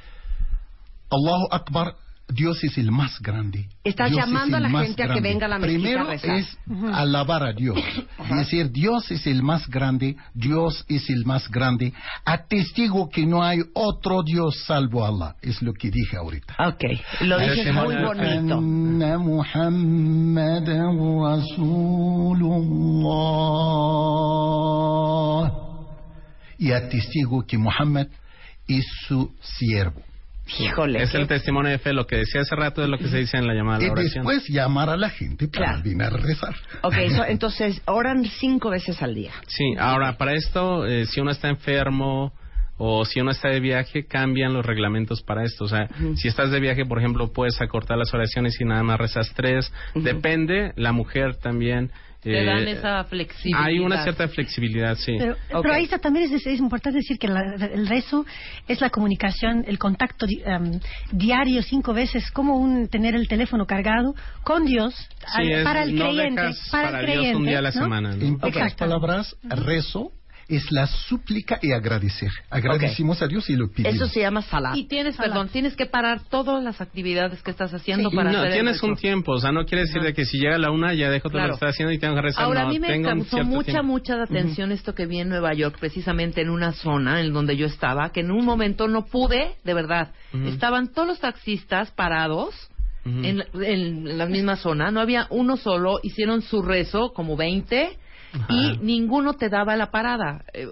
Allahu 1.10 1.48
Akbar, 1.50 1.94
Dios 2.32 2.62
es 2.64 2.78
el 2.78 2.90
más 2.90 3.20
grande. 3.20 3.68
Estás 3.84 4.10
Dios 4.10 4.20
llamando 4.24 4.56
es 4.56 4.64
a 4.64 4.68
la 4.68 4.80
gente 4.80 5.02
grande. 5.02 5.12
a 5.12 5.14
que 5.14 5.20
venga 5.20 5.46
a 5.46 5.48
la 5.48 5.58
mezquita 5.58 5.80
Primero 5.82 6.02
a 6.02 6.10
rezar. 6.10 6.36
es 6.38 6.58
uh 6.66 6.72
-huh. 6.72 6.94
alabar 6.94 7.42
a 7.42 7.52
Dios. 7.52 7.76
Uh 7.76 7.80
-huh. 7.80 8.30
Es 8.30 8.36
decir, 8.36 8.70
Dios 8.70 9.10
es 9.10 9.26
el 9.26 9.42
más 9.42 9.68
grande, 9.68 10.16
Dios 10.34 10.84
es 10.88 11.08
el 11.10 11.24
más 11.24 11.50
grande. 11.50 11.92
Atestigo 12.24 13.08
que 13.08 13.26
no 13.26 13.42
hay 13.42 13.60
otro 13.74 14.22
Dios 14.22 14.64
salvo 14.64 15.04
Allah. 15.04 15.36
Es 15.42 15.60
lo 15.62 15.72
que 15.72 15.90
dije 15.90 16.16
ahorita. 16.16 16.54
Ok, 16.58 16.84
lo 17.22 17.38
dije 17.38 17.72
muy 17.72 17.96
bonito. 17.96 18.60
Muhammad 19.18 20.66
Rasulullah. 24.22 25.52
Y 26.58 26.70
atestigo 26.72 27.44
que 27.46 27.58
Muhammad 27.58 28.06
es 28.68 28.84
su 29.08 29.32
siervo. 29.40 30.00
Híjole. 30.58 31.02
Es 31.02 31.14
el 31.14 31.26
testimonio 31.28 31.70
de 31.70 31.78
fe. 31.78 31.92
Lo 31.92 32.06
que 32.06 32.16
decía 32.16 32.40
hace 32.42 32.54
rato 32.56 32.82
es 32.82 32.88
lo 32.88 32.98
que 32.98 33.08
se 33.08 33.18
dice 33.18 33.36
en 33.38 33.46
la 33.46 33.54
llamada 33.54 33.78
a 33.78 33.82
Y 33.82 33.86
la 33.86 33.92
oración. 33.92 34.24
después 34.26 34.48
llamar 34.48 34.90
a 34.90 34.96
la 34.96 35.08
gente 35.10 35.48
para 35.48 35.66
Claro. 35.66 35.82
venir 35.84 36.02
a 36.02 36.10
rezar. 36.10 36.54
Ok, 36.82 36.94
so- 37.16 37.24
entonces 37.24 37.80
oran 37.86 38.24
cinco 38.24 38.70
veces 38.70 39.00
al 39.02 39.14
día. 39.14 39.32
Sí, 39.46 39.64
ahora 39.78 40.18
para 40.18 40.34
esto, 40.34 40.84
eh, 40.86 41.06
si 41.06 41.20
uno 41.20 41.30
está 41.30 41.48
enfermo 41.48 42.32
o 42.76 43.04
si 43.04 43.20
uno 43.20 43.30
está 43.30 43.48
de 43.48 43.60
viaje, 43.60 44.06
cambian 44.06 44.52
los 44.52 44.66
reglamentos 44.66 45.22
para 45.22 45.44
esto. 45.44 45.64
O 45.64 45.68
sea, 45.68 45.88
si 46.16 46.26
estás 46.26 46.50
de 46.50 46.58
viaje, 46.58 46.84
por 46.84 46.98
ejemplo, 46.98 47.32
puedes 47.32 47.60
acortar 47.60 47.96
las 47.96 48.12
oraciones 48.12 48.60
y 48.60 48.64
nada 48.64 48.82
más 48.82 48.98
rezas 48.98 49.32
tres. 49.36 49.72
Depende, 49.94 50.72
la 50.76 50.90
mujer 50.92 51.36
también. 51.36 51.90
Te 52.22 52.40
eh, 52.40 52.44
dan 52.44 52.68
esa 52.68 53.02
flexibilidad. 53.04 53.64
Hay 53.64 53.80
una 53.80 54.02
cierta 54.04 54.28
flexibilidad, 54.28 54.94
sí. 54.94 55.16
Pero, 55.18 55.36
pero 55.60 55.74
ahí 55.74 55.84
está, 55.84 55.98
también 55.98 56.32
es, 56.32 56.46
es 56.46 56.58
importante 56.60 56.98
decir 56.98 57.18
que 57.18 57.26
la- 57.26 57.54
el 57.74 57.86
rezo 57.88 58.24
es 58.68 58.80
la 58.80 58.90
comunicación, 58.90 59.64
el 59.66 59.76
contacto 59.78 60.24
di- 60.26 60.40
diario 61.10 61.62
cinco 61.62 61.92
veces, 61.92 62.30
como 62.30 62.56
un 62.58 62.86
tener 62.88 63.16
el 63.16 63.26
teléfono 63.26 63.66
cargado 63.66 64.14
con 64.44 64.64
Dios 64.64 64.94
Sí, 64.94 65.06
al- 65.34 65.50
es- 65.50 65.64
para 65.64 65.82
el 65.82 65.96
no 65.96 66.04
creyente, 66.10 66.40
dejas 66.42 66.68
para, 66.70 66.88
para 66.88 67.00
el 67.00 67.06
Dios 67.06 67.16
creyente, 67.16 67.36
un 67.38 67.46
día 67.46 67.58
a 67.58 67.62
la 67.62 67.70
¿no? 67.70 67.82
semana, 67.82 68.16
¿no? 68.16 68.24
En 68.24 68.38
pocas 68.38 68.74
palabras, 68.74 69.36
rezo 69.42 70.12
es 70.48 70.70
la 70.72 70.86
súplica 70.86 71.58
y 71.62 71.72
agradecer. 71.72 72.30
Agradecimos 72.50 73.22
a 73.22 73.26
Dios 73.26 73.48
y 73.50 73.56
lo 73.56 73.70
pedimos. 73.70 73.94
Eso 73.94 74.06
se 74.06 74.20
llama 74.20 74.42
salat. 74.42 74.76
Y 74.76 74.84
tienes, 74.84 75.16
perdón, 75.16 75.48
tienes 75.48 75.76
que 75.76 75.86
parar 75.86 76.20
todas 76.28 76.62
las 76.62 76.80
actividades 76.80 77.42
que 77.42 77.50
estás 77.50 77.72
haciendo 77.74 78.10
Sí, 78.10 78.16
para 78.16 78.30
no, 78.32 78.38
hacer 78.38 78.48
el 78.50 78.54
tienes 78.54 78.82
un 78.82 78.96
tiempo, 78.96 79.32
o 79.32 79.38
sea, 79.38 79.52
no 79.52 79.64
quiere 79.64 79.82
decir 79.84 80.02
de 80.02 80.12
que 80.14 80.24
si 80.24 80.38
llega 80.38 80.58
la 80.58 80.70
una 80.70 80.94
ya 80.94 81.10
dejo 81.10 81.28
todo 81.28 81.38
Claro. 81.38 81.48
lo 81.48 81.52
que 81.52 81.54
estoy 81.56 81.68
haciendo 81.70 81.92
y 81.92 81.98
tengo 81.98 82.14
que 82.16 82.22
rezar. 82.22 82.44
Ahora, 82.44 82.62
no, 82.62 82.68
a 82.68 82.72
mí 82.72 82.78
me 82.78 83.02
causó 83.02 83.38
mucha, 83.44 83.64
tiempo. 83.72 83.82
mucha 83.84 84.22
atención 84.22 84.72
esto 84.72 84.94
que 84.94 85.06
vi 85.06 85.20
en 85.20 85.28
Nueva 85.28 85.52
York, 85.54 85.76
precisamente 85.80 86.40
en 86.42 86.50
una 86.50 86.72
zona 86.72 87.20
en 87.20 87.32
donde 87.32 87.56
yo 87.56 87.66
estaba, 87.66 88.10
que 88.12 88.20
en 88.20 88.30
un 88.30 88.44
momento 88.44 88.88
no 88.88 89.06
pude, 89.06 89.54
de 89.64 89.74
verdad. 89.74 90.12
Estaban 90.46 90.92
todos 90.92 91.08
los 91.08 91.20
taxistas 91.20 91.90
parados 91.92 92.54
en, 93.04 93.38
la- 93.38 93.46
en 93.62 94.16
la 94.16 94.26
misma 94.26 94.56
zona, 94.56 94.90
no 94.90 95.00
había 95.00 95.26
uno 95.30 95.56
solo, 95.56 95.98
hicieron 96.02 96.40
su 96.42 96.62
rezo, 96.62 97.12
como 97.12 97.36
20, 97.36 97.98
y 98.48 98.78
ninguno 98.78 99.34
te 99.34 99.48
daba 99.48 99.76
la 99.76 99.90
parada. 99.90 100.44
Eh, 100.54 100.66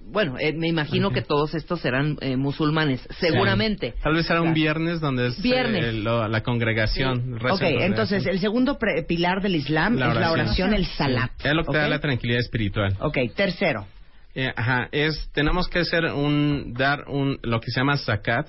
bueno, 0.00 0.36
eh, 0.38 0.52
me 0.52 0.68
imagino 0.68 1.10
que 1.10 1.22
todos 1.22 1.54
estos 1.54 1.84
eran 1.84 2.16
eh, 2.20 2.36
musulmanes, 2.36 3.06
seguramente. 3.18 3.94
Tal 4.02 4.14
vez 4.14 4.28
era 4.30 4.42
un 4.42 4.54
viernes 4.54 5.00
donde 5.00 5.28
es 5.28 5.42
Viernes. 5.42 5.84
eh, 5.84 5.92
lo- 5.92 6.26
la 6.28 6.42
congregación. 6.42 7.38
reza 7.38 7.54
Ok, 7.54 7.62
entonces 7.62 8.26
el 8.26 8.38
segundo 8.40 8.78
pre- 8.78 9.02
pilar 9.04 9.42
del 9.42 9.56
Islam 9.56 9.96
La 9.96 10.08
es 10.10 10.14
la 10.16 10.32
oración. 10.32 10.74
el 10.74 10.86
salat. 10.86 11.30
Es 11.44 11.52
lo 11.54 11.64
que 11.64 11.72
te 11.72 11.78
da 11.78 11.88
la 11.88 12.00
tranquilidad 12.00 12.40
espiritual. 12.40 12.96
Ok, 13.00 13.18
tercero. 13.34 13.86
Eh, 14.34 14.52
ajá, 14.54 14.88
es 14.92 15.28
tenemos 15.34 15.66
que 15.68 15.80
hacer 15.80 16.04
un 16.04 16.72
dar 16.74 17.08
un 17.08 17.38
lo 17.42 17.60
que 17.60 17.70
se 17.72 17.80
llama 17.80 17.96
zakat, 17.96 18.46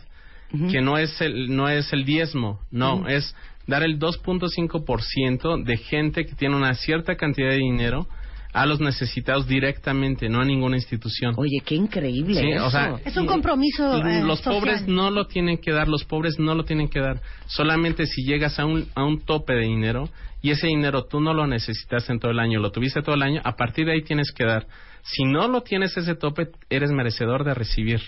que 0.70 0.82
no 0.82 0.98
es 0.98 1.20
el 1.22 1.56
no 1.56 1.70
es 1.70 1.92
el 1.94 2.06
diezmo, 2.06 2.60
no, 2.72 3.08
es 3.08 3.36
dar 3.68 3.84
el 3.84 3.98
2.5% 4.00 5.64
de 5.64 5.78
gente 5.78 6.26
que 6.26 6.36
tiene 6.36 6.56
una 6.56 6.74
cierta 6.74 7.16
cantidad 7.16 7.50
de 7.50 7.58
dinero 7.58 8.08
a 8.54 8.66
los 8.66 8.80
necesitados 8.82 9.48
directamente, 9.48 10.28
no 10.30 10.42
a 10.42 10.46
ninguna 10.46 10.76
institución. 10.78 11.34
Oye, 11.38 11.62
qué 11.66 11.76
increíble 11.76 12.40
Sí, 12.42 12.50
eso. 12.52 12.66
o 12.66 12.70
sea, 12.72 12.96
Es 13.06 13.16
un 13.18 13.26
compromiso 13.26 13.98
eh, 14.06 14.22
los 14.24 14.40
social. 14.40 14.60
pobres 14.60 14.88
no 14.88 15.10
lo 15.10 15.26
tienen 15.28 15.58
que 15.58 15.72
dar, 15.72 15.88
los 15.88 16.04
pobres 16.04 16.38
no 16.40 16.54
lo 16.56 16.64
tienen 16.64 16.90
que 16.90 17.00
dar. 17.00 17.22
Solamente 17.48 18.06
si 18.06 18.24
llegas 18.24 18.60
a 18.60 18.66
un, 18.66 18.88
a 18.96 19.04
un 19.04 19.22
tope 19.22 19.54
de 19.54 19.62
dinero 19.62 20.10
y 20.42 20.52
ese 20.52 20.68
dinero 20.68 21.06
tú 21.06 21.22
no 21.22 21.34
lo 21.34 21.48
necesitas 21.48 22.10
en 22.10 22.20
todo 22.20 22.32
el 22.32 22.40
año, 22.40 22.60
lo 22.60 22.72
tuviste 22.72 23.02
todo 23.02 23.16
el 23.16 23.22
año, 23.24 23.42
a 23.44 23.56
partir 23.56 23.86
de 23.86 23.94
ahí 23.94 24.02
tienes 24.04 24.32
que 24.32 24.44
dar. 24.46 24.68
Si 25.04 25.24
no 25.24 25.48
lo 25.48 25.62
tienes 25.62 25.96
ese 25.98 26.16
tope, 26.16 26.50
eres 26.70 26.92
merecedor 26.92 27.44
de 27.44 27.54
recibir. 27.54 28.02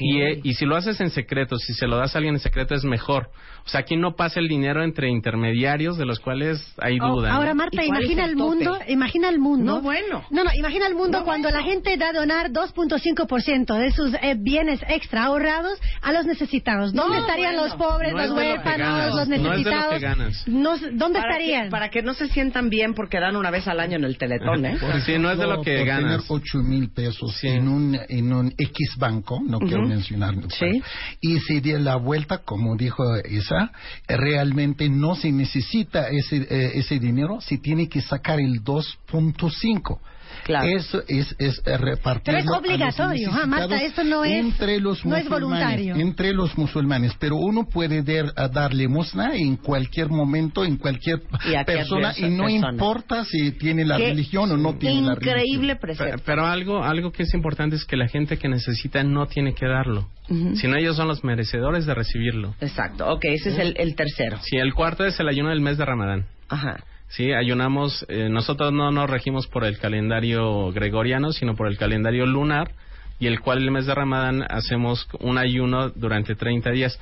Y, 0.00 0.20
eh, 0.22 0.40
y 0.42 0.54
si 0.54 0.64
lo 0.66 0.76
haces 0.76 1.00
en 1.00 1.10
secreto, 1.10 1.56
si 1.58 1.72
se 1.74 1.86
lo 1.86 1.96
das 1.96 2.14
a 2.14 2.18
alguien 2.18 2.34
en 2.34 2.40
secreto, 2.40 2.74
es 2.74 2.84
mejor. 2.84 3.30
O 3.64 3.68
sea, 3.68 3.80
aquí 3.80 3.96
no 3.96 4.16
pasa 4.16 4.40
el 4.40 4.48
dinero 4.48 4.82
entre 4.82 5.08
intermediarios 5.10 5.98
de 5.98 6.06
los 6.06 6.20
cuales 6.20 6.64
hay 6.78 6.98
Oh, 7.00 7.16
duda. 7.16 7.28
¿no? 7.28 7.34
ahora 7.36 7.54
Marta, 7.54 7.84
¿Y 7.84 7.88
cuál 7.88 8.00
imagina 8.02 8.24
el 8.24 8.36
mundo, 8.36 8.78
imagina 8.88 9.28
el 9.28 9.38
mundo. 9.38 9.74
No, 9.76 9.82
bueno. 9.82 10.24
No, 10.30 10.42
no, 10.44 10.50
imagina 10.54 10.86
el 10.86 10.94
mundo 10.94 11.22
cuando 11.24 11.50
la 11.50 11.62
gente 11.62 11.96
da 11.96 12.08
a 12.10 12.12
donar 12.12 12.50
2.5% 12.50 13.78
de 13.78 13.90
sus 13.92 14.14
eh, 14.14 14.34
bienes 14.38 14.80
extra 14.88 15.24
ahorrados 15.24 15.78
a 16.02 16.12
los 16.12 16.24
necesitados. 16.26 16.92
¿Dónde 16.92 17.16
No, 17.16 17.20
estarían 17.22 17.54
bueno. 17.56 17.68
los 17.68 17.76
pobres, 17.76 18.12
los 18.12 18.30
huérfanos, 18.30 19.14
los 19.14 19.14
No 19.14 19.22
es 19.22 19.28
de 19.28 19.36
lo 19.38 19.42
que 19.42 19.48
necesitados? 19.58 20.00
ganas. 20.00 20.44
¿Dónde 20.46 21.18
para 21.20 21.30
estarían? 21.32 21.64
Que, 21.64 21.70
para 21.70 21.88
que 21.90 22.02
no 22.02 22.14
se 22.14 22.28
sientan 22.28 22.70
bien 22.70 22.94
porque 22.94 23.20
dan 23.20 23.36
una 23.36 23.50
vez 23.50 23.66
al 23.68 23.80
año 23.80 23.96
en 23.96 24.04
el 24.04 24.16
teletón, 24.18 24.64
¿eh? 24.66 24.78
Sí, 25.06 25.18
no 25.18 25.30
es 25.30 25.38
de 25.38 25.46
lo 25.46 25.62
que 25.62 25.78
por 25.78 25.86
ganas. 25.86 26.04
tener 26.04 26.20
8 26.28 26.58
mil 26.58 26.90
pesos 26.90 27.34
Sí. 27.36 27.48
en, 27.48 27.68
un, 27.68 27.98
en 28.08 28.32
un 28.32 28.52
X 28.56 28.96
banco, 28.98 29.40
no 29.46 29.58
quiero 29.68 29.86
mencionar, 29.86 30.34
Sí. 30.50 30.82
y 31.20 31.38
se 31.40 31.60
dio 31.60 31.78
la 31.78 31.96
vuelta, 31.96 32.38
como 32.38 32.76
dijo 32.76 33.04
Isa, 33.28 33.70
realmente 34.06 34.88
no 34.88 35.14
se 35.14 35.30
necesita 35.32 36.08
ese, 36.08 36.36
eh, 36.50 36.72
ese 36.74 36.98
dinero, 36.98 37.40
se 37.40 37.58
tiene 37.58 37.88
que 37.88 38.00
sacar 38.00 38.40
el 38.40 38.62
2.5. 38.64 40.00
Claro. 40.48 40.66
Eso 40.66 41.02
es, 41.08 41.36
es 41.38 41.60
eh, 41.66 41.76
repartirlo 41.76 42.22
Pero 42.24 42.38
es 42.38 42.46
a 42.46 42.48
los 42.48 42.58
obligatorio, 42.58 43.30
ah, 43.34 43.46
Marta, 43.46 43.82
esto 43.82 44.02
no 44.02 44.24
es- 44.24 44.32
entre 44.32 44.80
los 44.80 45.04
no 45.04 45.14
es 45.14 45.24
musulmanes, 45.24 45.28
voluntario. 45.30 45.94
Entre 45.96 46.32
los 46.32 46.56
musulmanes, 46.56 47.12
pero 47.18 47.36
uno 47.36 47.66
puede 47.68 48.02
dar, 48.02 48.32
a 48.34 48.48
dar 48.48 48.72
limosna 48.72 49.36
en 49.36 49.56
cualquier 49.56 50.08
momento, 50.08 50.64
en 50.64 50.78
cualquier 50.78 51.20
Y 51.44 51.64
persona, 51.66 52.14
y 52.16 52.30
no 52.30 52.44
persona. 52.44 52.72
importa 52.72 53.26
si 53.26 53.52
tiene 53.52 53.84
la 53.84 53.98
Qué 53.98 54.06
religión 54.08 54.50
o 54.50 54.56
no 54.56 54.74
tiene 54.78 55.02
la 55.02 55.14
religión. 55.16 55.36
Increíble 55.38 55.76
precepto. 55.76 56.22
Pero 56.24 56.46
algo, 56.46 56.82
algo 56.82 57.12
que 57.12 57.24
es 57.24 57.34
importante 57.34 57.76
es 57.76 57.84
que 57.84 57.98
la 57.98 58.08
gente 58.08 58.38
que 58.38 58.48
necesita 58.48 59.04
no 59.04 59.26
tiene 59.26 59.52
que 59.52 59.66
darlo, 59.66 60.08
sino 60.54 60.76
ellos 60.78 60.96
son 60.96 61.08
los 61.08 61.22
merecedores 61.24 61.84
de 61.84 61.92
recibirlo. 61.92 62.54
Exacto. 62.62 63.06
Ok, 63.06 63.24
ese 63.24 63.50
es 63.50 63.58
el, 63.58 63.74
el 63.76 63.94
tercero. 63.94 64.38
Sí, 64.42 64.56
el 64.56 64.72
cuarto 64.72 65.04
es 65.04 65.20
el 65.20 65.28
ayuno 65.28 65.50
del 65.50 65.60
mes 65.60 65.76
de 65.76 65.84
Ramadán. 65.84 66.24
Ajá. 66.48 66.78
Sí, 67.08 67.32
ayunamos, 67.32 68.04
eh, 68.08 68.28
nosotros 68.28 68.72
no 68.72 68.90
nos 68.90 69.08
regimos 69.08 69.46
por 69.46 69.64
el 69.64 69.78
calendario 69.78 70.70
gregoriano, 70.72 71.32
sino 71.32 71.56
por 71.56 71.68
el 71.68 71.78
calendario 71.78 72.26
lunar, 72.26 72.72
y 73.18 73.26
el 73.26 73.40
cual 73.40 73.58
el 73.58 73.70
mes 73.70 73.86
de 73.86 73.94
Ramadán 73.94 74.44
hacemos 74.48 75.08
un 75.20 75.38
ayuno 75.38 75.88
durante 75.90 76.34
30 76.34 76.70
días. 76.70 77.00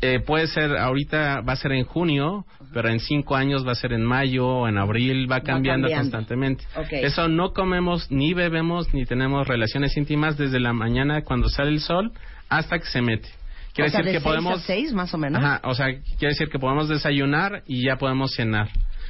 Eh, 0.00 0.20
puede 0.20 0.48
ser, 0.48 0.76
ahorita 0.76 1.40
va 1.42 1.52
a 1.52 1.56
ser 1.56 1.72
en 1.72 1.84
junio, 1.84 2.44
pero 2.72 2.88
en 2.88 3.00
cinco 3.00 3.36
años 3.36 3.66
va 3.66 3.72
a 3.72 3.74
ser 3.74 3.92
en 3.92 4.02
mayo 4.02 4.46
o 4.46 4.68
en 4.68 4.76
abril, 4.76 5.30
va 5.30 5.40
cambiando, 5.40 5.88
cambiando. 5.88 6.16
constantemente. 6.16 6.64
Eso 6.90 7.28
no 7.28 7.52
comemos, 7.52 8.10
ni 8.10 8.34
bebemos, 8.34 8.92
ni 8.92 9.06
tenemos 9.06 9.46
relaciones 9.46 9.96
íntimas 9.96 10.36
desde 10.36 10.58
la 10.58 10.72
mañana 10.72 11.22
cuando 11.22 11.48
sale 11.48 11.70
el 11.70 11.80
sol 11.80 12.12
hasta 12.48 12.78
que 12.78 12.86
se 12.86 13.00
mete. 13.00 13.28
Quiere 13.72 13.88
o 13.88 13.90
sea, 13.90 14.00
decir 14.00 14.04
de 14.04 14.12
que 14.12 14.20
seis 14.20 14.24
podemos... 14.24 14.60
a 14.60 14.66
seis, 14.66 14.92
más 14.92 15.14
o 15.14 15.18
menos. 15.18 15.42
Ajá, 15.42 15.60
o 15.64 15.74
sea, 15.74 15.86
quiere 16.18 16.34
decir 16.34 16.48
que 16.48 16.58
podemos 16.58 16.88
desayunar 16.88 17.62
y 17.66 17.86
ya 17.86 17.96
podemos 17.96 18.34
cenar. 18.34 18.68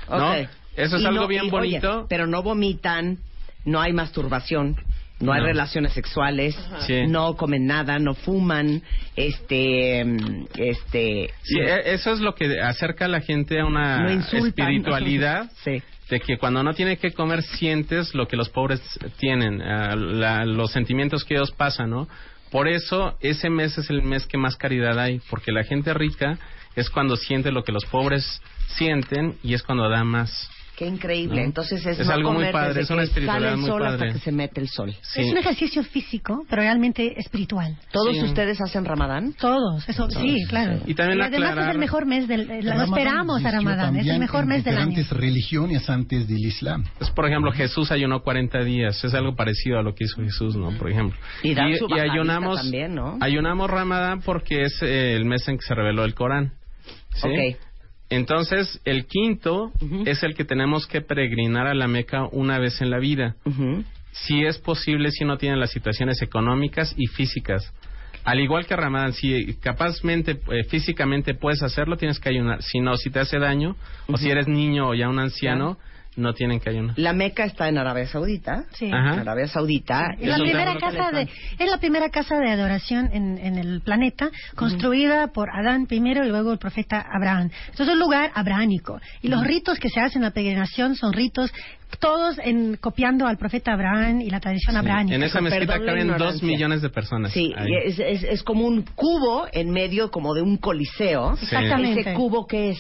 ¿No? 0.09 0.35
Eso 0.77 0.97
es 0.97 1.03
Y 1.03 1.07
algo 1.07 1.23
no- 1.23 1.29
bien 1.29 1.45
y, 1.45 1.49
oye, 1.49 1.51
bonito. 1.51 2.07
pero 2.09 2.27
no 2.27 2.43
vomitan, 2.43 3.19
no 3.65 3.81
hay 3.81 3.93
masturbación, 3.93 4.77
no, 5.21 5.33
hay 5.33 5.41
relaciones 5.41 5.93
sexuales, 5.93 6.57
Sí. 6.87 7.07
no 7.07 7.37
comen 7.37 7.67
nada, 7.67 7.99
no 8.01 8.15
fuman, 8.15 8.83
este, 9.17 10.05
mm, 10.05 10.45
este. 10.57 11.31
Sí, 11.43 11.59
e- 11.59 11.95
eso 11.95 12.13
es 12.13 12.21
lo 12.21 12.35
que 12.35 12.61
acerca 12.61 13.05
a 13.07 13.09
la 13.09 13.21
gente 13.21 13.61
a 13.61 13.65
una 13.67 13.99
No 14.01 14.13
insultan. 14.13 14.49
espiritualidad. 14.49 15.51
Sí. 15.63 15.83
De 16.11 16.21
que 16.21 16.37
cuando 16.37 16.63
no 16.63 16.75
tiene 16.75 16.99
que 16.99 17.13
comer 17.13 17.43
sientes 17.43 18.15
lo 18.15 18.29
que 18.29 18.37
los 18.37 18.51
pobres 18.51 18.81
tienen, 19.19 19.63
ah, 19.63 19.95
la- 19.97 20.45
los 20.45 20.71
sentimientos 20.73 21.25
que 21.25 21.35
ellos 21.35 21.53
pasan, 21.53 21.91
¿no? 21.91 22.09
Por 22.51 22.69
eso 22.69 23.17
ese 23.21 23.49
mes 23.49 23.79
es 23.79 23.89
el 23.91 24.03
mes 24.03 24.27
que 24.27 24.37
más 24.37 24.57
caridad 24.57 24.99
hay, 24.99 25.21
porque 25.31 25.51
la 25.51 25.65
gente 25.65 25.95
rica 25.95 26.39
es 26.77 26.91
cuando 26.91 27.17
siente 27.17 27.51
lo 27.53 27.65
que 27.65 27.73
los 27.73 27.85
pobres 27.87 28.43
sienten 28.69 29.37
y 29.43 29.55
es 29.55 29.63
cuando 29.63 29.89
da 29.89 30.05
más. 30.05 30.51
Qué 30.77 30.87
increíble. 30.89 31.37
¿no? 31.37 31.47
Entonces 31.47 31.87
es, 31.87 32.01
Es 32.01 32.07
no 32.09 32.15
algo 32.15 32.33
muy 32.33 32.51
padre, 32.51 32.81
es 32.83 32.91
una 32.91 33.05
espiritualidad 33.05 33.53
el 33.53 33.59
muy 33.61 33.71
sol 33.71 33.87
hasta 33.87 33.97
padre. 33.99 34.13
que 34.15 34.19
se 34.19 34.33
mete 34.33 34.61
el 34.61 34.69
sol. 34.69 34.93
Sí. 35.03 35.21
Es 35.21 35.31
un 35.31 35.39
ejercicio 35.39 35.85
físico, 35.85 36.45
pero 36.51 36.63
realmente 36.63 37.15
espiritual. 37.17 37.79
¿Todos 37.93 38.17
Sí. 38.17 38.25
ustedes 38.25 38.61
hacen 38.61 38.85
Ramadán? 38.85 39.35
Todos, 39.39 39.89
eso 39.89 40.11
sí, 40.11 40.45
claro. 40.49 40.81
Y 40.85 40.95
también 40.97 41.23
además 41.23 41.57
es 41.59 41.69
el 41.75 41.79
mejor 41.79 42.07
mes 42.07 42.27
del, 42.27 42.51
eh, 42.51 42.63
lo 42.65 42.83
esperamos 42.83 43.45
a 43.45 43.53
Ramadán, 43.53 43.95
es 43.99 44.09
el 44.09 44.19
mejor 44.19 44.47
mes 44.47 44.65
del 44.65 44.77
año. 44.77 44.87
diferentes 44.89 45.17
religiones 45.17 45.89
antes 45.89 46.27
del 46.27 46.45
Islam. 46.45 46.83
Es, 46.99 47.09
por 47.11 47.27
ejemplo, 47.29 47.53
Jesús 47.53 47.93
ayunó 47.93 48.23
40 48.23 48.65
días. 48.65 49.05
Es 49.05 49.15
algo 49.15 49.37
parecido 49.37 49.79
a 49.79 49.83
lo 49.85 49.95
que 49.95 50.07
hizo 50.07 50.23
Jesús, 50.23 50.57
¿no? 50.57 50.77
Por 50.77 50.91
ejemplo. 50.91 51.17
Y 51.45 51.55
su 51.55 51.87
bajadita 51.87 52.13
ayunamos, 52.13 52.57
también, 52.61 52.97
¿no? 52.97 53.17
ayunamos 53.21 53.71
Ramadán 53.71 54.23
porque 54.23 54.63
es 54.63 54.83
eh, 54.83 55.15
el 55.15 55.25
mes 55.25 55.47
en 55.47 55.57
que 55.57 55.63
se 55.65 55.73
reveló 55.73 56.05
el 56.05 56.15
Corán. 56.15 56.55
¿sí? 57.15 57.29
Ok. 57.29 57.57
Entonces, 58.15 58.81
el 58.85 59.07
quinto 59.07 59.73
es 60.07 60.23
el 60.23 60.35
que 60.35 60.45
tenemos 60.45 60.87
que 60.87 61.01
peregrinar 61.01 61.67
a 61.67 61.75
la 61.75 61.89
Meca 61.89 62.29
una 62.31 62.59
vez 62.59 62.81
en 62.81 62.91
la 62.91 62.99
vida. 62.99 63.35
Si 64.13 64.45
es 64.45 64.59
posible, 64.59 65.11
si 65.11 65.25
no 65.25 65.37
tienen 65.37 65.59
las 65.59 65.73
situaciones 65.73 66.23
económicas 66.23 66.95
y 66.97 67.09
físicas. 67.09 67.73
Al 68.23 68.41
igual 68.41 68.67
que 68.67 68.77
Ramadán, 68.77 69.13
si 69.13 69.55
capazmente, 69.57 70.39
eh, 70.51 70.65
físicamente 70.65 71.35
puedes 71.35 71.63
hacerlo, 71.63 71.97
tienes 71.97 72.21
que 72.21 72.29
ayunar. 72.29 72.63
Si 72.63 72.79
no, 72.81 72.97
si 72.97 73.11
te 73.11 73.19
hace 73.19 73.39
daño, 73.39 73.77
o 74.07 74.17
si 74.17 74.31
eres 74.31 74.47
niño 74.47 74.89
o 74.89 74.95
ya 74.95 75.09
un 75.09 75.19
anciano, 75.19 75.77
no 76.17 76.33
tienen 76.33 76.61
que 76.61 76.71
ayunar. 76.71 76.99
La 76.99 77.13
Meca 77.13 77.45
está 77.45 77.69
en 77.69 77.79
Arabia 77.79 78.07
Saudita. 78.07 78.65
Sí. 78.73 78.91
Ajá. 78.93 79.15
En 79.15 79.21
Arabia 79.21 79.49
Saudita. 79.49 80.15
Es 80.19 80.29
la 80.29 80.37
primera 80.37 80.77
casa 80.77 81.11
de, 81.11 81.29
es 81.59 81.71
la 81.71 81.79
primera 81.79 82.09
casa 82.11 82.39
de 82.39 82.51
adoración 82.51 83.11
en, 83.13 83.39
en 83.39 83.59
el 83.59 83.81
planeta, 83.83 84.31
construida 84.55 85.29
por 85.29 85.49
Adán 85.51 85.87
primero 85.87 86.25
y 86.25 86.29
luego 86.29 86.53
el 86.53 86.59
profeta 86.59 87.01
Abraham. 87.01 87.51
Entonces 87.71 87.89
es 87.89 87.93
un 87.93 87.99
lugar 87.99 88.31
abrahámico. 88.35 89.01
Y 89.23 89.29
los 89.29 89.45
ritos 89.45 89.79
que 89.79 89.89
se 89.89 90.01
hacen 90.01 90.23
en 90.23 90.29
la 90.29 90.31
peregrinación 90.31 90.95
son 90.95 91.13
ritos 91.13 91.53
todos 91.99 92.37
en, 92.43 92.77
copiando 92.77 93.27
al 93.27 93.37
profeta 93.39 93.73
Abraham 93.73 94.21
y 94.21 94.31
la 94.31 94.41
tradición 94.41 94.77
abrahámica. 94.77 95.15
En 95.17 95.23
esa 95.23 95.41
mezquita 95.41 95.79
caben 95.85 96.15
dos 96.19 96.43
millones 96.43 96.83
de 96.83 96.91
personas. 96.91 97.33
Sí, 97.33 97.53
es, 97.85 97.99
es, 97.99 98.23
es 98.23 98.43
como 98.43 98.67
un 98.67 98.83
cubo 98.95 99.47
en 99.53 99.71
medio 99.71 100.11
como 100.11 100.35
de 100.35 100.43
un 100.43 100.57
coliseo. 100.57 101.37
Sí. 101.37 101.45
Exactamente. 101.45 102.01
¿Ese 102.01 102.15
cubo 102.15 102.47
qué 102.47 102.71
es? 102.71 102.79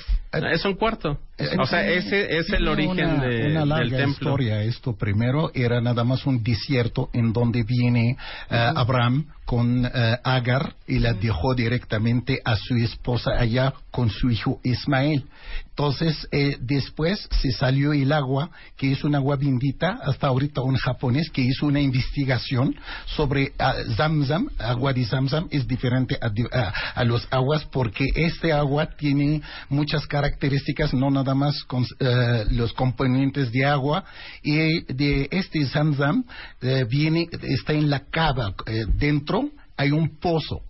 Es 0.52 0.64
un 0.64 0.74
cuarto. 0.74 1.18
O 1.58 1.66
sea, 1.66 1.86
ese 1.88 2.38
es 2.38 2.50
el 2.50 2.66
origen 2.66 2.92
una, 3.10 3.24
de- 3.24 3.46
una 3.50 3.60
del 3.60 3.68
larga 3.68 3.96
templo. 3.98 4.12
historia. 4.30 4.62
Esto 4.62 4.96
primero 4.96 5.50
era 5.54 5.80
nada 5.80 6.02
más 6.04 6.26
un 6.26 6.42
desierto 6.42 7.08
en 7.12 7.32
donde 7.32 7.62
viene 7.64 8.16
eh, 8.50 8.70
Abraham 8.76 9.26
con 9.44 9.84
eh, 9.86 9.90
Agar 10.24 10.74
y 10.86 10.98
la 10.98 11.12
dejó 11.12 11.54
directamente 11.54 12.40
a 12.44 12.56
su 12.56 12.76
esposa 12.76 13.30
allá 13.38 13.72
con 13.90 14.10
su 14.10 14.30
hijo 14.30 14.60
Ismael. 14.64 15.24
Entonces, 15.70 16.28
eh, 16.30 16.56
después 16.60 17.28
se 17.42 17.50
salió 17.50 17.92
el 17.92 18.12
agua, 18.12 18.50
que 18.76 18.92
es 18.92 19.02
un 19.02 19.14
agua 19.16 19.36
bendita, 19.36 19.98
hasta 20.04 20.28
ahorita 20.28 20.60
un 20.60 20.76
japonés 20.76 21.30
que 21.30 21.42
hizo 21.42 21.66
una 21.66 21.80
investigación 21.80 22.76
sobre 23.06 23.52
ah, 23.58 23.74
Zamzam, 23.96 24.48
agua 24.58 24.92
de 24.92 25.04
Zamzam 25.04 25.48
es 25.50 25.66
diferente 25.66 26.16
a, 26.20 26.28
di- 26.28 26.46
a- 26.52 26.72
a 26.94 27.04
los 27.04 27.26
aguas 27.30 27.64
porque 27.72 28.04
este 28.14 28.52
agua 28.52 28.86
tiene 28.96 29.42
muchas 29.68 30.06
características, 30.06 30.94
no 30.94 31.10
nada 31.10 31.34
más 31.34 31.64
con 31.64 31.84
eh, 31.98 32.44
los 32.50 32.72
componentes 32.72 33.50
de 33.50 33.64
agua, 33.64 34.04
y 34.44 34.80
de 34.92 35.28
este 35.32 35.66
Zamzam 35.66 36.24
eh, 36.62 36.84
viene, 36.88 37.26
está 37.42 37.72
en 37.72 37.90
la 37.90 38.00
cava, 38.10 38.54
dentro 38.96 39.33
hay 39.76 39.90
un 39.90 40.18
pozo. 40.18 40.60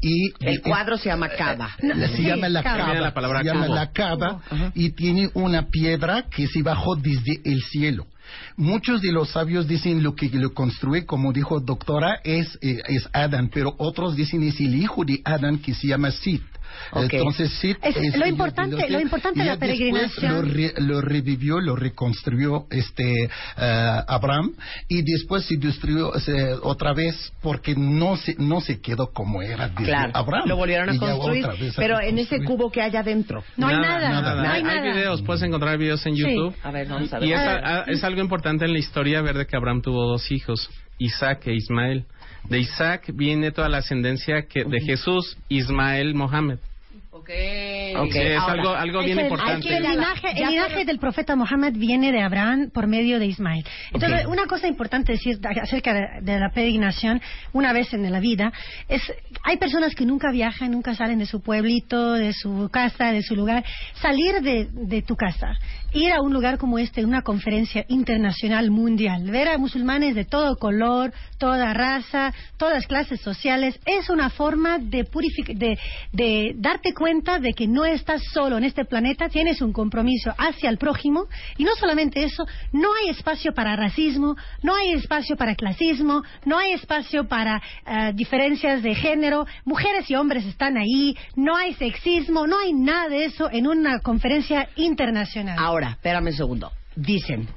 Y 0.00 0.30
El 0.40 0.56
de- 0.56 0.60
cuadro 0.62 0.96
se 0.98 1.08
llama 1.08 1.28
Cava. 1.30 1.70
la- 1.80 2.08
se 2.08 2.16
Sí, 2.16 2.22
llama 2.24 2.48
la 2.48 2.62
cava. 2.62 2.76
cava, 2.76 2.86
Viene 2.90 3.00
la 3.00 3.14
palabra 3.14 3.38
se 3.40 3.44
llama 3.46 3.66
cubo. 3.66 3.74
la 3.74 3.90
cava 3.92 4.40
y 4.74 4.90
tiene 4.90 5.30
una 5.34 5.68
piedra 5.68 6.24
que 6.30 6.46
se 6.46 6.62
bajó 6.62 6.96
desde 6.96 7.40
el 7.44 7.62
cielo. 7.62 8.06
Muchos 8.56 9.00
de 9.02 9.12
los 9.12 9.30
sabios 9.30 9.68
dicen 9.68 10.02
lo 10.02 10.14
que 10.14 10.28
lo 10.30 10.52
construye, 10.52 11.06
como 11.06 11.32
dijo 11.32 11.60
doctora, 11.60 12.18
es, 12.24 12.58
eh, 12.60 12.78
es 12.88 13.08
Adán, 13.12 13.50
pero 13.52 13.74
otros 13.78 14.16
dicen 14.16 14.42
es 14.42 14.58
el 14.60 14.74
hijo 14.74 15.04
de 15.04 15.20
Adán 15.24 15.58
que 15.58 15.74
se 15.74 15.86
llama 15.88 16.10
Sid. 16.10 16.40
Ok. 16.92 17.12
Entonces 17.12 17.50
Sid 17.58 17.76
Es- 17.82 17.96
es 17.96 18.16
lo 18.16 18.26
importante- 18.26 18.88
lo 18.88 19.00
importante 19.00 19.40
y 19.40 19.42
de 19.42 19.48
la 19.48 19.56
peregrinación- 19.56 20.32
Lo, 20.32 20.42
re- 20.42 20.74
lo 20.78 21.00
revivió, 21.00 21.60
lo 21.60 21.74
reconstruyó 21.76 22.66
este 22.70 23.24
eh, 23.24 24.00
Abraham 24.06 24.52
y 24.88 25.02
después 25.02 25.44
se 25.46 25.56
destruyó 25.56 26.12
se- 26.20 26.54
otra 26.62 26.92
vez 26.92 27.32
porque 27.42 27.74
no 27.76 28.16
se 28.16 28.34
no 28.38 28.60
se 28.60 28.80
quedó 28.80 29.12
como 29.12 29.42
era 29.42 29.68
desde 29.68 29.84
Claro, 29.84 30.12
Abraham. 30.14 30.48
lo 30.48 30.56
volvieron 30.56 30.90
a 30.90 30.98
construir. 30.98 31.46
vez 31.46 31.76
a 31.78 31.80
Pero 31.80 32.00
en 32.00 32.18
ese 32.18 32.42
cubo 32.44 32.70
que 32.70 32.80
hay 32.82 32.94
adentro. 32.96 33.42
No 33.56 33.66
hay 33.68 33.76
nada, 33.76 34.20
no 34.34 34.42
hay 34.42 34.56
Hay, 34.58 34.62
nada. 34.62 34.80
videos, 34.82 35.22
puedes 35.22 35.42
encontrar 35.42 35.78
videos 35.78 36.04
en 36.06 36.14
Sí. 36.16 36.22
YouTube. 36.22 36.54
A 36.62 36.70
ver, 36.70 36.86
vamos 36.88 37.12
a 37.12 37.18
ver. 37.18 37.28
Y 37.28 37.32
es, 37.32 37.38
Ah, 37.40 37.84
a- 37.86 37.90
es 37.90 38.02
algo 38.04 38.20
importante 38.20 38.64
en 38.64 38.72
la 38.72 38.78
historia 38.78 39.20
ver 39.22 39.36
de 39.38 39.46
que 39.46 39.56
Abraham 39.56 39.82
tuvo 39.82 40.06
dos 40.06 40.30
hijos, 40.30 40.68
Isaac 40.98 41.46
e 41.46 41.54
Ismael. 41.54 42.04
De 42.48 42.58
Isaac 42.60 43.10
viene 43.14 43.50
toda 43.50 43.68
la 43.68 43.78
ascendencia 43.78 44.42
que 44.46 44.64
de 44.64 44.80
Jesús, 44.80 45.36
Ismael, 45.48 46.14
Mohammed. 46.14 46.58
Ok. 47.18 47.30
Sí, 48.12 48.18
es 48.18 48.38
ahora, 48.38 48.52
algo, 48.52 48.68
algo 48.74 49.00
Es 49.00 49.06
bien 49.06 49.18
el- 49.18 49.24
importante. 49.24 49.76
El 49.76 49.82
linaje, 49.82 50.80
el 50.82 50.86
del 50.86 50.98
profeta 50.98 51.34
Mohammed 51.34 51.72
viene 51.72 52.12
de 52.12 52.20
Abraham 52.22 52.70
por 52.72 52.86
medio 52.86 53.18
de 53.18 53.26
Ismael. 53.26 53.64
Entonces, 53.92 54.26
una 54.26 54.46
cosa 54.46 54.68
importante 54.68 55.12
decir 55.12 55.38
acerca 55.62 55.94
de, 55.94 56.06
de 56.20 56.38
la 56.38 56.50
peregrinación, 56.50 57.20
una 57.52 57.72
vez 57.72 57.92
en 57.94 58.08
la 58.12 58.20
vida, 58.20 58.52
es 58.88 59.02
hay 59.42 59.56
personas 59.56 59.94
que 59.94 60.04
nunca 60.04 60.30
viajan, 60.30 60.70
nunca 60.70 60.94
salen 60.94 61.18
de 61.18 61.26
su 61.26 61.40
pueblito, 61.42 62.12
de 62.12 62.32
su 62.34 62.68
casa, 62.70 63.10
de 63.12 63.22
su 63.22 63.34
lugar. 63.34 63.64
Salir 63.94 64.40
de, 64.42 64.68
de 64.70 65.02
tu 65.02 65.16
casa, 65.16 65.48
ir 65.96 66.12
a 66.12 66.20
un 66.20 66.32
lugar 66.32 66.58
como 66.58 66.78
este, 66.78 67.04
una 67.04 67.22
conferencia 67.22 67.86
internacional 67.88 68.70
mundial, 68.70 69.30
ver 69.30 69.48
a 69.48 69.56
musulmanes 69.56 70.14
de 70.14 70.26
todo 70.26 70.56
color, 70.56 71.12
toda 71.38 71.72
raza, 71.72 72.34
todas 72.58 72.86
clases 72.86 73.20
sociales, 73.20 73.80
es 73.86 74.10
una 74.10 74.28
forma 74.28 74.78
de, 74.78 75.04
purific 75.04 75.56
de, 75.56 76.54
darte 76.56 76.92
cuenta 76.92 77.38
de 77.38 77.54
que 77.54 77.66
no 77.66 77.86
estás 77.86 78.22
solo 78.32 78.58
en 78.58 78.64
este 78.64 78.84
planeta, 78.84 79.30
tienes 79.30 79.62
un 79.62 79.72
compromiso 79.72 80.34
hacia 80.36 80.68
el 80.68 80.76
prójimo 80.76 81.26
y 81.56 81.64
no 81.64 81.74
solamente 81.76 82.22
eso, 82.22 82.46
no 82.72 82.88
hay 82.94 83.08
espacio 83.08 83.52
para 83.52 83.74
racismo, 83.74 84.36
no 84.62 84.74
hay 84.74 84.92
espacio 84.92 85.36
para 85.36 85.54
clasismo, 85.54 86.22
no 86.44 86.58
hay 86.58 86.72
espacio 86.72 87.26
para 87.26 87.62
eh, 87.86 88.12
diferencias 88.14 88.82
de 88.82 88.94
género, 88.94 89.46
mujeres 89.64 90.10
y 90.10 90.14
hombres 90.14 90.44
están 90.44 90.76
ahí, 90.76 91.16
no 91.36 91.56
hay 91.56 91.72
sexismo, 91.74 92.46
no 92.46 92.58
hay 92.58 92.74
nada 92.74 93.08
de 93.08 93.24
eso 93.24 93.48
en 93.50 93.66
una 93.66 94.00
conferencia 94.00 94.68
internacional. 94.76 95.56
Ahora, 95.58 95.85
espérame 95.92 96.28
un 96.28 96.32
segundo. 96.32 96.72
Dicen, 96.94 97.48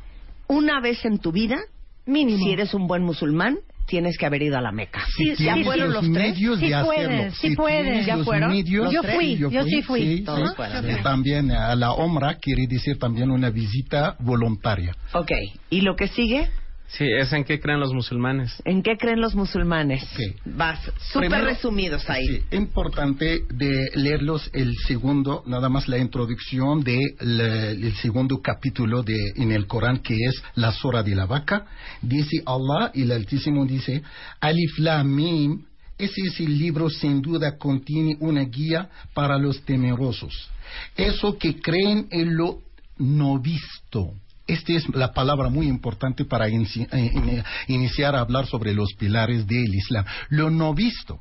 una 0.47 0.80
vez 0.81 1.03
en 1.06 1.19
tu 1.19 1.31
vida, 1.31 1.57
Mínimo. 2.06 2.43
si 2.43 2.51
eres 2.51 2.73
un 2.73 2.88
buen 2.88 3.03
musulmán, 3.03 3.57
tienes 3.88 4.18
que 4.19 4.26
haber 4.27 4.43
ido 4.43 4.57
a 4.57 4.61
la 4.61 4.72
Meca. 4.72 5.01
Sí, 5.18 5.35
Si 5.35 5.43
¿Ya 5.45 5.53
tienes 5.53 5.65
fueron 5.65 5.93
los 5.93 6.01
tres? 6.01 6.11
medios 6.11 6.60
Sí 6.60 6.69
de 6.69 6.84
puedes, 6.84 7.06
hacerlo. 7.07 7.31
sí 7.41 7.49
Si 7.49 7.56
puedes. 7.56 8.06
¿Ya 8.06 8.18
fueron? 8.19 8.51
medios- 8.51 8.91
Yo 8.91 9.01
fui, 9.03 9.38
yo 9.38 9.64
sí 9.64 9.81
fui. 9.81 10.18
Sí, 10.18 10.23
Todos 10.23 10.49
sí. 10.49 10.56
fueron. 10.56 10.84
Sí, 10.85 11.01
También 11.03 11.51
a 11.51 11.76
la 11.76 11.93
Omra 11.93 12.35
quiere 12.35 12.68
decir 12.68 12.99
también 12.99 13.31
una 13.31 13.49
visita 13.49 14.15
voluntaria. 14.19 14.95
Ok. 15.14 15.31
¿Y 15.72 15.81
lo 15.81 15.95
que 15.95 16.07
sigue? 16.07 16.49
Sí, 16.89 17.05
es 17.05 17.31
en 17.33 17.43
qué 17.43 17.59
creen 17.59 17.79
los 17.79 17.93
musulmanes. 17.93 18.51
¿En 18.65 18.81
qué 18.81 18.97
creen 18.97 19.21
los 19.21 19.35
musulmanes? 19.35 20.03
Ok. 20.03 20.41
Vas, 20.45 20.79
súper 21.11 21.43
resumidos 21.43 22.09
ahí. 22.09 22.27
Sí, 22.27 22.43
importante 22.51 23.43
de 23.49 23.89
leerlos 23.95 24.49
el 24.53 24.73
segundo, 24.87 25.43
nada 25.45 25.69
más 25.69 25.87
la 25.87 25.97
introducción 25.99 26.81
de 26.83 26.99
la- 27.19 27.69
el 27.69 27.93
segundo 27.97 28.41
capítulo 28.41 29.03
de 29.03 29.17
en 29.35 29.51
el 29.51 29.67
Corán 29.67 29.99
que 29.99 30.15
es 30.15 30.41
la 30.55 30.71
Sura 30.71 31.03
de 31.03 31.15
la 31.15 31.25
vaca. 31.25 31.67
Dice 32.01 32.41
Allah 32.45 32.91
y 32.93 33.03
el 33.03 33.11
Altísimo 33.11 33.65
dice 33.65 34.01
Alif 34.39 34.79
Lam 34.79 35.07
Mim 35.15 35.65
ese 35.97 36.21
es 36.27 36.39
el 36.39 36.57
libro 36.57 36.89
sin 36.89 37.21
duda 37.21 37.57
contiene 37.57 38.15
una 38.21 38.43
guía 38.45 38.89
para 39.13 39.37
los 39.37 39.61
temerosos. 39.65 40.49
Eso 40.95 41.37
que 41.37 41.59
creen 41.59 42.07
en 42.09 42.37
lo 42.37 42.61
no 42.97 43.37
visto. 43.37 44.13
Esta 44.49 44.73
es 44.73 44.89
la 44.95 45.13
palabra 45.13 45.49
muy 45.49 45.67
importante 45.67 46.26
para 46.26 46.47
eh, 46.47 46.63
eh, 46.91 47.43
iniciar 47.67 48.15
a 48.15 48.21
hablar 48.21 48.47
sobre 48.47 48.73
los 48.73 48.93
pilares 48.97 49.45
del 49.45 49.76
Islam. 49.76 50.05
Lo 50.30 50.49
no 50.49 50.73
visto. 50.73 51.19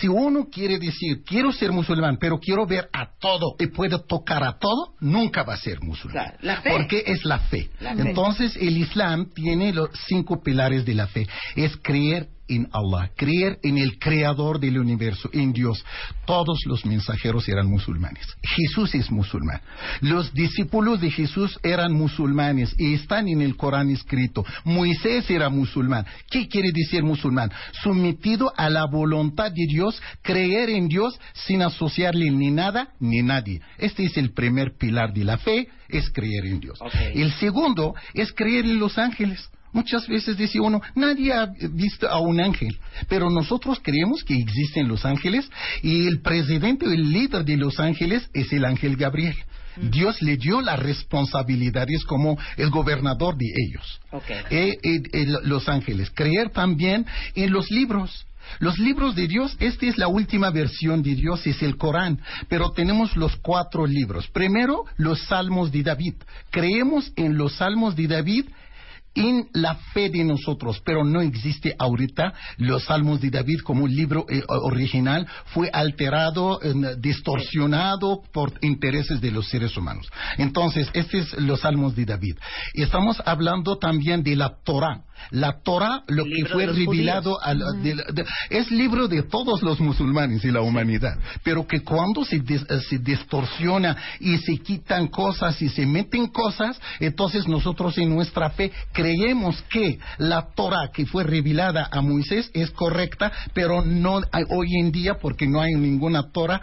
Si 0.00 0.08
uno 0.08 0.48
quiere 0.50 0.78
decir, 0.78 1.22
quiero 1.24 1.52
ser 1.52 1.72
musulmán, 1.72 2.16
pero 2.20 2.38
quiero 2.38 2.66
ver 2.66 2.88
a 2.92 3.10
todo 3.18 3.54
y 3.58 3.68
puedo 3.68 4.00
tocar 4.00 4.42
a 4.44 4.58
todo, 4.58 4.94
nunca 5.00 5.42
va 5.42 5.54
a 5.54 5.56
ser 5.56 5.80
musulmán. 5.80 6.34
La 6.42 6.60
fe. 6.60 6.70
Porque 6.70 7.04
es 7.06 7.24
la 7.24 7.38
fe. 7.38 7.70
La 7.80 7.94
fe. 7.94 8.02
Entonces, 8.02 8.56
el 8.56 8.76
Islam 8.76 9.30
tiene 9.34 9.72
los 9.72 9.90
cinco 10.08 10.42
pilares 10.42 10.84
de 10.84 10.94
la 10.94 11.06
fe. 11.06 11.26
Es 11.56 11.76
creer 11.76 12.28
en 12.50 12.68
Allah, 12.72 13.10
creer 13.16 13.58
en 13.62 13.78
el 13.78 13.98
creador 13.98 14.60
del 14.60 14.78
universo, 14.78 15.30
en 15.32 15.52
Dios. 15.52 15.84
Todos 16.26 16.58
los 16.66 16.84
mensajeros 16.84 17.48
eran 17.48 17.68
musulmanes. 17.68 18.26
Jesús 18.42 18.94
es 18.94 19.10
musulmán. 19.10 19.60
Los 20.00 20.32
discípulos 20.34 21.00
de 21.00 21.10
Jesús 21.10 21.58
eran 21.62 21.92
musulmanes 21.92 22.74
y 22.78 22.94
están 22.94 23.28
en 23.28 23.40
el 23.40 23.56
Corán 23.56 23.90
escrito. 23.90 24.44
Moisés 24.64 25.30
era 25.30 25.48
musulmán. 25.48 26.06
¿Qué 26.30 26.48
quiere 26.48 26.70
decir 26.72 27.02
musulmán? 27.02 27.50
Sometido 27.82 28.52
a 28.56 28.68
la 28.68 28.86
voluntad 28.86 29.52
de 29.52 29.66
Dios, 29.68 30.00
creer 30.22 30.70
en 30.70 30.88
Dios 30.88 31.18
sin 31.32 31.62
asociarle 31.62 32.30
ni 32.30 32.50
nada 32.50 32.94
ni 32.98 33.22
nadie. 33.22 33.60
Este 33.78 34.04
es 34.04 34.16
el 34.16 34.32
primer 34.32 34.76
pilar 34.76 35.12
de 35.12 35.24
la 35.24 35.38
fe, 35.38 35.68
es 35.88 36.10
creer 36.10 36.46
en 36.46 36.60
Dios. 36.60 36.78
El 37.14 37.32
segundo 37.34 37.94
es 38.14 38.32
creer 38.32 38.64
en 38.64 38.78
los 38.78 38.98
ángeles. 38.98 39.48
Muchas 39.72 40.06
veces 40.08 40.36
dice 40.36 40.60
uno, 40.60 40.80
nadie 40.94 41.32
ha 41.32 41.46
visto 41.70 42.08
a 42.08 42.20
un 42.20 42.40
ángel, 42.40 42.78
pero 43.08 43.30
nosotros 43.30 43.78
creemos 43.82 44.24
que 44.24 44.34
existen 44.34 44.88
los 44.88 45.04
ángeles 45.04 45.48
y 45.82 46.06
el 46.06 46.20
presidente 46.20 46.86
o 46.86 46.92
el 46.92 47.10
líder 47.10 47.44
de 47.44 47.56
los 47.56 47.78
ángeles 47.78 48.28
es 48.34 48.52
el 48.52 48.64
ángel 48.64 48.96
Gabriel. 48.96 49.36
Dios 49.76 50.20
le 50.22 50.36
dio 50.36 50.60
las 50.60 50.78
responsabilidades 50.78 52.04
como 52.04 52.36
el 52.56 52.70
gobernador 52.70 53.36
de 53.36 53.46
ellos. 53.46 54.00
Eh, 54.50 54.76
eh, 54.82 55.02
eh, 55.12 55.26
los 55.44 55.68
ángeles. 55.68 56.10
Creer 56.10 56.50
también 56.50 57.06
en 57.34 57.52
los 57.52 57.70
libros. 57.70 58.26
Los 58.58 58.78
libros 58.78 59.14
de 59.14 59.28
Dios, 59.28 59.56
esta 59.60 59.86
es 59.86 59.96
la 59.96 60.08
última 60.08 60.50
versión 60.50 61.02
de 61.02 61.14
Dios, 61.14 61.46
es 61.46 61.62
el 61.62 61.76
Corán, 61.76 62.20
pero 62.48 62.70
tenemos 62.70 63.16
los 63.16 63.36
cuatro 63.36 63.86
libros. 63.86 64.26
Primero, 64.28 64.84
los 64.96 65.22
salmos 65.26 65.70
de 65.70 65.84
David. 65.84 66.14
Creemos 66.50 67.12
en 67.14 67.36
los 67.36 67.54
salmos 67.54 67.94
de 67.94 68.08
David 68.08 68.46
en 69.14 69.48
la 69.54 69.74
fe 69.92 70.08
de 70.08 70.22
nosotros, 70.24 70.80
pero 70.84 71.04
no 71.04 71.20
existe 71.20 71.74
ahorita 71.78 72.32
los 72.58 72.84
Salmos 72.84 73.20
de 73.20 73.30
David 73.30 73.60
como 73.64 73.84
un 73.84 73.94
libro 73.94 74.24
eh, 74.28 74.42
original, 74.46 75.26
fue 75.46 75.68
alterado, 75.72 76.60
eh, 76.62 76.72
distorsionado 76.98 78.22
por 78.32 78.52
intereses 78.62 79.20
de 79.20 79.30
los 79.30 79.48
seres 79.48 79.76
humanos. 79.76 80.08
Entonces, 80.38 80.88
este 80.92 81.18
es 81.18 81.32
los 81.40 81.60
Salmos 81.60 81.94
de 81.96 82.04
David. 82.04 82.36
Estamos 82.74 83.20
hablando 83.24 83.78
también 83.78 84.22
de 84.22 84.36
la 84.36 84.52
Torah. 84.64 85.02
La 85.32 85.60
Torah, 85.62 86.02
lo 86.08 86.24
que 86.24 86.46
fue 86.50 86.64
revelado, 86.86 87.38
al- 87.42 87.82
de 87.82 87.94
la- 87.94 88.04
de- 88.10 88.24
es 88.48 88.70
libro 88.70 89.06
de 89.06 89.22
todos 89.24 89.62
los 89.62 89.78
musulmanes 89.78 90.42
y 90.46 90.50
la 90.50 90.62
humanidad, 90.62 91.18
pero 91.44 91.66
que 91.66 91.80
cuando 91.82 92.24
se, 92.24 92.42
dis- 92.42 92.64
eh, 92.70 92.80
se 92.88 92.98
distorsiona 92.98 93.96
y 94.18 94.38
se 94.38 94.56
quitan 94.58 95.08
cosas 95.08 95.60
y 95.60 95.68
se 95.68 95.84
meten 95.84 96.28
cosas, 96.28 96.80
entonces 97.00 97.46
nosotros 97.48 97.98
en 97.98 98.08
nuestra 98.08 98.48
fe 98.50 98.72
creemos 99.00 99.62
que 99.70 99.98
la 100.18 100.48
Torah 100.54 100.90
que 100.92 101.06
fue 101.06 101.24
revelada 101.24 101.88
a 101.90 102.00
Moisés 102.00 102.50
es 102.54 102.70
correcta, 102.70 103.32
pero 103.54 103.82
no 103.84 104.20
hoy 104.50 104.68
en 104.78 104.92
día 104.92 105.18
porque 105.18 105.46
no 105.46 105.60
hay 105.60 105.72
ninguna 105.74 106.30
Torah 106.30 106.60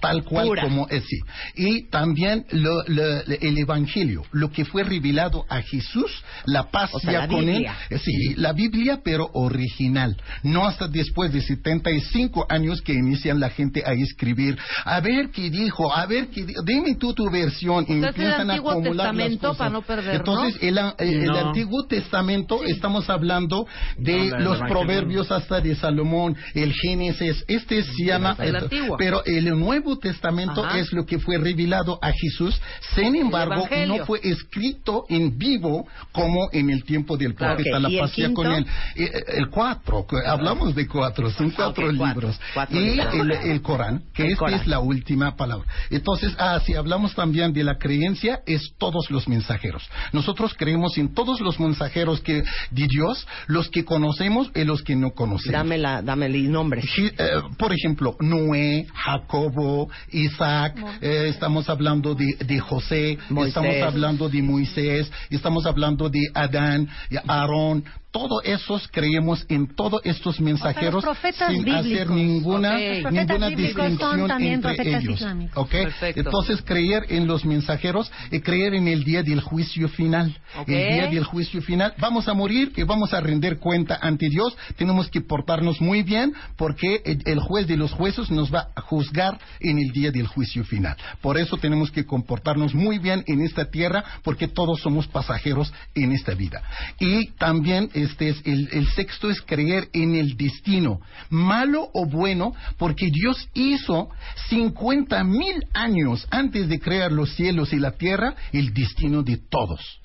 tal 0.00 0.24
cual 0.24 0.46
Pura. 0.48 0.62
como 0.62 0.88
es 0.88 1.04
sí. 1.04 1.18
Y 1.56 1.82
también 1.90 2.46
lo- 2.52 2.82
lo- 2.86 3.20
el 3.40 3.58
Evangelio, 3.58 4.22
lo 4.32 4.50
que 4.50 4.64
fue 4.64 4.82
revelado 4.84 5.44
a 5.48 5.62
Jesús, 5.62 6.10
la 6.46 6.70
paz 6.70 6.90
O 6.94 7.00
sea, 7.00 7.12
ya 7.12 7.18
la 7.20 7.28
con 7.28 7.44
Biblia. 7.46 7.76
él, 7.90 7.96
eh, 7.96 8.00
Sí, 8.04 8.34
la 8.36 8.52
Biblia, 8.52 9.00
pero 9.04 9.28
original. 9.34 10.16
No 10.42 10.66
hasta 10.66 10.88
después 10.88 11.32
de 11.32 11.40
75 11.42 12.46
años 12.48 12.80
que 12.82 12.92
inician 12.94 13.40
la 13.40 13.50
gente 13.50 13.82
a 13.84 13.92
escribir. 13.92 14.58
A 14.84 15.00
ver 15.00 15.30
qué 15.30 15.50
dijo, 15.50 15.94
a 15.94 16.06
ver 16.06 16.28
qué 16.28 16.44
dijo. 16.44 16.62
Dime 16.62 16.94
tú 16.96 17.12
tu 17.14 17.30
versión. 17.30 17.84
Y 17.88 17.92
Entonces, 17.92 18.16
el 18.18 18.24
empiezan 18.24 18.50
a 18.50 18.52
Antiguo 18.54 18.70
acumular 18.72 18.94
las 18.96 19.06
Testamento, 19.16 19.40
cosas. 19.48 19.58
para 19.58 19.70
no 19.70 19.82
perder, 19.82 20.14
Entonces, 20.16 20.62
¿no? 20.72 20.94
el, 20.98 21.08
el 21.10 21.24
No. 21.26 21.36
Antiguo 21.48 21.86
Testamento, 21.86 22.64
estamos 22.64 23.08
hablando 23.10 23.66
de 23.98 24.28
No, 24.30 24.38
los 24.38 24.58
proverbios 24.60 25.30
hasta 25.30 25.60
de 25.60 25.74
Salomón, 25.76 26.36
el 26.54 26.72
Génesis. 26.72 27.44
Este 27.48 27.82
se 27.82 28.04
llama... 28.04 28.36
El 28.38 28.56
Antiguo. 28.56 28.96
Pero 28.96 29.22
el 29.24 29.50
Nuevo 29.58 29.89
Testamento 29.98 30.64
Ajá. 30.64 30.78
es 30.78 30.92
lo 30.92 31.04
que 31.06 31.18
fue 31.18 31.38
revelado 31.38 31.98
a 32.02 32.12
Jesús. 32.12 32.60
Sin 32.94 33.16
embargo, 33.16 33.68
no 33.86 34.04
fue 34.06 34.20
escrito 34.22 35.04
en 35.08 35.36
vivo 35.38 35.86
como 36.12 36.48
en 36.52 36.70
el 36.70 36.84
tiempo 36.84 37.16
del 37.16 37.34
profeta 37.34 37.76
ok. 37.76 37.82
la 37.82 37.90
¿Y 37.90 37.94
el 37.96 38.00
paciencia 38.00 38.34
con 38.34 38.52
él. 38.52 38.66
Eh, 38.96 39.10
El 39.36 39.48
cuatro, 39.50 40.06
hablamos 40.26 40.74
de 40.74 40.86
cuatro, 40.86 41.30
son 41.30 41.50
cuatro 41.50 41.88
Ok, 41.88 41.94
cuatro, 41.96 42.20
libros. 42.20 42.40
cuatro 42.54 42.80
y 42.80 43.00
el, 43.00 43.30
el 43.30 43.62
Corán, 43.62 44.02
que 44.14 44.24
El 44.24 44.32
esta 44.32 44.38
Corán. 44.44 44.60
es 44.60 44.66
la 44.66 44.80
última 44.80 45.36
palabra. 45.36 45.66
Entonces, 45.90 46.34
ah, 46.38 46.60
si 46.64 46.74
hablamos 46.74 47.14
también 47.14 47.52
de 47.52 47.64
la 47.64 47.78
creencia, 47.78 48.40
es 48.46 48.72
todos 48.78 49.10
los 49.10 49.28
mensajeros. 49.28 49.88
Nosotros 50.12 50.54
creemos 50.56 50.96
en 50.98 51.14
todos 51.14 51.40
los 51.40 51.58
mensajeros 51.60 52.20
que, 52.20 52.42
de 52.70 52.86
Dios, 52.88 53.26
los 53.46 53.68
que 53.70 53.84
conocemos 53.84 54.50
y 54.54 54.64
los 54.64 54.82
que 54.82 54.96
no 54.96 55.10
conocemos. 55.12 55.52
Dame, 55.52 55.78
la, 55.78 56.02
dame 56.02 56.26
el 56.26 56.50
nombre. 56.50 56.82
Eh, 56.98 57.12
por 57.58 57.72
ejemplo, 57.72 58.16
Noé, 58.20 58.86
Jacobo, 58.94 59.79
Isaac, 60.10 60.76
eh, 61.00 61.26
estamos 61.28 61.68
hablando 61.68 62.14
de, 62.14 62.36
de 62.44 62.58
José, 62.58 63.18
Moisés. 63.28 63.48
estamos 63.48 63.82
hablando 63.82 64.28
de 64.28 64.42
Moisés, 64.42 65.10
estamos 65.30 65.66
hablando 65.66 66.08
de 66.08 66.20
Adán, 66.34 66.88
y 67.10 67.16
Aarón, 67.26 67.84
todos 68.10 68.42
esos 68.44 68.88
creemos 68.88 69.44
en 69.48 69.74
todos 69.74 70.00
estos 70.04 70.40
mensajeros 70.40 71.04
sin 71.48 71.64
bíblicos. 71.64 71.86
hacer 71.86 72.10
ninguna, 72.10 72.76
ninguna 72.76 73.48
distinción 73.50 74.42
entre 74.42 74.96
ellos. 74.96 75.14
islámicos. 75.14 75.56
¿ok? 75.56 75.70
Perfecto. 75.70 76.20
Entonces 76.20 76.62
creer 76.62 77.06
en 77.08 77.26
los 77.26 77.44
mensajeros 77.44 78.10
y 78.30 78.40
creer 78.40 78.74
en 78.74 78.88
el 78.88 79.04
día 79.04 79.22
del 79.22 79.40
juicio 79.40 79.88
final. 79.88 80.36
El 80.66 80.66
día 80.66 81.06
del 81.08 81.24
juicio 81.24 81.62
final. 81.62 81.94
Vamos 81.98 82.28
a 82.28 82.34
morir 82.34 82.72
y 82.76 82.82
vamos 82.82 83.12
a 83.14 83.20
rendir 83.20 83.58
cuenta 83.58 83.98
ante 84.00 84.28
Dios. 84.28 84.56
Tenemos 84.76 85.08
que 85.08 85.20
portarnos 85.20 85.80
muy 85.80 86.02
bien 86.02 86.32
porque 86.56 87.02
el, 87.04 87.22
el 87.24 87.40
juez 87.40 87.66
de 87.66 87.76
los 87.76 87.92
jueces 87.92 88.30
nos 88.30 88.52
va 88.52 88.68
a 88.74 88.80
juzgar 88.80 89.38
en 89.60 89.78
el 89.78 89.92
día 89.92 90.10
del 90.10 90.26
juicio 90.26 90.64
final. 90.64 90.96
Por 91.20 91.38
eso 91.38 91.56
tenemos 91.56 91.90
que 91.90 92.04
comportarnos 92.04 92.74
muy 92.74 92.98
bien 92.98 93.22
en 93.26 93.42
esta 93.42 93.70
tierra 93.70 94.04
porque 94.22 94.48
todos 94.48 94.80
somos 94.80 95.06
pasajeros 95.06 95.72
en 95.94 96.12
esta 96.12 96.34
vida. 96.34 96.62
Y 96.98 97.30
también 97.32 97.88
este 98.00 98.30
es 98.30 98.42
el, 98.44 98.68
el 98.72 98.88
sexto 98.88 99.30
es 99.30 99.40
creer 99.42 99.88
en 99.92 100.14
el 100.14 100.36
destino, 100.36 101.00
malo 101.28 101.90
o 101.92 102.06
bueno, 102.06 102.54
porque 102.78 103.10
Dios 103.10 103.48
hizo 103.54 104.10
50 104.48 105.22
mil 105.24 105.64
años 105.72 106.26
antes 106.30 106.68
de 106.68 106.80
crear 106.80 107.12
los 107.12 107.34
cielos 107.34 107.72
y 107.72 107.78
la 107.78 107.92
tierra 107.92 108.34
el 108.52 108.72
destino 108.72 109.22
de 109.22 109.36
todos. 109.36 109.99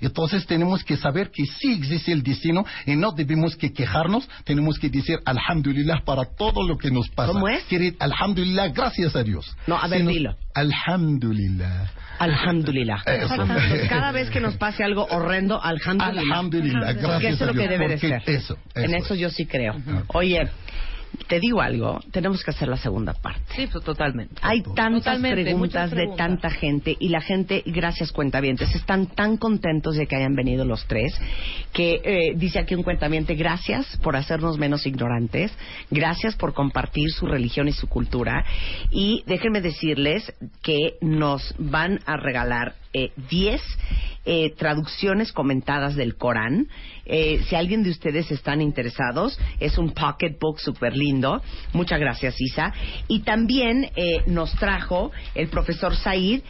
Entonces 0.00 0.46
tenemos 0.46 0.84
que 0.84 0.96
saber 0.96 1.30
que 1.30 1.44
sí 1.44 1.72
existe 1.74 2.12
el 2.12 2.22
destino 2.22 2.64
y 2.86 2.96
no 2.96 3.12
debemos 3.12 3.56
que 3.56 3.72
quejarnos, 3.72 4.28
tenemos 4.44 4.78
que 4.78 4.88
decir 4.90 5.18
alhamdulillah 5.24 6.02
para 6.04 6.24
todo 6.24 6.66
lo 6.66 6.76
que 6.76 6.90
nos 6.90 7.08
pasa. 7.10 7.32
¿Cómo 7.32 7.48
es? 7.48 7.64
Quiere- 7.64 7.94
alhamdulillah, 7.98 8.68
gracias 8.68 9.14
a 9.16 9.22
Dios. 9.22 9.56
No, 9.66 9.76
a 9.78 9.86
ver, 9.88 9.98
Si 10.00 10.04
nos- 10.04 10.14
dilo. 10.14 10.36
Alhamdulillah. 10.54 11.90
Alhamdulillah. 12.18 13.02
Eso. 13.06 13.34
Cada 13.88 14.12
vez 14.12 14.30
que 14.30 14.40
nos 14.40 14.56
pase 14.56 14.82
algo 14.82 15.06
horrendo, 15.10 15.62
alhamdulillah. 15.62 16.20
Alhamdulillah, 16.20 16.86
Porque 16.86 17.02
gracias 17.02 17.34
eso 17.34 17.44
a 17.44 17.48
es 17.50 17.54
lo 17.54 17.60
que 17.62 17.68
Dios, 17.68 17.70
debe 17.70 17.88
de 17.88 17.94
porque 18.00 18.08
ser. 18.24 18.34
eso, 18.36 18.58
en 18.74 18.94
eso 18.94 19.04
eso 19.04 19.14
es. 19.14 19.20
yo 19.20 19.30
sí 19.30 19.46
creo. 19.46 19.74
Oye, 20.08 20.48
te 21.26 21.40
digo 21.40 21.60
algo, 21.60 22.00
tenemos 22.10 22.42
que 22.42 22.50
hacer 22.50 22.68
la 22.68 22.76
segunda 22.76 23.12
parte. 23.12 23.42
Sí, 23.54 23.68
pues 23.70 23.84
totalmente. 23.84 24.36
Hay 24.42 24.62
tantas 24.62 25.04
Totalmente, 25.04 25.42
preguntas 25.42 25.90
de 25.90 26.08
tanta 26.16 26.50
gente 26.50 26.96
y 26.98 27.08
la 27.08 27.20
gente, 27.20 27.62
gracias 27.66 28.12
cuentavientes, 28.12 28.74
están 28.74 29.06
tan 29.06 29.36
contentos 29.36 29.96
de 29.96 30.06
que 30.06 30.16
hayan 30.16 30.34
venido 30.34 30.64
los 30.64 30.86
tres 30.86 31.18
que 31.72 32.00
eh, 32.02 32.34
dice 32.36 32.58
aquí 32.58 32.74
un 32.74 32.82
cuentaviente, 32.82 33.34
gracias 33.34 33.98
por 34.02 34.16
hacernos 34.16 34.58
menos 34.58 34.86
ignorantes, 34.86 35.52
gracias 35.90 36.34
por 36.36 36.54
compartir 36.54 37.10
su 37.10 37.26
religión 37.26 37.68
y 37.68 37.72
su 37.72 37.88
cultura 37.88 38.44
y 38.90 39.22
déjenme 39.26 39.60
decirles 39.60 40.32
que 40.62 40.94
nos 41.00 41.54
van 41.58 42.00
a 42.06 42.16
regalar 42.16 42.74
10 42.92 43.60
eh, 44.30 44.54
traducciones 44.56 45.32
comentadas 45.32 45.96
del 45.96 46.16
Corán. 46.16 46.68
Eh, 47.06 47.40
si 47.48 47.56
alguien 47.56 47.82
de 47.82 47.90
ustedes 47.90 48.30
están 48.30 48.60
interesados, 48.60 49.38
es 49.58 49.78
un 49.78 49.92
pocketbook 49.92 50.58
súper 50.60 50.94
lindo. 50.96 51.40
Muchas 51.72 51.98
gracias, 51.98 52.38
Isa. 52.38 52.72
Y 53.08 53.20
también 53.20 53.90
eh, 53.96 54.22
nos 54.26 54.52
trajo 54.56 55.12
el 55.34 55.48
profesor 55.48 55.96
Said 55.96 56.42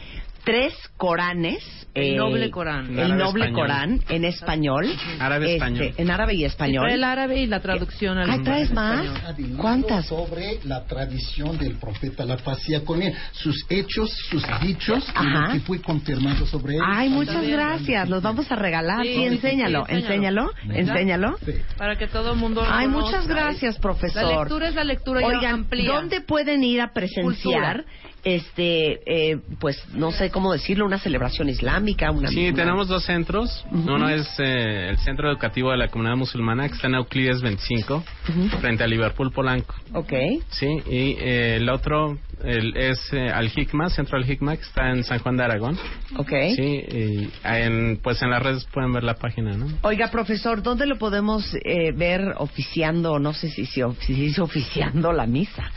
tres 0.48 0.72
Coranes. 0.96 1.62
El 1.94 2.14
eh, 2.14 2.16
noble 2.16 2.50
Corán. 2.50 2.98
El 2.98 3.16
noble 3.18 3.44
español. 3.46 3.54
Corán 3.54 4.00
en 4.08 4.24
español. 4.24 4.86
Árabe 5.18 5.44
Este, 5.46 5.56
español. 5.56 5.94
En 5.96 6.10
árabe 6.10 6.34
y 6.34 6.44
español. 6.44 6.90
el 6.90 7.04
árabe 7.04 7.40
y 7.40 7.46
la 7.46 7.60
traducción 7.60 8.16
al 8.18 8.30
Ay, 8.30 8.42
¿traes 8.42 8.72
más? 8.72 9.04
español. 9.04 9.56
¿Cuántas? 9.58 10.06
Sobre 10.06 10.58
la 10.64 10.84
tradición 10.86 11.58
del 11.58 11.74
profeta, 11.76 12.24
la 12.24 12.36
pasía 12.38 12.82
con 12.84 13.02
él, 13.02 13.12
sus 13.32 13.64
hechos, 13.68 14.10
sus 14.30 14.42
dichos, 14.62 15.04
y 15.08 15.10
Ajá. 15.14 15.46
lo 15.48 15.52
que 15.52 15.60
fue 15.60 15.82
confirmado 15.82 16.46
sobre 16.46 16.76
él. 16.76 16.80
Ay, 16.86 17.08
muchas 17.10 17.46
gracias. 17.46 18.08
Los 18.08 18.22
vamos 18.22 18.50
a 18.50 18.56
regalar. 18.56 19.02
Sí, 19.02 19.08
Sí, 19.08 19.18
sí, 19.18 19.24
enséñalo, 19.26 19.84
sí, 19.86 19.92
enséñalo. 19.94 20.50
enséñalo, 20.66 20.80
enséñalo. 20.92 21.38
Sí. 21.44 21.52
Para 21.76 21.96
que 21.98 22.06
todo 22.06 22.32
el 22.32 22.38
mundo 22.38 22.62
lo 22.64 22.72
Ay, 22.72 22.88
muchas 22.88 23.26
gracias, 23.26 23.78
profesor. 23.78 24.22
La 24.22 24.38
lectura 24.40 24.68
es 24.68 24.74
la 24.74 24.84
lectura 24.84 25.20
y 25.20 25.24
Oigan, 25.24 25.54
amplía. 25.54 25.92
¿dónde 25.92 26.20
pueden 26.22 26.62
ir 26.64 26.80
a 26.80 26.92
presenciar, 26.92 27.84
este, 28.36 29.00
eh, 29.32 29.38
pues, 29.59 29.76
no 29.92 30.12
sé 30.12 30.30
cómo 30.30 30.52
decirlo, 30.52 30.84
una 30.86 30.98
celebración 30.98 31.48
islámica? 31.48 32.10
Una, 32.10 32.28
Sí, 32.28 32.48
una- 32.48 32.56
tenemos 32.56 32.88
dos 32.88 33.05
centros. 33.05 33.64
Ujú. 33.70 33.94
Uno 33.94 34.09
es 34.09 34.26
eh, 34.38 34.88
el 34.90 34.98
Centro 34.98 35.28
Educativo 35.30 35.70
de 35.70 35.76
la 35.78 35.88
Comunidad 35.88 36.16
Musulmana, 36.16 36.68
que 36.68 36.74
está 36.74 36.86
en 36.88 36.94
Euclides 36.94 37.40
25, 37.42 38.05
Ujú. 38.28 38.48
frente 38.60 38.84
a 38.84 38.86
Liverpool 38.86 39.32
Polanco. 39.32 39.74
Ok. 39.94 40.12
Sí, 40.50 40.66
y 40.86 41.16
eh, 41.18 41.56
el 41.56 41.68
otro 41.68 42.18
el- 42.44 42.76
es 42.76 43.00
eh, 43.12 43.30
Al 43.30 43.50
Hikma, 43.55 43.90
Centro 43.90 44.16
Al 44.16 44.30
Hikma, 44.30 44.56
que 44.56 44.62
está 44.62 44.90
en 44.90 45.02
San 45.02 45.18
Juan 45.18 45.36
de 45.36 45.42
Aragón. 45.44 45.76
Ok. 46.16 46.30
Sí, 46.55 46.62
y 46.62 47.30
en, 47.44 47.98
pues 48.02 48.22
en 48.22 48.30
las 48.30 48.42
redes 48.42 48.64
pueden 48.72 48.92
ver 48.92 49.02
la 49.05 49.14
página, 49.14 49.56
¿no? 49.56 49.66
Oiga, 49.82 50.09
profesor, 50.10 50.62
¿dónde 50.62 50.86
lo 50.86 50.98
podemos 50.98 51.55
eh, 51.64 51.92
ver 51.92 52.34
oficiando, 52.38 53.18
no 53.18 53.32
sé 53.34 53.50
si, 53.50 53.66
si, 53.66 53.82
si 54.00 54.12
dice 54.14 54.40
oficiando 54.40 55.12
la 55.12 55.26
misa? 55.26 55.70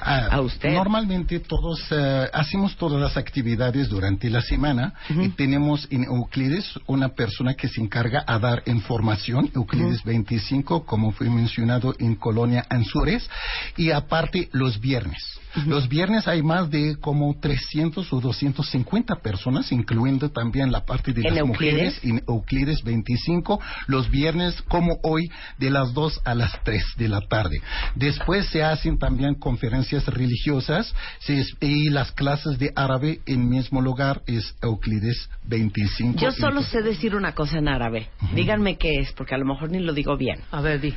Ah, 0.00 0.28
A 0.30 0.40
usted. 0.40 0.72
Normalmente 0.72 1.40
todos 1.40 1.84
eh, 1.90 2.28
hacemos 2.32 2.76
todas 2.76 3.00
las 3.00 3.16
actividades 3.16 3.88
durante 3.88 4.30
la 4.30 4.40
semana 4.40 4.94
y 5.08 5.28
tenemos 5.30 5.86
en 5.90 6.04
Euclides 6.04 6.78
una 6.86 7.10
persona 7.10 7.54
que 7.54 7.68
se 7.68 7.80
encarga 7.80 8.24
a 8.26 8.38
dar 8.38 8.62
información, 8.66 9.50
Euclides 9.54 10.04
25, 10.04 10.84
como 10.84 11.12
fue 11.12 11.28
mencionado 11.28 11.94
en 11.98 12.14
Colonia 12.14 12.64
Anzures, 12.68 13.28
y 13.76 13.90
aparte 13.90 14.48
los 14.52 14.80
viernes. 14.80 15.22
Los 15.66 15.88
viernes 15.88 16.28
hay 16.28 16.42
más 16.42 16.70
de 16.70 16.96
como 17.00 17.34
300 17.38 18.12
o 18.12 18.20
250 18.20 19.16
personas, 19.16 19.72
incluyendo 19.72 20.30
también 20.30 20.70
la 20.70 20.84
parte 20.84 21.12
de 21.12 21.22
¿En 21.22 21.34
las 21.34 21.38
Euclides? 21.38 21.74
mujeres 21.74 22.00
en 22.04 22.22
Euclides 22.28 22.82
25, 22.84 23.60
los 23.86 24.10
viernes 24.10 24.60
como 24.62 24.98
hoy 25.02 25.30
de 25.58 25.70
las 25.70 25.94
2 25.94 26.20
a 26.24 26.34
las 26.34 26.52
3 26.64 26.82
de 26.96 27.08
la 27.08 27.20
tarde. 27.22 27.60
Después 27.94 28.46
se 28.46 28.62
hacen 28.62 28.98
también 28.98 29.34
conferencias 29.34 30.06
religiosas 30.06 30.94
se 31.20 31.38
y 31.60 31.90
las 31.90 32.12
clases 32.12 32.58
de 32.58 32.72
árabe 32.74 33.20
en 33.26 33.48
mismo 33.48 33.80
lugar 33.80 34.22
es 34.26 34.54
Euclides 34.62 35.28
25. 35.44 36.18
Yo 36.20 36.32
solo 36.32 36.62
sé 36.62 36.82
decir 36.82 37.14
una 37.14 37.34
cosa 37.34 37.58
en 37.58 37.68
árabe. 37.68 38.08
Díganme 38.34 38.76
qué 38.76 39.00
es, 39.00 39.12
porque 39.12 39.34
a 39.34 39.38
lo 39.38 39.44
mejor 39.44 39.70
ni 39.70 39.80
lo 39.80 39.92
digo 39.92 40.16
bien. 40.16 40.40
A 40.50 40.60
ver, 40.60 40.80
di. 40.80 40.94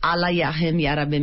Allah 0.00 0.30
yahem 0.30 0.78
ya 0.78 0.94
Rabbi 0.94 1.20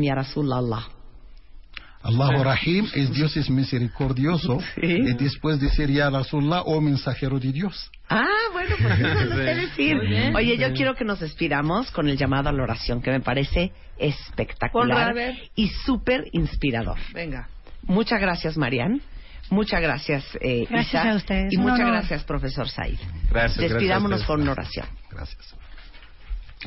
Allahu 2.03 2.44
Rahim 2.44 2.88
es 2.95 3.11
Dios 3.14 3.38
es 3.38 3.49
misericordioso 3.49 4.60
Sí. 4.76 4.82
y 4.88 5.14
después 5.14 5.60
decir 5.60 5.90
ya 5.91 6.10
Rasulullah 6.10 6.61
o 6.61 6.82
mensajero 6.82 7.40
de 7.40 7.52
Dios. 7.52 7.91
Ah, 8.10 8.26
bueno, 8.53 8.76
pues 8.82 8.99
eso 8.99 9.26
lo 9.26 9.36
sé 9.36 9.53
Sí. 9.56 9.61
decir. 9.61 9.99
Bien. 9.99 10.36
Oye, 10.36 10.57
yo 10.57 10.73
quiero 10.73 10.95
que 10.95 11.06
nos 11.06 11.19
despidamos 11.19 11.91
con 11.91 12.10
el 12.10 12.18
llamado 12.18 12.49
a 12.49 12.52
la 12.52 12.64
oración, 12.64 13.02
que 13.02 13.11
me 13.11 13.19
parece 13.22 13.72
espectacular 13.99 15.14
y 15.56 15.68
súper 15.86 16.26
inspirador. 16.34 16.98
Venga. 17.14 17.48
Muchas 17.84 18.19
gracias, 18.19 18.57
Marian. 18.57 19.02
Muchas 19.49 19.82
gracias, 19.82 20.23
eh, 20.40 20.65
Gracias 20.69 21.03
Isa. 21.03 21.11
a 21.11 21.15
ustedes. 21.15 21.52
Y 21.53 21.57
muchas 21.57 21.82
honor. 21.82 21.91
gracias, 21.94 22.23
profesor 22.23 22.69
Said. 22.69 22.98
Gracias. 23.30 23.57
Despidámonos 23.69 24.19
gracias 24.22 24.28
con 24.28 24.41
una 24.41 24.52
oración. 24.53 24.86
Gracias. 25.10 25.56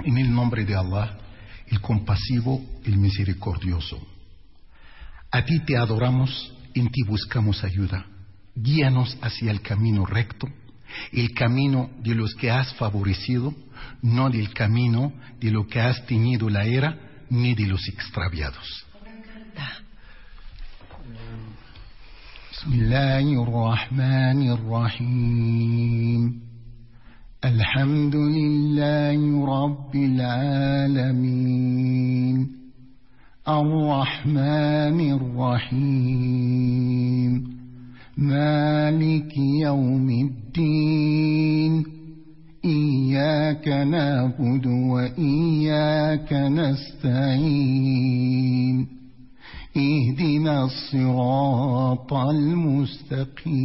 En 0.04 0.18
el 0.18 0.32
nombre 0.34 0.64
de 0.64 0.74
Allah, 0.74 1.16
el 1.68 1.80
compasivo, 1.80 2.60
el 2.84 2.98
misericordioso. 2.98 4.06
A 5.33 5.43
ti 5.45 5.59
te 5.59 5.77
adoramos, 5.77 6.53
en 6.73 6.89
ti 6.89 7.03
buscamos 7.07 7.63
ayuda. 7.63 8.05
Guíanos 8.55 9.17
hacia 9.21 9.51
el 9.51 9.61
camino 9.61 10.05
recto, 10.05 10.47
el 11.11 11.33
camino 11.33 11.89
de 12.01 12.15
los 12.15 12.33
que 12.35 12.51
has 12.51 12.73
favorecido, 12.75 13.53
no 14.01 14.29
del 14.29 14.53
camino 14.53 15.13
de 15.39 15.51
lo 15.51 15.67
que 15.67 15.79
has 15.79 16.05
teñido 16.05 16.49
la 16.49 16.65
era, 16.65 16.97
ni 17.29 17.53
de 17.55 17.67
los 17.67 17.87
extraviados. 17.87 18.85
بسم 22.59 22.73
الله 22.73 23.43
الرحمن 23.43 24.51
الرحيم 24.51 26.41
الحمد 27.45 28.15
لله 28.15 29.45
رب 29.45 29.95
العالمين 29.95 31.39
الرحمن 33.48 35.12
الرحيم. 35.12 36.74
مالك 38.16 39.38
يوم 39.38 40.10
الدين. 40.10 41.84
إياك 42.64 43.68
نعبد 43.68 44.66
وإياك 44.66 46.32
نستعين. 46.32 47.66
اهدنا 49.76 50.64
الصراط 50.64 52.12
المستقيم. 52.14 53.64